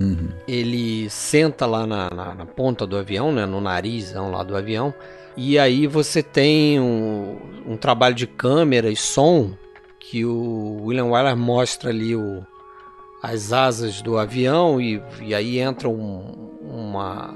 Uhum. 0.00 0.28
ele 0.48 1.08
senta 1.08 1.66
lá 1.66 1.86
na, 1.86 2.10
na- 2.10 2.34
na 2.34 2.46
ponta 2.46 2.84
do 2.86 2.96
avião, 2.96 3.30
né, 3.32 3.46
no 3.46 3.60
narizão 3.60 4.30
lá 4.30 4.42
do 4.42 4.56
avião, 4.56 4.92
e 5.36 5.56
aí 5.58 5.86
você 5.86 6.20
tem 6.22 6.80
um, 6.80 7.36
um 7.66 7.76
trabalho 7.76 8.14
de 8.14 8.26
câmera 8.26 8.90
e 8.90 8.96
som 8.96 9.52
que 10.00 10.24
o 10.24 10.82
William 10.84 11.06
Wyler 11.06 11.36
mostra 11.36 11.90
ali 11.90 12.14
o, 12.16 12.44
as 13.22 13.52
asas 13.52 14.02
do 14.02 14.18
avião 14.18 14.80
e, 14.80 15.00
e 15.22 15.32
aí 15.34 15.58
entra 15.60 15.88
um- 15.88 16.50
uma 16.62 17.34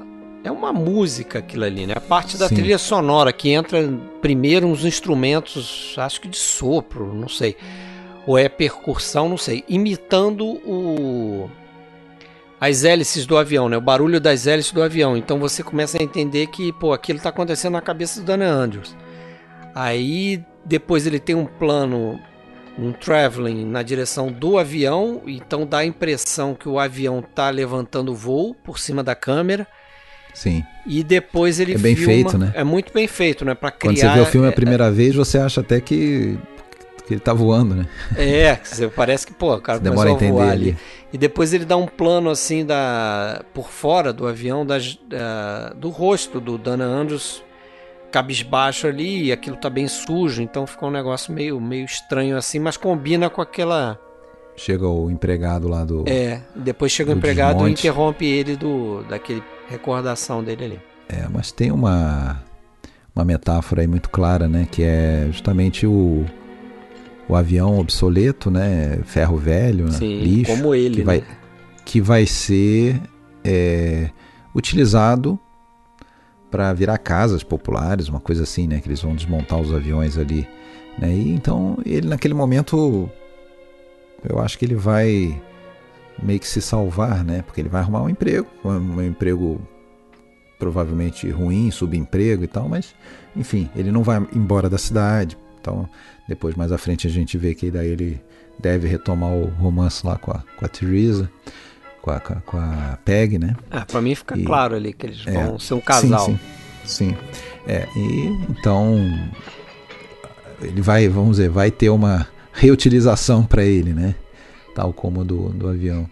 é 0.49 0.51
uma 0.51 0.73
música 0.73 1.41
aquilo 1.41 1.65
ali, 1.65 1.87
né? 1.87 1.93
A 1.95 2.01
parte 2.01 2.39
da 2.39 2.49
Sim. 2.49 2.57
trilha 2.57 2.79
sonora 2.79 3.33
que 3.33 3.51
entra 3.51 3.87
primeiro 4.23 4.67
uns 4.67 4.85
instrumentos, 4.85 5.95
acho 5.99 6.21
que 6.21 6.29
de 6.29 6.39
sopro, 6.39 7.15
não 7.15 7.29
sei, 7.29 7.55
ou 8.27 8.39
é 8.39 8.49
percussão, 8.49 9.29
não 9.29 9.37
sei, 9.37 9.63
imitando 9.69 10.47
o 10.47 11.51
as 12.61 12.83
hélices 12.83 13.25
do 13.25 13.37
avião, 13.37 13.69
né? 13.69 13.77
O 13.77 13.81
barulho 13.81 14.21
das 14.21 14.47
hélices 14.47 14.73
do 14.73 14.83
avião. 14.83 15.17
Então 15.17 15.39
você 15.39 15.63
começa 15.63 15.97
a 15.99 16.03
entender 16.03 16.49
que, 16.49 16.73
pô, 16.73 16.93
aquilo 16.93 17.21
tá 17.21 17.29
acontecendo 17.29 17.75
na 17.75 17.81
cabeça 17.81 18.21
do 18.21 18.27
Dana 18.27 18.47
Andrews. 18.47 18.97
Aí 19.75 20.43
depois 20.65 21.07
ele 21.07 21.21
tem 21.21 21.37
um 21.37 21.47
plano, 21.47 22.19
um 22.77 22.91
traveling 22.91 23.65
na 23.65 23.83
direção 23.83 24.33
do 24.33 24.59
avião, 24.59 25.23
então 25.27 25.65
dá 25.65 25.79
a 25.79 25.87
impressão 25.87 26.55
que 26.55 26.69
o 26.69 26.81
avião 26.81 27.23
tá 27.23 27.49
levantando 27.51 28.15
voo 28.15 28.55
por 28.55 28.79
cima 28.79 29.05
da 29.05 29.15
câmera. 29.15 29.67
Sim. 30.35 30.65
E 30.87 31.03
depois 31.03 31.59
ele 31.61 31.75
É 31.75 31.79
bem 31.79 31.97
filma- 31.97 32.13
feito, 32.13 32.39
né? 32.39 32.53
É 32.55 32.63
muito 32.65 32.93
bem 32.93 33.07
feito, 33.07 33.45
né? 33.45 33.55
Para 33.55 33.71
criar. 33.71 33.93
Quando 33.93 33.99
você 33.99 34.09
vê 34.09 34.21
o 34.21 34.27
filme 34.27 34.47
a 34.47 34.51
é- 34.51 34.55
primeira 34.55 34.91
vez, 34.91 35.15
você 35.15 35.37
acha 35.39 35.61
até 35.61 35.81
que, 35.81 36.39
que 37.07 37.15
ele 37.15 37.21
tá 37.21 37.33
voando, 37.35 37.75
né? 37.75 37.87
É, 38.17 38.59
parece 38.95 39.27
que, 39.27 39.33
pô, 39.35 39.55
o 39.57 39.61
cara 39.61 39.79
Você 39.79 39.89
a 39.89 39.91
começou 39.91 40.11
a 40.13 40.15
entender 40.15 40.33
voar 40.33 40.51
ali. 40.51 40.69
ali. 40.71 40.77
E 41.13 41.19
depois 41.19 41.53
ele 41.55 41.65
dá 41.65 41.77
um 41.77 41.87
plano 41.87 42.29
assim 42.31 42.65
da 42.65 43.43
por 43.55 43.69
fora 43.71 44.13
do 44.13 44.27
avião 44.27 44.65
das, 44.65 44.99
da- 45.09 45.71
do 45.71 45.89
rosto 45.89 46.39
do 46.41 46.57
Dana 46.59 46.85
Andrews 46.85 47.43
cabisbaixo 48.11 48.87
ali 48.87 49.25
e 49.25 49.33
aquilo 49.33 49.57
tá 49.57 49.69
bem 49.69 49.87
sujo, 49.89 50.41
então 50.43 50.67
ficou 50.67 50.89
um 50.89 50.93
negócio 50.93 51.33
meio 51.33 51.61
meio 51.61 51.85
estranho 51.85 52.37
assim, 52.39 52.59
mas 52.59 52.77
combina 52.77 53.29
com 53.29 53.43
aquela 53.43 53.99
Chega 54.57 54.89
o 54.89 55.11
empregado 55.11 55.69
lá 55.69 55.85
do. 55.85 56.05
é, 56.09 56.41
depois 56.57 56.91
chega 56.91 57.11
o 57.11 57.15
Do 57.15 57.19
empregado 57.19 57.57
e 57.57 57.59
desmonte. 57.59 57.81
interrompe 57.87 58.25
ele 58.27 58.57
do 58.57 59.03
daquele 59.09 59.43
recordação 59.69 60.43
dele 60.43 60.65
ali. 60.65 60.81
É, 61.09 61.27
mas 61.33 61.53
tem 61.53 61.71
uma, 61.71 62.43
uma 63.15 63.25
metáfora 63.25 63.83
aí 63.83 63.87
muito 63.87 64.11
clara, 64.11 64.49
né? 64.49 64.67
Que 64.71 64.83
é 64.83 65.29
justamente 65.31 65.87
o, 65.87 66.25
o 67.29 67.35
avião 67.35 67.79
obsoleto, 67.79 68.51
né? 68.51 68.99
Ferro 69.05 69.37
velho, 69.37 69.91
Sim, 69.93 70.21
lixo. 70.21 70.53
como 70.53 70.75
ele, 70.75 70.97
que 70.97 71.03
vai, 71.03 71.19
né? 71.19 71.27
que 71.85 72.01
vai 72.01 72.27
ser 72.27 73.01
é, 73.45 74.11
utilizado 74.55 75.39
para 76.51 76.73
virar 76.73 76.97
casas 76.99 77.43
populares, 77.43 78.09
uma 78.09 78.21
coisa 78.21 78.43
assim, 78.43 78.67
né? 78.67 78.81
Que 78.81 78.89
eles 78.89 79.03
vão 79.03 79.15
desmontar 79.15 79.61
os 79.61 79.73
aviões 79.73 80.17
ali. 80.17 80.49
Né? 80.99 81.13
E 81.13 81.31
então 81.31 81.79
ele 81.87 82.09
naquele 82.09 82.35
momento 82.35 83.09
eu 84.29 84.41
acho 84.41 84.59
que 84.59 84.65
ele 84.65 84.75
vai 84.75 85.41
meio 86.23 86.41
que 86.41 86.49
se 86.49 86.61
salvar, 86.61 87.25
né? 87.25 87.43
Porque 87.43 87.61
ele 87.61 87.69
vai 87.69 87.81
arrumar 87.81 88.03
um 88.03 88.09
emprego, 88.09 88.47
um, 88.65 89.03
emprego 89.03 89.61
provavelmente 90.59 91.29
ruim, 91.31 91.71
subemprego 91.71 92.43
e 92.43 92.47
tal, 92.49 92.69
mas 92.69 92.95
enfim, 93.37 93.71
ele 93.77 93.93
não 93.93 94.03
vai 94.03 94.19
embora 94.35 94.69
da 94.69 94.79
cidade. 94.79 95.37
Então, 95.61 95.89
depois 96.29 96.55
mais 96.55 96.73
à 96.73 96.79
frente 96.79 97.07
a 97.07 97.11
gente 97.11 97.39
vê 97.39 97.55
que 97.55 97.71
daí 97.71 97.89
ele 97.89 98.21
deve 98.59 98.89
retomar 98.89 99.31
o 99.33 99.47
romance 99.51 100.05
lá 100.05 100.17
com 100.17 100.33
a, 100.33 100.43
com 100.57 100.65
a 100.65 100.69
Teresa, 100.69 101.31
com 102.03 102.11
a, 102.11 102.19
com 102.21 102.57
a 102.59 102.99
Peg, 103.05 103.39
né? 103.39 103.55
Ah, 103.71 103.85
pra 103.87 104.01
mim 104.01 104.15
fica 104.15 104.37
E- 104.37 104.45
claro 104.45 104.75
ali 104.75 104.93
que 104.93 105.07
eles 105.07 105.25
É. 105.27 105.33
vão 105.45 105.59
ser 105.59 105.75
um 105.75 105.81
casal. 105.81 106.27
Sim, 106.27 106.39
sim. 106.85 107.11
sim. 107.11 107.17
É, 107.67 107.87
e 107.97 108.27
então 108.51 108.97
ele 110.61 110.81
vai, 110.81 111.07
vamos 111.09 111.37
dizer, 111.37 111.51
vai 111.51 111.71
ter 111.71 111.91
uma 111.91 112.27
reutilização 112.53 113.45
para 113.45 113.63
ele, 113.65 113.93
né? 113.93 114.15
Tal 114.79 114.93
como 114.93 115.25
do, 115.25 115.49
do 115.49 115.67
avião. 115.67 116.09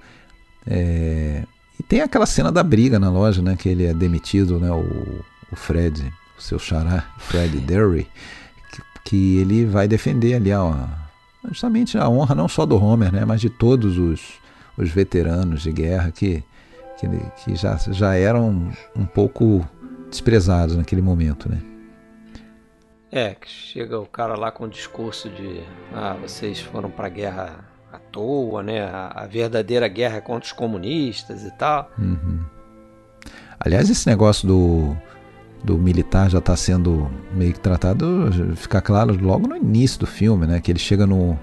É, 0.66 1.44
e 1.78 1.82
tem 1.84 2.00
aquela 2.00 2.26
cena 2.26 2.50
da 2.50 2.64
briga 2.64 2.98
na 2.98 3.08
loja, 3.08 3.40
né? 3.40 3.54
Que 3.56 3.68
ele 3.68 3.86
é 3.86 3.94
demitido, 3.94 4.58
né? 4.58 4.72
O, 4.72 5.20
o 5.52 5.54
Fred, 5.54 6.12
o 6.36 6.42
seu 6.42 6.58
xará, 6.58 7.08
Fred 7.16 7.60
Derry, 7.60 8.08
que, 8.72 8.82
que 9.04 9.38
ele 9.38 9.64
vai 9.64 9.86
defender 9.86 10.34
ali 10.34 10.50
justamente 11.48 11.96
a 11.96 12.08
honra 12.08 12.34
não 12.34 12.48
só 12.48 12.66
do 12.66 12.76
Homer, 12.76 13.12
né? 13.12 13.24
Mas 13.24 13.40
de 13.40 13.48
todos 13.48 13.98
os, 13.98 14.32
os 14.76 14.90
veteranos 14.90 15.62
de 15.62 15.70
guerra 15.70 16.10
que, 16.10 16.42
que, 16.98 17.06
que 17.44 17.54
já, 17.54 17.76
já 17.76 18.16
eram 18.16 18.72
um 18.96 19.06
pouco 19.06 19.64
desprezados 20.10 20.74
naquele 20.74 21.02
momento, 21.02 21.48
né? 21.48 21.62
É, 23.12 23.32
que 23.36 23.48
chega 23.48 23.96
o 23.96 24.06
cara 24.06 24.34
lá 24.34 24.50
com 24.50 24.64
o 24.64 24.68
discurso 24.68 25.30
de 25.30 25.62
ah, 25.94 26.16
vocês 26.20 26.58
foram 26.58 26.90
pra 26.90 27.08
guerra 27.08 27.75
à 27.96 27.98
toa, 27.98 28.62
né? 28.62 28.82
A, 28.82 29.22
a 29.22 29.26
verdadeira 29.26 29.88
guerra 29.88 30.20
contra 30.20 30.46
os 30.46 30.52
comunistas 30.52 31.44
e 31.44 31.50
tal. 31.52 31.90
Uhum. 31.98 32.40
Aliás, 33.58 33.90
esse 33.90 34.06
negócio 34.06 34.46
do, 34.46 34.96
do 35.64 35.78
militar 35.78 36.30
já 36.30 36.38
está 36.38 36.56
sendo 36.56 37.10
meio 37.32 37.52
que 37.52 37.60
tratado, 37.60 38.30
fica 38.54 38.80
claro 38.80 39.16
logo 39.20 39.48
no 39.48 39.56
início 39.56 40.00
do 40.00 40.06
filme, 40.06 40.46
né? 40.46 40.60
Que 40.60 40.70
ele 40.72 40.78
chega 40.78 41.06
no 41.06 41.38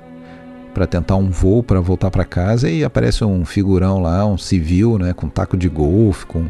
para 0.73 0.87
tentar 0.87 1.17
um 1.17 1.29
voo 1.29 1.61
para 1.61 1.79
voltar 1.79 2.09
para 2.09 2.25
casa 2.25 2.67
e 2.67 2.83
aparece 2.83 3.23
um 3.23 3.45
figurão 3.45 4.01
lá, 4.01 4.25
um 4.25 4.39
civil, 4.39 4.97
né? 4.97 5.13
Com 5.13 5.29
taco 5.29 5.55
de 5.55 5.69
golfe, 5.69 6.25
com 6.25 6.47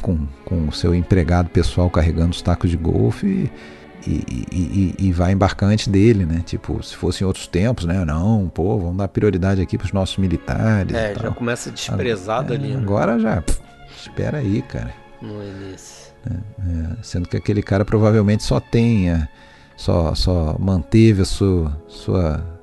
com, 0.00 0.26
com 0.44 0.68
o 0.68 0.72
seu 0.72 0.94
empregado 0.94 1.48
pessoal 1.48 1.90
carregando 1.90 2.30
os 2.30 2.42
tacos 2.42 2.70
de 2.70 2.76
golfe 2.76 3.26
e, 3.26 3.50
e, 4.06 4.46
e, 4.52 4.94
e 5.06 5.12
vai 5.12 5.32
embarcante 5.32 5.88
dele, 5.90 6.24
né? 6.24 6.42
Tipo, 6.46 6.82
se 6.82 6.94
fosse 6.96 7.22
em 7.22 7.26
outros 7.26 7.46
tempos, 7.46 7.84
né? 7.84 8.04
Não, 8.04 8.48
pô, 8.48 8.78
vamos 8.78 8.96
dar 8.96 9.08
prioridade 9.08 9.60
aqui 9.60 9.76
para 9.76 9.86
os 9.86 9.92
nossos 9.92 10.16
militares. 10.18 10.94
É, 10.96 11.14
já 11.14 11.30
começa 11.30 11.70
desprezado 11.70 12.52
É, 12.52 12.56
ali 12.56 12.68
né? 12.74 12.80
Agora 12.80 13.18
já, 13.18 13.42
pff, 13.42 13.60
espera 14.00 14.38
aí, 14.38 14.62
cara. 14.62 14.92
no 15.20 15.42
início. 15.42 16.08
É, 16.26 16.96
sendo 17.02 17.28
que 17.28 17.36
aquele 17.36 17.62
cara 17.62 17.84
provavelmente 17.84 18.42
só 18.42 18.60
tenha, 18.60 19.28
só, 19.76 20.14
só 20.14 20.56
manteve 20.58 21.22
a 21.22 21.24
sua, 21.24 21.80
sua, 21.88 22.60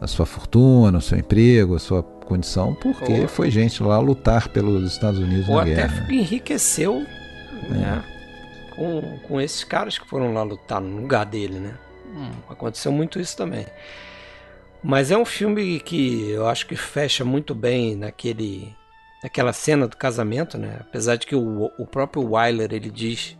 a 0.00 0.06
sua 0.06 0.26
fortuna, 0.26 0.98
o 0.98 1.00
seu 1.00 1.18
emprego, 1.18 1.76
a 1.76 1.78
sua 1.78 2.02
condição, 2.02 2.74
porque 2.74 3.12
Ou- 3.20 3.28
foi 3.28 3.50
gente 3.50 3.82
lá 3.82 3.98
lutar 4.00 4.48
pelos 4.48 4.90
Estados 4.92 5.20
Unidos 5.20 5.48
Ou 5.48 5.56
na 5.56 5.62
até 5.62 5.74
guerra. 5.74 6.06
enriqueceu 6.10 7.04
né, 7.70 8.02
com, 8.76 9.18
com 9.26 9.40
esses 9.40 9.64
caras 9.64 9.98
que 9.98 10.06
foram 10.06 10.32
lá 10.32 10.42
lutar 10.42 10.80
no 10.80 11.00
lugar 11.00 11.24
dele, 11.24 11.58
né? 11.58 11.74
Hum, 12.14 12.30
aconteceu 12.48 12.92
muito 12.92 13.18
isso 13.18 13.36
também. 13.36 13.66
Mas 14.82 15.10
é 15.10 15.16
um 15.16 15.24
filme 15.24 15.80
que 15.80 16.30
eu 16.30 16.46
acho 16.46 16.66
que 16.66 16.76
fecha 16.76 17.24
muito 17.24 17.54
bem 17.54 17.96
naquele, 17.96 18.72
naquela 19.22 19.52
cena 19.52 19.88
do 19.88 19.96
casamento, 19.96 20.56
né? 20.56 20.78
Apesar 20.80 21.16
de 21.16 21.26
que 21.26 21.34
o, 21.34 21.72
o 21.78 21.86
próprio 21.86 22.22
Wyler 22.22 22.72
ele 22.72 22.90
diz, 22.90 23.36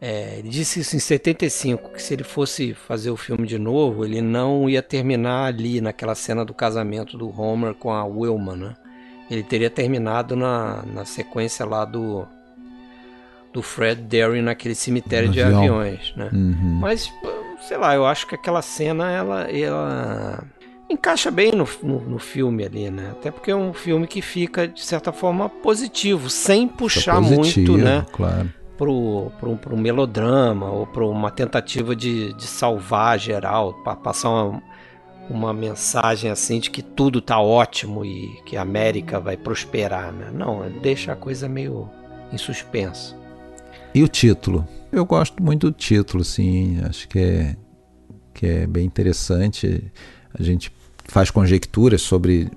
é, 0.00 0.38
ele 0.38 0.48
disse 0.48 0.80
isso 0.80 0.94
em 0.94 1.00
75 1.00 1.90
que 1.90 2.02
se 2.02 2.14
ele 2.14 2.22
fosse 2.22 2.74
fazer 2.74 3.10
o 3.10 3.16
filme 3.16 3.46
de 3.46 3.58
novo, 3.58 4.04
ele 4.04 4.20
não 4.20 4.68
ia 4.68 4.82
terminar 4.82 5.46
ali 5.46 5.80
naquela 5.80 6.14
cena 6.14 6.44
do 6.44 6.54
casamento 6.54 7.16
do 7.18 7.28
Homer 7.40 7.74
com 7.74 7.90
a 7.90 8.04
Wilma, 8.04 8.54
né? 8.54 8.74
Ele 9.30 9.42
teria 9.42 9.70
terminado 9.70 10.36
na, 10.36 10.82
na 10.82 11.04
sequência 11.04 11.64
lá 11.64 11.84
do 11.84 12.28
do 13.54 13.62
Fred 13.62 14.02
Derry 14.02 14.42
naquele 14.42 14.74
cemitério 14.74 15.28
de 15.28 15.40
avião. 15.40 15.60
aviões, 15.60 16.12
né? 16.16 16.28
Uhum. 16.32 16.78
Mas, 16.80 17.10
sei 17.68 17.78
lá, 17.78 17.94
eu 17.94 18.04
acho 18.04 18.26
que 18.26 18.34
aquela 18.34 18.60
cena, 18.60 19.12
ela, 19.12 19.42
ela 19.42 20.44
encaixa 20.90 21.30
bem 21.30 21.52
no, 21.52 21.66
no, 21.80 22.00
no 22.00 22.18
filme 22.18 22.64
ali, 22.64 22.90
né? 22.90 23.10
Até 23.12 23.30
porque 23.30 23.52
é 23.52 23.56
um 23.56 23.72
filme 23.72 24.08
que 24.08 24.20
fica, 24.20 24.66
de 24.66 24.84
certa 24.84 25.12
forma, 25.12 25.48
positivo, 25.48 26.28
sem 26.28 26.66
puxar 26.66 27.22
positivo, 27.22 27.72
muito, 27.74 27.84
né? 27.84 28.04
Claro. 28.10 28.52
Pro, 28.76 29.30
pro, 29.38 29.56
pro 29.56 29.76
melodrama 29.76 30.68
ou 30.68 30.84
para 30.84 31.06
uma 31.06 31.30
tentativa 31.30 31.94
de, 31.94 32.32
de 32.34 32.44
salvar 32.44 33.20
geral, 33.20 33.72
para 33.84 33.94
passar 33.94 34.30
uma, 34.30 34.62
uma 35.30 35.52
mensagem 35.52 36.28
assim 36.28 36.58
de 36.58 36.70
que 36.70 36.82
tudo 36.82 37.20
tá 37.20 37.38
ótimo 37.38 38.04
e 38.04 38.36
que 38.44 38.56
a 38.56 38.62
América 38.62 39.20
vai 39.20 39.36
prosperar, 39.36 40.12
né? 40.12 40.32
Não, 40.34 40.68
deixa 40.82 41.12
a 41.12 41.16
coisa 41.16 41.48
meio 41.48 41.88
em 42.32 42.36
suspenso. 42.36 43.16
E 43.94 44.02
o 44.02 44.08
título? 44.08 44.66
Eu 44.90 45.04
gosto 45.04 45.40
muito 45.40 45.70
do 45.70 45.72
título, 45.72 46.24
sim. 46.24 46.80
Acho 46.82 47.08
que 47.08 47.18
é, 47.18 47.56
que 48.34 48.44
é 48.44 48.66
bem 48.66 48.84
interessante. 48.84 49.84
A 50.36 50.42
gente 50.42 50.72
faz 51.04 51.30
conjecturas 51.30 52.02
sobre 52.02 52.50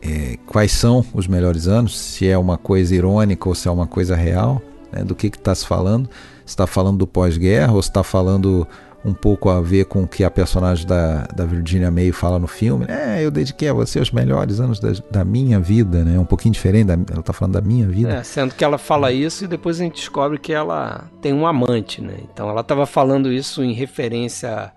é, 0.00 0.38
quais 0.46 0.70
são 0.70 1.04
os 1.12 1.26
melhores 1.26 1.66
anos, 1.66 1.98
se 1.98 2.28
é 2.28 2.38
uma 2.38 2.56
coisa 2.56 2.94
irônica 2.94 3.48
ou 3.48 3.54
se 3.54 3.66
é 3.66 3.70
uma 3.70 3.86
coisa 3.86 4.14
real, 4.14 4.62
né, 4.92 5.02
do 5.02 5.12
que 5.12 5.26
está 5.26 5.52
se 5.54 5.66
falando. 5.66 6.08
Se 6.46 6.52
está 6.52 6.68
falando 6.68 6.98
do 6.98 7.06
pós-guerra 7.06 7.72
ou 7.72 7.82
se 7.82 7.88
está 7.88 8.04
falando 8.04 8.64
um 9.04 9.14
pouco 9.14 9.48
a 9.48 9.60
ver 9.60 9.86
com 9.86 10.02
o 10.02 10.08
que 10.08 10.22
a 10.22 10.30
personagem 10.30 10.86
da, 10.86 11.26
da 11.34 11.46
Virginia 11.46 11.90
May 11.90 12.12
fala 12.12 12.38
no 12.38 12.46
filme. 12.46 12.84
É, 12.88 13.24
eu 13.24 13.30
dediquei 13.30 13.68
a 13.68 13.72
você 13.72 13.98
os 13.98 14.10
melhores 14.10 14.60
anos 14.60 14.78
da, 14.78 14.92
da 15.10 15.24
minha 15.24 15.58
vida, 15.58 16.04
né? 16.04 16.18
Um 16.18 16.24
pouquinho 16.24 16.52
diferente, 16.52 16.88
da, 16.88 16.94
ela 16.94 17.20
está 17.20 17.32
falando 17.32 17.54
da 17.54 17.60
minha 17.60 17.86
vida. 17.86 18.12
É, 18.12 18.22
sendo 18.22 18.54
que 18.54 18.62
ela 18.62 18.76
fala 18.76 19.10
isso 19.10 19.44
e 19.44 19.48
depois 19.48 19.80
a 19.80 19.84
gente 19.84 19.96
descobre 19.96 20.38
que 20.38 20.52
ela 20.52 21.08
tem 21.22 21.32
um 21.32 21.46
amante, 21.46 22.02
né? 22.02 22.14
Então 22.32 22.50
ela 22.50 22.60
estava 22.60 22.84
falando 22.84 23.32
isso 23.32 23.64
em 23.64 23.72
referência 23.72 24.72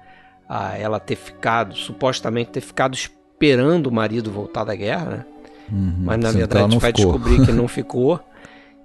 a 0.47 0.77
ela 0.77 0.99
ter 0.99 1.15
ficado, 1.15 1.75
supostamente 1.75 2.51
ter 2.51 2.61
ficado 2.61 2.95
esperando 2.95 3.87
o 3.87 3.91
marido 3.91 4.31
voltar 4.31 4.63
da 4.63 4.75
guerra, 4.75 5.05
né? 5.05 5.25
Uhum, 5.71 5.95
Mas 5.99 6.19
na 6.19 6.31
verdade 6.31 6.69
não 6.69 6.79
vai 6.79 6.91
ficou. 6.91 7.13
descobrir 7.13 7.45
que 7.45 7.51
não 7.53 7.67
ficou. 7.67 8.19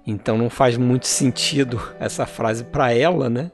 Então 0.05 0.37
não 0.37 0.49
faz 0.49 0.75
muito 0.75 1.05
sentido 1.05 1.79
essa 1.99 2.25
frase 2.25 2.63
para 2.63 2.91
ela, 2.91 3.29
né? 3.29 3.51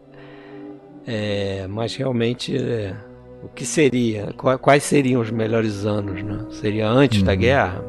É, 1.08 1.68
mas 1.68 1.96
realmente 1.96 2.58
é, 2.58 2.96
o 3.44 3.48
que 3.50 3.66
seria? 3.66 4.34
Qua- 4.38 4.58
Quais 4.58 4.84
seriam 4.84 5.22
os 5.22 5.30
melhores 5.30 5.86
anos, 5.86 6.24
né? 6.24 6.40
Seria 6.52 6.90
antes 6.90 7.22
da 7.22 7.32
Uhum. 7.34 7.38
guerra? 7.38 7.84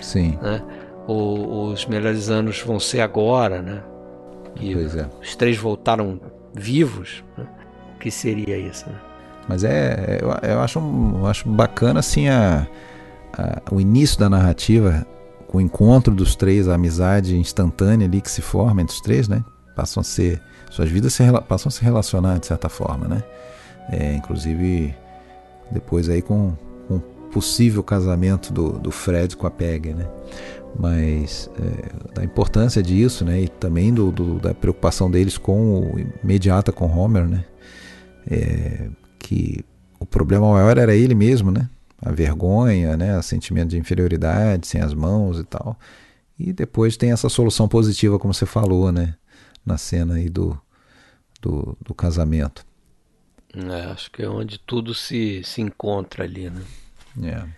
Sim, 0.00 0.38
né? 0.40 0.62
Ou 1.06 1.72
os 1.72 1.86
melhores 1.86 2.30
anos 2.30 2.60
vão 2.62 2.78
ser 2.80 3.00
agora, 3.00 3.60
né? 3.62 3.82
E 4.60 4.72
pois 4.74 4.96
é. 4.96 5.08
os 5.20 5.34
três 5.36 5.56
voltaram 5.56 6.20
vivos, 6.54 7.22
né? 7.36 7.46
O 7.94 7.98
que 7.98 8.10
seria 8.10 8.56
isso, 8.56 8.88
né? 8.88 8.96
Mas 9.48 9.62
é, 9.64 10.18
eu, 10.20 10.28
eu 10.48 10.60
acho, 10.60 10.78
eu 10.78 11.26
acho 11.26 11.48
bacana 11.48 12.00
assim 12.00 12.28
a, 12.28 12.66
a- 13.32 13.62
o 13.70 13.80
início 13.80 14.18
da 14.18 14.28
narrativa, 14.28 15.06
com 15.46 15.58
o 15.58 15.60
encontro 15.60 16.12
dos 16.14 16.34
três, 16.34 16.68
a 16.68 16.74
amizade 16.74 17.36
instantânea 17.36 18.06
ali 18.06 18.20
que 18.20 18.30
se 18.30 18.42
forma 18.42 18.82
entre 18.82 18.94
os 18.94 19.00
três, 19.00 19.28
né? 19.28 19.44
Passam 19.76 20.00
a 20.00 20.04
ser, 20.04 20.40
suas 20.76 20.90
vidas 20.90 21.14
se, 21.14 21.22
passam 21.48 21.68
a 21.68 21.72
se 21.72 21.82
relacionar 21.82 22.38
de 22.38 22.46
certa 22.46 22.68
forma, 22.68 23.08
né? 23.08 23.22
É, 23.90 24.14
inclusive 24.14 24.94
depois 25.70 26.08
aí 26.08 26.20
com, 26.22 26.52
o 26.90 27.00
possível 27.32 27.82
casamento 27.82 28.52
do, 28.52 28.78
do 28.78 28.90
Fred 28.90 29.36
com 29.36 29.46
a 29.46 29.50
Peg, 29.50 29.94
né? 29.94 30.06
Mas 30.78 31.50
é, 31.58 32.14
da 32.14 32.24
importância 32.24 32.82
disso, 32.82 33.24
né? 33.24 33.42
E 33.42 33.48
também 33.48 33.92
do, 33.92 34.12
do- 34.12 34.38
da 34.38 34.54
preocupação 34.54 35.10
deles 35.10 35.38
com 35.38 35.80
o 35.80 35.98
imediata 36.22 36.70
com 36.72 36.86
Homer, 36.86 37.26
né? 37.26 37.44
É, 38.30 38.88
que 39.18 39.64
o 39.98 40.04
problema 40.04 40.50
maior 40.52 40.76
era 40.76 40.94
ele 40.94 41.14
mesmo, 41.14 41.50
né? 41.50 41.68
A 42.02 42.10
vergonha, 42.12 42.96
né? 42.96 43.18
O 43.18 43.22
sentimento 43.22 43.70
de 43.70 43.78
inferioridade, 43.78 44.66
sem 44.66 44.80
as 44.82 44.92
mãos 44.92 45.38
e 45.40 45.44
tal. 45.44 45.78
E 46.38 46.52
depois 46.52 46.96
tem 46.98 47.12
essa 47.12 47.30
solução 47.30 47.66
positiva, 47.66 48.18
como 48.18 48.34
você 48.34 48.44
falou, 48.44 48.92
né? 48.92 49.14
Na 49.64 49.78
cena 49.78 50.14
aí 50.14 50.28
do, 50.28 50.58
do, 51.46 51.76
do 51.80 51.94
casamento. 51.94 52.64
É, 53.54 53.90
acho 53.90 54.10
que 54.10 54.22
é 54.22 54.28
onde 54.28 54.58
tudo 54.58 54.92
se, 54.94 55.42
se 55.44 55.62
encontra 55.62 56.24
ali, 56.24 56.50
né? 56.50 56.62
Yeah. 57.18 57.48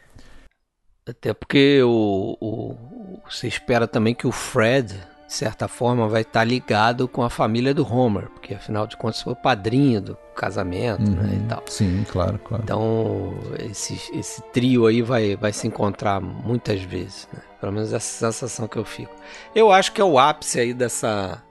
Até 1.08 1.32
porque 1.32 1.82
o, 1.82 2.36
o, 2.40 3.20
você 3.28 3.48
espera 3.48 3.88
também 3.88 4.14
que 4.14 4.26
o 4.26 4.30
Fred, 4.32 4.88
de 5.26 5.32
certa 5.32 5.66
forma, 5.66 6.06
vai 6.06 6.20
estar 6.22 6.44
ligado 6.44 7.08
com 7.08 7.22
a 7.22 7.30
família 7.30 7.74
do 7.74 7.82
Homer, 7.90 8.28
porque 8.28 8.54
afinal 8.54 8.86
de 8.86 8.96
contas 8.96 9.22
foi 9.22 9.32
o 9.32 9.36
padrinho 9.36 10.00
do 10.00 10.16
casamento 10.36 11.02
Uhum. 11.10 11.16
né, 11.16 11.40
e 11.44 11.48
tal. 11.48 11.62
Sim, 11.66 12.04
claro, 12.08 12.38
claro. 12.38 12.62
Então, 12.62 13.34
esse, 13.58 13.94
esse 14.16 14.40
trio 14.52 14.86
aí 14.86 15.02
vai, 15.02 15.34
vai 15.34 15.52
se 15.52 15.66
encontrar 15.66 16.20
muitas 16.20 16.80
vezes, 16.82 17.26
né? 17.32 17.40
Pelo 17.60 17.72
menos 17.72 17.92
essa 17.92 18.30
sensação 18.30 18.68
que 18.68 18.76
eu 18.76 18.84
fico. 18.84 19.12
Eu 19.52 19.72
acho 19.72 19.90
que 19.92 20.00
é 20.00 20.04
o 20.04 20.16
ápice 20.18 20.60
aí 20.60 20.72
dessa, 20.72 21.42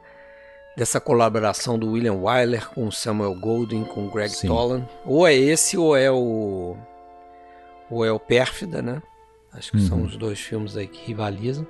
dessa 0.77 0.99
colaboração 1.01 1.77
do 1.77 1.91
William 1.91 2.13
Wyler 2.13 2.69
com 2.69 2.89
Samuel 2.91 3.33
Goldwyn, 3.35 3.83
com 3.83 4.07
Greg 4.09 4.29
Sim. 4.29 4.47
Tolan. 4.47 4.87
Ou 5.03 5.27
é 5.27 5.33
esse 5.33 5.75
ou 5.77 5.97
é 5.97 6.09
o 6.11 6.77
ou 7.89 8.05
é 8.05 8.11
o 8.11 8.19
Pérfida, 8.19 8.81
né? 8.81 9.01
Acho 9.51 9.71
que 9.71 9.81
são 9.81 9.97
Uhum. 9.99 10.05
os 10.05 10.15
dois 10.15 10.39
filmes 10.39 10.77
aí 10.77 10.85
que 10.87 11.07
rivalizam. 11.07 11.65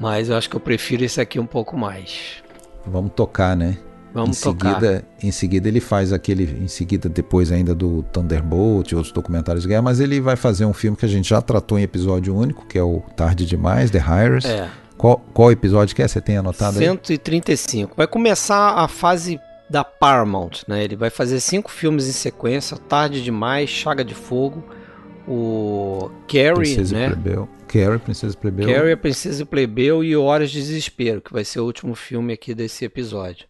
Mas 0.00 0.28
eu 0.28 0.36
acho 0.36 0.48
que 0.50 0.56
eu 0.56 0.60
prefiro 0.60 1.04
esse 1.04 1.20
aqui 1.20 1.38
um 1.38 1.46
pouco 1.46 1.76
mais. 1.76 2.42
Vamos 2.86 3.12
tocar, 3.14 3.56
né? 3.56 3.78
Vamos 4.14 4.40
em 4.40 4.42
tocar. 4.42 4.68
seguida, 4.74 5.04
em 5.22 5.30
seguida 5.30 5.68
ele 5.68 5.80
faz 5.80 6.12
aquele, 6.12 6.44
em 6.62 6.66
seguida 6.66 7.08
depois 7.08 7.52
ainda 7.52 7.74
do 7.74 8.02
Thunderbolt 8.04 8.90
e 8.90 8.96
outros 8.96 9.12
documentários 9.12 9.62
de 9.64 9.68
guerra, 9.68 9.82
mas 9.82 10.00
ele 10.00 10.18
vai 10.20 10.34
fazer 10.34 10.64
um 10.64 10.72
filme 10.72 10.96
que 10.96 11.04
a 11.04 11.08
gente 11.08 11.28
já 11.28 11.42
tratou 11.42 11.78
em 11.78 11.82
episódio 11.82 12.34
único, 12.34 12.66
que 12.66 12.78
é 12.78 12.82
o 12.82 13.00
Tarde 13.14 13.44
Demais, 13.44 13.90
The 13.90 13.98
Hires. 13.98 14.44
É. 14.46 14.68
Qual, 14.98 15.18
qual 15.32 15.52
episódio 15.52 15.94
que 15.94 16.02
é? 16.02 16.08
Você 16.08 16.20
tem 16.20 16.36
anotado 16.36 16.78
aí? 16.78 16.84
135. 16.84 17.94
Vai 17.96 18.08
começar 18.08 18.74
a 18.74 18.88
fase 18.88 19.40
da 19.70 19.84
Paramount, 19.84 20.64
né? 20.66 20.82
Ele 20.82 20.96
vai 20.96 21.08
fazer 21.08 21.38
cinco 21.38 21.70
filmes 21.70 22.08
em 22.08 22.12
sequência: 22.12 22.76
Tarde 22.76 23.22
Demais, 23.22 23.70
Chaga 23.70 24.04
de 24.04 24.14
Fogo, 24.14 24.64
o 25.26 26.10
Carrie, 26.26 26.54
Princesa 26.54 26.96
e 26.96 26.98
né? 26.98 27.06
Plebeu. 27.10 27.48
Carrie, 27.68 27.98
Princesa 27.98 28.34
e 28.34 28.36
Plebeu. 28.36 28.66
Carrie, 28.66 28.92
a 28.92 28.96
Princesa 28.96 29.42
e 29.42 29.46
Plebeu 29.46 30.02
e 30.02 30.16
Horas 30.16 30.50
de 30.50 30.58
Desespero, 30.58 31.20
que 31.20 31.32
vai 31.32 31.44
ser 31.44 31.60
o 31.60 31.64
último 31.64 31.94
filme 31.94 32.32
aqui 32.32 32.52
desse 32.52 32.84
episódio. 32.84 33.46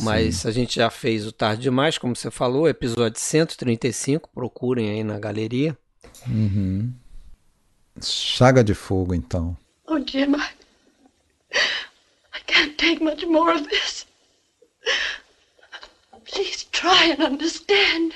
Mas 0.00 0.46
a 0.46 0.50
gente 0.50 0.76
já 0.76 0.88
fez 0.90 1.26
o 1.26 1.32
Tarde 1.32 1.62
Demais, 1.62 1.98
como 1.98 2.14
você 2.14 2.30
falou, 2.30 2.68
episódio 2.68 3.18
135, 3.18 4.30
procurem 4.32 4.90
aí 4.90 5.04
na 5.04 5.18
galeria. 5.18 5.76
Uhum. 6.26 6.92
Chaga 8.00 8.62
de 8.62 8.74
Fogo, 8.74 9.14
então. 9.14 9.56
Oh, 9.86 9.98
Jim, 9.98 10.34
I, 10.34 10.57
I 11.52 12.38
can't 12.46 12.76
take 12.78 13.00
much 13.00 13.24
more 13.26 13.52
of 13.52 13.68
this. 13.68 14.04
Please 16.24 16.64
try 16.64 17.06
and 17.06 17.22
understand. 17.22 18.14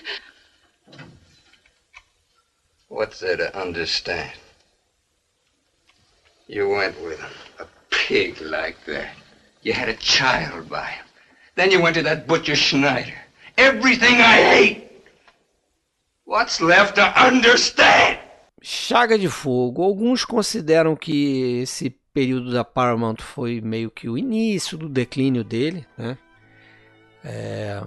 What's 2.89 3.21
there 3.21 3.37
to 3.37 3.59
understand? 3.59 4.33
You 6.47 6.69
went 6.69 7.01
with 7.03 7.19
him, 7.19 7.31
a 7.59 7.67
pig 7.91 8.41
like 8.43 8.85
that. 8.87 9.15
You 9.63 9.73
had 9.73 9.89
a 9.89 9.95
child 9.95 10.69
by 10.69 10.87
him. 10.87 11.07
Then 11.55 11.71
you 11.71 11.81
went 11.81 11.97
to 11.97 12.03
that 12.03 12.27
butcher 12.27 12.57
Schneider. 12.57 13.15
Everything 13.57 14.17
I 14.17 14.43
hate. 14.43 14.91
What's 16.25 16.61
left 16.61 16.97
to 16.97 17.21
understand? 17.21 18.19
Chaga 18.63 19.19
de 19.19 19.29
Fogo. 19.29 19.83
Alguns 19.83 20.25
consideram 20.25 20.97
que 20.97 21.63
esse 21.63 21.91
período 22.13 22.53
da 22.53 22.65
Paramount 22.65 23.17
foi 23.21 23.61
meio 23.61 23.91
que 23.91 24.09
o 24.09 24.17
início 24.19 24.77
do 24.77 24.89
declínio 24.89 25.43
dele, 25.43 25.87
né? 25.97 26.17
É, 27.25 27.83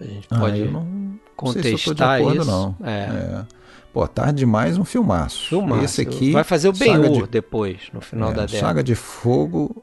a 0.00 0.04
gente 0.04 0.28
Ah, 0.30 0.38
pode 0.38 0.60
eu 0.60 0.70
não, 0.70 0.84
não 0.84 1.52
sei 1.52 1.62
se 1.76 1.84
contestar 1.84 2.20
acordo, 2.20 2.42
isso. 2.42 2.50
não. 2.50 2.76
É. 2.84 2.90
É. 2.90 3.46
Pô, 3.92 4.06
Tarde 4.06 4.40
Demais, 4.40 4.76
um 4.76 4.84
filmaço. 4.84 5.48
Filmaço. 5.48 5.84
Esse 5.84 6.02
aqui... 6.02 6.30
vai 6.32 6.44
fazer 6.44 6.68
o 6.68 6.74
Saga 6.74 6.98
Ben-Hur 7.00 7.24
de- 7.24 7.30
depois, 7.30 7.78
no 7.94 8.00
final 8.02 8.30
é, 8.30 8.34
da 8.34 8.42
década. 8.46 8.58
Saga 8.66 8.84
de 8.84 8.94
Fogo, 8.94 9.82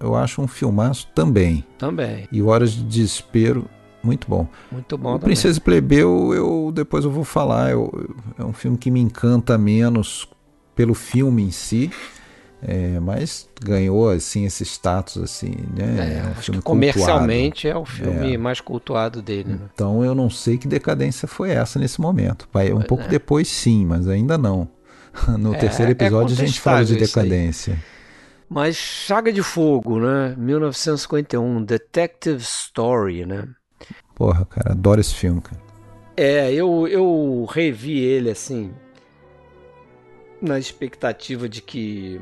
eu 0.00 0.14
acho 0.16 0.40
um 0.40 0.48
filmaço 0.48 1.06
também. 1.14 1.64
Também. 1.76 2.26
E 2.32 2.40
Horas 2.40 2.72
de 2.72 2.82
Desespero, 2.82 3.66
muito 4.02 4.26
bom. 4.26 4.48
Muito 4.72 4.96
bom 4.96 5.10
o 5.10 5.12
também. 5.18 5.26
Princesa 5.26 5.58
e 5.58 5.60
Plebeu, 5.60 6.32
eu 6.34 6.72
depois 6.74 7.04
eu 7.04 7.10
vou 7.10 7.22
falar. 7.24 7.70
eu- 7.70 8.16
é 8.38 8.42
um 8.44 8.54
filme 8.54 8.78
que 8.78 8.90
me 8.90 8.98
encanta 9.00 9.58
menos 9.58 10.26
pelo 10.74 10.94
filme 10.94 11.42
em 11.42 11.50
si. 11.50 11.90
É, 12.62 13.00
mas 13.00 13.48
ganhou 13.62 14.10
assim 14.10 14.44
esse 14.44 14.64
status 14.64 15.16
assim, 15.22 15.54
né? 15.74 16.22
É, 16.22 16.28
um 16.28 16.32
acho 16.32 16.42
filme 16.42 16.62
que 16.62 16.62
comercialmente 16.62 17.66
é 17.68 17.76
o 17.76 17.84
cultuado. 17.84 17.86
filme 17.86 18.34
É. 18.34 18.38
mais 18.38 18.60
cultuado 18.60 19.22
dele. 19.22 19.54
Né? 19.54 19.70
Então 19.72 20.04
eu 20.04 20.14
não 20.14 20.28
sei 20.28 20.58
que 20.58 20.68
decadência 20.68 21.26
foi 21.26 21.50
essa 21.50 21.78
nesse 21.78 22.00
momento. 22.00 22.48
Vai, 22.52 22.72
um 22.72 22.82
pouco 22.82 23.04
é. 23.04 23.08
depois 23.08 23.48
sim, 23.48 23.84
mas 23.86 24.08
ainda 24.08 24.36
não. 24.38 24.68
No 25.38 25.54
É, 25.54 25.58
terceiro 25.58 25.90
é 25.90 25.92
episódio 25.92 26.34
a 26.34 26.36
gente 26.46 26.60
fala 26.60 26.84
de 26.84 26.96
decadência. 26.96 27.78
Mas 28.48 28.76
Chaga 28.76 29.32
de 29.32 29.42
Fogo, 29.42 30.00
né? 30.00 30.34
1951, 30.36 31.64
Detective 31.64 32.42
Story, 32.42 33.24
né? 33.24 33.48
Porra, 34.14 34.44
cara, 34.44 34.72
adoro 34.72 35.00
esse 35.00 35.14
filme, 35.14 35.40
cara. 35.40 35.60
É, 36.16 36.52
eu, 36.52 36.86
eu 36.88 37.46
revi 37.50 37.98
ele 38.00 38.30
assim, 38.30 38.72
na 40.40 40.58
expectativa 40.58 41.48
de 41.48 41.62
que 41.62 42.20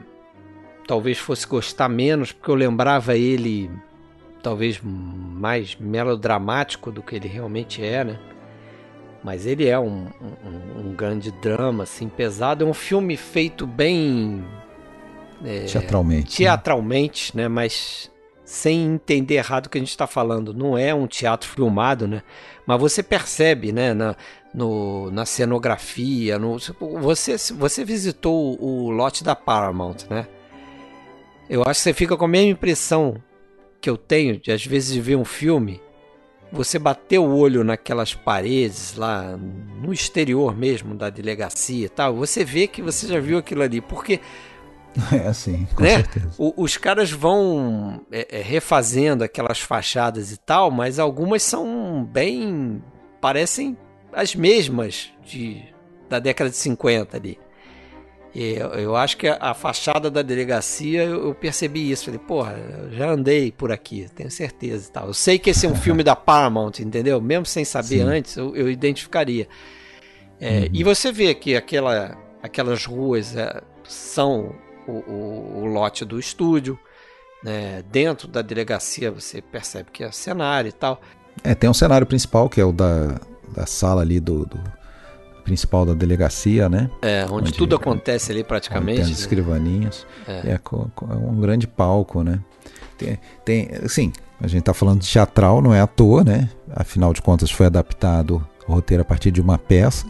talvez 0.89 1.19
fosse 1.19 1.47
gostar 1.47 1.89
menos, 1.89 2.33
porque 2.33 2.51
eu 2.51 2.55
lembrava 2.55 3.15
ele 3.15 3.71
talvez 4.43 4.81
mais 4.83 5.77
melodramático 5.77 6.91
do 6.91 7.03
que 7.03 7.15
ele 7.15 7.29
realmente 7.29 7.85
é, 7.85 8.03
né? 8.03 8.19
Mas 9.23 9.45
ele 9.45 9.69
é 9.69 9.79
um, 9.79 10.07
um, 10.21 10.89
um 10.89 10.95
grande 10.95 11.31
drama, 11.31 11.83
assim, 11.83 12.09
pesado. 12.09 12.65
É 12.65 12.67
um 12.67 12.73
filme 12.73 13.17
feito 13.17 13.67
bem 13.67 14.43
Teatralmente. 15.71 16.37
teatralmente, 16.37 17.37
né? 17.37 17.49
Mas 17.49 18.11
sem 18.45 18.95
entender 18.95 19.35
errado 19.35 19.67
o 19.67 19.69
que 19.69 19.77
a 19.77 19.81
gente 19.81 19.91
está 19.91 20.07
falando. 20.07 20.55
Não 20.55 20.79
é 20.79 20.95
um 20.95 21.07
teatro 21.07 21.51
filmado, 21.51 22.09
né? 22.09 22.23
Mas 22.65 22.81
você 22.81 23.03
percebe, 23.03 23.73
né? 23.73 23.93
Na, 23.93 24.17
no, 24.55 25.11
na 25.11 25.27
cenografia, 25.27 26.39
no, 26.39 26.57
você, 27.01 27.37
você 27.53 27.85
visitou 27.85 28.57
o 28.59 28.89
lote 28.91 29.23
da 29.23 29.37
Paramount, 29.37 30.07
né? 30.09 30.27
Eu 31.49 31.63
acho 31.63 31.81
que 31.81 31.85
você 31.85 31.95
fica 31.95 32.17
com 32.17 32.25
a 32.25 32.29
mesma 32.29 32.51
impressão 32.53 33.17
que 33.81 33.89
eu 33.89 33.97
tenho 33.97 34.39
de 34.39 34.51
às 34.53 34.65
vezes 34.65 34.97
ver 34.97 35.17
um 35.17 35.25
filme, 35.25 35.81
você 36.53 36.79
bater 36.79 37.19
o 37.19 37.35
olho 37.37 37.63
naquelas 37.63 38.15
paredes 38.15 38.95
lá 38.97 39.37
no 39.37 39.93
exterior 39.93 40.57
mesmo 40.57 40.95
da 40.95 41.11
delegacia 41.11 41.87
e 41.87 41.89
tal, 41.89 42.15
você 42.17 42.45
vê 42.45 42.67
que 42.67 42.83
você 42.83 43.07
já 43.07 43.21
viu 43.21 43.39
aquilo 43.39 43.63
ali, 43.63 43.81
porque 43.81 44.21
É 45.13 45.29
assim, 45.29 45.67
com 45.77 45.83
né? 45.83 45.97
certeza. 45.97 46.31
O- 46.39 46.55
os 46.63 46.77
caras 46.77 47.11
vão 47.11 48.01
é, 48.11 48.39
é, 48.39 48.43
refazendo 48.43 49.23
aquelas 49.23 49.61
fachadas 49.61 50.33
e 50.33 50.37
tal, 50.39 50.71
mas 50.71 50.99
algumas 50.99 51.43
são 51.43 52.05
bem. 52.11 52.83
parecem 53.21 53.77
as 54.13 54.35
mesmas 54.35 55.13
de, 55.25 55.63
da 56.09 56.19
década 56.19 56.51
de 56.51 56.57
50 56.57 57.17
ali. 57.17 57.39
Eu, 58.35 58.69
eu 58.75 58.97
acho 58.97 59.17
que 59.17 59.27
a, 59.27 59.37
a 59.41 59.55
fachada 59.55 60.11
da 60.11 60.23
delegacia 60.23 61.03
eu, 61.05 61.27
eu 61.29 61.35
percebi 61.35 61.91
isso. 61.91 62.05
Falei, 62.05 62.21
porra, 62.21 62.57
já 62.93 63.11
andei 63.11 63.51
por 63.51 63.73
aqui, 63.73 64.07
tenho 64.15 64.31
certeza 64.31 64.89
e 64.89 64.93
tal. 64.93 65.07
Eu 65.09 65.15
sei 65.15 65.39
que 65.39 65.51
esse 65.51 65.67
é 65.67 65.69
um 65.69 65.75
filme 65.75 66.03
da 66.05 66.15
Paramount, 66.15 66.79
entendeu? 66.81 67.21
Mesmo 67.21 67.47
sem 67.47 67.65
saber 67.65 67.89
Sim. 67.99 68.03
antes, 68.03 68.37
eu, 68.37 68.55
eu 68.55 68.71
identificaria. 68.71 69.49
É, 70.41 70.69
E 70.73 70.85
você 70.85 71.11
vê 71.11 71.35
que 71.35 71.57
aquela, 71.57 72.17
aquelas 72.43 72.85
ruas 72.85 73.35
é, 73.35 73.61
são 73.85 74.55
o, 74.87 74.93
o- 74.93 75.59
o 75.63 75.65
lote 75.67 76.05
do 76.05 76.19
estúdio. 76.19 76.79
né? 77.43 77.83
Dentro 77.91 78.29
da 78.29 78.43
delegacia 78.43 79.11
você 79.11 79.41
percebe 79.43 79.91
que 79.93 80.05
é 80.05 80.13
cenário 80.13 80.69
e 80.69 80.73
tal. 80.73 81.01
É, 81.43 81.55
tem 81.55 81.69
um 81.71 81.75
cenário 81.75 82.07
principal, 82.07 82.49
que 82.49 82.61
é 82.61 82.65
o 82.65 82.73
da, 82.73 83.21
da 83.55 83.65
sala 83.67 84.03
ali 84.03 84.21
do, 84.21 84.45
do- 84.47 84.78
principal 85.49 85.87
da 85.87 85.95
delegacia, 85.95 86.69
né? 86.69 86.91
É, 87.01 87.25
onde, 87.25 87.33
Onde- 87.35 87.53
tudo 87.55 87.75
acontece 87.75 88.31
ali 88.31 88.45
praticamente. 88.45 88.97
tem 88.97 89.03
as 89.05 89.09
né? 89.09 89.15
escrivaninhas. 89.17 90.07
É. 90.27 90.51
É, 90.51 90.61
é 90.61 91.15
um 91.15 91.41
grande 91.41 91.67
palco, 91.67 92.23
né? 92.23 92.39
Tem, 92.99 93.19
tem, 93.45 93.71
assim, 93.83 94.13
a 94.41 94.47
gente 94.47 94.65
tá 94.65 94.75
falando 94.75 95.01
de 95.01 95.09
teatral, 95.09 95.63
não 95.63 95.73
é 95.73 95.81
à 95.81 95.87
toa, 95.87 96.23
né? 96.23 96.51
Afinal 96.71 97.15
de 97.15 97.23
contas, 97.23 97.51
foi 97.51 97.67
adaptado 97.67 98.47
o 98.67 98.73
roteiro 98.75 99.01
a 99.03 99.05
partir 99.05 99.31
de 99.31 99.41
uma 99.41 99.57
peça, 99.57 100.07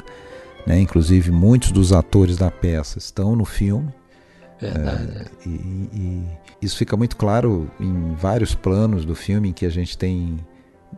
né? 0.67 0.81
Inclusive, 0.81 1.31
muitos 1.31 1.71
dos 1.71 1.93
atores 1.93 2.37
da 2.37 2.51
peça 2.51 2.99
estão 2.99 3.37
no 3.37 3.45
filme. 3.45 3.95
Verdade. 4.61 5.27
E, 5.47 5.49
e 5.49 6.23
isso 6.61 6.77
fica 6.77 6.97
muito 6.97 7.17
claro 7.17 7.71
em 7.79 8.15
vários 8.15 8.55
planos 8.57 9.05
do 9.05 9.15
filme 9.15 9.51
em 9.51 9.53
que 9.53 9.65
a 9.65 9.71
gente 9.71 9.97
tem 9.97 10.39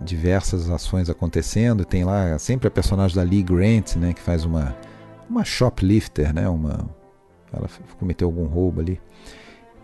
diversas 0.01 0.70
ações 0.70 1.10
acontecendo. 1.10 1.85
Tem 1.85 2.05
lá 2.05 2.39
sempre 2.39 2.68
a 2.68 2.70
personagem 2.70 3.16
da 3.16 3.22
Lee 3.22 3.43
Grant, 3.43 3.97
né, 3.97 4.12
que 4.12 4.20
faz 4.20 4.44
uma 4.44 4.77
uma 5.28 5.44
shoplifter, 5.44 6.35
né, 6.35 6.48
uma 6.48 6.89
ela 7.52 7.68
cometeu 7.98 8.28
algum 8.28 8.47
roubo 8.47 8.81
ali 8.81 9.01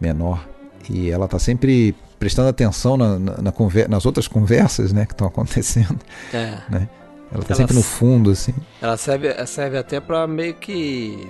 menor 0.00 0.46
e 0.88 1.10
ela 1.10 1.28
tá 1.28 1.38
sempre 1.38 1.94
prestando 2.18 2.48
atenção 2.48 2.96
na, 2.96 3.18
na, 3.18 3.42
na 3.42 3.52
conver, 3.52 3.88
nas 3.88 4.06
outras 4.06 4.26
conversas, 4.26 4.92
né, 4.92 5.04
que 5.04 5.12
estão 5.12 5.26
acontecendo. 5.26 5.98
É. 6.32 6.58
Né? 6.68 6.88
Ela 7.32 7.42
tá 7.42 7.48
ela 7.48 7.56
sempre 7.56 7.74
no 7.74 7.82
fundo, 7.82 8.30
assim. 8.30 8.54
Ela 8.80 8.96
serve, 8.96 9.46
serve 9.46 9.78
até 9.78 10.00
para 10.00 10.26
meio 10.26 10.54
que 10.54 11.28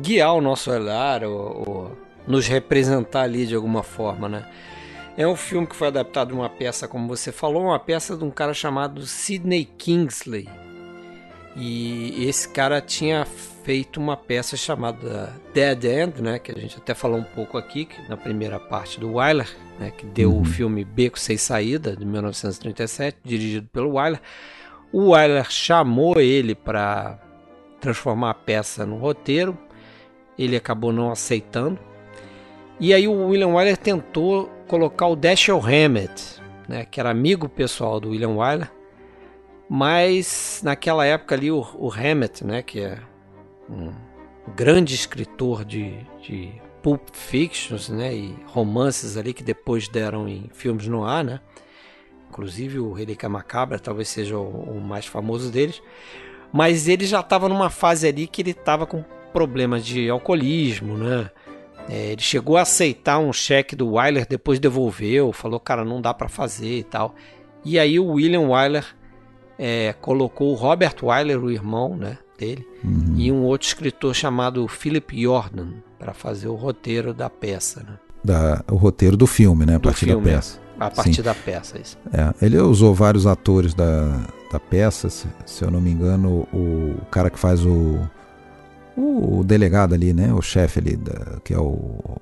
guiar 0.00 0.34
o 0.34 0.40
nosso 0.40 0.70
olhar 0.70 1.22
ou, 1.24 1.68
ou, 1.68 1.98
nos 2.26 2.46
representar 2.46 3.22
ali 3.22 3.46
de 3.46 3.54
alguma 3.54 3.82
forma, 3.82 4.28
né? 4.28 4.46
É 5.16 5.26
um 5.26 5.36
filme 5.36 5.66
que 5.66 5.76
foi 5.76 5.88
adaptado 5.88 6.28
de 6.28 6.34
uma 6.34 6.48
peça, 6.48 6.88
como 6.88 7.06
você 7.06 7.30
falou, 7.30 7.66
uma 7.66 7.78
peça 7.78 8.16
de 8.16 8.24
um 8.24 8.30
cara 8.30 8.52
chamado 8.52 9.06
Sidney 9.06 9.64
Kingsley. 9.64 10.48
E 11.56 12.26
esse 12.26 12.48
cara 12.48 12.80
tinha 12.80 13.24
feito 13.24 14.00
uma 14.00 14.16
peça 14.16 14.56
chamada 14.56 15.32
Dead 15.54 15.84
End, 15.84 16.20
né, 16.20 16.40
que 16.40 16.50
a 16.50 16.58
gente 16.58 16.76
até 16.78 16.94
falou 16.94 17.18
um 17.18 17.24
pouco 17.24 17.56
aqui 17.56 17.88
na 18.08 18.16
primeira 18.16 18.58
parte 18.58 18.98
do 18.98 19.14
Wyler, 19.14 19.48
né, 19.78 19.92
que 19.92 20.04
deu 20.04 20.32
uhum. 20.32 20.42
o 20.42 20.44
filme 20.44 20.84
Beco 20.84 21.18
Sem 21.18 21.36
Saída, 21.36 21.96
de 21.96 22.04
1937, 22.04 23.18
dirigido 23.22 23.68
pelo 23.72 23.94
Wyler. 23.94 24.20
O 24.92 25.10
Wyler 25.10 25.48
chamou 25.48 26.20
ele 26.20 26.56
para 26.56 27.20
transformar 27.80 28.30
a 28.30 28.34
peça 28.34 28.84
no 28.84 28.96
roteiro, 28.96 29.56
ele 30.36 30.56
acabou 30.56 30.92
não 30.92 31.12
aceitando. 31.12 31.78
E 32.80 32.92
aí 32.92 33.06
o 33.06 33.28
William 33.28 33.48
Wyler 33.48 33.76
tentou 33.76 34.50
colocar 34.66 35.06
o 35.06 35.16
Dashiell 35.16 35.60
Hammett, 35.60 36.42
né, 36.68 36.84
que 36.84 36.98
era 36.98 37.10
amigo 37.10 37.48
pessoal 37.48 38.00
do 38.00 38.10
William 38.10 38.30
Wyler, 38.30 38.70
mas 39.68 40.60
naquela 40.64 41.06
época 41.06 41.34
ali 41.34 41.50
o, 41.50 41.64
o 41.74 41.90
Hammett, 41.92 42.44
né, 42.44 42.62
que 42.62 42.80
é 42.80 42.98
um 43.70 43.92
grande 44.54 44.94
escritor 44.94 45.64
de, 45.64 45.96
de 46.20 46.52
pulp 46.82 47.00
fictions, 47.12 47.88
né, 47.88 48.14
e 48.14 48.36
romances 48.46 49.16
ali 49.16 49.32
que 49.32 49.42
depois 49.42 49.88
deram 49.88 50.28
em 50.28 50.50
filmes 50.52 50.88
no 50.88 51.04
ar, 51.04 51.22
né, 51.22 51.40
inclusive 52.28 52.80
o 52.80 52.92
Relíquia 52.92 53.28
Macabra 53.28 53.78
talvez 53.78 54.08
seja 54.08 54.36
o, 54.36 54.76
o 54.76 54.80
mais 54.80 55.06
famoso 55.06 55.50
deles, 55.50 55.80
mas 56.52 56.88
ele 56.88 57.06
já 57.06 57.20
estava 57.20 57.48
numa 57.48 57.70
fase 57.70 58.08
ali 58.08 58.26
que 58.26 58.42
ele 58.42 58.50
estava 58.50 58.84
com 58.84 59.04
problemas 59.32 59.84
de 59.84 60.10
alcoolismo, 60.10 60.96
né, 60.98 61.30
é, 61.88 62.12
ele 62.12 62.22
chegou 62.22 62.56
a 62.56 62.62
aceitar 62.62 63.18
um 63.18 63.32
cheque 63.32 63.76
do 63.76 63.92
Wyler, 63.92 64.26
depois 64.28 64.58
devolveu, 64.58 65.32
falou, 65.32 65.60
cara, 65.60 65.84
não 65.84 66.00
dá 66.00 66.14
para 66.14 66.28
fazer 66.28 66.78
e 66.78 66.84
tal. 66.84 67.14
E 67.64 67.78
aí 67.78 67.98
o 67.98 68.12
William 68.12 68.48
Wyler 68.48 68.84
é, 69.58 69.94
colocou 70.00 70.52
o 70.52 70.54
Robert 70.54 70.96
Wyler, 71.02 71.42
o 71.42 71.50
irmão 71.50 71.96
né, 71.96 72.18
dele, 72.38 72.66
uhum. 72.82 73.14
e 73.16 73.30
um 73.30 73.42
outro 73.42 73.66
escritor 73.66 74.14
chamado 74.14 74.66
Philip 74.66 75.22
Jordan 75.22 75.68
para 75.98 76.12
fazer 76.12 76.48
o 76.48 76.54
roteiro 76.54 77.12
da 77.12 77.28
peça. 77.28 77.80
Né? 77.80 77.98
Da, 78.22 78.64
o 78.70 78.76
roteiro 78.76 79.16
do 79.16 79.26
filme, 79.26 79.66
né? 79.66 79.76
A 79.76 79.80
partir 79.80 80.06
filme, 80.06 80.24
da 80.24 80.36
peça. 80.36 80.60
A 80.78 80.90
partir 80.90 81.16
Sim. 81.16 81.22
da 81.22 81.34
peça, 81.34 81.78
isso. 81.78 81.98
É, 82.12 82.44
ele 82.44 82.58
usou 82.58 82.94
vários 82.94 83.26
atores 83.26 83.74
da, 83.74 84.26
da 84.50 84.58
peça, 84.58 85.08
se, 85.08 85.26
se 85.46 85.64
eu 85.64 85.70
não 85.70 85.80
me 85.80 85.90
engano, 85.90 86.48
o, 86.52 86.96
o 87.00 87.06
cara 87.10 87.30
que 87.30 87.38
faz 87.38 87.64
o, 87.64 88.00
o, 88.96 89.42
delegado 89.44 89.94
ali, 89.94 90.12
né? 90.12 90.32
O 90.32 90.40
chefe 90.40 90.78
ali, 90.78 90.96
da, 90.96 91.38
que 91.42 91.52
é 91.52 91.58
o, 91.58 92.20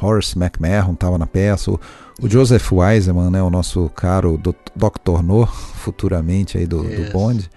Horace 0.00 0.38
McMahon, 0.38 0.92
estava 0.92 1.18
na 1.18 1.26
peça. 1.26 1.70
O, 1.70 1.80
o, 2.20 2.28
Joseph 2.28 2.72
Wiseman, 2.72 3.30
né? 3.30 3.42
O 3.42 3.50
nosso 3.50 3.88
caro 3.90 4.38
Dr. 4.38 5.22
No, 5.22 5.46
futuramente 5.46 6.58
aí 6.58 6.66
do, 6.66 6.82
do 6.82 7.12
Bond, 7.12 7.48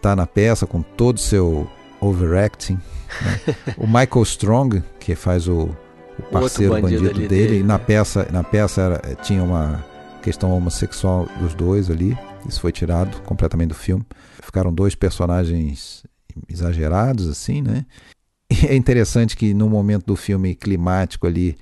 tá 0.00 0.16
na 0.16 0.26
peça 0.26 0.66
com 0.66 0.82
todo 0.82 1.16
o 1.16 1.20
seu 1.20 1.68
overacting. 2.00 2.78
Né? 3.22 3.54
o 3.76 3.86
Michael 3.86 4.22
Strong, 4.22 4.82
que 4.98 5.14
faz 5.14 5.46
o, 5.46 5.70
o 6.18 6.22
parceiro 6.30 6.72
o 6.72 6.80
bandido, 6.80 7.02
bandido 7.04 7.28
dele, 7.28 7.48
dele, 7.48 7.62
na 7.62 7.78
né? 7.78 7.84
peça, 7.84 8.26
na 8.32 8.42
peça 8.42 8.80
era, 8.80 9.14
tinha 9.16 9.42
uma 9.42 9.84
questão 10.22 10.56
homossexual 10.56 11.28
dos 11.40 11.54
dois 11.54 11.90
ali. 11.90 12.16
Isso 12.48 12.60
foi 12.60 12.72
tirado 12.72 13.20
completamente 13.22 13.68
do 13.68 13.74
filme. 13.74 14.04
Ficaram 14.42 14.72
dois 14.72 14.94
personagens 14.94 16.02
exagerados, 16.48 17.28
assim, 17.28 17.62
né? 17.62 17.84
E 18.50 18.66
é 18.66 18.76
interessante 18.76 19.36
que 19.36 19.54
no 19.54 19.68
momento 19.68 20.06
do 20.06 20.16
filme 20.16 20.54
climático 20.54 21.26
ali, 21.26 21.56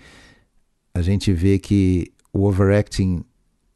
a 0.93 1.01
gente 1.03 1.33
vê 1.33 1.59
que 1.59 2.13
o 2.33 2.45
overacting 2.47 3.25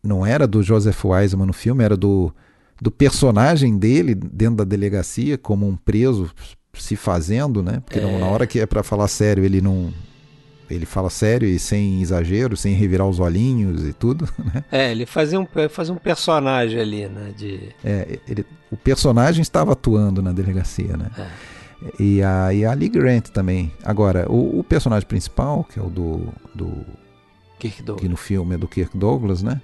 não 0.02 0.26
era 0.26 0.46
do 0.46 0.62
Joseph 0.62 1.04
Wiseman 1.04 1.46
no 1.46 1.52
filme, 1.52 1.84
era 1.84 1.96
do, 1.96 2.34
do 2.80 2.90
personagem 2.90 3.78
dele 3.78 4.14
dentro 4.14 4.56
da 4.56 4.64
delegacia, 4.64 5.38
como 5.38 5.66
um 5.66 5.76
preso 5.76 6.30
se 6.74 6.96
fazendo, 6.96 7.62
né? 7.62 7.80
Porque 7.84 8.00
é. 8.00 8.18
na 8.18 8.26
hora 8.26 8.46
que 8.46 8.60
é 8.60 8.66
para 8.66 8.82
falar 8.82 9.08
sério, 9.08 9.44
ele 9.44 9.60
não. 9.60 9.92
Ele 10.68 10.86
fala 10.86 11.10
sério 11.10 11.46
e 11.46 11.58
sem 11.58 12.00
exagero, 12.00 12.56
sem 12.56 12.74
revirar 12.74 13.06
os 13.06 13.20
olhinhos 13.20 13.84
e 13.86 13.92
tudo, 13.92 14.28
né? 14.42 14.64
É, 14.72 14.90
ele 14.90 15.04
fazia 15.04 15.38
um, 15.38 15.46
fazia 15.68 15.92
um 15.92 15.98
personagem 15.98 16.80
ali, 16.80 17.06
né? 17.06 17.32
De... 17.36 17.68
É, 17.84 18.18
ele, 18.26 18.46
o 18.70 18.76
personagem 18.76 19.42
estava 19.42 19.72
atuando 19.72 20.22
na 20.22 20.32
delegacia, 20.32 20.96
né? 20.96 21.10
É. 21.18 21.54
E 21.98 22.22
a, 22.22 22.54
e 22.54 22.64
a 22.64 22.72
Lee 22.72 22.88
Grant 22.88 23.28
também. 23.28 23.72
Agora, 23.84 24.26
o, 24.30 24.60
o, 24.60 24.64
personagem 24.64 25.06
principal, 25.06 25.64
que 25.64 25.78
é 25.78 25.82
o 25.82 25.90
do. 25.90 26.32
do 26.54 26.84
Kirk 27.58 27.82
Douglas. 27.82 28.02
Que 28.02 28.08
no 28.08 28.16
filme 28.16 28.54
é 28.54 28.58
do 28.58 28.66
Kirk 28.66 28.96
Douglas, 28.96 29.42
né? 29.42 29.60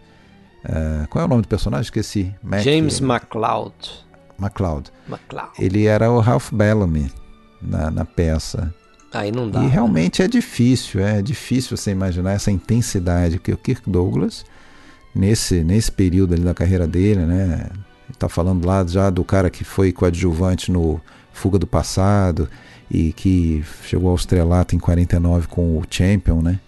Uh, 0.64 1.08
qual 1.08 1.22
é 1.22 1.24
o 1.24 1.28
nome 1.28 1.42
do 1.42 1.48
personagem? 1.48 1.84
Esqueci. 1.84 2.34
Mac, 2.42 2.60
James 2.60 3.00
McLeod. 3.00 4.04
McLeod. 4.38 4.90
McLeod. 5.08 5.50
Ele 5.58 5.86
era 5.86 6.10
o 6.10 6.20
Ralph 6.20 6.52
Bellamy 6.52 7.10
na, 7.60 7.90
na 7.90 8.04
peça. 8.04 8.74
Aí 9.12 9.32
não 9.32 9.50
dá. 9.50 9.62
E 9.62 9.66
realmente 9.66 10.20
né? 10.20 10.26
é 10.26 10.28
difícil, 10.28 11.00
é 11.00 11.20
difícil 11.20 11.76
você 11.76 11.90
imaginar 11.90 12.32
essa 12.32 12.50
intensidade 12.50 13.38
que 13.38 13.52
o 13.52 13.56
Kirk 13.56 13.88
Douglas, 13.90 14.44
nesse, 15.14 15.64
nesse 15.64 15.90
período 15.90 16.34
ali 16.34 16.42
da 16.42 16.54
carreira 16.54 16.86
dele, 16.86 17.26
né? 17.26 17.68
Está 18.10 18.28
falando 18.28 18.64
lá 18.66 18.86
já 18.86 19.10
do 19.10 19.24
cara 19.24 19.50
que 19.50 19.64
foi 19.64 19.92
coadjuvante 19.92 20.70
no 20.70 21.00
Fuga 21.32 21.58
do 21.58 21.66
Passado 21.66 22.48
e 22.90 23.12
que 23.12 23.64
chegou 23.84 24.10
ao 24.10 24.16
estrelato 24.16 24.74
em 24.74 24.78
49 24.78 25.48
com 25.48 25.78
o 25.78 25.84
Champion, 25.88 26.42
né? 26.42 26.60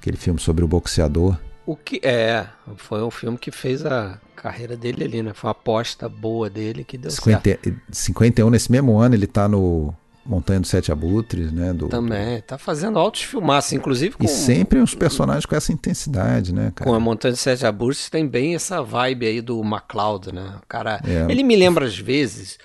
Aquele 0.00 0.16
filme 0.16 0.40
sobre 0.40 0.64
o 0.64 0.68
boxeador. 0.68 1.36
O 1.64 1.76
que 1.76 2.00
é, 2.02 2.46
foi 2.76 3.02
um 3.02 3.10
filme 3.10 3.38
que 3.38 3.50
fez 3.50 3.86
a 3.86 4.18
carreira 4.34 4.76
dele 4.76 5.04
ali, 5.04 5.22
né? 5.22 5.32
Foi 5.32 5.48
uma 5.48 5.52
aposta 5.52 6.08
boa 6.08 6.50
dele 6.50 6.84
que 6.84 6.98
deu 6.98 7.10
50, 7.10 7.40
certo. 7.42 7.74
51 7.90 8.50
nesse 8.50 8.70
mesmo 8.70 8.98
ano 8.98 9.14
ele 9.14 9.26
tá 9.26 9.46
no 9.46 9.94
Montanha 10.24 10.60
dos 10.60 10.70
Sete 10.70 10.92
Abutres, 10.92 11.52
né? 11.52 11.72
Do, 11.72 11.88
Também, 11.88 12.40
tá 12.42 12.56
fazendo 12.56 12.98
altos 12.98 13.22
filmaços, 13.22 13.72
inclusive 13.72 14.16
com... 14.16 14.24
E 14.24 14.28
sempre 14.28 14.80
uns 14.80 14.94
personagens 14.94 15.44
com 15.44 15.56
essa 15.56 15.72
intensidade, 15.72 16.54
né, 16.54 16.72
cara? 16.74 16.88
Com 16.88 16.94
a 16.94 17.00
Montanha 17.00 17.32
dos 17.32 17.40
Sete 17.40 17.66
Abutres 17.66 18.08
tem 18.08 18.26
bem 18.26 18.54
essa 18.54 18.82
vibe 18.82 19.26
aí 19.26 19.40
do 19.40 19.62
MacLeod, 19.62 20.32
né? 20.32 20.58
O 20.62 20.66
cara, 20.66 21.00
é. 21.04 21.30
ele 21.30 21.42
me 21.42 21.56
lembra 21.56 21.86
às 21.86 21.98
vezes 21.98 22.56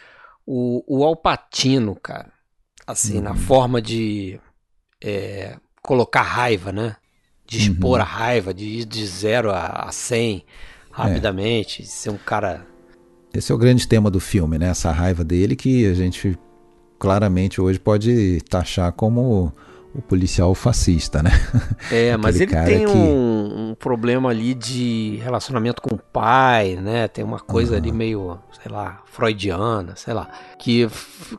o, 0.45 0.83
o 0.87 1.03
Alpatino, 1.03 1.95
cara. 1.95 2.31
Assim, 2.85 3.17
uhum. 3.17 3.23
na 3.23 3.35
forma 3.35 3.81
de 3.81 4.39
é, 5.03 5.57
colocar 5.81 6.21
raiva, 6.21 6.71
né? 6.71 6.95
De 7.45 7.57
expor 7.57 7.97
uhum. 7.97 8.05
a 8.05 8.07
raiva, 8.07 8.53
de 8.53 8.65
ir 8.65 8.85
de 8.85 9.05
zero 9.05 9.51
a, 9.51 9.87
a 9.87 9.91
100 9.91 10.45
rapidamente, 10.91 11.81
é. 11.81 11.85
ser 11.85 12.09
um 12.11 12.17
cara... 12.17 12.65
Esse 13.33 13.51
é 13.51 13.55
o 13.55 13.57
grande 13.57 13.87
tema 13.87 14.09
do 14.09 14.19
filme, 14.19 14.57
né? 14.57 14.69
Essa 14.69 14.91
raiva 14.91 15.23
dele 15.23 15.55
que 15.55 15.85
a 15.85 15.93
gente 15.93 16.37
claramente 16.97 17.61
hoje 17.61 17.79
pode 17.79 18.39
taxar 18.49 18.91
como 18.91 19.53
o 19.97 20.01
policial 20.01 20.53
fascista, 20.53 21.23
né? 21.23 21.31
É, 21.91 22.17
mas 22.17 22.39
ele 22.39 22.53
tem 22.53 22.85
que... 22.85 22.91
um, 22.91 23.69
um, 23.69 23.75
problema 23.75 24.29
ali 24.29 24.53
de 24.53 25.19
relacionamento 25.23 25.81
com 25.81 25.95
o 25.95 25.97
pai, 25.97 26.75
né? 26.75 27.07
Tem 27.07 27.23
uma 27.23 27.39
coisa 27.39 27.73
uhum. 27.73 27.77
ali 27.77 27.91
meio, 27.91 28.39
sei 28.61 28.71
lá, 28.71 29.01
freudiana, 29.05 29.95
sei 29.95 30.13
lá, 30.13 30.29
que 30.59 30.87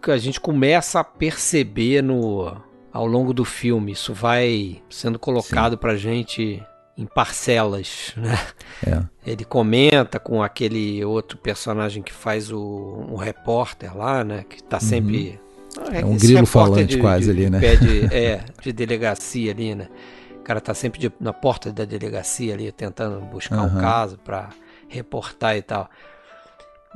a 0.09 0.17
gente 0.17 0.41
começa 0.41 1.01
a 1.01 1.05
perceber 1.05 2.03
no 2.03 2.57
ao 2.93 3.07
longo 3.07 3.35
do 3.35 3.45
filme. 3.45 3.93
Isso 3.93 4.15
vai 4.15 4.83
sendo 4.89 5.19
colocado 5.19 5.73
Sim. 5.73 5.79
pra 5.79 5.97
gente 5.97 6.63
em 6.97 7.07
parcelas, 7.07 8.13
né? 8.17 8.39
É. 8.85 9.03
Ele 9.31 9.45
comenta 9.45 10.19
com 10.19 10.43
aquele 10.43 11.05
outro 11.05 11.37
personagem 11.39 12.03
que 12.03 12.13
faz 12.13 12.51
o 12.51 13.07
um 13.09 13.17
repórter 13.17 13.97
lá, 13.97 14.25
né? 14.25 14.45
Que 14.49 14.63
tá 14.63 14.81
sempre 14.81 15.39
uhum 15.43 15.48
é, 15.93 16.05
um 16.05 16.17
grilo 16.17 16.47
falante 16.47 16.97
de, 16.97 16.99
quase 16.99 17.25
de, 17.25 17.31
ali, 17.31 17.51
né? 17.51 17.77
De, 17.77 18.05
é, 18.15 18.45
de 18.63 18.73
delegacia 18.73 19.53
ali, 19.53 19.75
né? 19.75 19.89
O 20.37 20.43
cara 20.43 20.61
tá 20.61 20.73
sempre 20.73 20.99
de, 20.99 21.13
na 21.21 21.33
porta 21.33 21.73
da 21.73 21.85
delegacia 21.85 22.55
ali, 22.55 22.73
tentando 22.73 23.21
buscar 23.27 23.61
uhum. 23.61 23.77
um 23.77 23.81
caso 23.81 24.19
para 24.19 24.51
reportar 24.89 25.57
e 25.57 25.63
tal. 25.63 25.91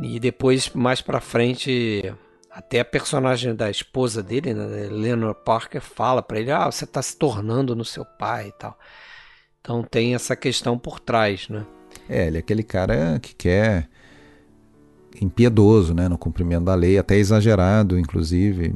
E 0.01 0.19
depois, 0.19 0.71
mais 0.71 1.03
pra 1.03 1.21
frente, 1.21 2.13
até 2.51 2.81
a 2.81 2.85
personagem 2.85 3.55
da 3.55 3.71
esposa 3.71 4.23
dele, 4.23 4.55
né, 4.55 4.87
Eleanor 4.87 5.35
Parker, 5.35 5.81
fala 5.81 6.23
para 6.23 6.41
ele: 6.41 6.51
Ah, 6.51 6.71
você 6.71 6.87
tá 6.87 7.03
se 7.03 7.17
tornando 7.17 7.77
no 7.77 7.85
seu 7.85 8.05
pai 8.05 8.49
e 8.49 8.53
tal. 8.53 8.79
Então 9.61 9.83
tem 9.83 10.15
essa 10.15 10.35
questão 10.35 10.79
por 10.79 10.99
trás, 10.99 11.49
né? 11.49 11.65
É, 12.09 12.27
ele 12.27 12.39
é 12.39 12.41
aquele 12.41 12.63
cara 12.63 13.19
que 13.21 13.35
quer 13.35 13.89
impiedoso 15.21 15.95
né, 15.95 16.09
no 16.09 16.17
cumprimento 16.19 16.65
da 16.65 16.75
lei, 16.75 16.99
até 16.99 17.17
exagerado, 17.17 17.99
inclusive. 17.99 18.75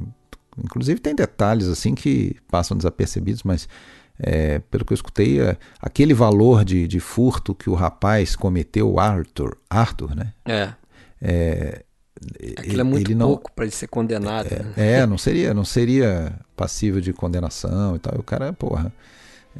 Inclusive 0.63 1.01
tem 1.01 1.15
detalhes 1.15 1.69
assim 1.69 1.95
que 1.95 2.37
passam 2.51 2.77
desapercebidos, 2.77 3.43
mas 3.43 3.69
É, 4.19 4.61
pelo 4.71 4.83
que 4.83 4.95
eu 4.95 4.95
escutei, 4.95 5.41
é, 5.41 5.59
aquele 5.79 6.15
valor 6.15 6.65
de, 6.65 6.89
de 6.89 6.99
furto 7.01 7.55
que 7.55 7.69
o 7.69 7.75
rapaz 7.75 8.35
cometeu, 8.35 8.99
Arthur, 8.99 9.59
Arthur, 9.69 10.17
né? 10.17 10.33
É. 10.47 10.73
É, 11.21 11.83
Aquilo 12.57 12.81
é 12.81 12.85
muito 12.85 13.15
não, 13.15 13.27
pouco 13.27 13.53
para 13.53 13.67
ele 13.67 13.75
ser 13.75 13.89
condenado. 13.89 14.47
É, 14.51 14.63
né? 14.63 14.73
é, 14.77 15.07
não 15.07 15.19
seria, 15.19 15.53
não 15.53 15.67
seria 15.67 16.33
passível 16.57 16.99
de 16.99 17.13
condenação 17.13 17.95
e 17.95 17.99
tal. 17.99 18.15
E 18.17 18.19
o 18.19 18.23
cara, 18.23 18.55
porra, 18.55 18.91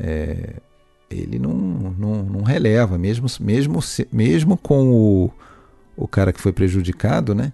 é, 0.01 0.55
ele 1.11 1.39
não, 1.39 1.53
não, 1.53 2.23
não 2.23 2.43
releva, 2.43 2.97
mesmo, 2.97 3.27
mesmo, 3.41 3.81
mesmo 4.11 4.57
com 4.57 4.91
o, 4.91 5.31
o 5.97 6.07
cara 6.07 6.33
que 6.33 6.41
foi 6.41 6.53
prejudicado, 6.53 7.35
né? 7.35 7.53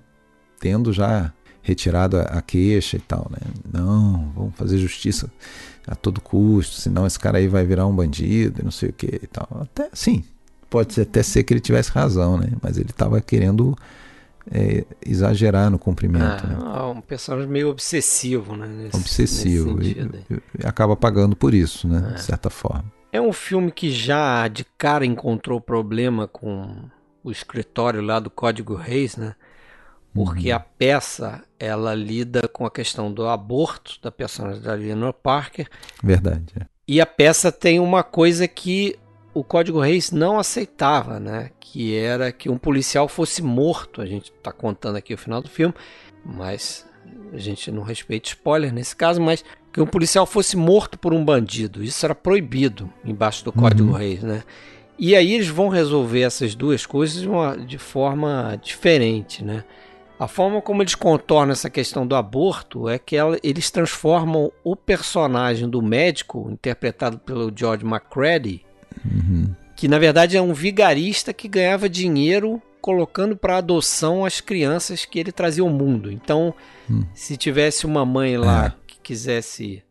Tendo 0.61 0.93
já 0.93 1.33
retirado 1.63 2.19
a, 2.19 2.23
a 2.23 2.43
queixa 2.43 2.97
e 2.97 3.01
tal, 3.01 3.31
né? 3.31 3.39
Não, 3.73 4.33
vamos 4.35 4.55
fazer 4.57 4.79
justiça 4.79 5.31
a 5.87 5.95
todo 5.95 6.21
custo, 6.21 6.77
senão 6.77 7.07
esse 7.07 7.19
cara 7.19 7.39
aí 7.39 7.49
vai 7.49 7.65
virar 7.65 7.87
um 7.87 7.95
bandido 7.95 8.61
e 8.61 8.65
não 8.65 8.71
sei 8.71 8.91
o 8.91 8.93
que 8.93 9.21
e 9.23 9.27
tal. 9.27 9.49
Até 9.61 9.89
sim, 9.93 10.25
pode 10.69 11.01
até 11.01 11.23
ser 11.23 11.45
que 11.45 11.53
ele 11.53 11.61
tivesse 11.61 11.91
razão, 11.91 12.37
né? 12.37 12.49
Mas 12.61 12.79
ele 12.79 12.91
estava 12.91 13.21
querendo 13.21 13.77
é, 14.51 14.85
exagerar 15.05 15.71
no 15.71 15.79
cumprimento. 15.79 16.45
É, 16.45 16.49
né? 16.49 16.83
um 16.95 17.01
personagem 17.01 17.49
meio 17.49 17.69
obsessivo, 17.69 18.57
né? 18.57 18.67
Nesse, 18.67 18.97
obsessivo. 18.97 19.77
Nesse 19.77 20.01
e, 20.01 20.35
e, 20.63 20.67
acaba 20.67 20.97
pagando 20.97 21.37
por 21.37 21.55
isso, 21.55 21.87
né? 21.87 22.11
É. 22.11 22.15
De 22.15 22.23
certa 22.23 22.51
forma. 22.51 22.85
É 23.13 23.21
um 23.21 23.33
filme 23.33 23.71
que 23.71 23.91
já 23.91 24.49
de 24.49 24.65
cara 24.79 25.05
encontrou 25.05 25.61
problema 25.61 26.27
com 26.27 26.85
o 27.23 27.31
escritório 27.31 28.01
lá 28.01 28.19
do 28.19 28.31
Código 28.31 28.75
Reis, 28.75 29.17
né? 29.17 29.35
Porque 30.15 30.51
uhum. 30.51 30.57
a 30.57 30.61
peça 30.61 31.43
ela 31.59 31.95
lida 31.95 32.47
com 32.49 32.67
a 32.67 32.71
questão 32.71 33.13
do 33.13 33.27
aborto 33.27 33.99
da 34.03 34.11
personagem 34.11 34.61
da 34.61 34.75
Eleanor 34.75 35.13
Parker. 35.13 35.69
Verdade. 36.03 36.45
É. 36.61 36.67
E 36.87 37.01
a 37.01 37.07
peça 37.07 37.51
tem 37.51 37.81
uma 37.81 38.03
coisa 38.03 38.47
que 38.47 38.99
o 39.33 39.43
Código 39.43 39.81
Reis 39.81 40.11
não 40.11 40.39
aceitava, 40.39 41.19
né? 41.19 41.51
Que 41.59 41.97
era 41.97 42.31
que 42.31 42.51
um 42.51 42.59
policial 42.59 43.09
fosse 43.09 43.43
morto. 43.43 44.03
A 44.03 44.07
gente 44.07 44.31
está 44.31 44.53
contando 44.53 44.97
aqui 44.97 45.15
o 45.15 45.19
final 45.19 45.41
do 45.41 45.49
filme, 45.49 45.75
mas 46.25 46.87
a 47.33 47.39
gente 47.39 47.71
não 47.71 47.83
respeita 47.83 48.29
spoiler 48.29 48.73
nesse 48.73 48.95
caso, 48.95 49.21
mas 49.21 49.43
que 49.73 49.81
um 49.81 49.87
policial 49.87 50.27
fosse 50.27 50.57
morto 50.57 50.99
por 50.99 51.15
um 51.15 51.25
bandido. 51.25 51.83
Isso 51.83 52.05
era 52.05 52.15
proibido 52.15 52.93
embaixo 53.03 53.43
do 53.45 53.53
Código 53.53 53.91
uhum. 53.91 53.97
Reis, 53.97 54.23
né? 54.23 54.43
E 54.99 55.17
aí 55.17 55.35
eles 55.35 55.49
vão 55.49 55.69
resolver 55.69 56.23
essas 56.23 56.55
duas 56.55 56.87
coisas 56.87 57.21
de, 57.23 57.29
uma, 57.29 57.57
de 57.57 57.79
forma 57.79 58.59
diferente, 58.63 59.45
né? 59.45 59.65
A 60.19 60.29
forma 60.29 60.63
como 60.63 60.83
eles 60.83 60.95
contornam 60.95 61.53
essa 61.53 61.69
questão 61.69 62.07
do 62.07 62.15
aborto 62.15 62.89
é 62.89 62.99
que 62.99 63.17
ela, 63.17 63.37
eles 63.43 63.71
transformam 63.71 64.53
o 64.63 64.77
personagem 64.77 65.69
do 65.69 65.83
médico, 65.83 66.49
interpretado 66.49 67.19
pelo 67.19 67.51
George 67.55 67.85
McCready, 67.85 68.65
Uhum. 69.05 69.55
Que 69.77 69.89
na 69.89 69.99
verdade 69.99 70.37
é 70.37 70.43
um 70.43 70.53
vigarista 70.53 71.33
que 71.33 71.49
ganhava 71.49 71.89
dinheiro 71.89 72.61
colocando 72.81 73.37
para 73.37 73.59
adoção 73.59 74.25
as 74.25 74.41
crianças 74.41 75.05
que 75.05 75.19
ele 75.19 75.33
trazia 75.33 75.63
ao 75.63 75.71
mundo. 75.71 76.11
Então, 76.11 76.55
uhum. 76.89 77.07
se 77.15 77.37
tivesse 77.37 77.87
uma 77.87 78.05
mãe 78.05 78.37
lá 78.37 78.67
é. 78.67 78.73
que 78.87 79.01
quisesse 79.01 79.83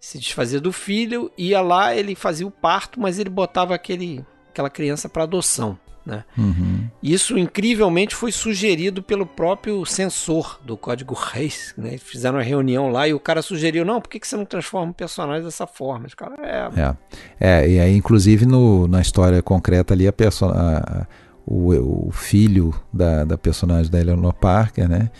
se 0.00 0.18
desfazer 0.18 0.60
do 0.60 0.70
filho, 0.70 1.30
ia 1.36 1.60
lá, 1.60 1.94
ele 1.94 2.14
fazia 2.14 2.46
o 2.46 2.50
parto, 2.50 3.00
mas 3.00 3.18
ele 3.18 3.30
botava 3.30 3.74
aquele, 3.74 4.24
aquela 4.56 4.70
criança 4.70 5.08
para 5.08 5.24
adoção. 5.24 5.78
Né? 6.04 6.24
Uhum. 6.38 6.88
Isso 7.02 7.36
incrivelmente 7.36 8.14
foi 8.14 8.30
sugerido 8.30 9.02
pelo 9.02 9.26
próprio 9.26 9.84
censor 9.84 10.60
do 10.64 10.76
Código 10.76 11.14
Reis. 11.14 11.74
Né? 11.76 11.98
Fizeram 11.98 12.38
uma 12.38 12.44
reunião 12.44 12.88
lá 12.88 13.08
e 13.08 13.12
o 13.12 13.18
cara 13.18 13.42
sugeriu: 13.42 13.84
não, 13.84 14.00
por 14.00 14.08
que, 14.08 14.20
que 14.20 14.28
você 14.28 14.36
não 14.36 14.44
transforma 14.44 14.92
o 14.92 14.94
personagem 14.94 15.44
dessa 15.44 15.66
forma? 15.66 16.06
Os 16.06 16.14
cara, 16.14 16.36
é... 16.42 16.80
é. 16.80 16.96
É, 17.40 17.68
e 17.68 17.80
aí, 17.80 17.96
inclusive, 17.96 18.46
no, 18.46 18.86
na 18.86 19.00
história 19.00 19.42
concreta 19.42 19.92
ali, 19.92 20.06
a 20.06 20.12
person... 20.12 20.48
A, 20.50 21.06
o, 21.48 22.08
o 22.08 22.10
filho 22.10 22.74
da, 22.92 23.24
da 23.24 23.38
personagem 23.38 23.90
da 23.90 24.00
Eleanor 24.00 24.34
Parker, 24.34 24.88
né? 24.88 25.10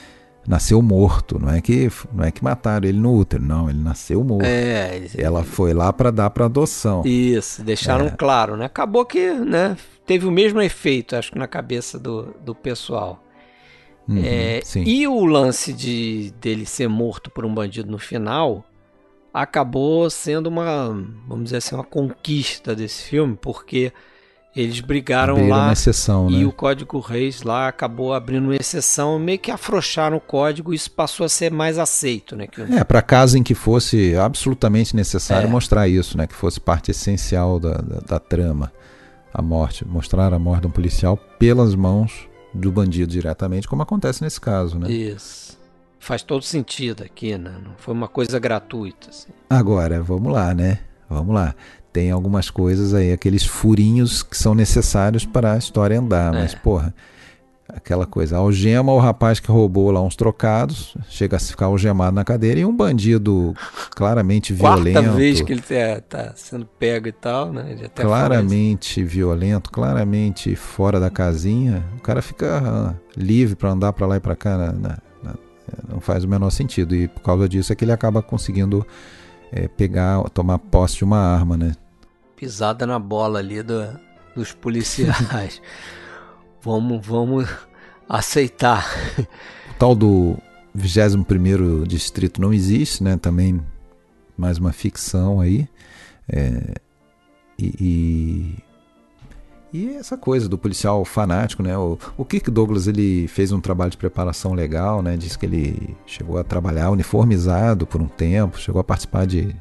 Nasceu 0.48 0.81
morto, 0.81 1.39
não 1.39 1.51
é 1.51 1.60
que 1.60 1.90
não 2.12 2.24
é 2.24 2.31
que 2.31 2.43
mataram 2.43 2.89
ele 2.89 2.98
no 2.98 3.14
útero, 3.14 3.43
não, 3.43 3.68
ele 3.68 3.78
nasceu 3.78 4.23
morto. 4.23 4.44
É, 4.44 5.06
ela 5.16 5.44
foi 5.44 5.73
lá 5.73 5.93
para 5.93 6.10
dar 6.10 6.31
para 6.31 6.47
adoção. 6.47 7.02
Isso, 7.05 7.62
deixaram 7.62 8.06
é. 8.06 8.10
claro, 8.10 8.56
né? 8.56 8.66
Acabou 8.66 9.05
que, 9.05 9.32
né, 9.32 9.77
teve 10.06 10.27
o 10.27 10.31
mesmo 10.31 10.60
efeito, 10.60 11.16
acho 11.16 11.32
que 11.32 11.39
na 11.39 11.48
cabeça 11.48 11.98
do, 11.98 12.35
do 12.44 12.55
pessoal. 12.55 13.23
Uhum, 14.09 14.23
é, 14.24 14.60
e 14.77 15.06
o 15.09 15.24
lance 15.24 15.73
de 15.73 16.32
dele 16.40 16.64
ser 16.64 16.89
morto 16.89 17.28
por 17.28 17.44
um 17.44 17.52
bandido 17.52 17.90
no 17.90 17.98
final 17.98 18.64
acabou 19.35 20.09
sendo 20.09 20.47
uma, 20.47 20.89
vamos 21.27 21.44
dizer 21.44 21.56
assim, 21.56 21.74
uma 21.74 21.85
conquista 21.85 22.74
desse 22.74 23.02
filme, 23.02 23.36
porque 23.39 23.93
eles 24.57 24.81
brigaram 24.81 25.49
lá 25.49 25.70
exceção, 25.70 26.31
e 26.31 26.39
né? 26.39 26.47
o 26.47 26.51
Código 26.51 26.99
Reis 26.99 27.43
lá 27.43 27.69
acabou 27.69 28.15
abrindo 28.15 28.45
uma 28.45 28.57
exceção, 28.57 29.19
meio 29.19 29.39
que 29.39 29.51
afrouxaram 29.51 30.16
o 30.16 30.20
código 30.20 30.73
e 30.73 30.77
isso 30.77 30.91
passou 30.91 31.27
a 31.27 31.28
ser 31.28 31.53
mais 31.53 31.78
aceito, 31.78 32.35
né? 32.35 32.47
Que... 32.47 32.62
É, 32.62 32.83
para 32.83 33.03
caso 33.03 33.37
em 33.37 33.43
que 33.43 33.55
fosse 33.55 34.16
absolutamente 34.16 34.97
necessário 34.97 35.47
é. 35.47 35.51
mostrar 35.51 35.87
isso, 35.89 36.16
né? 36.16 36.27
Que 36.27 36.35
fosse 36.35 36.59
parte 36.59 36.91
essencial 36.91 37.61
da, 37.61 37.74
da, 37.74 38.01
da, 38.01 38.19
trama, 38.19 38.73
a 39.33 39.43
morte, 39.43 39.87
mostrar 39.87 40.33
a 40.33 40.39
morte 40.39 40.62
de 40.62 40.69
um 40.69 40.70
policial 40.70 41.19
pelas 41.39 41.74
mãos 41.74 42.27
do 42.55 42.73
bandido 42.73 43.12
diretamente, 43.12 43.69
como 43.69 43.83
acontece 43.83 44.23
nesse 44.23 44.41
caso, 44.41 44.78
né? 44.78 44.91
Isso. 44.91 45.59
Faz 45.99 46.23
todo 46.23 46.43
sentido 46.43 47.03
aqui, 47.03 47.37
né? 47.37 47.53
Não 47.62 47.73
foi 47.77 47.93
uma 47.93 48.09
coisa 48.09 48.39
gratuita. 48.39 49.11
Assim. 49.11 49.28
Agora, 49.51 50.03
vamos 50.03 50.33
lá, 50.33 50.55
né? 50.55 50.78
Vamos 51.11 51.35
lá 51.35 51.55
tem 51.97 52.10
algumas 52.10 52.51
coisas 52.51 52.93
aí, 52.93 53.10
aqueles 53.10 53.47
furinhos 53.47 54.23
que 54.23 54.36
são 54.36 54.55
necessários 54.55 55.24
para 55.24 55.55
a 55.55 55.56
história 55.56 55.98
andar. 55.98 56.35
É. 56.35 56.40
Mas, 56.40 56.55
porra, 56.55 56.94
aquela 57.66 58.05
coisa, 58.05 58.36
algema 58.36 58.93
o 58.93 58.98
rapaz 58.98 59.40
que 59.40 59.51
roubou 59.51 59.90
lá 59.90 60.02
uns 60.02 60.14
trocados, 60.14 60.94
chega 61.09 61.39
a 61.39 61.40
ficar 61.40 61.66
algemado 61.66 62.14
na 62.14 62.23
cadeira, 62.23 62.60
e 62.60 62.66
um 62.66 62.77
bandido 62.77 63.55
claramente 63.94 64.52
violento. 64.52 64.93
Quarta 64.93 65.12
vez 65.12 65.40
que 65.40 65.51
ele 65.51 65.62
está 65.62 66.35
sendo 66.36 66.66
pego 66.66 67.09
e 67.09 67.12
tal, 67.12 67.51
né? 67.51 67.74
claramente 67.94 69.02
violento, 69.02 69.70
claramente 69.70 70.55
fora 70.55 71.01
da 71.01 71.09
casinha, 71.09 71.82
o 71.97 72.02
cara 72.02 72.20
fica 72.20 72.59
ah, 72.62 72.94
livre 73.16 73.56
para 73.56 73.70
andar 73.70 73.94
para 73.94 74.06
lá 74.06 74.16
e 74.18 74.20
para 74.20 74.36
cá. 74.36 74.59
Na, 74.59 74.73
na, 74.73 74.98
na, 75.23 75.35
não 75.89 75.98
faz 75.98 76.24
o 76.24 76.28
menor 76.28 76.51
sentido. 76.51 76.94
E 76.94 77.09
por 77.09 77.23
causa 77.23 77.48
disso 77.48 77.73
é 77.73 77.74
que 77.74 77.86
ele 77.86 77.93
acaba 77.93 78.20
conseguindo 78.20 78.86
é, 79.51 79.66
pegar, 79.66 80.23
tomar 80.28 80.59
posse 80.59 80.97
de 80.97 81.05
uma 81.05 81.18
arma, 81.18 81.56
né? 81.56 81.73
Pisada 82.36 82.86
na 82.86 82.98
bola 82.98 83.38
ali 83.38 83.62
do, 83.62 83.98
dos 84.34 84.52
policiais. 84.52 85.62
vamos, 86.60 87.04
vamos 87.04 87.48
aceitar. 88.08 88.86
O 89.70 89.74
tal 89.78 89.94
do 89.94 90.36
21 90.74 91.84
Distrito 91.84 92.40
não 92.40 92.52
existe, 92.52 93.02
né? 93.02 93.16
Também 93.16 93.60
mais 94.36 94.58
uma 94.58 94.72
ficção 94.72 95.40
aí. 95.40 95.66
É, 96.28 96.74
e, 97.58 98.62
e, 99.72 99.78
e, 99.78 99.94
essa 99.96 100.18
coisa 100.18 100.48
do 100.48 100.58
policial 100.58 101.04
fanático, 101.04 101.62
né? 101.62 101.76
O, 101.78 101.98
o 102.18 102.24
Kirk 102.24 102.50
Douglas 102.50 102.86
ele 102.86 103.26
fez 103.28 103.50
um 103.52 103.60
trabalho 103.60 103.90
de 103.90 103.96
preparação 103.96 104.52
legal, 104.52 105.02
né? 105.02 105.16
Diz 105.16 105.36
que 105.36 105.46
ele 105.46 105.96
chegou 106.04 106.38
a 106.38 106.44
trabalhar 106.44 106.90
uniformizado 106.90 107.86
por 107.86 108.02
um 108.02 108.08
tempo, 108.08 108.58
chegou 108.58 108.80
a 108.80 108.84
participar 108.84 109.26
de, 109.26 109.56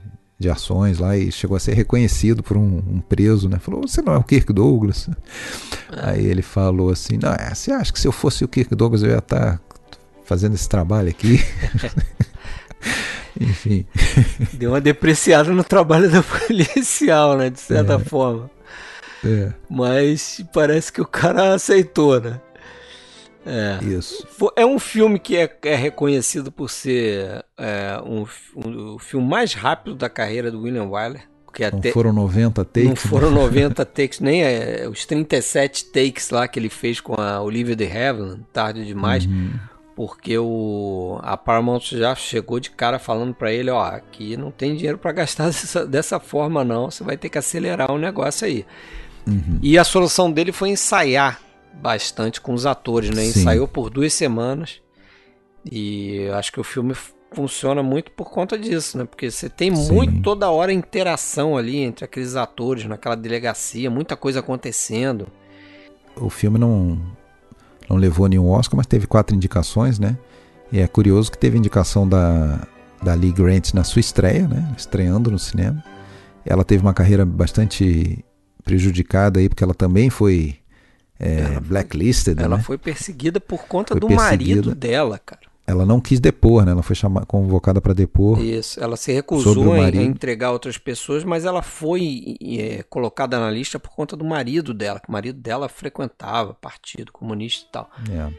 de 0.46 0.50
ações 0.50 1.00
lá 1.00 1.18
e 1.18 1.32
chegou 1.32 1.58
a 1.58 1.60
ser 1.60 1.74
reconhecido 1.74 2.44
por 2.44 2.56
um, 2.56 2.78
um 2.88 3.02
preso, 3.02 3.50
né? 3.50 3.58
Falou, 3.58 3.82
você 3.82 4.02
não 4.02 4.14
é 4.14 4.18
o 4.18 4.24
Kirk 4.24 4.54
Douglas? 4.54 5.10
É. 5.92 6.10
Aí 6.10 6.26
ele 6.26 6.44
falou 6.44 6.92
assim, 6.92 7.18
não, 7.18 7.34
é, 7.34 7.54
você 7.54 7.72
acha 7.72 7.92
que 7.92 8.00
se 8.00 8.08
eu 8.08 8.12
fosse 8.12 8.46
o 8.46 8.48
Kirk 8.48 8.74
Douglas 8.76 9.02
eu 9.02 9.10
ia 9.10 9.18
estar 9.18 9.58
tá 9.58 9.60
fazendo 10.24 10.54
esse 10.54 10.70
trabalho 10.70 11.10
aqui? 11.10 11.44
Enfim. 13.42 13.86
Deu 14.54 14.72
uma 14.72 14.80
depreciada 14.80 15.52
no 15.52 15.64
trabalho 15.64 16.10
do 16.10 16.22
policial, 16.48 17.36
né? 17.38 17.50
De 17.50 17.60
certa 17.60 17.96
é. 17.96 18.00
forma. 18.00 18.50
É. 19.26 19.52
Mas 19.68 20.46
parece 20.54 20.94
que 20.94 21.02
o 21.02 21.08
cara 21.08 21.56
aceitou, 21.56 22.22
né? 22.22 22.40
É. 23.46 23.84
Isso. 23.84 24.28
É 24.56 24.66
um 24.66 24.80
filme 24.80 25.20
que 25.20 25.38
é, 25.38 25.58
é 25.64 25.76
reconhecido 25.76 26.52
por 26.52 26.70
ser 26.70 27.46
é, 27.58 28.02
um, 28.04 28.26
um, 28.56 28.96
o 28.96 29.00
filme 29.00 29.28
mais 29.28 29.54
rápido 29.54 29.96
da 29.96 30.10
carreira 30.10 30.52
do 30.52 30.62
William 30.62 30.86
Wyler. 30.86 31.24
Que 31.54 31.64
até, 31.64 31.88
não 31.88 31.94
foram 31.94 32.12
90 32.12 32.66
takes? 32.66 32.90
Não 32.90 32.96
foram 32.96 33.32
90 33.32 33.86
takes, 33.86 34.20
nem 34.20 34.44
é, 34.44 34.90
os 34.90 35.06
37 35.06 35.86
takes 35.86 36.30
lá 36.30 36.48
que 36.50 36.60
ele 36.60 36.68
fez 36.68 37.00
com 37.00 37.14
a 37.14 37.40
Olivia 37.42 37.76
de 37.76 37.86
Havilland, 37.86 38.42
tarde 38.52 38.86
demais. 38.86 39.26
Uhum. 39.26 39.54
Porque 39.96 40.38
o, 40.38 41.18
a 41.24 41.38
Paramount 41.38 41.80
já 41.92 42.14
chegou 42.14 42.60
de 42.60 42.72
cara 42.72 43.00
falando 43.00 43.34
para 43.34 43.54
ele, 43.54 43.70
ó, 43.70 43.82
aqui 43.82 44.36
não 44.36 44.52
tem 44.52 44.76
dinheiro 44.76 44.98
para 44.98 45.14
gastar 45.14 45.46
dessa, 45.48 45.86
dessa 45.86 46.20
forma 46.20 46.66
não, 46.66 46.92
você 46.92 47.04
vai 47.04 47.16
ter 47.16 47.30
que 47.30 47.38
acelerar 47.38 47.90
o 47.90 47.98
negócio 47.98 48.46
aí. 48.46 48.66
Uhum. 49.26 49.58
E 49.62 49.78
a 49.78 49.84
solução 49.86 50.30
dele 50.30 50.52
foi 50.52 50.70
ensaiar 50.70 51.40
bastante 51.81 52.41
com 52.41 52.53
os 52.53 52.65
atores, 52.65 53.10
né? 53.10 53.23
Sim. 53.23 53.39
Ensaiou 53.39 53.68
por 53.68 53.89
duas 53.89 54.14
semanas. 54.14 54.81
E 55.69 56.27
acho 56.34 56.52
que 56.52 56.60
o 56.60 56.64
filme 56.64 56.95
funciona 57.31 57.84
muito 57.84 58.11
por 58.11 58.31
conta 58.31 58.57
disso, 58.57 58.97
né? 58.97 59.03
Porque 59.03 59.30
você 59.30 59.49
tem 59.49 59.76
Sim. 59.76 59.93
muito 59.93 60.22
toda 60.22 60.49
hora 60.49 60.72
interação 60.72 61.57
ali 61.57 61.80
entre 61.80 62.06
aqueles 62.06 62.35
atores 62.35 62.85
naquela 62.85 63.15
delegacia, 63.15 63.89
muita 63.89 64.15
coisa 64.15 64.39
acontecendo. 64.39 65.27
O 66.15 66.30
filme 66.30 66.57
não 66.57 66.99
não 67.89 67.97
levou 67.97 68.27
nenhum 68.27 68.49
Oscar, 68.49 68.77
mas 68.77 68.88
teve 68.88 69.06
quatro 69.06 69.35
indicações, 69.35 69.99
né? 69.99 70.18
E 70.72 70.80
é 70.80 70.88
curioso 70.88 71.31
que 71.31 71.38
teve 71.38 71.57
indicação 71.57 72.07
da 72.07 72.68
da 73.03 73.14
Lee 73.14 73.31
Grant 73.31 73.73
na 73.73 73.84
sua 73.84 73.99
estreia, 73.99 74.47
né? 74.47 74.73
Estreando 74.77 75.30
no 75.30 75.38
cinema. 75.38 75.84
Ela 76.45 76.64
teve 76.64 76.81
uma 76.81 76.93
carreira 76.93 77.26
bastante 77.26 78.23
prejudicada 78.64 79.39
aí, 79.39 79.49
porque 79.49 79.64
ela 79.64 79.73
também 79.73 80.10
foi 80.10 80.56
é, 81.26 81.39
ela 81.39 81.60
blacklisted. 81.60 82.39
Ela 82.39 82.57
né? 82.57 82.64
foi 82.64 82.77
perseguida 82.77 83.39
por 83.39 83.65
conta 83.65 83.93
foi 83.93 83.99
do 83.99 84.10
marido 84.10 84.76
dela, 84.76 85.19
cara. 85.19 85.41
Ela 85.68 85.84
não 85.84 85.99
quis 85.99 86.19
depor, 86.19 86.64
né? 86.64 86.73
Ela 86.73 86.84
foi 86.84 86.95
chamada, 86.95 87.26
convocada 87.26 87.81
para 87.81 87.91
depor. 87.91 88.39
Isso, 88.39 88.80
ela 88.80 88.95
se 88.95 89.11
recusou 89.11 89.73
a 89.73 89.89
entregar 89.89 90.52
outras 90.52 90.77
pessoas, 90.77 91.23
mas 91.23 91.43
ela 91.43 91.64
foi 91.64 92.38
é, 92.39 92.84
colocada 92.84 93.39
na 93.39 93.49
lista 93.49 93.80
por 93.80 93.89
conta 93.89 94.15
do 94.15 94.23
marido 94.23 94.76
dela, 94.76 94.99
que 94.99 95.10
o 95.10 95.11
marido 95.11 95.39
dela 95.39 95.68
frequentava 95.68 96.53
partido 96.53 97.11
comunista 97.11 97.65
e 97.68 97.72
tal. 97.72 97.89
É. 98.11 98.31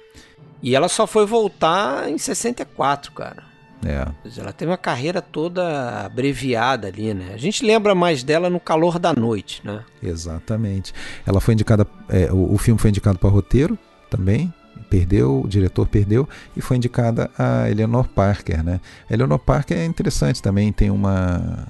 E 0.63 0.77
ela 0.77 0.89
só 0.89 1.05
foi 1.05 1.27
voltar 1.27 2.09
em 2.09 2.17
64, 2.17 3.11
cara. 3.11 3.43
É. 3.85 4.07
Ela 4.39 4.53
teve 4.53 4.71
uma 4.71 4.79
carreira 4.79 5.21
toda 5.21 6.07
abreviada 6.07 6.89
ali, 6.89 7.13
né? 7.13 7.33
A 7.35 7.37
gente 7.37 7.65
lembra 7.65 7.95
mais 7.95 8.23
dela 8.23 8.49
no 8.49 8.59
calor 8.59 8.99
da 8.99 9.13
noite, 9.13 9.61
né? 9.65 9.85
Exatamente. 10.03 10.95
Ela 11.27 11.41
foi 11.41 11.55
indicada, 11.55 11.87
é, 12.09 12.33
o, 12.33 12.55
o, 12.55 12.59
filme 12.59 12.81
foi 12.81 12.91
indicado 12.91 13.19
para 13.19 13.29
roteiro 13.29 13.79
também, 14.11 14.53
perdeu, 14.89 15.43
o 15.43 15.49
diretor 15.49 15.87
perdeu 15.87 16.29
e 16.57 16.61
foi 16.61 16.77
indicada 16.77 17.31
a 17.39 17.71
Eleanor 17.71 18.09
Parker, 18.09 18.63
né? 18.65 18.81
A 19.09 19.15
Eleanor 19.15 19.39
Parker 19.39 19.77
é 19.77 19.85
interessante 19.85 20.43
também, 20.43 20.73
tem 20.73 20.91
uma 20.91 21.69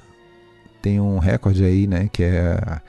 tem 0.81 0.99
um 0.99 1.19
recorde 1.19 1.65
aí, 1.65 1.87
né? 1.87 2.09
Que 2.11 2.23
é, 2.23 2.81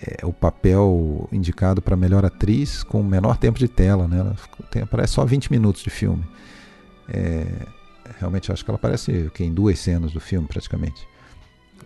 é 0.00 0.26
o 0.26 0.32
papel 0.32 1.28
indicado 1.30 1.80
para 1.80 1.96
melhor 1.96 2.24
atriz 2.24 2.82
com 2.82 3.02
menor 3.02 3.36
tempo 3.36 3.58
de 3.58 3.68
tela, 3.68 4.08
né? 4.08 4.18
Ela 4.18 4.36
tem, 4.70 4.84
parece 4.84 5.14
só 5.14 5.24
20 5.24 5.50
minutos 5.50 5.82
de 5.82 5.90
filme. 5.90 6.24
É, 7.08 7.46
realmente 8.18 8.52
acho 8.52 8.64
que 8.64 8.70
ela 8.70 8.76
aparece 8.76 9.30
em 9.40 9.52
duas 9.52 9.78
cenas 9.78 10.12
do 10.12 10.20
filme, 10.20 10.46
praticamente. 10.46 11.06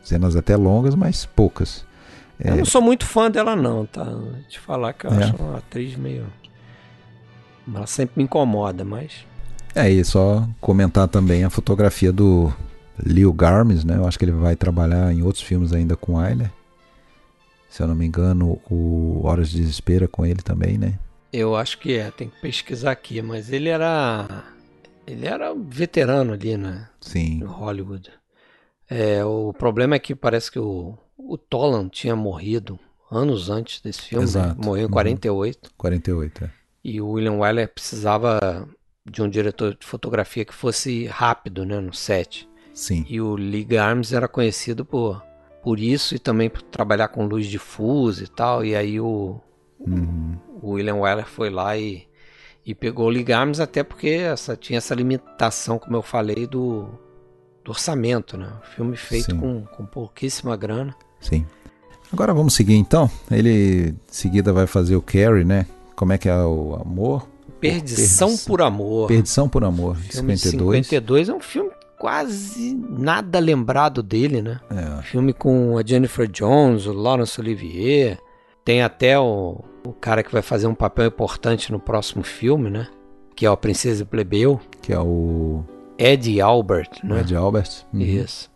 Cenas 0.02 0.36
até 0.36 0.56
longas, 0.56 0.94
mas 0.94 1.26
poucas. 1.26 1.84
É... 2.38 2.50
Eu 2.50 2.56
não 2.56 2.64
sou 2.64 2.82
muito 2.82 3.06
fã 3.06 3.30
dela, 3.30 3.54
não, 3.54 3.86
tá? 3.86 4.06
Te 4.48 4.58
falar 4.58 4.92
que 4.92 5.06
eu 5.06 5.12
é. 5.12 5.24
acho 5.24 5.36
uma 5.36 5.58
atriz 5.58 5.96
meio. 5.96 6.26
Ela 7.72 7.86
sempre 7.86 8.14
me 8.16 8.24
incomoda, 8.24 8.84
mas. 8.84 9.24
É, 9.74 9.88
e 9.88 10.04
só 10.04 10.46
comentar 10.60 11.08
também 11.08 11.44
a 11.44 11.50
fotografia 11.50 12.12
do 12.12 12.52
Leo 13.04 13.32
Garmes, 13.32 13.84
né? 13.84 13.96
Eu 13.96 14.06
acho 14.06 14.18
que 14.18 14.24
ele 14.24 14.32
vai 14.32 14.56
trabalhar 14.56 15.12
em 15.12 15.22
outros 15.22 15.42
filmes 15.42 15.72
ainda 15.72 15.96
com 15.96 16.18
Ayler. 16.18 16.50
Se 17.70 17.82
eu 17.82 17.86
não 17.86 17.94
me 17.94 18.04
engano, 18.04 18.60
o 18.68 19.24
Horas 19.24 19.48
de 19.48 19.58
Desespero 19.58 20.04
é 20.04 20.08
com 20.08 20.26
ele 20.26 20.42
também, 20.42 20.76
né? 20.76 20.98
Eu 21.32 21.56
acho 21.56 21.78
que 21.78 21.96
é, 21.96 22.10
tem 22.10 22.28
que 22.28 22.38
pesquisar 22.42 22.90
aqui, 22.90 23.22
mas 23.22 23.50
ele 23.50 23.70
era 23.70 24.44
ele 25.06 25.26
era 25.26 25.54
veterano 25.54 26.32
ali, 26.32 26.56
né? 26.56 26.88
Sim. 27.00 27.38
No 27.38 27.46
Hollywood. 27.46 28.10
É, 28.88 29.24
o 29.24 29.52
problema 29.52 29.96
é 29.96 29.98
que 29.98 30.14
parece 30.14 30.50
que 30.50 30.58
o, 30.58 30.96
o 31.16 31.38
Tolan 31.38 31.88
tinha 31.88 32.14
morrido 32.14 32.78
anos 33.10 33.50
antes 33.50 33.80
desse 33.80 34.02
filme. 34.02 34.24
Né? 34.24 34.30
Exato. 34.30 34.60
Né? 34.60 34.66
Morreu 34.66 34.86
em 34.86 34.90
48. 34.90 35.70
48, 35.76 36.44
é. 36.44 36.50
E 36.84 37.00
o 37.00 37.10
William 37.10 37.34
Wyler 37.34 37.72
precisava 37.72 38.68
de 39.08 39.22
um 39.22 39.28
diretor 39.28 39.76
de 39.78 39.86
fotografia 39.86 40.44
que 40.44 40.54
fosse 40.54 41.06
rápido, 41.06 41.64
né, 41.64 41.80
no 41.80 41.92
set. 41.92 42.48
Sim. 42.74 43.04
E 43.08 43.20
o 43.20 43.34
Lee 43.34 43.76
Arms 43.76 44.12
era 44.12 44.26
conhecido 44.26 44.84
por, 44.84 45.22
por 45.62 45.78
isso 45.78 46.14
e 46.14 46.18
também 46.18 46.48
por 46.48 46.62
trabalhar 46.62 47.08
com 47.08 47.26
luz 47.26 47.46
difusa 47.46 48.24
e 48.24 48.28
tal. 48.28 48.64
E 48.64 48.74
aí 48.74 49.00
o, 49.00 49.40
uhum. 49.80 50.36
o 50.62 50.70
William 50.72 50.96
Wyler 50.96 51.26
foi 51.26 51.50
lá 51.50 51.76
e 51.76 52.06
e 52.64 52.74
pegou 52.74 53.10
o 53.10 53.62
até 53.62 53.82
porque 53.82 54.08
essa, 54.08 54.56
tinha 54.56 54.78
essa 54.78 54.94
limitação, 54.94 55.78
como 55.78 55.96
eu 55.96 56.02
falei, 56.02 56.46
do, 56.46 56.86
do 57.64 57.70
orçamento, 57.70 58.36
né? 58.36 58.52
Filme 58.74 58.96
feito 58.96 59.36
com, 59.36 59.64
com 59.64 59.84
pouquíssima 59.84 60.56
grana. 60.56 60.94
Sim. 61.20 61.44
Agora 62.12 62.32
vamos 62.34 62.54
seguir 62.54 62.74
então. 62.74 63.10
Ele 63.30 63.88
em 63.88 63.96
seguida 64.06 64.52
vai 64.52 64.66
fazer 64.66 64.94
o 64.96 65.02
Carrie, 65.02 65.44
né? 65.44 65.66
Como 65.96 66.12
é 66.12 66.18
que 66.18 66.28
é 66.28 66.36
o 66.36 66.78
amor? 66.80 67.26
Perdição, 67.60 68.28
Perdição 68.28 68.46
por 68.46 68.62
Amor. 68.62 69.08
Perdição 69.08 69.48
por 69.48 69.64
Amor, 69.64 69.96
filme 69.96 70.36
52. 70.36 70.86
52 70.86 71.28
é 71.28 71.32
um 71.32 71.40
filme 71.40 71.70
quase 71.98 72.74
nada 72.74 73.38
lembrado 73.38 74.02
dele, 74.02 74.42
né? 74.42 74.60
É. 74.68 75.02
Filme 75.02 75.32
com 75.32 75.78
a 75.78 75.82
Jennifer 75.86 76.26
Jones, 76.28 76.86
o 76.86 76.92
Laurence 76.92 77.40
Olivier. 77.40 78.18
Tem 78.64 78.82
até 78.82 79.18
o, 79.18 79.64
o 79.84 79.92
cara 79.92 80.22
que 80.22 80.32
vai 80.32 80.42
fazer 80.42 80.66
um 80.66 80.74
papel 80.74 81.06
importante 81.06 81.72
no 81.72 81.80
próximo 81.80 82.22
filme, 82.22 82.70
né? 82.70 82.88
Que 83.34 83.46
é 83.46 83.50
o 83.50 83.56
Princesa 83.56 84.04
Plebeu. 84.04 84.60
Que 84.80 84.92
é 84.92 85.00
o. 85.00 85.64
Ed 85.98 86.40
Albert, 86.40 86.90
né? 87.04 87.20
Ed 87.20 87.34
Albert. 87.34 87.84
Uhum. 87.92 88.00
Isso. 88.00 88.50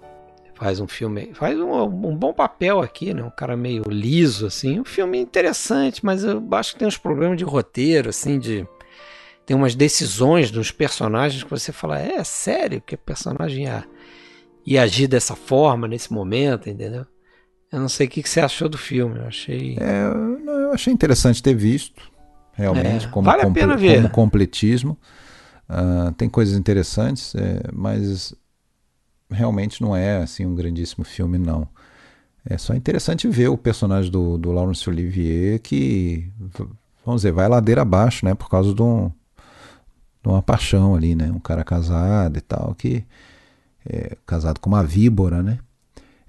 Faz 0.55 0.81
um 0.81 0.87
filme. 0.87 1.33
Faz 1.35 1.59
um, 1.59 1.83
um, 1.83 2.17
bom 2.17 2.33
papel 2.33 2.81
aqui, 2.81 3.13
né? 3.13 3.23
Um 3.23 3.31
cara 3.31 3.57
meio 3.57 3.83
liso, 3.89 4.47
assim. 4.47 4.81
Um 4.81 4.85
filme 4.85 5.19
interessante, 5.19 6.05
mas 6.05 6.25
eu 6.25 6.43
acho 6.53 6.73
que 6.73 6.79
tem 6.79 6.89
uns 6.89 6.97
problemas 6.97 7.37
de 7.37 7.45
roteiro, 7.45 8.09
assim, 8.09 8.39
de. 8.39 8.67
Tem 9.45 9.57
umas 9.57 9.75
decisões 9.75 10.51
dos 10.51 10.73
personagens 10.73 11.45
que 11.45 11.51
você 11.51 11.71
fala, 11.71 12.01
é 12.01 12.25
sério 12.25 12.83
que 12.85 12.97
o 12.97 12.99
personagem 12.99 13.65
ia, 13.65 13.85
ia 14.67 14.83
agir 14.83 15.07
dessa 15.07 15.37
forma 15.37 15.87
nesse 15.87 16.13
momento, 16.13 16.69
entendeu? 16.69 17.07
Eu 17.73 17.81
não 17.81 17.89
sei 17.89 18.07
o 18.07 18.11
que, 18.11 18.27
você 18.27 18.41
achou 18.41 18.69
do 18.69 18.79
filme. 18.79 19.19
Eu 19.19 19.27
achei. 19.27 19.77
É, 19.81 20.05
eu 20.47 20.73
achei 20.73 20.93
interessante 20.93 21.43
ter 21.43 21.55
visto, 21.55 22.03
realmente, 22.53 23.07
é, 23.07 23.09
como, 23.09 23.27
vale 23.27 23.43
a 23.43 23.51
pena 23.51 23.77
ver. 23.77 23.97
como 23.97 24.11
completismo. 24.11 24.97
Uh, 25.69 26.13
tem 26.13 26.29
coisas 26.29 26.57
interessantes, 26.57 27.35
é, 27.35 27.61
mas 27.73 28.33
realmente 29.29 29.83
não 29.83 29.97
é 29.97 30.19
assim 30.19 30.47
um 30.47 30.55
grandíssimo 30.55 31.05
filme, 31.05 31.39
não. 31.39 31.69
É 32.49 32.57
só 32.57 32.75
interessante 32.75 33.27
ver 33.27 33.49
o 33.49 33.59
personagem 33.59 34.11
do, 34.11 34.39
do 34.39 34.53
Laurence 34.53 34.89
Olivier 34.89 35.59
que, 35.59 36.31
vamos 37.05 37.23
dizer, 37.23 37.33
vai 37.33 37.49
ladeira 37.49 37.83
abaixo, 37.83 38.25
né? 38.25 38.35
Por 38.35 38.49
causa 38.49 38.73
de, 38.73 38.81
um, 38.81 39.11
de 40.23 40.29
uma 40.29 40.41
paixão 40.41 40.95
ali, 40.95 41.17
né? 41.17 41.29
Um 41.33 41.41
cara 41.41 41.65
casado 41.65 42.39
e 42.39 42.41
tal, 42.41 42.73
que 42.77 43.05
é 43.85 44.17
casado 44.25 44.61
com 44.61 44.71
uma 44.71 44.85
víbora, 44.85 45.43
né? 45.43 45.59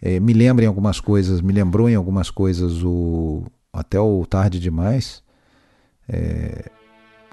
É, 0.02 0.20
me 0.20 0.34
lembra 0.34 0.66
em 0.66 0.68
algumas 0.68 1.00
coisas, 1.00 1.42
me 1.42 1.52
lembrou 1.52 1.90
em 1.90 1.96
algumas 1.96 2.30
coisas 2.30 2.84
o 2.84 3.44
até 3.74 4.00
o 4.00 4.26
Tarde 4.26 4.60
Demais, 4.60 5.22
é, 6.10 6.70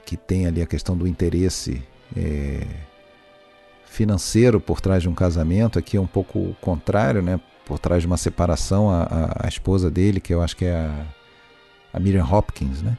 que 0.04 0.16
tem 0.16 0.46
ali 0.46 0.60
a 0.60 0.66
questão 0.66 0.96
do 0.96 1.06
interesse 1.06 1.82
é, 2.14 2.66
financeiro 3.86 4.60
por 4.60 4.80
trás 4.80 5.02
de 5.02 5.08
um 5.08 5.14
casamento, 5.14 5.78
aqui 5.78 5.96
é 5.96 6.00
um 6.00 6.06
pouco 6.06 6.38
o 6.38 6.56
contrário, 6.60 7.22
né? 7.22 7.40
por 7.64 7.78
trás 7.78 8.02
de 8.02 8.06
uma 8.06 8.16
separação, 8.16 8.90
a, 8.90 9.02
a, 9.02 9.46
a 9.46 9.48
esposa 9.48 9.90
dele, 9.90 10.20
que 10.20 10.32
eu 10.32 10.42
acho 10.42 10.56
que 10.56 10.64
é 10.64 10.74
a, 10.74 11.06
a 11.92 12.00
Miriam 12.00 12.24
Hopkins, 12.24 12.82
né? 12.82 12.96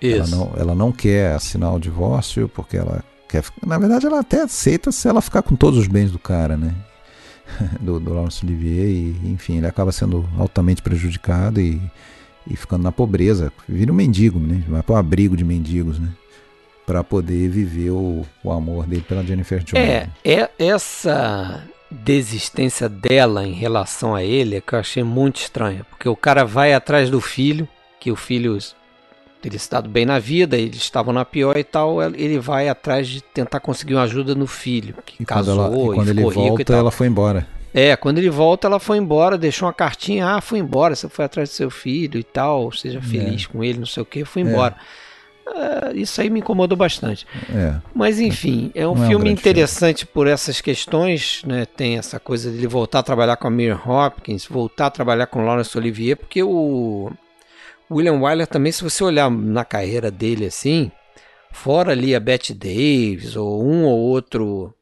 Isso. 0.00 0.16
Ela 0.16 0.26
não, 0.28 0.52
ela 0.56 0.74
não 0.74 0.92
quer 0.92 1.34
assinar 1.34 1.74
o 1.74 1.78
divórcio 1.78 2.48
porque 2.48 2.76
ela 2.76 3.04
quer. 3.28 3.44
Na 3.64 3.78
verdade, 3.78 4.06
ela 4.06 4.20
até 4.20 4.42
aceita 4.42 4.90
se 4.90 5.08
ela 5.08 5.20
ficar 5.20 5.42
com 5.42 5.56
todos 5.56 5.78
os 5.78 5.86
bens 5.86 6.10
do 6.10 6.18
cara, 6.18 6.56
né? 6.56 6.74
do, 7.80 7.98
do 7.98 8.14
Laurence 8.14 8.44
Olivier 8.44 8.86
e 8.86 9.16
enfim, 9.24 9.58
ele 9.58 9.66
acaba 9.66 9.92
sendo 9.92 10.28
altamente 10.38 10.82
prejudicado 10.82 11.60
e, 11.60 11.80
e 12.46 12.56
ficando 12.56 12.82
na 12.82 12.92
pobreza, 12.92 13.52
vira 13.68 13.92
um 13.92 13.94
mendigo, 13.94 14.38
né? 14.38 14.62
Vai 14.68 14.82
para 14.82 14.94
o 14.94 14.96
abrigo 14.96 15.36
de 15.36 15.44
mendigos, 15.44 15.98
né? 15.98 16.08
Para 16.86 17.04
poder 17.04 17.48
viver 17.48 17.90
o, 17.90 18.24
o 18.42 18.50
amor 18.50 18.86
dele 18.86 19.04
pela 19.06 19.22
Jennifer 19.22 19.62
Jones. 19.62 19.88
É, 19.88 20.08
é 20.24 20.50
essa 20.58 21.62
desistência 21.90 22.88
dela 22.88 23.46
em 23.46 23.52
relação 23.52 24.14
a 24.14 24.22
ele 24.22 24.56
é 24.56 24.60
que 24.60 24.74
eu 24.74 24.78
achei 24.78 25.02
muito 25.02 25.36
estranha, 25.36 25.84
porque 25.84 26.08
o 26.08 26.16
cara 26.16 26.44
vai 26.44 26.72
atrás 26.72 27.10
do 27.10 27.20
filho, 27.20 27.68
que 27.98 28.10
o 28.10 28.16
filho 28.16 28.56
teria 29.40 29.56
estado 29.56 29.88
bem 29.88 30.04
na 30.04 30.18
vida, 30.18 30.56
eles 30.56 30.76
estavam 30.78 31.12
na 31.12 31.24
pior 31.24 31.56
e 31.56 31.64
tal, 31.64 32.02
ele 32.02 32.38
vai 32.38 32.68
atrás 32.68 33.08
de 33.08 33.20
tentar 33.20 33.60
conseguir 33.60 33.94
uma 33.94 34.02
ajuda 34.02 34.34
no 34.34 34.46
filho, 34.46 34.94
que 35.04 35.22
e 35.22 35.26
casou 35.26 35.56
quando 35.56 35.74
ela, 35.74 35.92
e 35.92 35.94
quando 35.94 36.08
ele 36.08 36.22
volta, 36.22 36.74
ela 36.74 36.90
foi 36.90 37.06
embora. 37.06 37.46
É, 37.72 37.94
quando 37.96 38.18
ele 38.18 38.30
volta, 38.30 38.66
ela 38.66 38.80
foi 38.80 38.98
embora, 38.98 39.36
deixou 39.38 39.68
uma 39.68 39.74
cartinha, 39.74 40.26
ah, 40.34 40.40
foi 40.40 40.58
embora, 40.58 40.94
você 40.94 41.08
foi 41.08 41.24
atrás 41.24 41.50
do 41.50 41.52
seu 41.52 41.70
filho 41.70 42.18
e 42.18 42.24
tal, 42.24 42.72
seja 42.72 43.00
feliz 43.00 43.44
é. 43.44 43.52
com 43.52 43.62
ele, 43.62 43.78
não 43.78 43.86
sei 43.86 44.02
o 44.02 44.06
que, 44.06 44.24
foi 44.24 44.42
embora. 44.42 44.74
É. 44.74 45.08
Uh, 45.48 45.96
isso 45.96 46.20
aí 46.20 46.28
me 46.28 46.40
incomodou 46.40 46.76
bastante. 46.76 47.26
É. 47.54 47.76
Mas 47.94 48.20
enfim, 48.20 48.70
é 48.74 48.86
um 48.86 48.94
não 48.94 49.06
filme 49.08 49.28
é 49.28 49.30
um 49.30 49.32
interessante 49.32 50.00
filme. 50.00 50.12
por 50.12 50.26
essas 50.26 50.60
questões, 50.60 51.42
né? 51.46 51.64
Tem 51.64 51.96
essa 51.96 52.20
coisa 52.20 52.50
de 52.50 52.58
ele 52.58 52.66
voltar 52.66 52.98
a 52.98 53.02
trabalhar 53.02 53.36
com 53.36 53.48
a 53.48 53.50
Miriam 53.50 53.80
Hopkins, 53.86 54.44
voltar 54.44 54.86
a 54.86 54.90
trabalhar 54.90 55.26
com 55.26 55.44
Lawrence 55.44 55.76
Olivier, 55.76 56.16
porque 56.16 56.42
o 56.42 57.10
William 57.90 58.20
Wyler 58.20 58.46
também, 58.46 58.72
se 58.72 58.82
você 58.82 59.02
olhar 59.02 59.30
na 59.30 59.64
carreira 59.64 60.10
dele 60.10 60.46
assim, 60.46 60.90
fora 61.52 61.92
ali 61.92 62.14
a 62.14 62.20
Bette 62.20 62.52
Davis 62.52 63.36
ou 63.36 63.64
um 63.64 63.84
ou 63.84 63.98
outro 63.98 64.74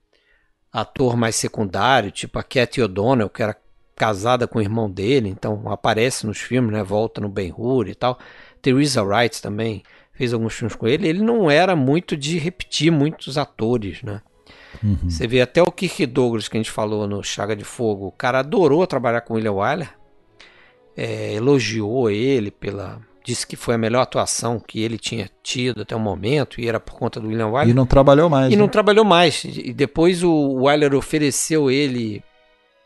ator 0.72 1.16
mais 1.16 1.36
secundário, 1.36 2.10
tipo 2.10 2.38
a 2.38 2.42
Cat 2.42 2.80
O'Donnell, 2.80 3.30
que 3.30 3.42
era 3.42 3.56
casada 3.94 4.46
com 4.46 4.58
o 4.58 4.62
irmão 4.62 4.90
dele, 4.90 5.28
então 5.28 5.62
aparece 5.72 6.26
nos 6.26 6.38
filmes, 6.38 6.70
né? 6.70 6.82
Volta 6.82 7.20
no 7.20 7.28
Ben-Hur 7.28 7.88
e 7.88 7.94
tal. 7.94 8.18
Teresa 8.60 9.02
Wright 9.02 9.40
também 9.40 9.82
fez 10.12 10.34
alguns 10.34 10.54
filmes 10.54 10.76
com 10.76 10.86
ele. 10.86 11.08
Ele 11.08 11.22
não 11.22 11.50
era 11.50 11.74
muito 11.74 12.16
de 12.16 12.38
repetir 12.38 12.92
muitos 12.92 13.38
atores, 13.38 14.02
né? 14.02 14.20
Uhum. 14.82 15.08
Você 15.08 15.26
vê 15.26 15.40
até 15.40 15.62
o 15.62 15.72
Kirk 15.72 16.04
Douglas 16.06 16.48
que 16.48 16.56
a 16.56 16.60
gente 16.60 16.70
falou 16.70 17.06
no 17.06 17.22
Chaga 17.22 17.56
de 17.56 17.64
Fogo. 17.64 18.08
O 18.08 18.12
cara 18.12 18.40
adorou 18.40 18.86
trabalhar 18.86 19.22
com 19.22 19.32
o 19.32 19.36
William 19.36 19.52
Wyler. 19.52 19.94
É, 20.97 21.35
elogiou 21.35 22.10
ele 22.10 22.51
pela 22.51 23.01
disse 23.27 23.44
que 23.44 23.56
foi 23.56 23.74
a 23.74 23.78
melhor 23.78 24.02
atuação 24.02 24.60
que 24.60 24.81
ele 24.81 24.97
tinha 24.97 25.28
tido 25.43 25.82
até 25.82 25.97
o 25.97 25.98
momento 25.98 26.60
e 26.60 26.68
era 26.68 26.78
por 26.78 26.94
conta 26.94 27.18
do 27.18 27.27
William 27.27 27.48
Wyler. 27.48 27.70
E 27.70 27.74
não 27.74 27.85
trabalhou 27.85 28.31
mais. 28.31 28.52
E 28.52 28.56
né? 28.56 28.62
não 28.62 28.68
trabalhou 28.68 29.05
mais. 29.05 29.43
E 29.44 29.73
depois 29.73 30.23
o 30.23 30.62
Wyler 30.62 30.94
ofereceu 30.94 31.68
ele 31.68 32.23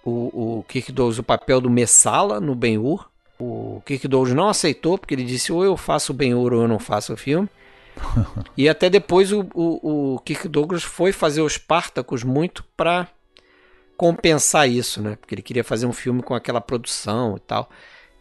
o, 0.03 0.61
o 0.61 0.65
Kirk 0.67 0.91
Douglas 0.93 1.19
o 1.19 1.23
papel 1.23 1.61
do 1.61 1.69
Messala 1.69 2.41
no 2.41 2.55
Ben-Hur. 2.55 3.11
O 3.39 3.83
Kirk 3.85 4.09
Douglas 4.09 4.35
não 4.35 4.49
aceitou 4.49 4.97
porque 4.97 5.15
ele 5.15 5.25
disse 5.25 5.53
ou 5.53 5.63
eu 5.63 5.77
faço 5.77 6.13
o 6.13 6.17
Ben-Hur 6.17 6.55
ou 6.55 6.63
eu 6.63 6.69
não 6.69 6.79
faço 6.79 7.13
o 7.13 7.19
filme. 7.19 7.49
e 8.57 8.67
até 8.67 8.89
depois 8.89 9.33
o, 9.33 9.47
o, 9.53 10.15
o 10.15 10.19
Kirk 10.21 10.49
Douglas 10.49 10.83
foi 10.83 11.13
fazer 11.13 11.43
os 11.43 11.53
Spartacus 11.53 12.25
muito 12.25 12.65
para 12.75 13.09
compensar 13.95 14.67
isso, 14.67 15.03
né? 15.03 15.19
Porque 15.21 15.35
ele 15.35 15.43
queria 15.43 15.63
fazer 15.63 15.85
um 15.85 15.93
filme 15.93 16.23
com 16.23 16.35
aquela 16.35 16.63
produção 16.63 17.37
e 17.37 17.41
tal 17.41 17.69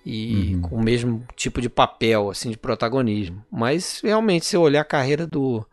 e 0.05 0.55
uhum. 0.55 0.61
com 0.61 0.75
o 0.75 0.83
mesmo 0.83 1.23
tipo 1.35 1.61
de 1.61 1.69
papel, 1.69 2.29
assim, 2.29 2.51
de 2.51 2.57
protagonismo. 2.57 3.43
Mas 3.51 4.01
realmente, 4.03 4.45
se 4.45 4.55
eu 4.55 4.61
olhar 4.61 4.81
a 4.81 4.85
carreira 4.85 5.27
do, 5.27 5.65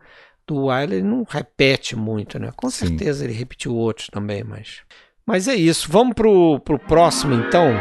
do 0.45 0.65
Wilder, 0.65 0.99
ele 0.99 1.07
não 1.07 1.25
repete 1.27 1.95
muito, 1.95 2.37
né? 2.39 2.51
Com 2.55 2.69
Sim. 2.69 2.87
certeza 2.87 3.23
ele 3.23 3.33
repetiu 3.33 3.75
outros 3.75 4.07
também, 4.07 4.43
mas. 4.43 4.81
Mas 5.25 5.47
é 5.47 5.55
isso. 5.55 5.91
Vamos 5.91 6.13
pro, 6.13 6.59
pro 6.61 6.79
próximo 6.79 7.33
então. 7.33 7.71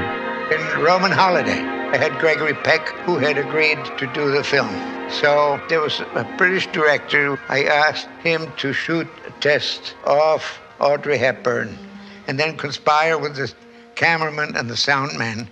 In 0.50 0.84
Roman 0.84 1.14
Holiday, 1.14 1.60
I 1.92 1.96
had 1.96 2.18
Gregory 2.18 2.54
Peck 2.54 2.90
who 3.06 3.16
had 3.16 3.38
agreed 3.38 3.78
to 3.98 4.06
do 4.08 4.32
the 4.32 4.42
film. 4.42 4.68
So 5.08 5.60
there 5.68 5.80
was 5.80 6.00
a 6.14 6.24
British 6.36 6.66
director. 6.72 7.38
I 7.48 7.64
asked 7.64 8.08
him 8.24 8.50
to 8.56 8.72
shoot 8.72 9.06
a 9.26 9.30
test 9.40 9.94
of 10.04 10.42
Audrey 10.80 11.16
Hepburn 11.16 11.78
and 12.26 12.38
then 12.38 12.56
conspire 12.56 13.16
with 13.16 13.36
the 13.36 13.52
cameraman 13.94 14.56
and 14.56 14.68
the 14.68 14.76
sound 14.76 15.16
man 15.16 15.48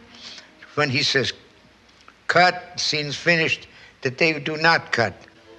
when 0.76 0.90
he 0.90 1.02
says, 1.02 1.32
cut, 2.26 2.54
scene's 2.76 3.16
finished, 3.16 3.68
that 4.02 4.18
they 4.18 4.38
do 4.38 4.56
not 4.56 4.92
cut. 4.92 5.14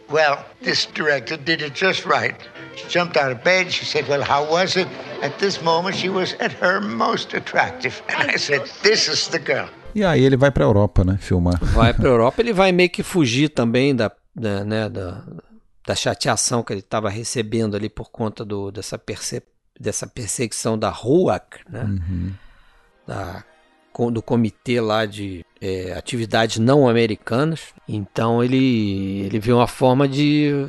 Well, 0.09 0.45
this 0.61 0.85
director 0.85 1.37
did 1.37 1.61
it 1.61 1.73
just 1.73 2.05
right. 2.05 2.35
She 2.75 2.87
jumped 2.87 3.17
out 3.17 3.31
of 3.31 3.43
bed. 3.43 3.71
She 3.71 3.85
said, 3.85 4.07
Well, 4.07 4.21
how 4.21 4.45
was 4.45 4.75
it? 4.75 4.87
At 5.23 5.39
this 5.39 5.61
moment, 5.61 5.95
she 5.95 6.09
was 6.09 6.35
at 6.39 6.51
her 6.53 6.79
most 6.79 7.33
attractive. 7.33 8.03
And 8.09 8.29
I 8.29 8.37
said, 8.37 8.61
This 8.83 9.07
is 9.07 9.27
the 9.29 9.39
girl. 9.39 9.67
E 9.95 10.03
aí 10.03 10.23
ele 10.23 10.37
vai 10.37 10.51
para 10.51 10.63
a 10.63 10.67
Europa, 10.67 11.03
né? 11.03 11.17
Filmar. 11.19 11.57
Vai 11.59 11.93
para 11.93 12.07
a 12.07 12.11
Europa. 12.11 12.41
Ele 12.41 12.53
vai 12.53 12.71
meio 12.71 12.89
que 12.89 13.01
fugir 13.01 13.49
também 13.49 13.95
da, 13.95 14.11
da, 14.35 14.63
né, 14.63 14.89
da, 14.89 15.23
da 15.87 15.95
chateação 15.95 16.61
que 16.61 16.73
ele 16.73 16.81
estava 16.81 17.09
recebendo 17.09 17.75
ali 17.75 17.89
por 17.89 18.11
conta 18.11 18.43
do, 18.43 18.71
dessa, 18.71 18.99
perse, 18.99 19.41
dessa 19.79 20.05
perseguição 20.05 20.77
da 20.77 20.89
RUAC, 20.89 21.61
né? 21.69 21.83
Uhum. 21.83 22.33
Da 23.07 23.43
do 24.11 24.21
comitê 24.21 24.79
lá 24.81 25.05
de 25.05 25.45
é, 25.61 25.93
atividades 25.93 26.59
não 26.59 26.87
americanas. 26.87 27.61
Então 27.87 28.43
ele, 28.43 29.21
ele 29.25 29.39
viu 29.39 29.57
uma 29.57 29.67
forma 29.67 30.07
de 30.07 30.67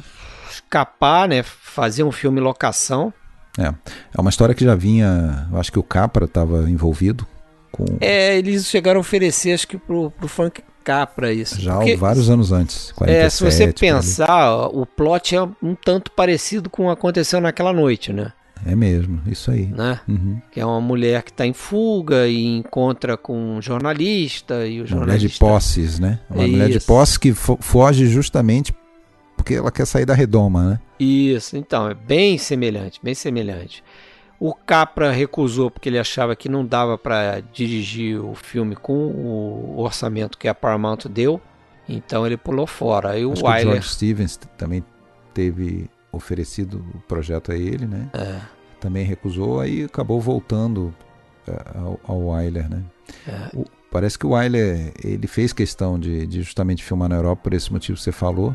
escapar, 0.50 1.28
né? 1.28 1.42
Fazer 1.42 2.02
um 2.02 2.12
filme 2.12 2.40
locação. 2.40 3.12
É, 3.58 3.66
é 3.66 4.20
uma 4.20 4.30
história 4.30 4.54
que 4.54 4.64
já 4.64 4.74
vinha. 4.74 5.48
Acho 5.54 5.72
que 5.72 5.78
o 5.78 5.82
Capra 5.82 6.26
estava 6.26 6.68
envolvido 6.70 7.26
com. 7.72 7.84
É, 8.00 8.36
eles 8.36 8.66
chegaram 8.66 8.98
a 8.98 9.00
oferecer, 9.00 9.52
acho 9.52 9.68
que 9.68 9.78
pro, 9.78 10.10
pro 10.10 10.28
Frank 10.28 10.62
Capra 10.86 11.32
isso. 11.32 11.60
Já 11.60 11.78
Porque, 11.78 11.96
vários 11.96 12.30
anos 12.30 12.52
antes. 12.52 12.92
47, 12.92 13.26
é, 13.26 13.28
se 13.28 13.42
você 13.42 13.72
pensar, 13.72 14.68
o 14.68 14.86
plot 14.86 15.34
é 15.34 15.42
um 15.42 15.74
tanto 15.74 16.12
parecido 16.12 16.70
com 16.70 16.84
o 16.84 16.86
que 16.86 16.92
aconteceu 16.92 17.40
naquela 17.40 17.72
noite, 17.72 18.12
né? 18.12 18.32
É 18.64 18.74
mesmo, 18.74 19.20
isso 19.26 19.50
aí. 19.50 19.66
Né? 19.66 20.00
Uhum. 20.08 20.40
Que 20.50 20.60
é 20.60 20.66
uma 20.66 20.80
mulher 20.80 21.22
que 21.22 21.30
está 21.30 21.46
em 21.46 21.52
fuga 21.52 22.26
e 22.26 22.44
encontra 22.44 23.16
com 23.16 23.56
um 23.56 23.62
jornalista 23.62 24.66
e 24.66 24.80
o 24.80 24.86
jornalista... 24.86 25.18
Mulher 25.18 25.18
de 25.18 25.38
posses, 25.38 25.98
né? 25.98 26.20
Uma 26.30 26.44
isso. 26.44 26.52
mulher 26.52 26.68
de 26.70 26.80
posses 26.80 27.16
que 27.16 27.34
fo 27.34 27.58
foge 27.60 28.06
justamente 28.06 28.74
porque 29.36 29.54
ela 29.54 29.70
quer 29.70 29.86
sair 29.86 30.06
da 30.06 30.14
redoma, 30.14 30.70
né? 30.70 30.80
Isso, 30.98 31.56
então, 31.56 31.88
é 31.88 31.94
bem 31.94 32.38
semelhante, 32.38 32.98
bem 33.02 33.14
semelhante. 33.14 33.84
O 34.40 34.52
Capra 34.54 35.12
recusou 35.12 35.70
porque 35.70 35.88
ele 35.88 35.98
achava 35.98 36.34
que 36.34 36.48
não 36.48 36.64
dava 36.64 36.98
para 36.98 37.40
dirigir 37.52 38.18
o 38.18 38.34
filme 38.34 38.74
com 38.74 38.92
o 38.92 39.78
orçamento 39.78 40.36
que 40.36 40.48
a 40.48 40.54
Paramount 40.54 41.08
deu, 41.08 41.40
então 41.88 42.26
ele 42.26 42.36
pulou 42.36 42.66
fora. 42.66 43.10
Aí 43.10 43.24
o 43.24 43.32
Acho 43.32 43.44
Wyler... 43.44 43.66
o 43.66 43.70
George 43.72 43.88
Stevens 43.88 44.36
também 44.56 44.84
teve 45.32 45.88
oferecido 46.16 46.84
o 46.94 46.98
projeto 47.00 47.52
a 47.52 47.56
ele, 47.56 47.86
né? 47.86 48.08
É. 48.12 48.40
Também 48.80 49.04
recusou, 49.04 49.60
aí 49.60 49.84
acabou 49.84 50.20
voltando 50.20 50.94
é, 51.46 51.78
ao, 51.78 52.00
ao 52.04 52.26
Wyler, 52.28 52.68
né? 52.68 52.82
É. 53.26 53.56
O, 53.56 53.64
parece 53.90 54.18
que 54.18 54.26
o 54.26 54.30
Wyler 54.30 54.92
ele 55.02 55.26
fez 55.26 55.52
questão 55.52 55.98
de, 55.98 56.26
de, 56.26 56.42
justamente 56.42 56.82
filmar 56.82 57.08
na 57.08 57.16
Europa 57.16 57.42
por 57.44 57.54
esse 57.54 57.72
motivo 57.72 57.96
que 57.96 58.04
você 58.04 58.12
falou, 58.12 58.54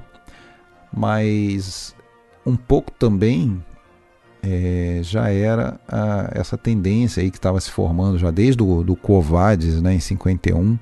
mas 0.93 1.95
um 2.45 2.55
pouco 2.55 2.91
também 2.91 3.63
é, 4.43 4.99
já 5.03 5.29
era 5.29 5.79
a, 5.87 6.29
essa 6.33 6.57
tendência 6.57 7.21
aí 7.21 7.31
que 7.31 7.37
estava 7.37 7.59
se 7.59 7.71
formando 7.71 8.17
já 8.17 8.31
desde 8.31 8.61
o 8.61 8.83
do 8.83 8.95
Covades, 8.95 9.81
né, 9.81 9.93
em 9.93 9.99
51, 9.99 10.77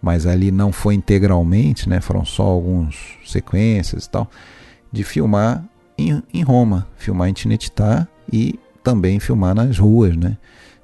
mas 0.00 0.26
ali 0.26 0.50
não 0.50 0.72
foi 0.72 0.94
integralmente, 0.94 1.88
né, 1.88 2.00
foram 2.00 2.24
só 2.24 2.42
algumas 2.42 2.96
sequências 3.24 4.04
e 4.04 4.10
tal, 4.10 4.30
de 4.90 5.02
filmar 5.04 5.64
em, 6.10 6.22
em 6.32 6.42
Roma, 6.42 6.86
filmar 6.96 7.28
em 7.28 7.32
Tinetitá 7.32 8.06
e 8.32 8.58
também 8.82 9.20
filmar 9.20 9.54
nas 9.54 9.78
ruas, 9.78 10.16
né? 10.16 10.36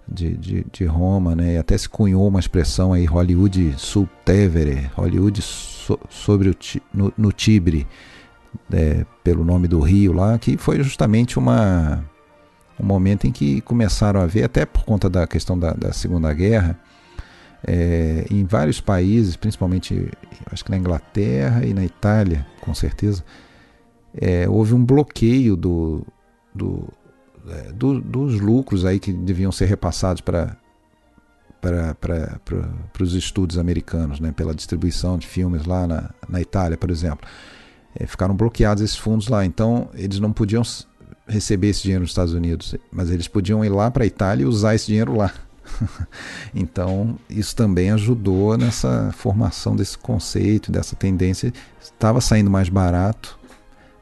De, 0.06 0.36
de, 0.36 0.66
de, 0.72 0.84
Roma, 0.86 1.36
né? 1.36 1.54
E 1.54 1.58
até 1.58 1.76
se 1.76 1.88
cunhou 1.88 2.26
uma 2.26 2.40
expressão 2.40 2.92
aí, 2.92 3.04
Hollywood 3.04 3.74
sul 3.76 4.08
Tevere, 4.24 4.90
Hollywood 4.94 5.42
so, 5.42 5.98
sobre 6.08 6.48
o, 6.48 6.56
no, 6.94 7.12
no 7.16 7.30
Tibre, 7.30 7.86
é, 8.72 9.04
pelo 9.22 9.44
nome 9.44 9.68
do 9.68 9.80
rio 9.80 10.12
lá, 10.12 10.38
que 10.38 10.56
foi 10.56 10.82
justamente 10.82 11.38
uma, 11.38 12.02
um 12.80 12.86
momento 12.86 13.26
em 13.26 13.32
que 13.32 13.60
começaram 13.60 14.20
a 14.20 14.26
ver, 14.26 14.44
até 14.44 14.64
por 14.64 14.84
conta 14.84 15.10
da 15.10 15.26
questão 15.26 15.58
da, 15.58 15.72
da 15.72 15.92
Segunda 15.92 16.32
Guerra, 16.32 16.78
é, 17.66 18.24
em 18.30 18.44
vários 18.44 18.80
países, 18.80 19.36
principalmente 19.36 20.08
acho 20.50 20.64
que 20.64 20.70
na 20.70 20.78
Inglaterra 20.78 21.66
e 21.66 21.74
na 21.74 21.84
Itália, 21.84 22.46
com 22.60 22.72
certeza, 22.72 23.24
é, 24.14 24.48
houve 24.48 24.74
um 24.74 24.84
bloqueio 24.84 25.56
do, 25.56 26.06
do, 26.54 26.88
é, 27.48 27.72
do, 27.72 28.00
dos 28.00 28.40
lucros 28.40 28.84
aí 28.84 28.98
que 28.98 29.12
deviam 29.12 29.52
ser 29.52 29.66
repassados 29.66 30.20
para 30.20 30.56
para 31.60 33.02
os 33.02 33.14
estúdios 33.14 33.58
americanos, 33.58 34.20
né, 34.20 34.30
pela 34.30 34.54
distribuição 34.54 35.18
de 35.18 35.26
filmes 35.26 35.64
lá 35.64 35.88
na, 35.88 36.10
na 36.28 36.40
Itália, 36.40 36.78
por 36.78 36.88
exemplo. 36.88 37.28
É, 37.96 38.06
ficaram 38.06 38.34
bloqueados 38.34 38.82
esses 38.82 38.96
fundos 38.96 39.26
lá, 39.26 39.44
então 39.44 39.90
eles 39.94 40.20
não 40.20 40.32
podiam 40.32 40.62
receber 41.26 41.68
esse 41.68 41.82
dinheiro 41.82 42.02
nos 42.02 42.10
Estados 42.10 42.32
Unidos, 42.32 42.76
mas 42.92 43.10
eles 43.10 43.26
podiam 43.26 43.64
ir 43.64 43.70
lá 43.70 43.90
para 43.90 44.04
a 44.04 44.06
Itália 44.06 44.44
e 44.44 44.46
usar 44.46 44.74
esse 44.74 44.86
dinheiro 44.86 45.16
lá. 45.16 45.32
então, 46.54 47.18
isso 47.28 47.54
também 47.56 47.90
ajudou 47.90 48.56
nessa 48.56 49.10
formação 49.12 49.74
desse 49.74 49.98
conceito, 49.98 50.70
dessa 50.70 50.94
tendência. 50.94 51.52
Estava 51.80 52.20
saindo 52.20 52.50
mais 52.50 52.68
barato 52.68 53.37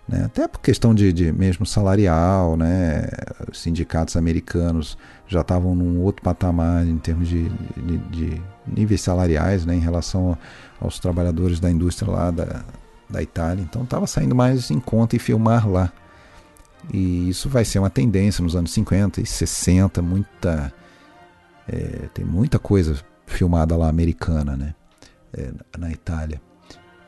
né? 0.09 0.24
Até 0.24 0.47
por 0.47 0.61
questão 0.61 0.95
de, 0.95 1.12
de, 1.12 1.33
mesmo 1.33 1.66
salarial, 1.66 2.57
né? 2.57 3.09
os 3.51 3.61
sindicatos 3.61 4.16
americanos 4.16 4.97
já 5.27 5.41
estavam 5.41 5.74
num 5.74 6.01
outro 6.01 6.23
patamar 6.23 6.87
em 6.87 6.99
termos 6.99 7.28
de, 7.28 7.49
de, 7.49 7.99
de 8.11 8.43
níveis 8.66 9.01
salariais 9.01 9.66
né? 9.66 9.74
em 9.74 9.81
relação 9.81 10.39
aos 10.81 11.01
trabalhadores 11.01 11.59
da 11.59 11.70
indústria 11.70 12.11
lá 12.11 12.31
da, 12.31 12.65
da 13.11 13.20
Itália. 13.20 13.62
Então 13.62 13.83
estava 13.83 14.07
saindo 14.07 14.35
mais 14.35 14.70
em 14.70 14.78
conta 14.78 15.16
e 15.16 15.19
filmar 15.19 15.69
lá. 15.69 15.93
E 16.93 17.28
isso 17.28 17.49
vai 17.49 17.65
ser 17.65 17.81
uma 17.81 17.91
tendência 17.91 18.45
nos 18.45 18.55
anos 18.55 18.73
50 18.73 19.20
e 19.20 19.27
60, 19.27 20.01
muita, 20.03 20.73
é, 21.66 22.09
tem 22.15 22.24
muita 22.24 22.61
coisa 22.61 22.97
filmada 23.27 23.77
lá 23.77 23.89
americana 23.89 24.57
né? 24.57 24.73
É, 25.37 25.51
na 25.77 25.91
Itália 25.91 26.41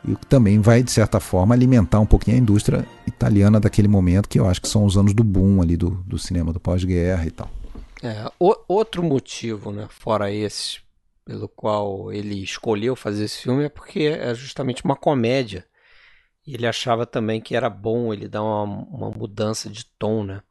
e 0.06 0.14
também 0.26 0.60
vai, 0.60 0.82
de 0.82 0.90
certa 0.90 1.20
forma, 1.20 1.54
alimentar 1.54 2.00
um 2.00 2.06
pouquinho 2.06 2.36
a 2.36 2.40
indústria 2.40 2.86
italiana 3.06 3.58
daquele 3.58 3.88
momento, 3.88 4.28
que 4.28 4.38
eu 4.38 4.48
acho 4.48 4.60
que 4.60 4.68
são 4.68 4.84
os 4.84 4.96
anos 4.96 5.14
do 5.14 5.24
boom 5.24 5.60
ali 5.60 5.76
do, 5.76 5.90
do 6.06 6.18
cinema 6.18 6.52
do 6.52 6.60
pós-guerra 6.60 7.26
e 7.26 7.30
tal. 7.30 7.50
É, 8.02 8.30
o, 8.38 8.54
outro 8.68 9.02
motivo, 9.02 9.72
né, 9.72 9.88
fora 9.90 10.32
esse, 10.32 10.78
pelo 11.24 11.48
qual 11.48 12.12
ele 12.12 12.42
escolheu 12.42 12.94
fazer 12.94 13.24
esse 13.24 13.42
filme 13.42 13.64
é 13.64 13.68
porque 13.68 14.04
é 14.04 14.34
justamente 14.34 14.84
uma 14.84 14.96
comédia. 14.96 15.66
E 16.46 16.54
ele 16.54 16.66
achava 16.66 17.04
também 17.04 17.40
que 17.40 17.54
era 17.54 17.68
bom 17.68 18.12
ele 18.12 18.28
dar 18.28 18.42
uma, 18.42 18.62
uma 18.64 19.10
mudança 19.10 19.68
de 19.68 19.84
tom, 19.84 20.24
né? 20.24 20.42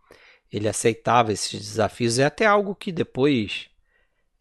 ele 0.51 0.67
aceitava 0.67 1.31
esses 1.31 1.59
desafios. 1.59 2.19
É 2.19 2.25
até 2.25 2.45
algo 2.45 2.75
que 2.75 2.91
depois 2.91 3.69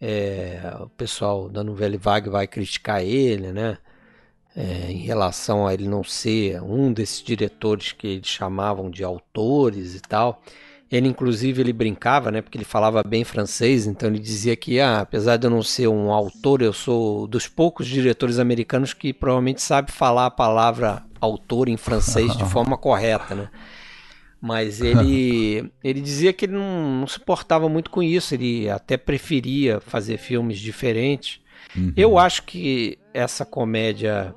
é, 0.01 0.61
o 0.81 0.89
pessoal 0.89 1.49
dando 1.49 1.73
um 1.73 1.75
velho 1.75 1.99
vague 1.99 2.29
vai 2.29 2.47
criticar 2.47 3.03
ele, 3.03 3.53
né? 3.53 3.79
É, 4.59 4.91
em 4.91 4.97
relação 4.97 5.67
a 5.67 5.75
ele 5.75 5.87
não 5.87 6.03
ser 6.03 6.63
um 6.63 6.91
desses 6.91 7.23
diretores 7.23 7.93
que 7.93 8.07
eles 8.07 8.27
chamavam 8.27 8.91
de 8.91 9.05
autores 9.05 9.95
e 9.95 10.01
tal. 10.01 10.43
Ele, 10.91 11.09
inclusive, 11.09 11.61
ele 11.61 11.75
brincava, 11.75 12.31
né? 12.31 12.41
Porque 12.41 12.57
ele 12.57 12.65
falava 12.65 13.03
bem 13.03 13.23
francês, 13.23 13.87
então 13.87 14.09
ele 14.09 14.19
dizia 14.19 14.57
que, 14.57 14.81
ah, 14.81 15.01
apesar 15.01 15.37
de 15.37 15.47
eu 15.47 15.51
não 15.51 15.63
ser 15.63 15.89
um 15.89 16.11
autor, 16.11 16.63
eu 16.63 16.73
sou 16.73 17.27
dos 17.27 17.47
poucos 17.47 17.87
diretores 17.87 18.39
americanos 18.39 18.95
que 18.95 19.13
provavelmente 19.13 19.61
sabe 19.61 19.93
falar 19.93 20.27
a 20.27 20.31
palavra 20.31 21.05
autor 21.21 21.69
em 21.69 21.77
francês 21.77 22.37
de 22.37 22.45
forma 22.49 22.79
correta, 22.79 23.35
né? 23.35 23.51
Mas 24.41 24.81
ele, 24.81 25.71
ele 25.85 26.01
dizia 26.01 26.33
que 26.33 26.45
ele 26.45 26.53
não, 26.53 27.01
não 27.01 27.07
se 27.07 27.19
portava 27.19 27.69
muito 27.69 27.91
com 27.91 28.03
isso, 28.03 28.35
ele 28.35 28.71
até 28.71 28.97
preferia 28.97 29.81
fazer 29.81 30.19
filmes 30.19 30.59
diferentes. 30.59 31.41
Uhum. 31.77 31.93
Eu 31.97 32.17
acho 32.17 32.45
que 32.45 32.99
essa 33.13 33.45
comédia 33.45 34.35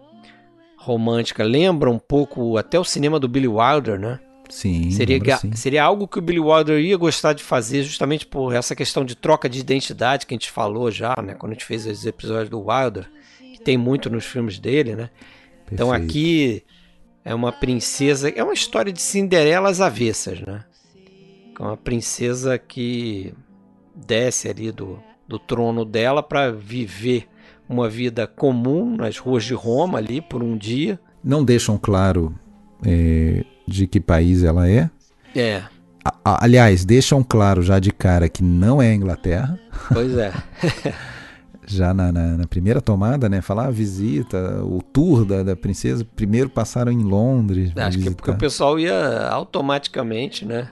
romântica 0.80 1.44
lembra 1.44 1.90
um 1.90 2.00
pouco 2.00 2.58
até 2.58 2.80
o 2.80 2.86
cinema 2.86 3.20
do 3.20 3.28
Billy 3.28 3.48
Wilder, 3.48 4.00
né? 4.00 4.20
Sim. 4.50 4.90
Seria, 4.90 5.38
sim. 5.38 5.52
seria 5.54 5.84
algo 5.84 6.08
que 6.08 6.18
o 6.18 6.22
Billy 6.22 6.40
Wilder 6.40 6.80
ia 6.80 6.98
gostar 6.98 7.34
de 7.34 7.44
fazer, 7.44 7.84
justamente 7.84 8.26
por 8.26 8.56
essa 8.56 8.76
questão 8.76 9.06
de 9.06 9.14
troca 9.14 9.48
de 9.48 9.60
identidade 9.60 10.26
que 10.26 10.34
a 10.34 10.38
gente 10.38 10.50
falou 10.50 10.90
já, 10.90 11.14
né? 11.22 11.36
Quando 11.36 11.52
a 11.52 11.54
gente 11.54 11.66
fez 11.66 11.86
os 11.86 12.06
episódios 12.06 12.50
do 12.50 12.60
Wilder, 12.60 13.08
que 13.38 13.62
tem 13.62 13.78
muito 13.78 14.10
nos 14.10 14.26
filmes 14.26 14.58
dele, 14.58 14.96
né? 14.96 15.10
Perfeito. 15.66 15.74
Então 15.74 15.92
aqui 15.92 16.64
é 17.24 17.36
uma 17.36 17.52
princesa, 17.52 18.30
é 18.30 18.44
uma 18.44 18.54
história 18.54 18.92
de 18.92 19.02
Cinderela 19.02 19.70
às 19.70 19.82
avessas, 19.82 20.40
né? 20.42 20.64
É 21.60 21.62
uma 21.62 21.78
princesa 21.78 22.58
que 22.58 23.34
desce 23.94 24.48
ali 24.48 24.72
do, 24.72 25.04
do 25.28 25.38
trono 25.38 25.84
dela 25.84 26.24
para 26.24 26.52
viver 26.52 27.28
uma 27.70 27.88
vida 27.88 28.26
comum 28.26 28.98
nas 28.98 29.20
ruas 29.20 29.44
de 29.44 29.54
Roma 29.54 30.00
ali 30.00 30.20
por 30.20 30.42
um 30.42 30.58
dia. 30.58 31.00
Não 31.24 31.46
deixam 31.46 31.78
claro 31.78 32.34
é, 32.84 33.46
de 33.68 33.86
que 33.86 34.00
país 34.00 34.44
ela 34.44 34.68
é. 34.68 34.90
É. 35.36 35.62
A, 36.04 36.44
aliás, 36.44 36.84
deixam 36.84 37.24
claro 37.24 37.62
já 37.62 37.78
de 37.78 37.92
cara 37.92 38.28
que 38.28 38.44
não 38.44 38.82
é 38.82 38.90
a 38.90 38.96
Inglaterra. 38.96 39.60
Pois 39.94 40.18
é. 40.18 40.34
já 41.68 41.94
na, 41.94 42.12
na, 42.12 42.38
na, 42.38 42.48
primeira 42.48 42.82
tomada, 42.82 43.30
né? 43.30 43.42
Falar 43.42 43.68
a 43.68 43.72
visita, 43.72 44.64
o 44.64 44.82
tour 44.82 45.24
da, 45.24 45.44
da 45.44 45.56
princesa. 45.56 46.04
Primeiro 46.16 46.50
passaram 46.50 46.92
em 46.92 47.04
Londres. 47.04 47.72
Acho 47.76 48.00
que 48.00 48.08
é 48.08 48.12
porque 48.12 48.32
o 48.32 48.38
pessoal 48.38 48.80
ia 48.80 49.28
automaticamente, 49.28 50.46
né? 50.46 50.70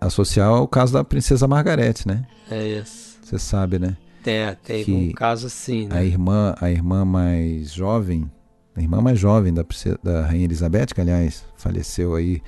Associar 0.00 0.48
ao 0.48 0.66
caso 0.66 0.92
da 0.92 1.04
princesa 1.04 1.46
Margaret, 1.46 1.94
né? 2.06 2.24
É 2.50 2.66
isso. 2.80 3.18
Você 3.22 3.38
sabe, 3.38 3.78
né? 3.78 3.96
Tem, 4.22 4.84
tem 4.84 5.10
um 5.10 5.12
caso 5.12 5.46
assim, 5.46 5.86
né? 5.86 5.98
A 5.98 6.04
irmã, 6.04 6.54
a 6.60 6.70
irmã 6.70 7.04
mais 7.04 7.72
jovem, 7.72 8.30
a 8.74 8.80
irmã 8.80 9.00
mais 9.00 9.18
jovem 9.18 9.52
da, 9.52 9.64
da 10.02 10.26
Rainha 10.26 10.44
Elizabeth, 10.44 10.86
que 10.94 11.00
aliás 11.00 11.44
faleceu 11.56 12.14
aí 12.14 12.42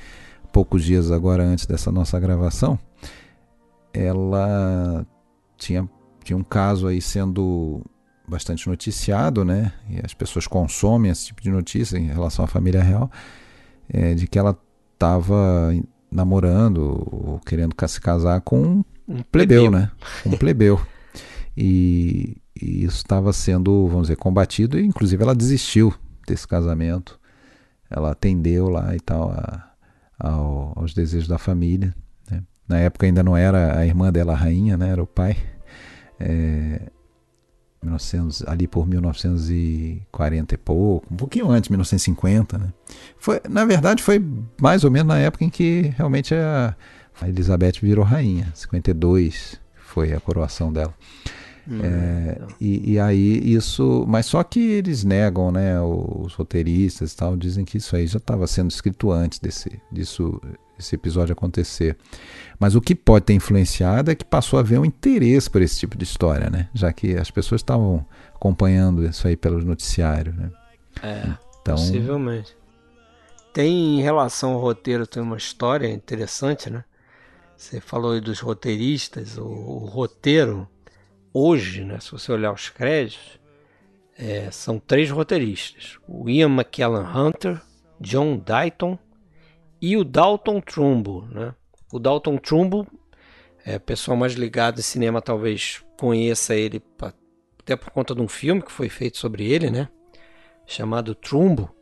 poucos 0.53 0.85
dias 0.85 1.11
agora 1.11 1.43
antes 1.43 1.67
dessa 1.67 1.91
nossa 1.91 2.19
gravação, 2.21 2.79
ela 3.93 5.05
tinha 5.57 5.89
tinha 6.23 6.37
um 6.37 6.43
caso 6.43 6.87
aí 6.87 7.03
sendo 7.03 7.83
bastante 8.27 8.67
noticiado, 8.67 9.45
né? 9.45 9.73
E 9.89 10.01
as 10.03 10.15
pessoas 10.15 10.47
consomem 10.47 11.11
esse 11.11 11.27
tipo 11.27 11.43
de 11.43 11.51
notícia 11.51 11.99
em 11.99 12.07
relação 12.07 12.45
à 12.45 12.49
família 12.49 12.83
real, 12.83 13.11
é, 13.89 14.15
de 14.15 14.27
que 14.27 14.39
ela 14.39 14.59
estava 14.95 15.73
namorando 16.11 16.79
ou 16.79 17.41
querendo 17.45 17.75
se 17.87 18.01
casar 18.01 18.41
com 18.41 18.63
um, 18.63 18.85
um 19.07 19.23
plebeu, 19.23 19.65
plebeu, 19.65 19.71
né? 19.71 19.91
Um 20.25 20.37
plebeu. 20.37 20.81
E, 21.57 22.37
e 22.61 22.85
isso 22.85 22.97
estava 22.97 23.33
sendo, 23.33 23.87
vamos 23.89 24.03
dizer, 24.03 24.17
combatido 24.17 24.79
e 24.79 24.85
inclusive 24.85 25.23
ela 25.23 25.35
desistiu 25.35 25.95
desse 26.27 26.47
casamento. 26.47 27.19
Ela 27.91 28.13
atendeu 28.13 28.69
lá 28.69 28.95
e 28.95 29.01
tal 29.01 29.31
a, 29.31 29.73
ao, 30.19 30.73
aos 30.77 30.95
desejos 30.95 31.29
da 31.29 31.39
família. 31.39 31.95
Né? 32.31 32.43
Na 32.69 32.79
época 32.79 33.07
ainda 33.07 33.23
não 33.23 33.37
era 33.37 33.79
a 33.79 33.87
irmã 33.87 34.11
dela 34.11 34.33
a 34.33 34.37
rainha, 34.37 34.77
né? 34.77 34.89
Era 34.89 35.03
o 35.03 35.07
pai 35.07 35.37
é, 36.19 36.81
1900, 37.83 38.45
ali 38.47 38.67
por 38.67 38.87
1940 38.87 40.55
e 40.55 40.59
pouco, 40.59 41.07
um 41.13 41.17
pouquinho 41.17 41.51
antes, 41.51 41.69
1950. 41.69 42.59
Né? 42.59 42.73
Foi, 43.19 43.41
na 43.49 43.65
verdade, 43.65 44.03
foi 44.03 44.25
mais 44.61 44.85
ou 44.85 44.91
menos 44.91 45.09
na 45.09 45.19
época 45.19 45.45
em 45.45 45.51
que 45.51 45.93
realmente 45.97 46.35
a, 46.35 46.75
a 47.21 47.29
Elizabeth 47.29 47.75
virou 47.83 48.05
rainha, 48.05 48.51
52 48.55 49.61
foi 49.77 50.13
a 50.13 50.21
coroação 50.21 50.73
dela. 50.73 50.95
Hum, 51.67 51.81
é, 51.83 52.39
e, 52.61 52.93
e, 52.93 52.99
aí 52.99 53.55
isso, 53.55 54.05
mas 54.07 54.27
só 54.27 54.43
que 54.43 54.61
eles 54.61 55.03
negam, 55.03 55.51
né? 55.51 55.81
Os 55.81 56.35
roteiristas 56.35 57.13
e 57.13 57.17
tal 57.17 57.37
dizem 57.37 57.65
que 57.65 57.79
isso 57.79 57.97
aí 57.97 58.07
já 58.07 58.19
estava 58.19 58.47
sendo 58.47 58.71
escrito 58.71 59.11
antes 59.11 59.39
desse, 59.39 59.81
disso, 59.91 60.41
esse 60.79 60.95
episódio 60.95 61.33
acontecer. 61.33 61.97
Mas 62.59 62.75
o 62.75 62.81
que 62.81 62.95
pode 62.95 63.25
ter 63.25 63.33
influenciado 63.33 64.11
é 64.11 64.15
que 64.15 64.25
passou 64.25 64.59
a 64.59 64.61
haver 64.61 64.79
um 64.79 64.85
interesse 64.85 65.49
por 65.49 65.63
esse 65.63 65.79
tipo 65.79 65.97
de 65.97 66.05
história, 66.05 66.51
né? 66.51 66.69
Já 66.75 66.93
que 66.93 67.17
as 67.17 67.31
pessoas 67.31 67.61
estavam 67.61 68.05
acompanhando 68.35 69.05
isso 69.07 69.27
aí 69.27 69.37
pelo 69.37 69.65
noticiário, 69.65 70.35
né? 70.35 70.51
É, 71.03 71.21
então, 71.63 71.77
possivelmente. 71.77 72.55
Tem 73.55 74.01
em 74.01 74.03
relação 74.03 74.53
ao 74.53 74.61
roteiro, 74.61 75.07
tem 75.07 75.23
uma 75.23 75.37
história 75.37 75.89
interessante, 75.89 76.69
né? 76.69 76.85
Você 77.57 77.81
falou 77.81 78.13
aí 78.13 78.21
dos 78.21 78.41
roteiristas, 78.41 79.39
o, 79.39 79.45
o 79.45 79.85
roteiro 79.87 80.69
hoje, 81.35 81.85
né? 81.85 81.99
Se 81.99 82.13
você 82.13 82.31
olhar 82.31 82.53
os 82.53 82.71
créditos, 82.71 83.41
é, 84.17 84.51
são 84.53 84.79
três 84.79 85.11
roteiristas: 85.11 85.99
o 86.09 86.31
Ian 86.31 86.49
McKellen 86.49 87.05
Hunter, 87.05 87.61
John 88.01 88.39
Dayton 88.39 88.97
e 89.83 89.97
o 89.97 90.05
Dalton 90.05 90.61
Trumbo, 90.61 91.27
né? 91.31 91.55
O 91.93 91.99
Dalton 91.99 92.39
Trumbo, 92.39 92.87
é, 93.65 93.79
pessoal 93.79 94.17
mais 94.17 94.35
ligado 94.35 94.79
em 94.79 94.83
cinema 94.83 95.21
talvez 95.21 95.85
conheça 95.99 96.55
ele 96.55 96.83
até 97.59 97.77
por 97.77 97.91
conta 97.91 98.15
de 98.15 98.21
um 98.21 98.29
filme 98.29 98.63
que 98.63 98.71
foi 98.71 98.89
feito 98.89 99.19
sobre 99.19 99.51
ele, 99.51 99.71
né? 99.71 99.89
Chamado 100.67 101.15
Trumbo. 101.15 101.75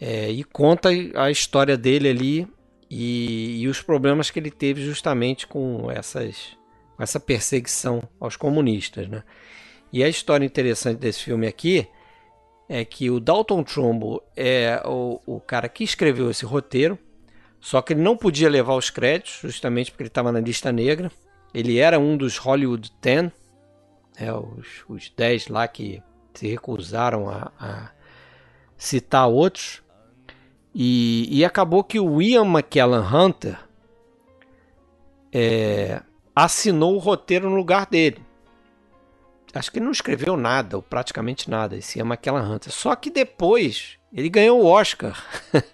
É, 0.00 0.30
e 0.30 0.42
conta 0.42 0.90
a 1.14 1.30
história 1.30 1.76
dele 1.76 2.08
ali 2.08 2.48
e, 2.90 3.62
e, 3.62 3.68
os 3.68 3.80
problemas 3.80 4.30
que 4.30 4.38
ele 4.38 4.50
teve 4.50 4.82
justamente 4.84 5.46
com 5.46 5.90
essas, 5.90 6.56
essa 6.98 7.18
perseguição 7.18 8.02
aos 8.20 8.36
comunistas, 8.36 9.08
né? 9.08 9.22
E 9.92 10.02
a 10.02 10.08
história 10.08 10.44
interessante 10.44 10.98
desse 10.98 11.22
filme 11.22 11.46
aqui 11.46 11.86
é 12.68 12.84
que 12.84 13.10
o 13.10 13.20
Dalton 13.20 13.62
Trumbo 13.62 14.22
é 14.36 14.82
o, 14.84 15.20
o 15.26 15.40
cara 15.40 15.68
que 15.68 15.84
escreveu 15.84 16.30
esse 16.30 16.44
roteiro, 16.44 16.98
só 17.60 17.80
que 17.80 17.92
ele 17.92 18.02
não 18.02 18.16
podia 18.16 18.48
levar 18.48 18.74
os 18.74 18.90
créditos, 18.90 19.38
justamente 19.42 19.90
porque 19.90 20.02
ele 20.02 20.08
estava 20.08 20.32
na 20.32 20.40
lista 20.40 20.72
negra. 20.72 21.10
Ele 21.52 21.78
era 21.78 21.98
um 21.98 22.16
dos 22.16 22.36
Hollywood 22.36 22.90
Ten, 23.00 23.30
né, 24.18 24.32
os, 24.32 24.84
os 24.88 25.10
10 25.16 25.48
lá 25.48 25.66
que 25.68 26.02
se 26.34 26.48
recusaram 26.48 27.30
a, 27.30 27.52
a 27.58 27.90
citar 28.76 29.28
outros. 29.28 29.82
E, 30.74 31.28
e, 31.30 31.44
acabou 31.44 31.84
que 31.84 32.00
o 32.00 32.20
Ian 32.20 32.44
McKellen 32.44 33.00
Hunter 33.00 33.56
é, 35.32 36.02
assinou 36.34 36.94
o 36.94 36.98
roteiro 36.98 37.48
no 37.48 37.56
lugar 37.56 37.86
dele. 37.86 38.22
Acho 39.54 39.70
que 39.70 39.78
ele 39.78 39.84
não 39.84 39.92
escreveu 39.92 40.36
nada, 40.36 40.76
ou 40.76 40.82
praticamente 40.82 41.48
nada, 41.48 41.76
esse 41.76 41.98
Ian 41.98 42.06
McKellen 42.06 42.42
Hunter. 42.42 42.72
Só 42.72 42.96
que 42.96 43.08
depois 43.08 43.98
ele 44.12 44.28
ganhou 44.28 44.60
o 44.60 44.66
Oscar 44.66 45.22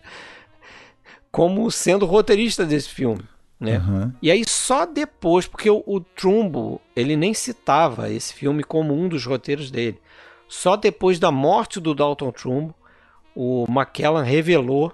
como 1.33 1.71
sendo 1.71 2.05
roteirista 2.05 2.67
desse 2.67 2.91
filme. 2.91 3.23
Né? 3.59 3.79
Uhum. 3.79 4.13
E 4.23 4.31
aí 4.31 4.43
só 4.47 4.87
depois, 4.87 5.47
porque 5.47 5.71
o, 5.71 5.83
o, 5.87 6.01
Trumbo 6.01 6.81
ele 6.97 7.15
nem 7.15 7.35
citava 7.35 8.11
esse 8.11 8.33
filme 8.33 8.63
como 8.63 8.95
um 8.95 9.09
dos 9.09 9.25
roteiros 9.25 9.71
dele. 9.71 10.01
Só 10.49 10.77
depois 10.77 11.19
da 11.19 11.31
morte 11.31 11.79
do 11.79 11.95
Dalton 11.95 12.33
Trumbo, 12.33 12.75
o 13.35 13.67
McKellen 13.69 14.25
revelou 14.25 14.93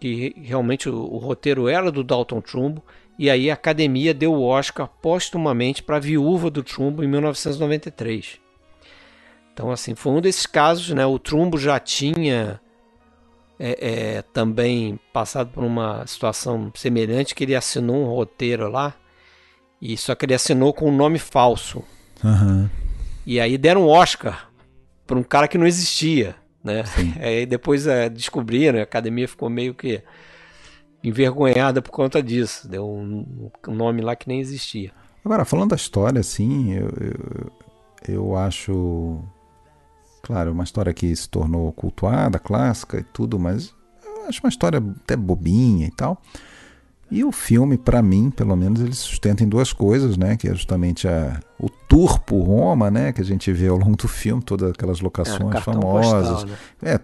que 0.00 0.34
realmente 0.36 0.88
o, 0.88 0.96
o 0.96 1.18
roteiro 1.18 1.68
era 1.68 1.92
do 1.92 2.02
Dalton 2.02 2.40
Trumbo 2.40 2.82
e 3.22 3.30
aí 3.30 3.52
a 3.52 3.54
academia 3.54 4.12
deu 4.12 4.34
o 4.34 4.42
Oscar 4.42 4.88
postumamente 5.00 5.80
para 5.80 5.98
a 5.98 6.00
viúva 6.00 6.50
do 6.50 6.60
Trumbo 6.60 7.04
em 7.04 7.06
1993. 7.06 8.40
Então 9.54 9.70
assim, 9.70 9.94
foi 9.94 10.10
um 10.10 10.20
desses 10.20 10.44
casos, 10.44 10.90
né? 10.90 11.06
O 11.06 11.20
Trumbo 11.20 11.56
já 11.56 11.78
tinha 11.78 12.60
é, 13.60 14.16
é, 14.16 14.22
também 14.22 14.98
passado 15.12 15.50
por 15.52 15.62
uma 15.62 16.04
situação 16.04 16.72
semelhante, 16.74 17.32
que 17.32 17.44
ele 17.44 17.54
assinou 17.54 17.94
um 17.94 18.06
roteiro 18.06 18.68
lá, 18.68 18.92
e 19.80 19.96
só 19.96 20.16
que 20.16 20.26
ele 20.26 20.34
assinou 20.34 20.74
com 20.74 20.88
um 20.88 20.96
nome 20.96 21.20
falso. 21.20 21.84
Uhum. 22.24 22.68
E 23.24 23.38
aí 23.38 23.56
deram 23.56 23.82
um 23.82 23.88
Oscar 23.88 24.50
para 25.06 25.16
um 25.16 25.22
cara 25.22 25.46
que 25.46 25.56
não 25.56 25.66
existia. 25.68 26.34
Né? 26.64 26.82
Aí 27.22 27.46
depois 27.46 27.86
é, 27.86 28.08
descobriram, 28.08 28.80
a 28.80 28.82
academia 28.82 29.28
ficou 29.28 29.48
meio 29.48 29.74
que 29.74 30.02
envergonhada 31.02 31.82
por 31.82 31.90
conta 31.90 32.22
disso. 32.22 32.68
Deu 32.68 32.88
um, 32.88 33.50
um 33.68 33.74
nome 33.74 34.00
lá 34.00 34.14
que 34.14 34.28
nem 34.28 34.40
existia. 34.40 34.92
Agora, 35.24 35.44
falando 35.44 35.70
da 35.70 35.76
história, 35.76 36.20
assim, 36.20 36.72
eu, 36.72 36.88
eu, 37.00 38.14
eu 38.14 38.36
acho. 38.36 39.20
Claro, 40.22 40.52
uma 40.52 40.64
história 40.64 40.92
que 40.94 41.14
se 41.14 41.28
tornou 41.28 41.72
cultuada, 41.72 42.38
clássica 42.38 42.98
e 42.98 43.02
tudo, 43.02 43.38
mas 43.38 43.74
eu 44.04 44.28
acho 44.28 44.40
uma 44.42 44.48
história 44.48 44.82
até 45.02 45.16
bobinha 45.16 45.86
e 45.86 45.90
tal. 45.90 46.20
E 47.10 47.22
o 47.24 47.30
filme, 47.30 47.76
para 47.76 48.00
mim, 48.00 48.30
pelo 48.30 48.56
menos, 48.56 48.80
ele 48.80 48.94
sustenta 48.94 49.44
em 49.44 49.48
duas 49.48 49.70
coisas, 49.70 50.16
né? 50.16 50.34
Que 50.34 50.48
é 50.48 50.54
justamente 50.54 51.06
a, 51.06 51.40
o 51.58 51.68
tour 51.68 52.18
por 52.20 52.40
Roma, 52.40 52.90
né? 52.90 53.12
Que 53.12 53.20
a 53.20 53.24
gente 53.24 53.52
vê 53.52 53.68
ao 53.68 53.76
longo 53.76 53.96
do 53.96 54.08
filme, 54.08 54.42
todas 54.42 54.70
aquelas 54.70 55.00
locações 55.00 55.56
é, 55.56 55.60
famosas. 55.60 56.44
Postal, 56.44 56.46
né? 56.46 56.94
É, 56.94 57.00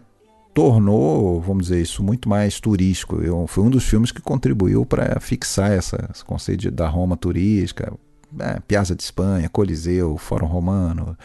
tornou, 0.54 1.40
vamos 1.40 1.64
dizer 1.64 1.80
isso, 1.80 2.02
muito 2.02 2.28
mais 2.28 2.60
turístico. 2.60 3.20
Eu, 3.20 3.46
foi 3.46 3.64
um 3.64 3.70
dos 3.70 3.84
filmes 3.84 4.10
que 4.10 4.20
contribuiu 4.20 4.84
para 4.84 5.18
fixar 5.20 5.70
essa, 5.72 6.08
esse 6.12 6.24
conceito 6.24 6.60
de, 6.60 6.70
da 6.70 6.88
Roma 6.88 7.16
turística, 7.16 7.92
é, 8.38 8.60
Piazza 8.60 8.94
de 8.94 9.02
Espanha, 9.02 9.48
Coliseu, 9.48 10.16
Fórum 10.16 10.46
Romano, 10.46 11.16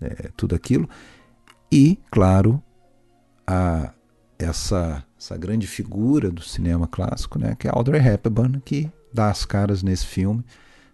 é, 0.00 0.30
tudo 0.36 0.54
aquilo. 0.54 0.88
E, 1.70 1.98
claro, 2.10 2.62
a, 3.46 3.92
essa 4.38 5.04
essa 5.18 5.36
grande 5.36 5.66
figura 5.66 6.30
do 6.30 6.42
cinema 6.42 6.86
clássico, 6.86 7.38
né, 7.38 7.56
que 7.58 7.66
é 7.66 7.70
Audrey 7.72 8.00
Hepburn, 8.00 8.60
que 8.64 8.90
dá 9.12 9.30
as 9.30 9.44
caras 9.44 9.82
nesse 9.82 10.06
filme. 10.06 10.44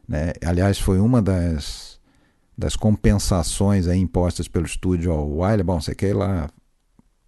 Né? 0.09 0.33
Aliás, 0.45 0.79
foi 0.79 1.01
uma 1.01 1.21
das, 1.21 2.01
das 2.57 2.77
compensações 2.77 3.89
aí 3.89 3.99
impostas 3.99 4.47
pelo 4.47 4.65
estúdio 4.65 5.13
ao 5.13 5.29
Wiley. 5.29 5.65
Bom, 5.65 5.81
você 5.81 5.95
quer 5.95 6.11
ir 6.11 6.15
lá 6.15 6.49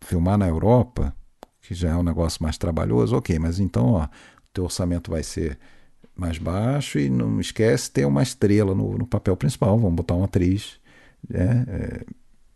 filmar 0.04 0.38
na 0.38 0.48
Europa, 0.48 1.14
que 1.60 1.74
já 1.74 1.90
é 1.90 1.96
um 1.96 2.02
negócio 2.02 2.42
mais 2.42 2.58
trabalhoso, 2.58 3.16
ok, 3.16 3.38
mas 3.38 3.58
então 3.58 3.92
ó, 3.92 4.04
o 4.04 4.08
teu 4.52 4.64
orçamento 4.64 5.10
vai 5.10 5.22
ser 5.22 5.58
mais 6.16 6.38
baixo 6.38 6.98
e 6.98 7.10
não 7.10 7.40
esquece 7.40 7.90
ter 7.90 8.04
uma 8.04 8.22
estrela 8.22 8.74
no, 8.74 8.98
no 8.98 9.06
papel 9.06 9.36
principal. 9.36 9.78
Vamos 9.78 9.96
botar 9.96 10.14
uma 10.14 10.26
atriz 10.26 10.78
né, 11.28 11.64
é, 11.66 12.04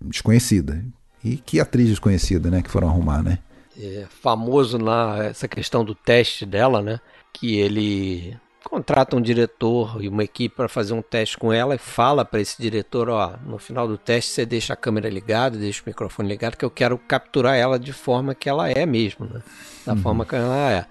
desconhecida. 0.00 0.84
E 1.24 1.36
que 1.36 1.58
atriz 1.58 1.88
desconhecida, 1.88 2.48
né, 2.50 2.62
que 2.62 2.70
foram 2.70 2.88
arrumar, 2.88 3.22
né? 3.22 3.38
é, 3.78 4.06
famoso 4.10 4.76
na 4.76 5.24
essa 5.24 5.46
questão 5.46 5.84
do 5.84 5.94
teste 5.94 6.44
dela, 6.44 6.82
né? 6.82 7.00
Que 7.32 7.56
ele 7.58 8.36
contrata 8.68 9.16
um 9.16 9.20
diretor 9.20 10.02
e 10.02 10.08
uma 10.08 10.22
equipe 10.22 10.54
para 10.54 10.68
fazer 10.68 10.92
um 10.92 11.02
teste 11.02 11.38
com 11.38 11.52
ela 11.52 11.74
e 11.74 11.78
fala 11.78 12.24
para 12.24 12.40
esse 12.40 12.60
diretor, 12.60 13.08
ó, 13.08 13.36
no 13.44 13.58
final 13.58 13.88
do 13.88 13.96
teste 13.96 14.32
você 14.32 14.44
deixa 14.44 14.74
a 14.74 14.76
câmera 14.76 15.08
ligada, 15.08 15.58
deixa 15.58 15.82
o 15.82 15.88
microfone 15.88 16.28
ligado, 16.28 16.56
que 16.56 16.64
eu 16.64 16.70
quero 16.70 16.98
capturar 16.98 17.56
ela 17.56 17.78
de 17.78 17.92
forma 17.92 18.34
que 18.34 18.48
ela 18.48 18.70
é 18.70 18.84
mesmo, 18.84 19.26
né? 19.26 19.42
Da 19.86 19.94
uhum. 19.94 19.98
forma 19.98 20.26
que 20.26 20.36
ela 20.36 20.70
é. 20.70 20.86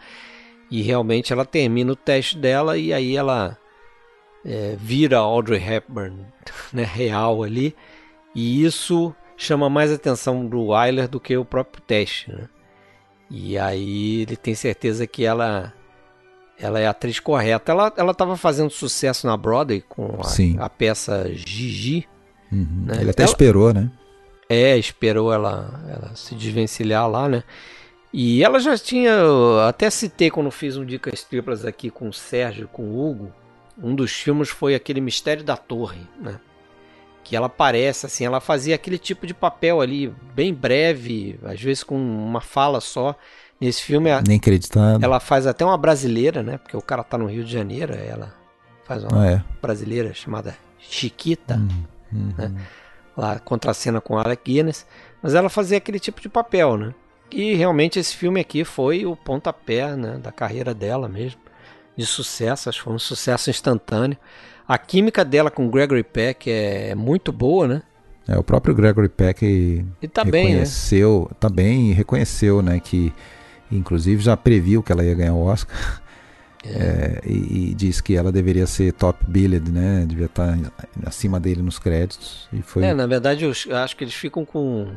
E 0.70 0.82
realmente 0.82 1.32
ela 1.32 1.46
termina 1.46 1.92
o 1.92 1.96
teste 1.96 2.38
dela 2.38 2.78
e 2.78 2.92
aí 2.92 3.16
ela 3.16 3.58
é, 4.44 4.76
vira 4.80 5.18
Audrey 5.18 5.64
Hepburn, 5.64 6.26
né, 6.74 6.84
real 6.84 7.44
ali. 7.44 7.76
E 8.34 8.64
isso 8.64 9.16
chama 9.36 9.70
mais 9.70 9.92
atenção 9.92 10.46
do 10.46 10.68
Wyler 10.68 11.08
do 11.08 11.20
que 11.20 11.38
o 11.38 11.46
próprio 11.46 11.82
teste, 11.84 12.32
né? 12.32 12.50
E 13.30 13.58
aí 13.58 14.22
ele 14.22 14.36
tem 14.36 14.56
certeza 14.56 15.06
que 15.06 15.26
ela 15.26 15.74
ela 16.60 16.80
é 16.80 16.88
a 16.88 16.92
atriz 16.92 17.20
correta. 17.20 17.72
Ela 17.72 17.94
ela 17.98 18.12
estava 18.12 18.36
fazendo 18.36 18.70
sucesso 18.70 19.28
na 19.28 19.36
Broadway 19.38 19.82
com 19.88 20.20
a, 20.60 20.66
a 20.66 20.70
peça 20.70 21.30
Gigi. 21.34 22.08
Uhum. 22.52 22.86
Né? 22.88 23.02
Ele 23.02 23.10
até 23.12 23.24
ela, 23.24 23.32
esperou, 23.32 23.74
né? 23.74 23.92
É, 24.50 24.78
esperou 24.78 25.32
ela, 25.34 25.82
ela 25.90 26.16
se 26.16 26.34
desvencilhar 26.36 27.10
lá, 27.10 27.28
né? 27.28 27.44
E 28.14 28.44
ela 28.44 28.60
já 28.60 28.78
tinha, 28.78 29.14
até 29.68 29.90
citei 29.90 30.32
quando 30.32 30.50
fiz 30.50 30.78
um 30.78 30.86
Dicas 30.86 31.24
Triplas 31.24 31.66
aqui 31.66 31.90
com 31.90 32.08
o 32.08 32.14
Sérgio, 32.14 32.68
com 32.70 32.84
o 32.84 33.06
Hugo, 33.06 33.32
um 33.78 33.94
dos 33.94 34.12
filmes 34.12 34.50
foi 34.50 34.74
aquele 34.74 35.02
Mistério 35.02 35.44
da 35.44 35.58
Torre, 35.58 36.08
né? 36.20 36.40
que 37.28 37.36
ela 37.36 37.48
aparece 37.48 38.06
assim, 38.06 38.26
ela 38.26 38.40
fazia 38.40 38.74
aquele 38.74 38.98
tipo 38.98 39.28
de 39.28 39.34
papel 39.34 39.82
ali, 39.82 40.08
bem 40.34 40.54
breve, 40.54 41.38
às 41.44 41.62
vezes 41.62 41.84
com 41.84 41.98
uma 41.98 42.40
fala 42.40 42.80
só. 42.80 43.14
Nesse 43.60 43.82
filme, 43.82 44.10
nem 44.28 44.38
acreditado. 44.38 45.04
Ela 45.04 45.20
faz 45.20 45.48
até 45.48 45.66
uma 45.66 45.78
brasileira, 45.78 46.44
né? 46.44 46.58
Porque 46.58 46.78
o 46.78 46.82
cara 46.82 47.04
tá 47.04 47.18
no 47.18 47.26
Rio 47.26 47.44
de 47.44 47.52
Janeiro, 47.52 47.94
ela 47.94 48.34
faz 48.84 49.04
uma 49.04 49.24
ah, 49.24 49.32
é. 49.32 49.44
brasileira 49.62 50.14
chamada 50.14 50.56
Chiquita, 50.80 51.56
uhum, 51.56 51.84
uhum. 52.14 52.34
né? 52.38 52.52
Lá 53.16 53.40
contracena 53.40 54.00
com 54.00 54.18
Alec 54.18 54.44
Guinness, 54.46 54.86
mas 55.22 55.34
ela 55.34 55.50
fazia 55.50 55.78
aquele 55.78 56.00
tipo 56.00 56.22
de 56.22 56.30
papel, 56.30 56.78
né? 56.78 56.94
E 57.32 57.56
realmente 57.56 58.00
esse 58.00 58.16
filme 58.16 58.40
aqui 58.40 58.64
foi 58.64 59.06
o 59.06 59.16
pontapé, 59.16 59.96
né, 59.96 60.18
da 60.18 60.32
carreira 60.32 60.74
dela 60.74 61.10
mesmo, 61.10 61.42
de 61.96 62.06
sucesso, 62.06 62.70
acho 62.70 62.80
que 62.80 62.84
foi 62.86 62.94
um 62.94 63.00
sucesso 63.00 63.50
instantâneo. 63.50 64.18
A 64.68 64.78
química 64.78 65.26
dela 65.26 65.50
com 65.50 65.70
Gregory 65.70 66.04
Peck 66.04 66.50
é 66.50 66.94
muito 66.96 67.32
boa, 67.32 67.68
né? 67.68 67.82
É, 68.28 68.38
o 68.38 68.44
próprio 68.44 68.76
Gregory 68.76 69.10
Peck 69.10 69.44
e 70.02 70.08
tá 70.08 70.24
reconheceu, 70.24 71.20
bem, 71.20 71.28
né? 71.30 71.36
tá 71.40 71.50
bem 71.50 71.92
e 71.92 71.94
reconheceu, 71.94 72.62
né, 72.62 72.80
que 72.80 73.14
inclusive 73.72 74.22
já 74.22 74.36
previu 74.38 74.82
que 74.84 74.92
ela 74.92 75.04
ia 75.04 75.14
ganhar 75.14 75.34
o 75.34 75.44
Oscar. 75.46 76.02
É. 76.66 76.70
É, 76.70 77.22
e, 77.26 77.70
e 77.70 77.74
disse 77.74 78.02
que 78.04 78.16
ela 78.16 78.32
deveria 78.32 78.68
ser 78.68 78.92
top 78.92 79.24
billed, 79.28 79.72
né? 79.72 80.06
Devia 80.06 80.26
estar 80.26 80.58
acima 81.06 81.40
dele 81.40 81.62
nos 81.62 81.80
créditos. 81.80 82.50
E 82.52 82.62
foi... 82.62 82.84
É, 82.84 82.94
na 82.94 83.06
verdade, 83.06 83.46
eu 83.46 83.52
acho 83.78 83.96
que 83.96 84.04
eles 84.04 84.14
ficam 84.14 84.44
com 84.44 84.88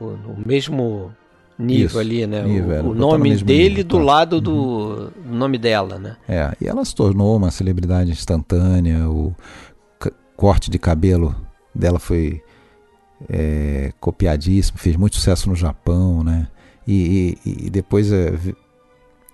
o, 0.00 0.04
o 0.04 0.42
mesmo 0.44 1.14
nível 1.58 1.86
Isso, 1.86 1.98
ali, 1.98 2.26
né? 2.26 2.42
Nível, 2.42 2.84
o, 2.84 2.90
o 2.90 2.94
nome 2.94 3.36
dele 3.36 3.68
nível, 3.68 3.84
do 3.84 3.98
tá. 3.98 4.04
lado 4.04 4.40
do, 4.40 4.54
uhum. 4.54 5.10
nome 5.36 5.58
dela, 5.58 5.98
né? 5.98 6.16
É, 6.28 6.52
e 6.60 6.66
ela 6.66 6.84
se 6.84 6.94
tornou 6.94 7.36
uma 7.36 7.50
celebridade 7.50 8.10
instantânea, 8.10 9.08
o 9.08 9.34
corte 10.36 10.70
de 10.70 10.78
cabelo 10.78 11.34
dela 11.74 11.98
foi 11.98 12.42
é, 13.28 13.92
copiadíssimo, 13.98 14.78
fez 14.78 14.96
muito 14.96 15.16
sucesso 15.16 15.48
no 15.48 15.54
Japão, 15.54 16.22
né? 16.22 16.48
E, 16.86 17.38
e, 17.44 17.66
e 17.66 17.70
depois 17.70 18.12
é, 18.12 18.32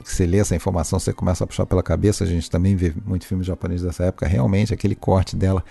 você 0.02 0.26
lê 0.26 0.38
essa 0.38 0.56
informação, 0.56 0.98
você 0.98 1.12
começa 1.12 1.44
a 1.44 1.46
puxar 1.46 1.66
pela 1.66 1.82
cabeça, 1.82 2.24
a 2.24 2.26
gente 2.26 2.50
também 2.50 2.74
vê 2.74 2.92
muito 3.04 3.26
filme 3.26 3.44
japonês 3.44 3.82
dessa 3.82 4.04
época, 4.04 4.26
realmente 4.26 4.72
aquele 4.72 4.94
corte 4.94 5.36
dela 5.36 5.64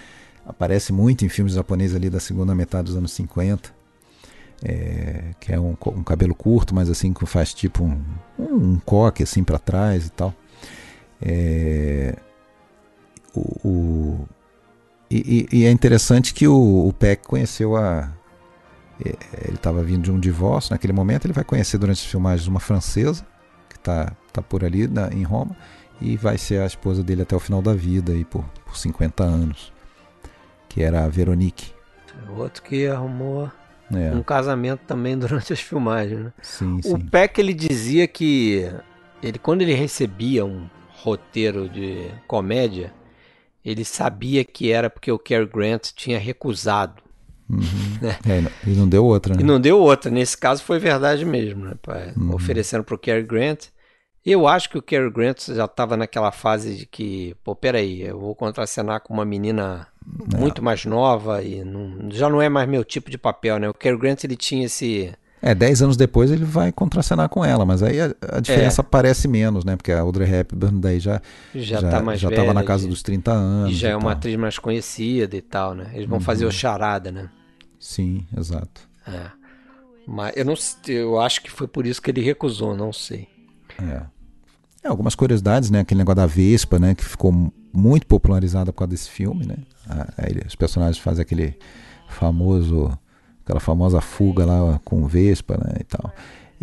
aparece 0.45 0.93
muito 0.93 1.25
em 1.25 1.29
filmes 1.29 1.53
japoneses 1.53 1.95
ali 1.95 2.09
da 2.09 2.19
segunda 2.19 2.53
metade 2.53 2.85
dos 2.85 2.95
anos 2.95 3.11
50 3.13 3.81
é, 4.63 5.33
que 5.39 5.51
é 5.51 5.59
um, 5.59 5.75
um, 5.87 6.03
cabelo 6.03 6.35
curto, 6.35 6.73
mas 6.75 6.89
assim 6.89 7.13
que 7.13 7.25
faz 7.25 7.53
tipo 7.53 7.83
um, 7.83 7.99
um, 8.37 8.73
um 8.73 8.79
coque 8.79 9.23
assim 9.23 9.43
para 9.43 9.57
trás 9.57 10.05
e 10.05 10.09
tal. 10.11 10.33
É, 11.21 12.15
o, 13.33 13.67
o 13.67 14.27
e, 15.09 15.47
e, 15.51 15.65
é 15.65 15.71
interessante 15.71 16.33
que 16.33 16.47
o, 16.47 16.87
o 16.87 16.93
Peck 16.93 17.27
conheceu 17.27 17.75
a. 17.75 18.11
É, 19.03 19.47
ele 19.47 19.55
estava 19.55 19.81
vindo 19.83 20.03
de 20.03 20.11
um 20.11 20.19
divórcio 20.19 20.73
naquele 20.73 20.93
momento. 20.93 21.25
Ele 21.25 21.33
vai 21.33 21.43
conhecer 21.43 21.77
durante 21.77 21.97
as 21.99 22.05
filmagens 22.05 22.47
uma 22.47 22.59
francesa 22.59 23.25
que 23.69 23.77
está 23.77 24.13
tá 24.31 24.41
por 24.41 24.63
ali 24.63 24.87
na, 24.87 25.07
em 25.13 25.23
Roma 25.23 25.55
e 25.99 26.17
vai 26.17 26.37
ser 26.37 26.61
a 26.61 26.65
esposa 26.65 27.03
dele 27.03 27.21
até 27.21 27.35
o 27.35 27.39
final 27.39 27.61
da 27.61 27.73
vida, 27.73 28.11
aí 28.11 28.25
por, 28.25 28.43
por 28.65 28.75
50 28.75 29.23
anos, 29.23 29.71
que 30.67 30.81
era 30.81 31.05
a 31.05 31.07
Veronique. 31.07 31.71
Outro 32.35 32.63
que 32.63 32.87
arrumou 32.87 33.51
é. 33.91 34.11
um 34.11 34.23
casamento 34.23 34.81
também 34.87 35.17
durante 35.19 35.53
as 35.53 35.59
filmagens. 35.59 36.25
Né? 36.25 36.33
Sim, 36.41 36.77
o 36.77 36.83
sim. 36.83 36.99
Peck 36.99 37.39
ele 37.39 37.53
dizia 37.53 38.07
que 38.07 38.69
ele 39.21 39.37
quando 39.37 39.61
ele 39.61 39.73
recebia 39.73 40.43
um 40.43 40.67
roteiro 40.89 41.69
de 41.69 42.11
comédia, 42.27 42.93
ele 43.63 43.85
sabia 43.85 44.43
que 44.43 44.71
era 44.71 44.89
porque 44.89 45.11
o 45.11 45.19
Cary 45.19 45.45
Grant 45.45 45.91
tinha 45.93 46.19
recusado. 46.19 47.01
Uhum. 47.51 47.97
Né? 48.01 48.17
É, 48.27 48.69
e 48.69 48.73
não 48.73 48.87
deu 48.87 49.05
outra, 49.05 49.35
né? 49.35 49.41
E 49.41 49.43
não 49.43 49.59
deu 49.59 49.79
outra. 49.79 50.09
Nesse 50.09 50.37
caso 50.37 50.63
foi 50.63 50.79
verdade 50.79 51.25
mesmo, 51.25 51.65
né? 51.65 51.73
Uhum. 52.15 52.33
Oferecendo 52.33 52.83
para 52.83 52.95
o 52.95 52.97
Cary 52.97 53.23
Grant. 53.23 53.65
Eu 54.23 54.47
acho 54.47 54.69
que 54.69 54.77
o 54.77 54.81
Cary 54.81 55.09
Grant 55.09 55.47
já 55.47 55.65
estava 55.65 55.97
naquela 55.97 56.31
fase 56.31 56.75
de 56.75 56.85
que, 56.85 57.35
pô, 57.43 57.55
peraí, 57.55 58.03
eu 58.03 58.19
vou 58.19 58.35
contracenar 58.35 59.01
com 59.01 59.13
uma 59.13 59.25
menina 59.25 59.87
é. 60.33 60.37
muito 60.37 60.63
mais 60.63 60.85
nova 60.85 61.41
e 61.41 61.63
não, 61.63 62.09
já 62.11 62.29
não 62.29 62.39
é 62.39 62.47
mais 62.47 62.69
meu 62.69 62.85
tipo 62.85 63.09
de 63.09 63.17
papel, 63.17 63.57
né? 63.57 63.67
O 63.67 63.73
Cary 63.73 63.97
Grant 63.97 64.23
ele 64.23 64.35
tinha 64.35 64.65
esse 64.65 65.11
é, 65.41 65.55
dez 65.55 65.81
anos 65.81 65.97
depois 65.97 66.29
ele 66.29 66.45
vai 66.45 66.71
contracenar 66.71 67.27
com 67.27 67.43
ela, 67.43 67.65
mas 67.65 67.81
aí 67.81 67.99
a, 67.99 68.13
a 68.33 68.39
diferença 68.39 68.81
é. 68.81 68.85
parece 68.87 69.27
menos, 69.27 69.65
né? 69.65 69.75
Porque 69.75 69.91
a 69.91 70.01
Audrey 70.01 70.31
Hepburn 70.31 70.79
daí 70.79 70.99
já 70.99 71.19
já, 71.55 71.81
já, 71.81 71.89
tá 71.89 71.99
mais 71.99 72.19
já 72.19 72.29
velha, 72.29 72.53
na 72.53 72.63
casa 72.63 72.83
de, 72.83 72.89
dos 72.89 73.01
30 73.01 73.31
anos. 73.31 73.71
E 73.71 73.75
já 73.75 73.89
é 73.89 73.95
uma 73.95 74.11
atriz 74.11 74.35
mais 74.35 74.59
conhecida 74.59 75.35
e 75.35 75.41
tal, 75.41 75.73
né? 75.73 75.89
Eles 75.95 76.07
vão 76.07 76.19
uhum. 76.19 76.23
fazer 76.23 76.45
o 76.45 76.51
charada, 76.51 77.11
né? 77.11 77.27
Sim, 77.81 78.23
exato. 78.37 78.87
É. 79.07 79.31
Mas 80.07 80.37
eu 80.37 80.45
não 80.45 80.53
eu 80.87 81.19
acho 81.19 81.41
que 81.41 81.49
foi 81.49 81.67
por 81.67 81.87
isso 81.87 81.99
que 81.99 82.11
ele 82.11 82.21
recusou, 82.21 82.77
não 82.77 82.93
sei. 82.93 83.27
É. 83.81 84.03
é. 84.83 84.87
algumas 84.87 85.15
curiosidades, 85.15 85.71
né? 85.71 85.79
Aquele 85.79 85.97
negócio 85.97 86.17
da 86.17 86.27
Vespa, 86.27 86.77
né? 86.77 86.93
Que 86.93 87.03
ficou 87.03 87.51
muito 87.73 88.05
popularizada 88.05 88.71
por 88.71 88.79
causa 88.79 88.91
desse 88.91 89.09
filme, 89.09 89.47
né? 89.47 89.57
Aí 90.15 90.39
os 90.47 90.55
personagens 90.55 90.99
fazem 90.99 91.23
aquele 91.23 91.57
famoso, 92.07 92.95
aquela 93.43 93.59
famosa 93.59 93.99
fuga 93.99 94.45
lá 94.45 94.79
com 94.85 95.07
Vespa, 95.07 95.57
né? 95.57 95.77
E 95.79 95.83
tal. 95.83 96.13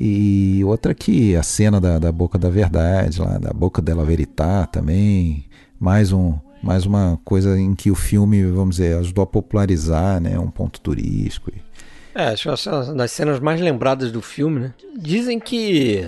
E 0.00 0.62
outra 0.64 0.94
que 0.94 1.34
a 1.34 1.42
cena 1.42 1.80
da, 1.80 1.98
da 1.98 2.12
boca 2.12 2.38
da 2.38 2.48
verdade, 2.48 3.20
lá, 3.20 3.38
da 3.38 3.52
boca 3.52 3.82
dela 3.82 4.04
veritá 4.04 4.64
também, 4.66 5.46
mais 5.80 6.12
um 6.12 6.38
mais 6.62 6.84
uma 6.86 7.18
coisa 7.24 7.58
em 7.58 7.74
que 7.74 7.90
o 7.90 7.94
filme, 7.94 8.44
vamos 8.44 8.76
dizer, 8.76 8.98
ajudou 8.98 9.22
a 9.22 9.26
popularizar, 9.26 10.20
né, 10.20 10.38
um 10.38 10.50
ponto 10.50 10.80
turístico. 10.80 11.52
É, 12.14 12.28
acho 12.28 12.50
que 12.50 12.94
das 12.94 13.12
cenas 13.12 13.38
mais 13.38 13.60
lembradas 13.60 14.10
do 14.10 14.20
filme, 14.20 14.60
né? 14.60 14.74
Dizem 14.96 15.38
que 15.38 16.04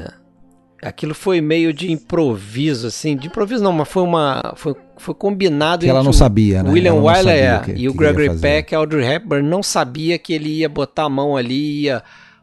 aquilo 0.83 1.15
foi 1.15 1.41
meio 1.41 1.73
de 1.73 1.93
improviso, 1.93 2.89
assim, 2.89 3.17
de 3.17 3.29
improviso 3.29 3.63
não, 3.63 3.73
mas 3.73 3.89
foi 3.89 4.03
uma, 4.03 4.55
foi, 4.57 4.75
foi 4.97 5.15
combinado. 5.15 5.85
Que 5.85 5.91
ela 5.91 6.03
não 6.03 6.13
sabia, 6.13 6.63
né? 6.63 6.71
William 6.71 6.95
Wyler 6.95 7.37
é, 7.37 7.59
que, 7.61 7.73
e 7.73 7.89
o 7.89 7.95
Gregory 7.95 8.37
Peck, 8.39 8.75
Audrey 8.75 9.07
Hepburn 9.07 9.49
não 9.49 9.63
sabia 9.63 10.19
que 10.19 10.33
ele 10.33 10.49
ia 10.49 10.69
botar 10.69 11.05
a 11.05 11.09
mão 11.09 11.37
ali, 11.37 11.83
ia 11.83 12.03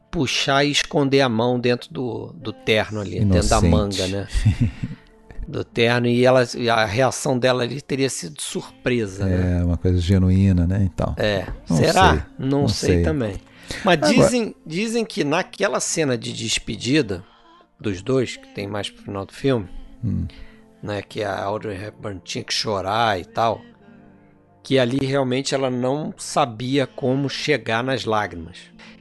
puxar 0.10 0.64
e 0.64 0.72
esconder 0.72 1.22
a 1.22 1.30
mão 1.30 1.60
dentro 1.60 1.92
do, 1.92 2.34
do 2.38 2.54
terno 2.54 3.02
ali, 3.02 3.18
Inocente. 3.18 3.34
dentro 3.34 3.50
da 3.50 3.62
manga, 3.62 4.08
né? 4.08 4.28
do 5.48 5.64
terno 5.64 6.08
e 6.08 6.26
ela, 6.26 6.44
a 6.74 6.86
reação 6.86 7.38
dela 7.38 7.64
ali 7.64 7.82
teria 7.82 8.10
sido 8.10 8.42
surpresa. 8.42 9.28
É, 9.28 9.38
né? 9.38 9.64
uma 9.64 9.78
coisa 9.78 10.00
genuína, 10.00 10.68
né? 10.68 10.90
Então. 10.92 11.16
É. 11.18 11.48
Não 11.70 11.78
Será? 11.78 12.12
Sei. 12.12 12.24
Não, 12.38 12.62
não 12.62 12.68
sei, 12.68 12.96
sei, 12.96 13.04
também. 13.04 13.36
Mas 13.84 13.98
Agora... 13.98 14.14
dizem, 14.14 14.56
dizem 14.66 15.06
que 15.06 15.24
naquela 15.24 15.80
cena 15.80 16.18
de 16.18 16.34
despedida 16.34 17.24
dos 17.80 18.02
dois, 18.02 18.36
que 18.36 18.48
tem 18.54 18.68
mais 18.68 18.90
pro 18.90 19.04
final 19.04 19.26
do 19.26 19.34
filme, 19.34 19.70
hum. 20.04 20.26
né? 20.82 21.02
Que 21.02 21.24
a 21.24 21.44
Audrey 21.44 21.78
Hepburn 21.82 22.20
tinha 22.24 22.44
que 22.44 22.54
chorar 22.54 23.20
e 23.20 23.26
tal. 23.26 23.62
Que 24.64 24.78
ali 24.78 25.06
realmente 25.06 25.56
ela 25.56 25.70
não 25.70 26.14
sabia 26.18 26.86
como 26.86 27.30
chegar 27.30 27.82
nas 27.82 28.04
lágrimas 28.04 28.58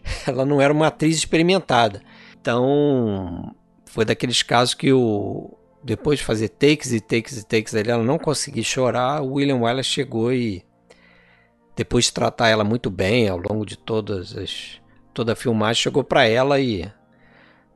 ela 0.26 0.44
não 0.44 0.60
era 0.60 0.72
uma 0.72 0.88
atriz 0.88 1.16
experimentada. 1.16 2.02
Então, 2.40 3.54
foi 3.84 4.04
daqueles 4.04 4.42
casos 4.42 4.74
que 4.74 4.92
o 4.92 5.56
depois 5.86 6.18
de 6.18 6.24
fazer 6.24 6.48
takes 6.48 6.92
e 6.92 7.00
takes 7.00 7.38
e 7.38 7.46
takes 7.46 7.74
ali, 7.74 7.90
ela 7.90 8.02
não 8.02 8.18
conseguia 8.18 8.64
chorar, 8.64 9.22
o 9.22 9.34
William 9.34 9.58
Wallace 9.58 9.88
chegou 9.88 10.32
e 10.32 10.64
depois 11.76 12.06
de 12.06 12.12
tratar 12.12 12.48
ela 12.48 12.64
muito 12.64 12.90
bem 12.90 13.28
ao 13.28 13.38
longo 13.38 13.64
de 13.64 13.78
todas 13.78 14.36
as 14.36 14.80
toda 15.14 15.32
a 15.32 15.36
filmagem, 15.36 15.82
chegou 15.82 16.04
para 16.04 16.26
ela 16.26 16.60
e 16.60 16.90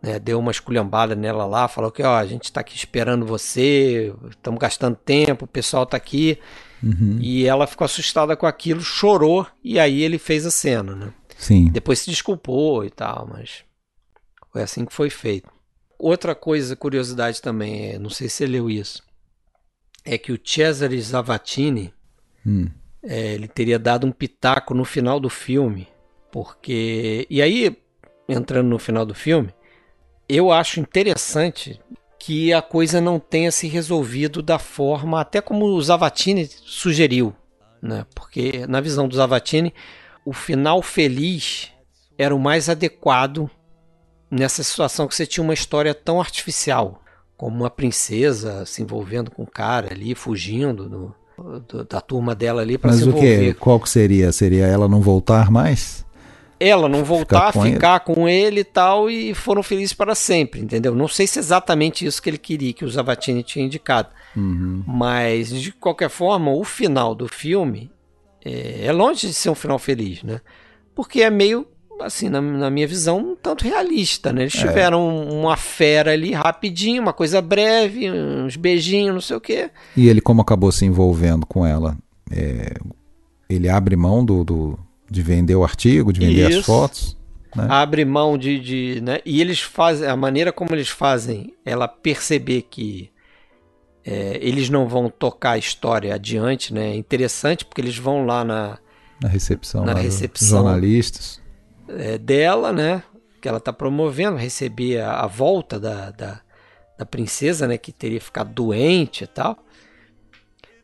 né, 0.03 0.19
deu 0.19 0.39
uma 0.39 0.51
esculhambada 0.51 1.15
nela 1.15 1.47
lá, 1.47 1.69
falou 1.69 1.91
que 1.91 2.03
ó, 2.03 2.17
a 2.17 2.27
gente 2.27 2.45
está 2.45 2.61
aqui 2.61 2.77
esperando 2.77 3.25
você, 3.25 4.13
estamos 4.29 4.59
gastando 4.59 4.97
tempo, 4.97 5.45
o 5.45 5.49
pessoal 5.49 5.85
está 5.85 5.97
aqui. 5.97 6.39
Uhum. 6.83 7.19
E 7.21 7.47
ela 7.47 7.67
ficou 7.67 7.85
assustada 7.85 8.37
com 8.37 8.47
aquilo, 8.47 8.81
chorou 8.81 9.47
e 9.63 9.79
aí 9.79 10.03
ele 10.03 10.19
fez 10.19 10.45
a 10.45 10.51
cena, 10.51 10.95
né? 10.95 11.13
Sim. 11.39 11.71
Depois 11.71 12.01
se 12.01 12.11
desculpou 12.11 12.85
e 12.85 12.91
tal, 12.91 13.29
mas 13.33 13.65
foi 14.53 14.63
assim 14.63 14.85
que 14.85 14.93
foi 14.93 15.09
feito. 15.09 15.51
Outra 16.03 16.35
coisa, 16.35 16.75
curiosidade 16.75 17.43
também, 17.43 17.91
é, 17.91 17.99
não 17.99 18.09
sei 18.09 18.27
se 18.27 18.37
você 18.37 18.47
leu 18.47 18.71
isso, 18.71 19.03
é 20.03 20.17
que 20.17 20.33
o 20.33 20.41
Cesare 20.43 20.99
Zavatini, 20.99 21.93
hum. 22.47 22.71
é, 23.03 23.35
ele 23.35 23.47
teria 23.47 23.79
dado 23.79 24.07
um 24.07 24.13
pitaco 24.13 24.73
no 24.73 24.85
final 24.85 25.21
do 25.21 25.29
filme, 25.29 25.87
porque... 26.33 27.27
E 27.29 27.43
aí, 27.43 27.77
entrando 28.27 28.69
no 28.69 28.79
final 28.79 29.05
do 29.05 29.15
filme, 29.15 29.53
eu 30.27 30.51
acho 30.51 30.81
interessante 30.81 31.79
que 32.19 32.51
a 32.51 32.63
coisa 32.63 32.99
não 32.99 33.19
tenha 33.19 33.53
se 33.53 33.69
resolvido 33.69 34.43
da 34.43 34.59
forma, 34.59 35.21
até 35.21 35.43
como 35.43 35.67
o 35.67 35.83
Zavatini 35.83 36.47
sugeriu, 36.47 37.37
né? 37.83 38.07
Porque 38.15 38.67
na 38.67 38.81
visão 38.81 39.07
do 39.07 39.17
Zavatini, 39.17 39.75
o 40.25 40.33
final 40.33 40.81
feliz 40.81 41.71
era 42.17 42.35
o 42.35 42.39
mais 42.39 42.71
adequado 42.71 43.51
nessa 44.31 44.63
situação 44.63 45.09
que 45.09 45.15
você 45.15 45.27
tinha 45.27 45.43
uma 45.43 45.55
história 45.55 45.95
tão 45.95 46.21
artificial, 46.21 47.03
como 47.37 47.57
uma 47.57 47.71
princesa 47.71 48.65
se 48.67 48.83
envolvendo 48.83 49.31
com 49.31 49.43
um 49.43 49.47
cara 49.47 49.93
ali, 49.93 50.15
fugindo 50.15 50.89
do, 50.89 51.15
do, 51.67 51.85
da 51.85 52.01
turma 52.01 52.35
dela 52.35 52.63
ali 52.63 52.77
para 52.77 52.93
se 52.93 53.03
envolver. 53.03 53.39
Mas 53.39 53.49
o 53.49 53.53
que? 53.53 53.55
Qual 53.55 53.81
que 53.81 53.89
seria? 53.89 54.31
Seria 54.33 54.67
ela 54.67 54.89
não 54.89 55.01
voltar 55.01 55.51
mais? 55.51 56.05
Ela 56.59 56.91
não 56.91 57.03
voltar, 57.03 57.53
ficar 57.53 57.53
com, 57.53 57.63
ficar 57.63 57.95
ele. 57.95 58.15
com 58.15 58.29
ele 58.29 58.61
e 58.61 58.65
tal, 58.65 59.09
e 59.09 59.33
foram 59.33 59.63
felizes 59.63 59.95
para 59.95 60.15
sempre, 60.15 60.61
entendeu? 60.61 60.95
Não 60.95 61.09
sei 61.09 61.27
se 61.27 61.39
é 61.39 61.41
exatamente 61.41 62.05
isso 62.05 62.21
que 62.21 62.29
ele 62.29 62.37
queria, 62.37 62.75
que 62.75 62.85
o 62.85 62.91
Zavatini 62.91 63.43
tinha 63.43 63.65
indicado. 63.65 64.11
Uhum. 64.37 64.85
Mas, 64.87 65.49
de 65.49 65.73
qualquer 65.73 66.11
forma, 66.11 66.53
o 66.53 66.63
final 66.63 67.15
do 67.15 67.27
filme 67.27 67.91
é, 68.45 68.87
é, 68.87 68.93
longe 68.93 69.27
de 69.27 69.35
ser 69.35 69.51
um 69.51 69.55
final 69.55 69.79
feliz, 69.79 70.23
né? 70.23 70.41
Porque 70.95 71.23
é 71.23 71.31
meio, 71.31 71.67
assim, 72.03 72.29
na, 72.29 72.41
na 72.41 72.71
minha 72.71 72.87
visão, 72.87 73.19
um 73.19 73.37
tanto 73.37 73.65
realista, 73.65 74.33
né? 74.33 74.43
Eles 74.43 74.55
é. 74.55 74.59
tiveram 74.59 75.29
uma 75.29 75.57
fera 75.57 76.13
ali 76.13 76.33
rapidinho, 76.33 77.03
uma 77.03 77.13
coisa 77.13 77.41
breve, 77.41 78.11
uns 78.11 78.57
beijinhos, 78.57 79.15
não 79.15 79.21
sei 79.21 79.37
o 79.37 79.41
quê. 79.41 79.71
E 79.97 80.09
ele, 80.09 80.21
como 80.21 80.41
acabou 80.41 80.71
se 80.73 80.85
envolvendo 80.85 81.47
com 81.47 81.67
ela, 81.67 81.97
é, 82.31 82.75
ele 83.49 83.69
abre 83.69 83.97
mão 83.97 84.25
do, 84.25 84.45
do, 84.45 84.79
de 85.11 85.23
vender 85.23 85.55
o 85.55 85.65
artigo, 85.65 86.13
de 86.13 86.21
vender 86.21 86.51
Isso. 86.51 86.61
as 86.61 86.67
fotos. 86.67 87.17
Né? 87.55 87.67
Abre 87.69 88.05
mão 88.05 88.39
de, 88.39 88.61
de. 88.61 89.01
né? 89.01 89.21
E 89.25 89.41
eles 89.41 89.61
fazem. 89.61 90.07
A 90.07 90.17
maneira 90.17 90.53
como 90.53 90.73
eles 90.73 90.89
fazem 90.89 91.53
ela 91.65 91.89
perceber 91.89 92.63
que 92.71 93.11
é, 94.05 94.39
eles 94.41 94.71
não 94.71 94.89
vão 94.89 95.11
tocar 95.11 95.53
a 95.53 95.59
história 95.59 96.15
adiante, 96.15 96.73
né? 96.73 96.93
É 96.93 96.97
interessante 96.97 97.65
porque 97.65 97.81
eles 97.81 97.99
vão 97.99 98.25
lá 98.25 98.45
na, 98.45 98.79
na 99.21 99.29
recepção, 99.29 99.85
na 99.85 99.95
recepção 99.95 100.63
jornalistas 100.63 101.40
é, 101.99 102.19
dela, 102.19 102.73
né? 102.73 103.03
Que 103.41 103.49
ela 103.49 103.59
está 103.59 103.73
promovendo, 103.73 104.37
receber 104.37 105.01
a, 105.01 105.21
a 105.21 105.27
volta 105.27 105.79
da, 105.79 106.11
da, 106.11 106.41
da, 106.99 107.07
princesa, 107.07 107.67
né? 107.67 107.79
Que 107.79 107.93
teria 107.93 108.21
ficado 108.21 108.53
doente 108.53 109.25
e 109.25 109.27
tal. 109.27 109.59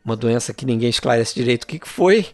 Uma 0.03 0.15
doença 0.15 0.53
que 0.53 0.65
ninguém 0.65 0.89
esclarece 0.89 1.35
direito 1.35 1.63
o 1.63 1.67
que, 1.67 1.79
que 1.79 1.87
foi. 1.87 2.27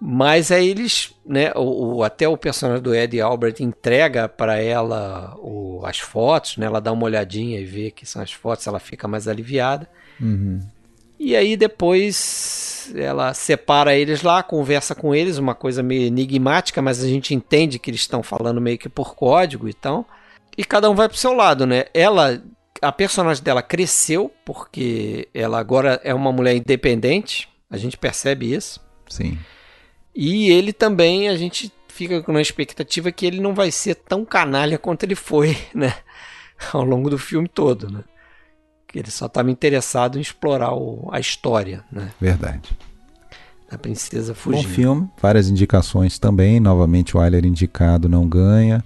Mas 0.00 0.50
aí 0.50 0.66
eles, 0.66 1.14
né, 1.26 1.52
o, 1.54 1.96
o, 1.96 2.02
até 2.02 2.26
o 2.26 2.36
personagem 2.36 2.82
do 2.82 2.94
Ed 2.94 3.20
Albert 3.20 3.56
entrega 3.60 4.26
para 4.26 4.56
ela 4.58 5.36
o, 5.38 5.82
as 5.84 5.98
fotos, 5.98 6.56
né, 6.56 6.64
ela 6.64 6.80
dá 6.80 6.90
uma 6.90 7.04
olhadinha 7.04 7.60
e 7.60 7.66
vê 7.66 7.90
que 7.90 8.06
são 8.06 8.22
as 8.22 8.32
fotos, 8.32 8.66
ela 8.66 8.80
fica 8.80 9.06
mais 9.06 9.28
aliviada. 9.28 9.86
Uhum. 10.18 10.60
E 11.22 11.36
aí 11.36 11.54
depois 11.54 12.90
ela 12.96 13.34
separa 13.34 13.94
eles 13.94 14.22
lá, 14.22 14.42
conversa 14.42 14.94
com 14.94 15.14
eles, 15.14 15.36
uma 15.36 15.54
coisa 15.54 15.82
meio 15.82 16.06
enigmática, 16.06 16.80
mas 16.80 17.04
a 17.04 17.06
gente 17.06 17.34
entende 17.34 17.78
que 17.78 17.90
eles 17.90 18.00
estão 18.00 18.22
falando 18.22 18.58
meio 18.58 18.78
que 18.78 18.88
por 18.88 19.14
código 19.14 19.68
e 19.68 19.70
então, 19.70 20.06
E 20.56 20.64
cada 20.64 20.88
um 20.88 20.94
vai 20.94 21.10
pro 21.10 21.18
seu 21.18 21.34
lado, 21.34 21.66
né? 21.66 21.84
Ela, 21.92 22.42
a 22.80 22.90
personagem 22.90 23.44
dela 23.44 23.62
cresceu 23.62 24.32
porque 24.46 25.28
ela 25.34 25.58
agora 25.58 26.00
é 26.02 26.14
uma 26.14 26.32
mulher 26.32 26.56
independente, 26.56 27.50
a 27.68 27.76
gente 27.76 27.98
percebe 27.98 28.54
isso. 28.54 28.80
Sim. 29.06 29.38
E 30.14 30.50
ele 30.50 30.72
também, 30.72 31.28
a 31.28 31.36
gente 31.36 31.70
fica 31.88 32.22
com 32.22 32.34
a 32.34 32.40
expectativa 32.40 33.12
que 33.12 33.26
ele 33.26 33.42
não 33.42 33.54
vai 33.54 33.70
ser 33.70 33.94
tão 33.94 34.24
canalha 34.24 34.78
quanto 34.78 35.02
ele 35.02 35.14
foi, 35.14 35.54
né? 35.74 35.94
Ao 36.72 36.82
longo 36.82 37.10
do 37.10 37.18
filme 37.18 37.46
todo, 37.46 37.90
né? 37.90 38.04
Ele 38.94 39.10
só 39.10 39.26
estava 39.26 39.50
interessado 39.50 40.18
em 40.18 40.20
explorar 40.20 40.74
o, 40.74 41.08
a 41.12 41.20
história, 41.20 41.84
né? 41.90 42.10
Verdade. 42.20 42.76
Da 43.70 43.78
princesa 43.78 44.34
fugindo. 44.34 44.66
Bom 44.66 44.74
filme, 44.74 45.10
várias 45.20 45.48
indicações 45.48 46.18
também. 46.18 46.58
Novamente 46.58 47.16
o 47.16 47.20
Wyler 47.20 47.46
indicado 47.46 48.08
não 48.08 48.28
ganha. 48.28 48.82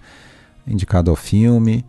Indicado 0.66 1.10
ao 1.10 1.16
filme. 1.16 1.84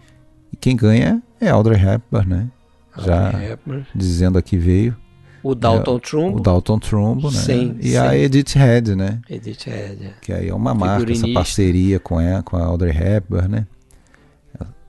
E 0.52 0.56
quem 0.56 0.76
ganha 0.76 1.22
é 1.40 1.50
Audrey 1.50 1.78
Hepburn, 1.78 2.30
né? 2.30 2.48
Audrey 2.94 3.08
Já 3.08 3.44
Hepburn. 3.44 3.86
dizendo 3.94 4.38
aqui 4.38 4.58
veio. 4.58 4.96
O 5.44 5.54
Dalton 5.54 5.98
é, 5.98 6.00
Trumbo. 6.00 6.38
O 6.38 6.42
Dalton 6.42 6.80
Trumbo, 6.80 7.30
né? 7.30 7.40
Sim, 7.40 7.78
e 7.80 7.92
sim. 7.92 7.98
a 7.98 8.18
Edith 8.18 8.56
Head, 8.56 8.96
né? 8.96 9.22
Edith 9.30 9.66
Head. 9.66 10.06
É. 10.06 10.14
Que 10.22 10.34
aí 10.34 10.48
é 10.48 10.56
uma 10.56 10.74
marca, 10.74 11.12
essa 11.12 11.28
parceria 11.34 12.00
com, 12.00 12.20
ela, 12.20 12.42
com 12.42 12.58
a 12.58 12.64
Audrey 12.64 12.98
Hepburn, 12.98 13.50
né? 13.50 13.68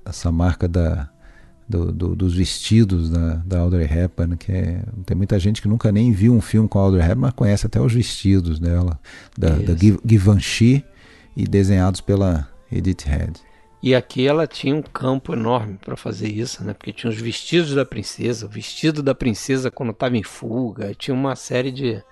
Essa 0.04 0.32
marca 0.32 0.66
da, 0.68 1.10
do, 1.68 1.90
do, 1.92 2.14
dos 2.14 2.34
vestidos 2.34 3.10
da, 3.10 3.34
da 3.44 3.58
Audrey 3.58 3.84
Hepburn, 3.84 4.36
que 4.36 4.52
é, 4.52 4.82
tem 5.04 5.16
muita 5.16 5.38
gente 5.38 5.60
que 5.60 5.68
nunca 5.68 5.90
nem 5.90 6.12
viu 6.12 6.32
um 6.32 6.40
filme 6.40 6.68
com 6.68 6.78
a 6.78 6.82
Audrey 6.82 7.02
Hepburn, 7.02 7.22
mas 7.22 7.32
conhece 7.32 7.66
até 7.66 7.80
os 7.80 7.92
vestidos 7.92 8.58
dela, 8.58 8.98
da, 9.36 9.50
da 9.50 9.74
Givenchy, 9.74 10.84
e 11.36 11.44
desenhados 11.44 12.00
pela 12.00 12.48
Edith 12.72 13.04
Head. 13.04 13.32
E 13.82 13.94
aqui 13.94 14.26
ela 14.26 14.46
tinha 14.46 14.74
um 14.74 14.82
campo 14.82 15.34
enorme 15.34 15.78
para 15.84 15.96
fazer 15.96 16.28
isso, 16.28 16.64
né? 16.64 16.72
Porque 16.72 16.92
tinha 16.92 17.10
os 17.10 17.20
vestidos 17.20 17.74
da 17.74 17.84
princesa, 17.84 18.46
o 18.46 18.48
vestido 18.48 19.02
da 19.02 19.14
princesa 19.14 19.70
quando 19.70 19.90
estava 19.90 20.16
em 20.16 20.22
fuga, 20.22 20.94
tinha 20.94 21.14
uma 21.14 21.36
série 21.36 21.70
de, 21.70 22.02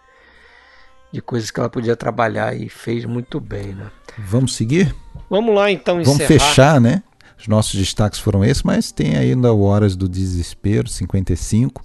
de 1.11 1.23
coisas 1.23 1.51
que 1.51 1.59
ela 1.59 1.71
podia 1.71 1.97
trabalhar 1.97 2.55
e 2.55 2.69
fez 2.69 3.07
muito 3.07 3.41
bem, 3.41 3.75
né? 3.75 3.91
Vamos 4.19 4.55
seguir? 4.55 4.95
Vamos 5.29 5.55
lá 5.55 5.71
então 5.71 6.03
Vamos 6.05 6.23
fechar, 6.23 6.81
né? 6.81 7.03
Os 7.45 7.49
nossos 7.49 7.79
destaques 7.79 8.19
foram 8.19 8.43
esses, 8.43 8.63
mas 8.63 8.91
tem 8.91 9.17
ainda 9.17 9.53
o 9.53 9.61
Horas 9.61 9.95
do 9.95 10.09
Desespero, 10.09 10.89
55. 10.89 11.85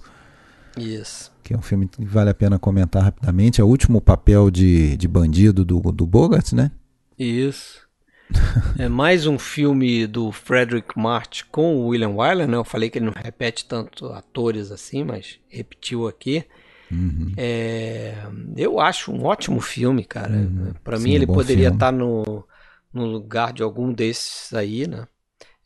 Isso. 0.78 1.30
Que 1.42 1.52
é 1.52 1.58
um 1.58 1.60
filme 1.60 1.86
que 1.86 2.02
vale 2.02 2.30
a 2.30 2.34
pena 2.34 2.58
comentar 2.58 3.02
rapidamente. 3.02 3.60
É 3.60 3.64
o 3.64 3.66
último 3.66 4.00
papel 4.00 4.50
de, 4.50 4.96
de 4.96 5.06
bandido 5.06 5.62
do, 5.62 5.78
do 5.92 6.06
Bogart, 6.06 6.54
né? 6.54 6.70
Isso. 7.18 7.86
É 8.78 8.88
mais 8.88 9.26
um 9.26 9.38
filme 9.38 10.06
do 10.06 10.32
Frederick 10.32 10.98
March 10.98 11.42
com 11.50 11.76
o 11.76 11.88
William 11.88 12.10
Wyler, 12.10 12.48
né? 12.48 12.56
Eu 12.56 12.64
falei 12.64 12.88
que 12.88 12.96
ele 12.96 13.06
não 13.06 13.12
repete 13.14 13.66
tanto 13.66 14.06
atores 14.06 14.70
assim, 14.70 15.04
mas 15.04 15.38
repetiu 15.46 16.08
aqui. 16.08 16.42
Uhum. 16.90 17.34
É, 17.36 18.14
eu 18.56 18.80
acho 18.80 19.12
um 19.12 19.26
ótimo 19.26 19.60
filme, 19.60 20.04
cara. 20.04 20.32
Uhum. 20.32 20.72
Para 20.82 20.98
mim 20.98 21.12
ele 21.12 21.26
poderia 21.26 21.68
estar 21.68 21.78
tá 21.86 21.92
no, 21.92 22.46
no 22.94 23.04
lugar 23.04 23.52
de 23.52 23.62
algum 23.62 23.92
desses 23.92 24.54
aí, 24.54 24.88
né? 24.88 25.06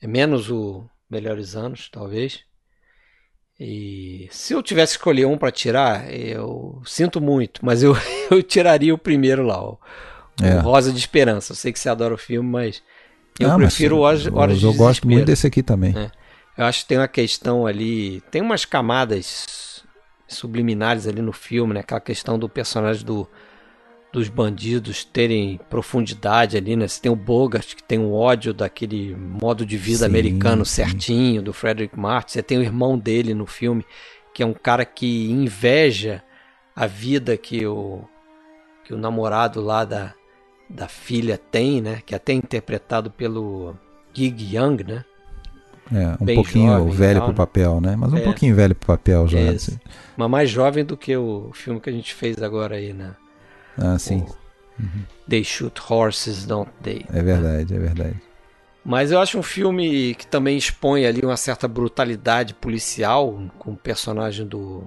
É 0.05 0.07
menos 0.07 0.51
o 0.51 0.85
Melhores 1.11 1.57
Anos, 1.57 1.89
talvez. 1.91 2.41
E 3.59 4.29
se 4.31 4.53
eu 4.53 4.63
tivesse 4.63 4.93
que 4.93 4.99
escolher 4.99 5.25
um 5.25 5.39
para 5.39 5.51
tirar, 5.51 6.13
eu 6.13 6.83
sinto 6.85 7.23
muito, 7.23 7.65
mas 7.65 7.83
eu, 7.83 7.97
eu 8.31 8.43
tiraria 8.43 8.93
o 8.93 8.99
primeiro 8.99 9.43
lá, 9.43 9.65
o, 9.65 9.81
é. 10.43 10.57
o 10.57 10.61
Rosa 10.61 10.93
de 10.93 10.99
Esperança. 10.99 11.53
Eu 11.53 11.57
sei 11.57 11.73
que 11.73 11.79
você 11.79 11.89
adora 11.89 12.13
o 12.13 12.19
filme, 12.19 12.47
mas 12.47 12.83
eu 13.41 13.51
ah, 13.51 13.57
prefiro 13.57 14.03
mas, 14.03 14.27
Horas, 14.27 14.35
Horas 14.35 14.61
de 14.61 14.67
Eu 14.67 14.75
gosto 14.75 15.09
muito 15.09 15.25
desse 15.25 15.47
aqui 15.47 15.63
também. 15.63 15.97
É. 15.97 16.11
Eu 16.59 16.67
acho 16.67 16.83
que 16.83 16.89
tem 16.89 16.99
uma 16.99 17.09
questão 17.09 17.67
ali, 17.67 18.23
tem 18.31 18.43
umas 18.43 18.67
camadas 18.67 19.83
subliminares 20.29 21.07
ali 21.07 21.23
no 21.23 21.33
filme, 21.33 21.73
né? 21.73 21.81
Aquela 21.81 22.01
questão 22.01 22.39
do 22.39 22.47
personagem 22.47 23.07
do 23.07 23.27
dos 24.15 24.29
bandidos 24.29 25.05
terem 25.05 25.59
profundidade 25.69 26.57
ali, 26.57 26.77
né? 26.77 26.87
Você 26.87 27.03
tem 27.03 27.11
o 27.11 27.17
Bogart, 27.17 27.75
que 27.75 27.83
tem 27.83 27.99
o 27.99 28.13
ódio 28.13 28.55
daquele 28.55 29.13
modo 29.17 29.67
de 29.67 29.77
vida 29.77 29.99
sim, 29.99 30.05
americano 30.05 30.65
sim. 30.65 30.85
certinho, 30.85 31.43
do 31.43 31.53
Frederick 31.53 31.99
Martin. 31.99 32.35
Você 32.35 32.43
tem 32.43 32.57
o 32.57 32.63
irmão 32.63 32.97
dele 32.97 33.35
no 33.35 33.45
filme, 33.45 33.85
que 34.33 34.41
é 34.41 34.47
um 34.47 34.53
cara 34.53 34.85
que 34.85 35.29
inveja 35.29 36.23
a 36.77 36.87
vida 36.87 37.37
que 37.37 37.67
o, 37.67 38.05
que 38.85 38.95
o 38.95 38.97
namorado 38.97 39.61
lá 39.61 39.85
da, 39.85 40.15
da 40.71 40.87
filha 40.87 41.37
tem, 41.37 41.83
né? 41.83 42.01
Que 42.07 42.15
é 42.15 42.17
até 42.17 42.33
interpretado 42.33 43.11
pelo 43.11 43.75
Gig 44.13 44.55
Young, 44.55 44.85
né? 44.85 45.05
É, 45.93 46.23
um 46.23 46.25
Bem 46.25 46.37
pouquinho 46.37 46.89
velho 46.93 47.19
tal, 47.19 47.25
pro 47.25 47.33
né? 47.33 47.37
papel, 47.37 47.81
né? 47.81 47.97
Mas 47.97 48.13
um 48.13 48.19
é. 48.19 48.21
pouquinho 48.21 48.55
velho 48.55 48.77
pro 48.77 48.87
papel 48.87 49.27
já. 49.27 49.41
Assim. 49.51 49.77
Mas 50.17 50.31
mais 50.31 50.49
jovem 50.49 50.85
do 50.85 50.97
que 50.97 51.17
o 51.17 51.51
filme 51.53 51.81
que 51.81 51.91
a 51.91 51.93
gente 51.93 52.15
fez 52.15 52.41
agora 52.41 52.77
aí, 52.77 52.93
né? 52.93 53.17
Ah, 53.79 53.99
sim. 53.99 54.27
Uhum. 54.79 55.05
They 55.29 55.45
shoot 55.45 55.81
horses, 55.89 56.45
don't 56.45 56.71
they? 56.83 57.05
É 57.13 57.23
verdade, 57.23 57.75
é 57.75 57.79
verdade. 57.79 58.23
Mas 58.85 59.11
eu 59.11 59.21
acho 59.21 59.39
um 59.39 59.43
filme 59.43 60.15
que 60.15 60.27
também 60.27 60.59
expõe 60.59 61.07
ali 61.07 61.23
uma 61.23 61.37
certa 61.37 61.67
brutalidade 61.67 62.53
policial 62.55 63.41
com 63.59 63.73
o 63.73 63.77
personagem 63.77 64.47
do 64.47 64.85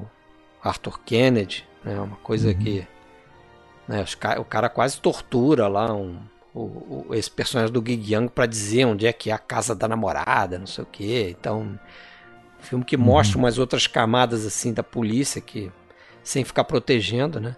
Arthur 0.61 0.99
Kennedy, 0.99 1.65
né? 1.84 1.99
Uma 1.99 2.18
coisa 2.18 2.49
uhum. 2.49 2.57
que 2.57 2.88
né, 3.88 4.05
o 4.38 4.45
cara 4.45 4.69
quase 4.69 4.99
tortura 4.99 5.68
lá 5.68 5.91
um, 5.93 6.19
o, 6.53 7.05
o, 7.07 7.15
esse 7.15 7.31
personagem 7.31 7.73
do 7.73 7.84
Gig 7.85 8.14
Young 8.14 8.27
para 8.27 8.45
dizer 8.45 8.85
onde 8.85 9.07
é 9.07 9.14
que 9.14 9.31
é 9.31 9.34
a 9.34 9.39
casa 9.39 9.73
da 9.73 9.88
namorada, 9.88 10.59
não 10.59 10.68
sei 10.68 10.84
o 10.84 10.88
que. 10.88 11.35
Então, 11.39 11.80
um 12.59 12.64
filme 12.64 12.85
que 12.85 12.97
mostra 12.97 13.38
uhum. 13.38 13.43
umas 13.43 13.57
outras 13.57 13.88
camadas 13.88 14.45
assim 14.45 14.73
da 14.73 14.84
polícia 14.84 15.41
que 15.41 15.72
sem 16.23 16.43
ficar 16.43 16.65
protegendo, 16.65 17.39
né? 17.39 17.55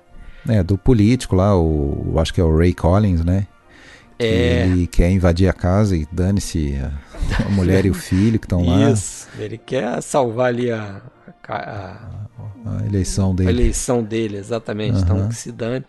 É, 0.47 0.63
do 0.63 0.77
político 0.77 1.35
lá, 1.35 1.57
o, 1.57 2.15
acho 2.17 2.33
que 2.33 2.41
é 2.41 2.43
o 2.43 2.55
Ray 2.55 2.73
Collins, 2.73 3.23
né? 3.23 3.47
Que 4.17 4.25
é. 4.25 4.67
Ele 4.67 4.87
quer 4.87 5.09
invadir 5.09 5.47
a 5.47 5.53
casa 5.53 5.95
e 5.95 6.07
dane-se 6.11 6.75
a, 6.77 7.45
a, 7.45 7.49
mulher 7.49 7.85
e 7.85 7.89
o 7.89 7.93
filho 7.93 8.39
que 8.39 8.45
estão 8.45 8.65
lá. 8.65 8.91
Isso, 8.91 9.27
ele 9.37 9.57
quer 9.57 10.01
salvar 10.01 10.47
ali 10.47 10.71
a, 10.71 11.01
a, 11.47 11.97
a 12.65 12.85
eleição 12.85 13.33
dele. 13.33 13.49
A 13.49 13.51
eleição 13.51 14.03
dele, 14.03 14.37
exatamente. 14.37 14.95
Uhum. 14.97 15.01
Então 15.01 15.29
que 15.29 15.35
se 15.35 15.51
dane. 15.51 15.85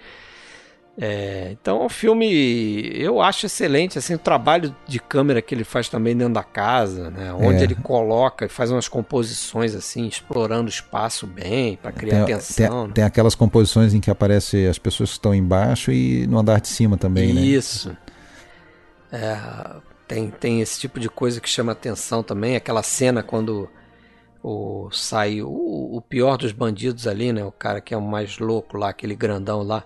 É, 0.99 1.49
então 1.53 1.87
o 1.87 1.89
filme 1.89 2.93
eu 2.95 3.23
acho 3.23 3.47
excelente 3.47 3.97
assim 3.97 4.15
o 4.15 4.19
trabalho 4.19 4.75
de 4.87 4.99
câmera 4.99 5.41
que 5.41 5.55
ele 5.55 5.65
faz 5.65 5.89
também 5.89 6.17
dentro 6.17 6.35
da 6.35 6.43
casa, 6.43 7.11
né? 7.11 7.33
Onde 7.33 7.61
é. 7.61 7.63
ele 7.63 7.75
coloca 7.75 8.45
e 8.45 8.49
faz 8.49 8.71
umas 8.71 8.89
composições 8.89 9.75
assim 9.75 10.07
explorando 10.07 10.67
o 10.67 10.69
espaço 10.69 11.27
bem 11.27 11.77
para 11.77 11.93
criar 11.93 12.25
tem, 12.25 12.35
tensão. 12.35 12.69
Tem, 12.69 12.89
né? 12.89 12.95
tem, 12.95 13.05
aquelas 13.05 13.35
composições 13.35 13.95
em 13.95 14.01
que 14.01 14.11
aparece 14.11 14.67
as 14.67 14.79
pessoas 14.79 15.11
que 15.11 15.17
estão 15.17 15.35
embaixo 15.35 15.93
e 15.93 16.27
no 16.27 16.39
andar 16.39 16.61
de 16.61 16.69
cima 16.69 16.97
também, 16.97 17.33
né? 17.33 17.41
Isso. 17.41 17.97
É, 19.13 19.39
tem 20.09 20.31
tem 20.31 20.61
esse 20.61 20.79
tipo 20.81 20.99
de 20.99 21.09
coisa 21.09 21.41
que 21.41 21.49
chama 21.49 21.73
atenção 21.73 22.23
também. 22.23 22.57
Aquela 22.57 22.83
cena 22.83 23.23
quando 23.23 23.71
o 24.43 24.91
sai 24.91 25.41
o, 25.41 25.49
o 25.49 26.03
pior 26.03 26.37
dos 26.37 26.53
bandidos 26.53 27.07
ali, 27.07 27.33
né? 27.33 27.45
O 27.45 27.53
cara 27.53 27.81
que 27.81 27.95
é 27.95 27.97
o 27.97 28.03
mais 28.03 28.39
louco 28.39 28.77
lá, 28.77 28.91
aquele 28.91 29.15
grandão 29.15 29.63
lá 29.63 29.85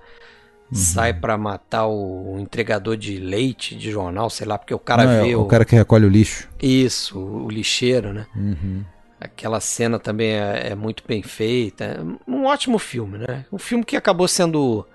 Uhum. 0.70 0.78
sai 0.78 1.12
para 1.12 1.36
matar 1.36 1.86
o, 1.86 2.36
entregador 2.38 2.96
de 2.96 3.18
leite 3.18 3.76
de 3.76 3.90
jornal, 3.90 4.30
sei 4.30 4.46
lá, 4.46 4.58
porque 4.58 4.74
o 4.74 4.78
cara 4.78 5.04
Não, 5.04 5.24
vê 5.24 5.32
é 5.32 5.36
o, 5.36 5.42
o, 5.42 5.46
cara 5.46 5.64
que 5.64 5.76
recolhe 5.76 6.06
o 6.06 6.08
lixo. 6.08 6.48
Isso, 6.60 7.18
o, 7.18 7.48
lixeiro, 7.48 8.12
né? 8.12 8.26
Uhum. 8.34 8.82
Aquela 9.20 9.60
cena 9.60 9.98
também 9.98 10.32
é, 10.32 10.70
é, 10.70 10.74
muito 10.74 11.02
bem 11.06 11.22
feita. 11.22 11.84
É 11.84 12.30
um 12.30 12.44
ótimo 12.44 12.78
filme, 12.78 13.18
né? 13.18 13.44
Um 13.52 13.58
filme 13.58 13.84
que 13.84 13.96
acabou 13.96 14.26
sendo 14.26 14.86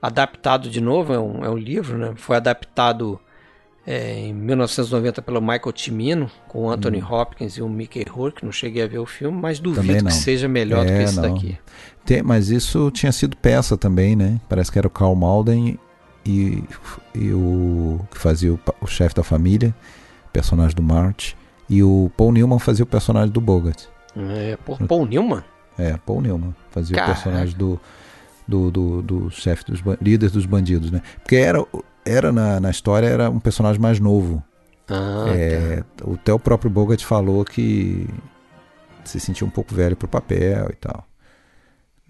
adaptado 0.00 0.70
de 0.70 0.80
novo, 0.80 1.12
é 1.12 1.18
um, 1.18 1.44
é 1.44 1.50
um 1.50 1.56
livro, 1.56 1.98
né? 1.98 2.12
Foi 2.16 2.36
adaptado 2.36 3.20
é, 3.86 4.18
em 4.18 4.34
1990 4.34 5.22
pelo 5.22 5.40
Michael 5.40 5.72
Cimino, 5.74 6.30
com 6.48 6.64
o 6.64 6.70
Anthony 6.70 7.02
hum. 7.02 7.06
Hopkins 7.08 7.56
e 7.56 7.62
o 7.62 7.68
Mickey 7.68 8.04
Rourke. 8.08 8.44
Não 8.44 8.52
cheguei 8.52 8.82
a 8.82 8.86
ver 8.86 8.98
o 8.98 9.06
filme, 9.06 9.38
mas 9.40 9.60
duvido 9.60 10.04
que 10.04 10.12
seja 10.12 10.48
melhor 10.48 10.84
é, 10.84 10.84
do 10.84 10.92
que 10.92 10.98
é, 10.98 11.02
esse 11.02 11.16
não. 11.16 11.34
daqui. 11.34 11.58
Tem, 12.06 12.22
mas 12.22 12.50
isso 12.50 12.90
tinha 12.92 13.10
sido 13.10 13.36
peça 13.36 13.76
também, 13.76 14.14
né? 14.14 14.40
Parece 14.48 14.70
que 14.70 14.78
era 14.78 14.86
o 14.86 14.90
Carl 14.90 15.14
Malden 15.14 15.78
e, 16.24 16.62
e 17.12 17.32
o 17.32 18.00
que 18.10 18.18
fazia 18.18 18.54
o, 18.54 18.60
o 18.80 18.86
chefe 18.86 19.14
da 19.14 19.24
família, 19.24 19.74
personagem 20.32 20.74
do 20.74 20.82
March, 20.82 21.34
e 21.68 21.82
o 21.82 22.10
Paul 22.16 22.32
Newman 22.32 22.60
fazia 22.60 22.84
o 22.84 22.86
personagem 22.86 23.30
do 23.30 23.40
Bogart. 23.40 23.84
É, 24.16 24.56
por 24.64 24.78
Paul 24.86 25.04
Newman? 25.04 25.42
É, 25.76 25.96
Paul 26.06 26.20
Newman 26.20 26.54
fazia 26.70 26.94
Caraca. 26.96 27.12
o 27.12 27.14
personagem 27.14 27.56
do 27.56 27.80
do, 28.48 28.70
do, 28.70 29.02
do 29.02 29.30
chefe 29.30 29.64
dos 29.64 29.82
líder 30.00 30.30
dos 30.30 30.46
bandidos, 30.46 30.90
né? 30.90 31.02
Porque 31.20 31.36
era 31.36 31.64
era 32.04 32.30
na, 32.30 32.60
na 32.60 32.70
história 32.70 33.06
era 33.06 33.28
um 33.28 33.40
personagem 33.40 33.80
mais 33.80 33.98
novo. 33.98 34.42
Ah, 34.88 35.24
é, 35.28 35.82
tá. 35.96 36.04
Até 36.12 36.32
o 36.32 36.38
próprio 36.38 36.70
Bogart 36.70 37.02
falou 37.04 37.44
que 37.44 38.08
se 39.04 39.18
sentia 39.18 39.46
um 39.46 39.50
pouco 39.50 39.74
velho 39.74 39.96
pro 39.96 40.06
papel 40.06 40.68
e 40.70 40.76
tal. 40.76 41.04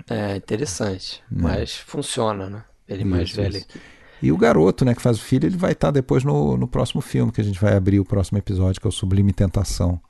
É 0.09 0.36
interessante, 0.36 1.23
né? 1.31 1.43
mas 1.43 1.77
funciona, 1.77 2.48
né? 2.48 2.64
Ele 2.89 3.02
isso, 3.02 3.10
mais 3.10 3.31
velho 3.31 3.59
aqui. 3.59 3.81
E 4.23 4.32
o 4.32 4.36
garoto, 4.36 4.85
né, 4.85 4.94
que 4.94 5.02
faz 5.02 5.18
o 5.18 5.23
filho, 5.23 5.47
ele 5.47 5.56
vai 5.56 5.73
estar 5.73 5.89
tá 5.89 5.93
depois 5.93 6.24
no, 6.24 6.56
no 6.56 6.66
próximo 6.66 7.01
filme, 7.01 7.32
que 7.32 7.40
a 7.40 7.44
gente 7.44 7.60
vai 7.60 7.77
abrir 7.77 8.01
o 8.01 8.05
próximo 8.05 8.39
episódio, 8.39 8.81
que 8.81 8.86
é 8.86 8.90
o 8.90 8.93
Sublime 8.93 9.32
Tentação. 9.32 10.01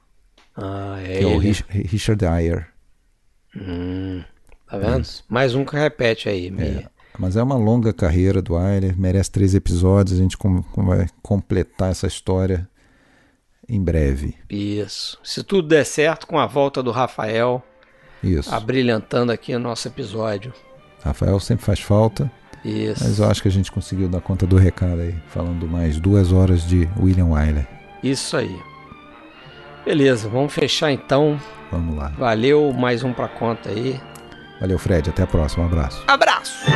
Ah, 0.57 0.99
é. 1.03 1.19
Que 1.19 1.25
é 1.25 1.27
o 1.27 1.39
Richard 1.39 2.25
Dyer. 2.25 2.69
Hum, 3.57 4.23
tá 4.69 4.79
vendo? 4.79 5.07
É 5.07 5.23
mais 5.29 5.55
um 5.55 5.65
que 5.65 5.77
repete 5.77 6.29
aí. 6.29 6.53
É. 6.59 6.89
Mas 7.19 7.37
é 7.37 7.43
uma 7.43 7.57
longa 7.57 7.93
carreira 7.93 8.43
do 8.43 8.57
Ayler, 8.57 8.99
merece 8.99 9.31
três 9.31 9.55
episódios, 9.55 10.19
a 10.19 10.23
gente 10.23 10.37
com, 10.37 10.63
com 10.63 10.85
vai 10.85 11.07
completar 11.23 11.91
essa 11.91 12.07
história 12.07 12.69
em 13.69 13.83
breve. 13.83 14.35
Isso. 14.49 15.19
Se 15.23 15.43
tudo 15.43 15.69
der 15.69 15.85
certo, 15.85 16.27
com 16.27 16.39
a 16.39 16.47
volta 16.47 16.83
do 16.83 16.91
Rafael, 16.91 17.63
Isso. 18.27 18.55
abrilhantando 18.55 19.33
aqui 19.33 19.55
o 19.55 19.59
nosso 19.59 19.89
episódio. 19.89 20.53
Rafael 21.05 21.39
sempre 21.41 21.65
faz 21.65 21.81
falta. 21.81 22.31
Isso. 22.65 23.05
Mas 23.05 23.19
eu 23.19 23.31
acho 23.31 23.43
que 23.43 23.49
a 23.49 23.51
gente 23.51 23.71
conseguiu 23.71 24.09
dar 24.09 24.21
conta 24.21 24.47
do 24.47 24.57
recado 24.57 25.01
aí, 25.01 25.15
falando 25.29 25.69
mais 25.69 26.01
duas 26.01 26.33
horas 26.33 26.67
de 26.67 26.89
William 27.01 27.27
Wyler. 27.27 27.67
Isso 28.03 28.37
aí. 28.37 28.59
Beleza, 29.85 30.29
vamos 30.29 30.53
fechar 30.53 30.91
então. 30.91 31.41
Vamos 31.71 31.97
lá. 31.97 32.09
Valeu, 32.19 32.73
mais 32.73 33.05
um 33.05 33.13
pra 33.13 33.29
conta 33.29 33.69
aí. 33.71 34.01
Valeu, 34.61 34.79
Fred. 34.79 35.11
Até 35.11 35.23
a 35.23 35.27
próxima. 35.27 35.65
Um 35.65 35.67
abraço. 35.67 36.03
Abraço! 36.09 36.67